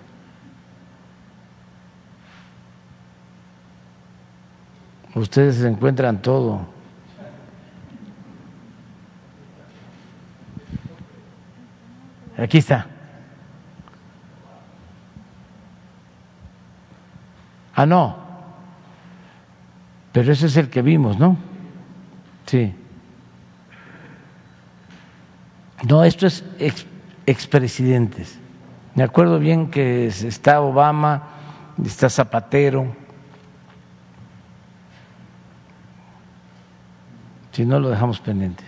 Ustedes 5.15 5.63
encuentran 5.63 6.21
todo. 6.21 6.67
Aquí 12.37 12.59
está. 12.59 12.87
Ah, 17.75 17.87
no. 17.87 18.17
Pero 20.13 20.33
ese 20.33 20.47
es 20.47 20.57
el 20.57 20.69
que 20.69 20.83
vimos, 20.83 21.19
¿no? 21.19 21.37
Sí. 22.47 22.75
No, 25.89 26.03
esto 26.05 26.27
es 26.27 26.45
expresidentes. 27.27 28.39
Me 28.95 29.03
acuerdo 29.03 29.41
bien 29.41 29.71
que 29.71 30.07
está 30.07 30.61
Obama, 30.61 31.23
está 31.85 32.09
Zapatero. 32.09 32.95
Si 37.51 37.65
no, 37.65 37.81
lo 37.81 37.91
dejamos 37.91 38.21
pendiente. 38.21 38.65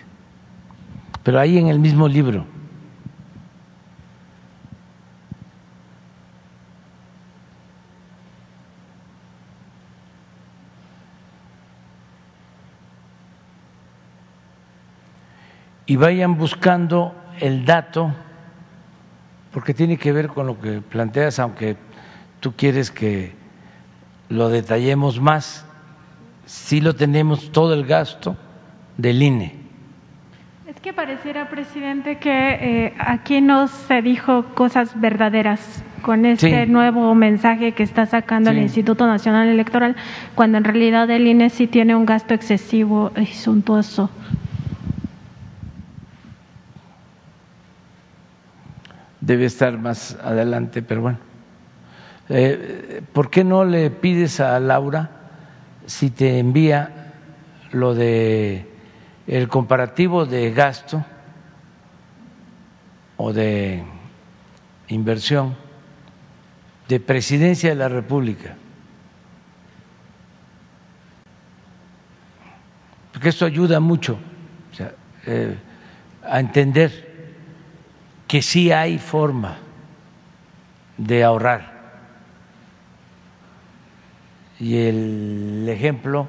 Pero 1.23 1.39
ahí 1.39 1.57
en 1.57 1.67
el 1.67 1.79
mismo 1.79 2.07
libro. 2.09 2.45
Y 15.85 15.95
vayan 15.95 16.37
buscando 16.37 17.15
el 17.39 17.65
dato 17.65 18.13
porque 19.57 19.73
tiene 19.73 19.97
que 19.97 20.11
ver 20.11 20.27
con 20.27 20.45
lo 20.45 20.61
que 20.61 20.81
planteas, 20.81 21.39
aunque 21.39 21.77
tú 22.41 22.53
quieres 22.55 22.91
que 22.91 23.31
lo 24.29 24.49
detallemos 24.49 25.19
más, 25.19 25.65
sí 26.45 26.79
lo 26.79 26.93
tenemos 26.93 27.51
todo 27.51 27.73
el 27.73 27.83
gasto 27.83 28.37
del 28.97 29.19
INE. 29.19 29.55
Es 30.67 30.79
que 30.79 30.93
pareciera, 30.93 31.49
presidente, 31.49 32.19
que 32.19 32.29
eh, 32.29 32.93
aquí 32.99 33.41
no 33.41 33.67
se 33.67 34.03
dijo 34.03 34.45
cosas 34.53 34.91
verdaderas 35.01 35.83
con 36.03 36.27
este 36.27 36.67
nuevo 36.67 37.15
mensaje 37.15 37.71
que 37.71 37.81
está 37.81 38.05
sacando 38.05 38.51
el 38.51 38.59
Instituto 38.59 39.07
Nacional 39.07 39.47
Electoral, 39.47 39.95
cuando 40.35 40.59
en 40.59 40.65
realidad 40.65 41.09
el 41.09 41.25
INE 41.25 41.49
sí 41.49 41.65
tiene 41.65 41.95
un 41.95 42.05
gasto 42.05 42.35
excesivo 42.35 43.11
y 43.19 43.25
suntuoso. 43.25 44.11
Debe 49.27 49.45
estar 49.45 49.77
más 49.77 50.17
adelante, 50.23 50.81
pero 50.81 51.01
bueno. 51.01 51.17
Eh, 52.29 53.01
¿Por 53.11 53.29
qué 53.29 53.43
no 53.43 53.65
le 53.65 53.89
pides 53.89 54.39
a 54.39 54.57
Laura 54.59 55.09
si 55.85 56.09
te 56.09 56.39
envía 56.39 57.11
lo 57.73 57.93
de 57.93 58.65
el 59.27 59.49
comparativo 59.49 60.25
de 60.25 60.51
gasto 60.51 61.05
o 63.17 63.33
de 63.33 63.83
inversión 64.87 65.55
de 66.87 66.99
presidencia 67.01 67.69
de 67.69 67.75
la 67.75 67.89
República? 67.89 68.55
Porque 73.11 73.29
esto 73.29 73.45
ayuda 73.45 73.81
mucho 73.81 74.17
eh, 75.25 75.57
a 76.23 76.39
entender 76.39 77.06
que 78.27 78.41
sí 78.41 78.71
hay 78.71 78.97
forma 78.97 79.57
de 80.97 81.23
ahorrar. 81.23 81.77
Y 84.59 84.75
el 84.77 85.65
ejemplo 85.69 86.27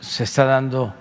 se 0.00 0.24
está 0.24 0.44
dando 0.44 0.92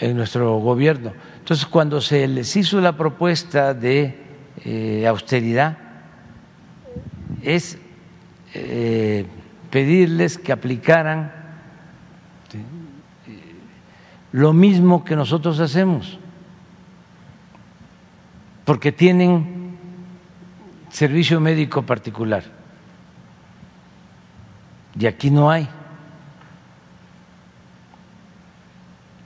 en 0.00 0.16
nuestro 0.16 0.58
gobierno. 0.58 1.12
Entonces, 1.38 1.64
cuando 1.66 2.00
se 2.00 2.26
les 2.26 2.54
hizo 2.56 2.80
la 2.80 2.96
propuesta 2.96 3.72
de 3.72 4.18
eh, 4.64 5.06
austeridad, 5.06 5.78
es 7.42 7.78
eh, 8.52 9.26
pedirles 9.70 10.38
que 10.38 10.52
aplicaran 10.52 11.32
lo 14.32 14.52
mismo 14.52 15.04
que 15.04 15.16
nosotros 15.16 15.60
hacemos, 15.60 16.18
porque 18.66 18.92
tienen 18.92 19.78
servicio 20.90 21.40
médico 21.40 21.82
particular 21.82 22.42
y 24.98 25.06
aquí 25.06 25.30
no 25.30 25.50
hay. 25.50 25.68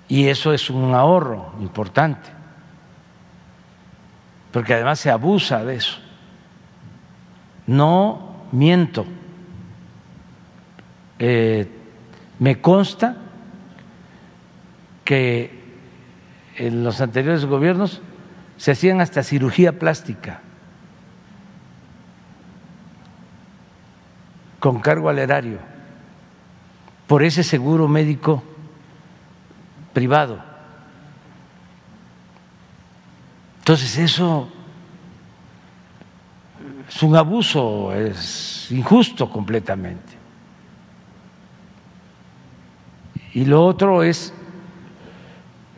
Y 0.08 0.26
eso 0.26 0.52
es 0.52 0.68
un 0.68 0.92
ahorro 0.92 1.54
importante, 1.60 2.28
porque 4.52 4.74
además 4.74 4.98
se 4.98 5.10
abusa 5.10 5.64
de 5.64 5.76
eso. 5.76 5.98
No 7.66 8.46
miento, 8.50 9.06
eh, 11.18 11.70
me 12.40 12.60
consta 12.60 13.16
que 15.04 15.60
en 16.56 16.82
los 16.82 17.00
anteriores 17.00 17.46
gobiernos 17.46 18.02
se 18.61 18.73
hacían 18.73 19.01
hasta 19.01 19.23
cirugía 19.23 19.78
plástica 19.78 20.43
con 24.59 24.81
cargo 24.81 25.09
al 25.09 25.19
erario 25.19 25.57
por 27.07 27.23
ese 27.23 27.43
seguro 27.43 27.89
médico 27.89 28.43
privado. 29.95 30.45
Entonces 33.61 33.97
eso 33.97 34.51
es 36.87 37.03
un 37.03 37.16
abuso, 37.16 37.95
es 37.95 38.70
injusto 38.70 39.31
completamente. 39.31 40.19
Y 43.32 43.47
lo 43.47 43.65
otro 43.65 44.03
es 44.03 44.35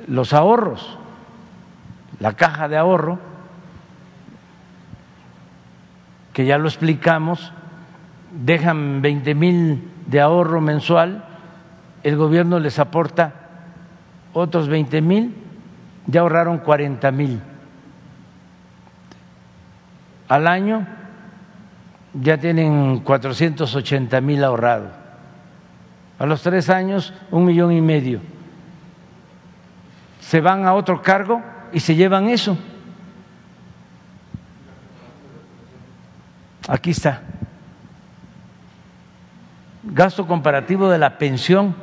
los 0.09 0.33
ahorros, 0.33 0.99
la 2.23 2.35
caja 2.35 2.69
de 2.69 2.77
ahorro, 2.77 3.19
que 6.33 6.47
ya 6.47 6.57
lo 6.57 6.69
explicamos, 6.69 7.53
dejan 8.31 9.03
20 9.03 9.35
mil 9.35 9.91
de 10.07 10.21
ahorro 10.21 10.61
mensual, 10.61 11.25
el 12.05 12.17
gobierno 12.17 12.61
les 12.61 12.79
aporta 12.79 13.33
otros 14.35 14.69
20 14.69 15.03
mil, 15.03 15.35
ya 16.07 16.21
ahorraron 16.21 16.59
40 16.59 17.11
mil. 17.11 17.43
Al 20.29 20.47
año 20.47 20.87
ya 22.15 22.39
tienen 22.39 23.01
480 23.01 24.21
mil 24.21 24.45
ahorrados. 24.45 24.93
A 26.21 26.27
los 26.27 26.41
tres 26.41 26.71
años, 26.71 27.13
un 27.33 27.47
millón 27.47 27.73
y 27.73 27.81
medio. 27.81 28.21
Se 30.21 30.41
van 30.41 30.67
a 30.67 30.75
otro 30.75 31.03
cargo 31.03 31.43
y 31.73 31.81
se 31.81 31.95
llevan 31.95 32.29
eso. 32.29 32.57
Aquí 36.69 36.91
está. 36.91 37.23
Gasto 39.83 40.27
comparativo 40.27 40.89
de 40.89 40.99
la 40.99 41.19
pensión 41.19 41.75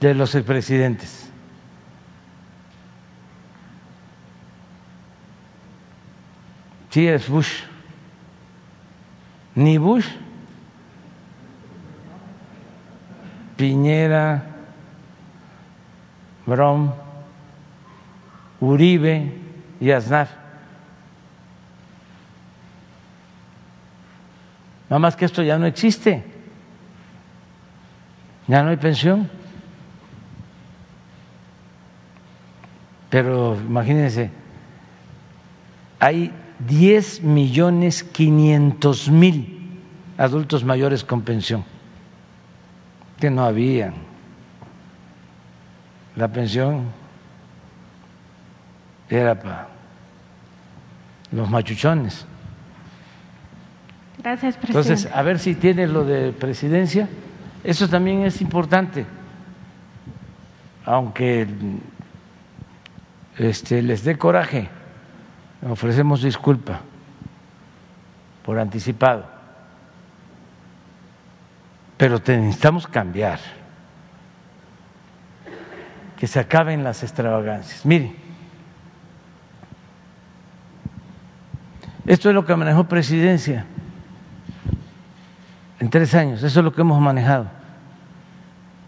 de 0.00 0.14
los 0.14 0.34
expresidentes. 0.34 1.30
Sí, 6.90 7.06
es 7.06 7.28
Bush. 7.28 7.62
Ni 9.54 9.76
Bush, 9.76 10.06
Piñera, 13.56 14.44
Brom, 16.46 16.92
Uribe 18.60 19.32
y 19.80 19.90
Aznar. 19.90 20.28
Nada 24.88 24.98
más 24.98 25.16
que 25.16 25.24
esto 25.24 25.42
ya 25.42 25.58
no 25.58 25.66
existe. 25.66 26.24
Ya 28.46 28.62
no 28.62 28.70
hay 28.70 28.76
pensión. 28.76 29.30
Pero 33.10 33.56
imagínense, 33.56 34.30
hay 35.98 36.32
10 36.58 37.22
millones 37.22 38.02
500 38.04 39.08
mil 39.10 39.80
adultos 40.18 40.64
mayores 40.64 41.04
con 41.04 41.22
pensión 41.22 41.64
que 43.18 43.30
no 43.30 43.44
habían. 43.44 43.94
La 46.16 46.28
pensión 46.28 46.86
era 49.08 49.34
para 49.34 49.68
los 51.32 51.48
machuchones. 51.48 52.26
Gracias, 54.18 54.56
presidente. 54.56 54.88
Entonces, 54.88 55.12
a 55.14 55.22
ver 55.22 55.38
si 55.38 55.54
tiene 55.54 55.86
lo 55.86 56.04
de 56.04 56.32
presidencia. 56.32 57.08
Eso 57.64 57.88
también 57.88 58.22
es 58.22 58.40
importante, 58.40 59.04
aunque 60.84 61.46
este, 63.36 63.82
les 63.82 64.04
dé 64.04 64.16
coraje, 64.16 64.68
ofrecemos 65.68 66.22
disculpa 66.22 66.80
por 68.44 68.58
anticipado, 68.58 69.26
pero 71.96 72.18
necesitamos 72.18 72.86
cambiar, 72.86 73.38
que 76.16 76.26
se 76.26 76.40
acaben 76.40 76.82
las 76.82 77.02
extravagancias. 77.02 77.84
Miren, 77.84 78.27
esto 82.08 82.28
es 82.30 82.34
lo 82.34 82.44
que 82.44 82.56
manejó 82.56 82.84
presidencia 82.84 83.66
en 85.78 85.90
tres 85.90 86.14
años, 86.14 86.42
eso 86.42 86.58
es 86.58 86.64
lo 86.64 86.72
que 86.72 86.80
hemos 86.80 87.00
manejado. 87.00 87.46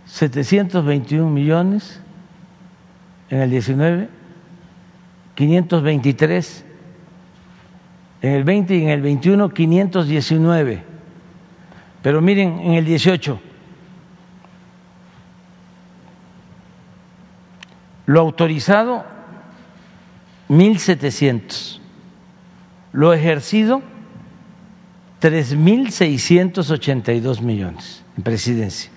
721 0.06 1.30
millones 1.30 2.00
en 3.28 3.42
el 3.42 3.50
19 3.50 4.20
523, 5.34 6.64
en 8.20 8.32
el 8.32 8.44
20 8.44 8.74
y 8.74 8.82
en 8.82 8.88
el 8.90 9.00
21 9.00 9.48
519. 9.48 10.82
Pero 12.02 12.20
miren, 12.20 12.58
en 12.60 12.72
el 12.72 12.84
18, 12.84 13.40
lo 18.04 18.20
autorizado 18.20 19.04
1.700, 20.48 21.80
lo 22.92 23.12
ejercido 23.12 23.82
3.682 25.20 27.40
millones 27.40 28.04
en 28.16 28.22
presidencia. 28.22 28.90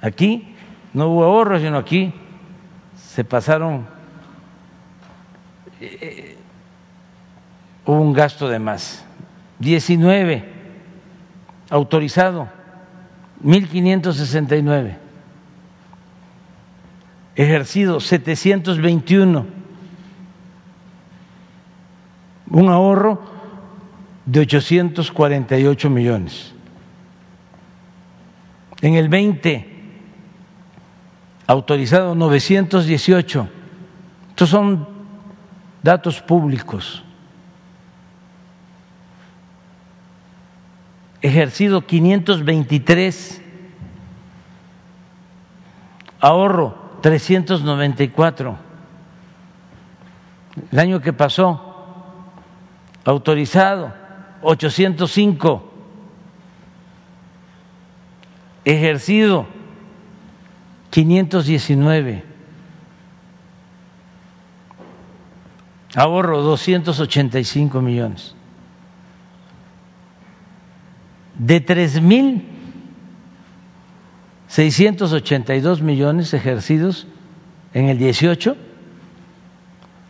Aquí 0.00 0.54
no 0.92 1.08
hubo 1.08 1.24
ahorros, 1.24 1.62
sino 1.62 1.78
aquí 1.78 2.12
se 2.96 3.24
pasaron, 3.24 3.86
eh, 5.80 6.36
hubo 7.86 8.00
un 8.00 8.12
gasto 8.12 8.48
de 8.48 8.58
más. 8.58 9.04
19 9.60 10.50
autorizado, 11.70 12.48
1.569. 13.44 14.96
Ejercido, 17.36 18.00
721. 18.00 19.61
Un 22.52 22.68
ahorro 22.68 23.20
de 24.26 24.40
848 24.40 25.90
millones. 25.90 26.52
En 28.82 28.94
el 28.94 29.08
20 29.08 29.72
autorizado 31.46 32.14
918. 32.14 33.48
Estos 34.30 34.48
son 34.48 34.86
datos 35.82 36.20
públicos. 36.20 37.02
Ejercido 41.20 41.86
523. 41.86 43.40
ahorro 46.20 46.76
394. 47.00 48.56
El 50.70 50.78
año 50.78 51.00
que 51.00 51.12
pasó, 51.12 51.71
autorizado 53.04 53.92
805. 54.42 55.70
Ejercido 58.64 59.46
519. 60.90 62.24
Ahorro 65.94 66.42
285 66.42 67.80
millones. 67.80 68.34
De 71.34 71.60
tres 71.60 72.00
mil 72.00 72.48
682 74.48 75.80
millones 75.80 76.34
ejercidos 76.34 77.06
en 77.72 77.88
el 77.88 77.96
18 77.96 78.54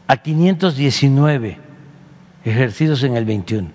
a 0.08 0.16
519 0.16 1.71
ejercidos 2.44 3.02
en 3.02 3.16
el 3.16 3.24
21. 3.24 3.68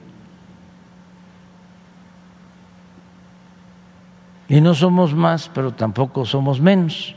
Y 4.50 4.62
no 4.62 4.74
somos 4.74 5.14
más, 5.14 5.50
pero 5.54 5.74
tampoco 5.74 6.26
somos 6.26 6.62
menos. 6.62 7.16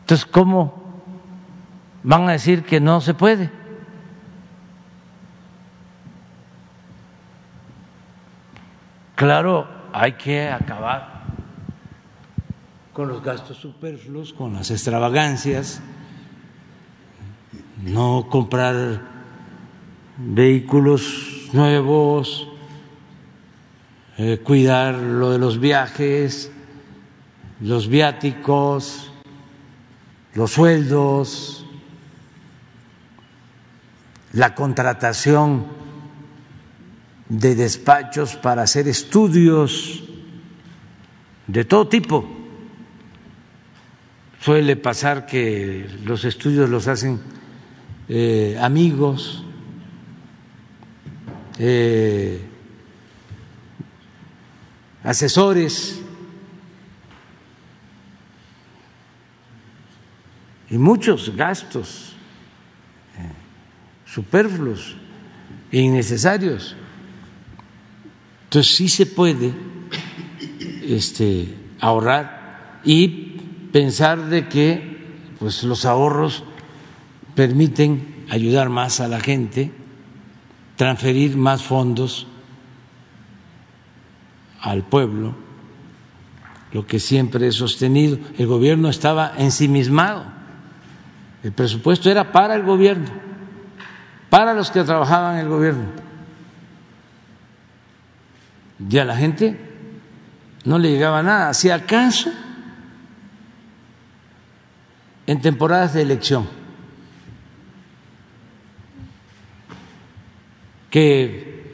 Entonces, 0.00 0.26
¿cómo 0.26 0.82
van 2.02 2.28
a 2.28 2.32
decir 2.32 2.64
que 2.64 2.80
no 2.80 3.00
se 3.00 3.14
puede? 3.14 3.50
Claro, 9.14 9.68
hay 9.92 10.12
que 10.14 10.50
acabar 10.50 11.22
con 12.92 13.08
los 13.08 13.22
gastos 13.22 13.56
superfluos, 13.56 14.32
con 14.32 14.52
las 14.52 14.70
extravagancias, 14.70 15.80
no 17.82 18.28
comprar 18.30 19.00
vehículos 20.16 21.48
nuevos, 21.52 22.48
eh, 24.18 24.40
cuidar 24.42 24.94
lo 24.94 25.30
de 25.30 25.38
los 25.38 25.58
viajes, 25.58 26.50
los 27.60 27.88
viáticos, 27.88 29.10
los 30.34 30.52
sueldos, 30.52 31.66
la 34.32 34.54
contratación 34.54 35.66
de 37.28 37.54
despachos 37.54 38.36
para 38.36 38.62
hacer 38.62 38.88
estudios 38.88 40.04
de 41.46 41.64
todo 41.64 41.88
tipo. 41.88 42.28
Suele 44.40 44.76
pasar 44.76 45.26
que 45.26 45.88
los 46.04 46.24
estudios 46.24 46.68
los 46.68 46.88
hacen 46.88 47.20
eh, 48.14 48.58
amigos, 48.60 49.42
eh, 51.58 52.44
asesores 55.02 55.98
y 60.68 60.76
muchos 60.76 61.34
gastos 61.34 62.12
eh, 63.16 63.32
superfluos 64.04 64.94
e 65.70 65.80
innecesarios. 65.80 66.76
Entonces 68.44 68.76
sí 68.76 68.90
se 68.90 69.06
puede 69.06 69.54
este, 70.82 71.48
ahorrar 71.80 72.82
y 72.84 73.08
pensar 73.72 74.28
de 74.28 74.48
que 74.50 74.98
pues, 75.38 75.62
los 75.64 75.86
ahorros 75.86 76.44
permiten 77.34 78.26
ayudar 78.30 78.68
más 78.68 79.00
a 79.00 79.08
la 79.08 79.20
gente, 79.20 79.72
transferir 80.76 81.36
más 81.36 81.62
fondos 81.62 82.26
al 84.60 84.82
pueblo, 84.82 85.34
lo 86.72 86.86
que 86.86 86.98
siempre 86.98 87.46
he 87.46 87.52
sostenido. 87.52 88.18
El 88.38 88.46
gobierno 88.46 88.88
estaba 88.88 89.32
ensimismado, 89.36 90.24
el 91.42 91.52
presupuesto 91.52 92.10
era 92.10 92.32
para 92.32 92.54
el 92.54 92.62
gobierno, 92.62 93.10
para 94.30 94.54
los 94.54 94.70
que 94.70 94.84
trabajaban 94.84 95.34
en 95.34 95.40
el 95.40 95.48
gobierno 95.48 96.02
y 98.90 98.98
a 98.98 99.04
la 99.04 99.16
gente 99.16 99.58
no 100.64 100.78
le 100.78 100.90
llegaba 100.90 101.22
nada. 101.22 101.54
Si 101.54 101.70
acaso 101.70 102.30
en 105.26 105.40
temporadas 105.40 105.94
de 105.94 106.02
elección, 106.02 106.48
que 110.92 111.72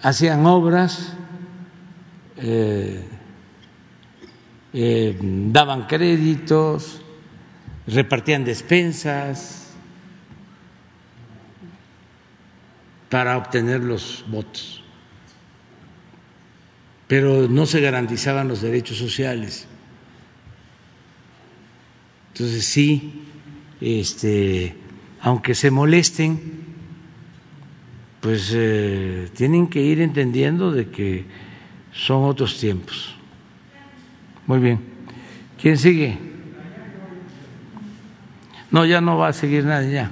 hacían 0.00 0.46
obras, 0.46 1.14
eh, 2.36 3.04
eh, 4.72 5.18
daban 5.20 5.88
créditos, 5.88 7.02
repartían 7.88 8.44
despensas 8.44 9.72
para 13.08 13.36
obtener 13.36 13.80
los 13.80 14.24
votos 14.28 14.80
pero 17.10 17.48
no 17.48 17.66
se 17.66 17.80
garantizaban 17.80 18.46
los 18.46 18.62
derechos 18.62 18.96
sociales. 18.96 19.66
Entonces 22.28 22.64
sí, 22.64 23.24
este, 23.80 24.76
aunque 25.20 25.56
se 25.56 25.72
molesten, 25.72 26.59
pues 28.20 28.52
eh, 28.54 29.28
tienen 29.34 29.68
que 29.68 29.80
ir 29.80 30.00
entendiendo 30.00 30.72
de 30.72 30.88
que 30.88 31.24
son 31.92 32.24
otros 32.24 32.58
tiempos. 32.58 33.14
Muy 34.46 34.58
bien. 34.58 34.80
¿Quién 35.60 35.76
sigue? 35.76 36.18
No, 38.70 38.84
ya 38.84 39.00
no 39.00 39.18
va 39.18 39.28
a 39.28 39.32
seguir 39.32 39.64
nadie 39.64 39.92
ya. 39.92 40.10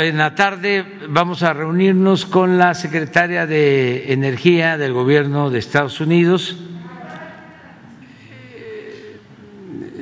en 0.00 0.18
la 0.18 0.34
tarde 0.34 0.84
vamos 1.08 1.44
a 1.44 1.52
reunirnos 1.52 2.26
con 2.26 2.58
la 2.58 2.74
secretaria 2.74 3.46
de 3.46 4.12
Energía 4.12 4.76
del 4.76 4.92
Gobierno 4.92 5.50
de 5.50 5.60
Estados 5.60 6.00
Unidos. 6.00 6.56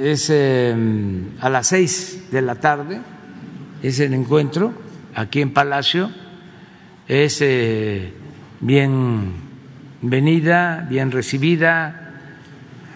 Es 0.06 0.30
em, 0.30 1.30
a 1.40 1.50
las 1.50 1.66
seis 1.66 2.30
de 2.30 2.40
la 2.40 2.54
tarde, 2.54 3.00
es 3.82 3.98
el 3.98 4.14
encuentro 4.14 4.72
aquí 5.16 5.40
en 5.40 5.52
Palacio. 5.52 6.12
Es 7.08 7.38
eh, 7.40 8.12
bienvenida, 8.60 9.26
bien 10.88 11.10
recibida. 11.10 12.12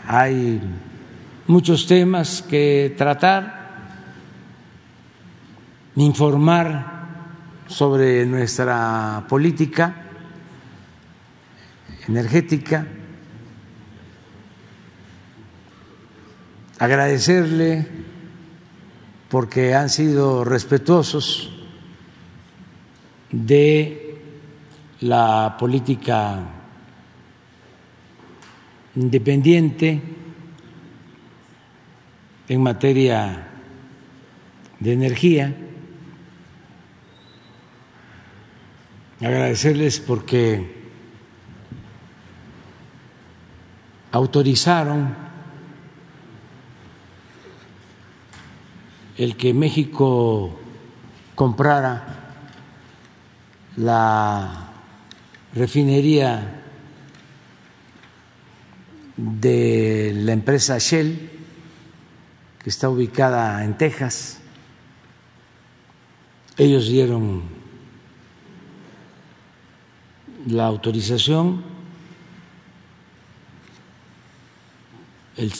Hay 0.06 0.60
muchos 1.48 1.88
temas 1.88 2.42
que 2.42 2.94
tratar 2.96 3.58
informar 5.96 7.08
sobre 7.66 8.24
nuestra 8.24 9.24
política 9.28 9.96
energética, 12.06 12.86
agradecerle 16.80 17.86
porque 19.28 19.74
han 19.74 19.90
sido 19.90 20.44
respetuosos 20.44 21.52
de 23.30 24.18
la 25.00 25.56
política 25.58 26.40
independiente 28.96 30.02
en 32.48 32.62
materia 32.62 33.46
de 34.80 34.92
energía. 34.92 35.54
agradecerles 39.20 40.00
porque 40.00 40.80
autorizaron 44.12 45.29
el 49.20 49.36
que 49.36 49.52
México 49.52 50.58
comprara 51.34 52.38
la 53.76 54.72
refinería 55.52 56.62
de 59.18 60.12
la 60.14 60.32
empresa 60.32 60.78
Shell, 60.78 61.32
que 62.64 62.70
está 62.70 62.88
ubicada 62.88 63.62
en 63.62 63.76
Texas. 63.76 64.40
Ellos 66.56 66.88
dieron 66.88 67.42
la 70.46 70.64
autorización, 70.64 71.62
eh, 75.36 75.50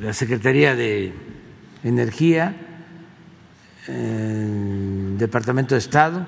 la 0.00 0.12
Secretaría 0.12 0.74
de 0.74 1.12
Energía, 1.82 2.54
el 3.86 5.16
Departamento 5.18 5.74
de 5.74 5.78
Estado 5.78 6.26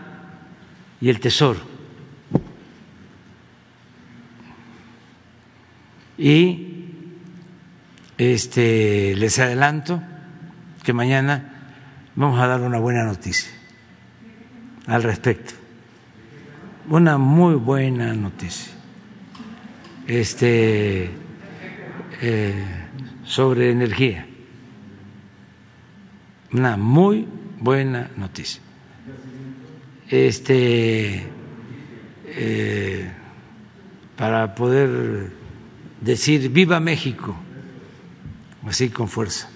y 1.01 1.09
el 1.09 1.21
Tesoro. 1.21 1.61
Y 6.19 6.91
este, 8.19 9.15
les 9.17 9.39
adelanto 9.39 10.03
que 10.83 10.93
mañana 10.93 11.75
vamos 12.15 12.41
a 12.41 12.47
dar 12.47 12.61
una 12.63 12.79
buena 12.79 13.05
noticia 13.05 13.51
al 14.87 15.03
respecto. 15.03 15.55
Una 16.89 17.19
muy 17.19 17.57
buena 17.57 18.15
noticia. 18.15 18.73
Este, 20.07 21.11
eh, 22.23 22.86
sobre 23.27 23.71
energía. 23.71 24.27
Una 26.53 26.77
muy 26.77 27.27
buena 27.59 28.11
noticia. 28.17 28.63
Este, 30.09 31.29
eh, 32.27 33.11
para 34.17 34.55
poder 34.55 35.33
decir 36.01 36.49
viva 36.51 36.79
México, 36.79 37.37
así 38.67 38.89
con 38.89 39.09
fuerza. 39.09 39.51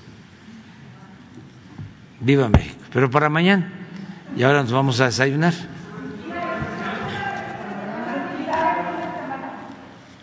Viva 2.20 2.48
México. 2.48 2.76
Pero 2.92 3.08
para 3.08 3.28
mañana. 3.28 3.72
Y 4.36 4.42
ahora 4.42 4.62
nos 4.62 4.72
vamos 4.72 5.00
a 5.00 5.06
desayunar. 5.06 5.54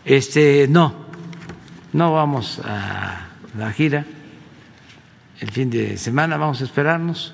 Este, 0.06 0.68
no, 0.70 0.94
no 1.92 2.14
vamos 2.14 2.62
a 2.64 3.27
la 3.58 3.72
gira 3.72 4.06
el 5.40 5.52
fin 5.52 5.70
de 5.70 5.98
semana, 5.98 6.38
vamos 6.38 6.62
a 6.62 6.64
esperarnos. 6.64 7.34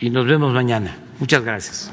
Y 0.00 0.10
nos 0.10 0.26
vemos 0.26 0.52
mañana. 0.52 0.96
Muchas 1.18 1.42
gracias. 1.42 1.92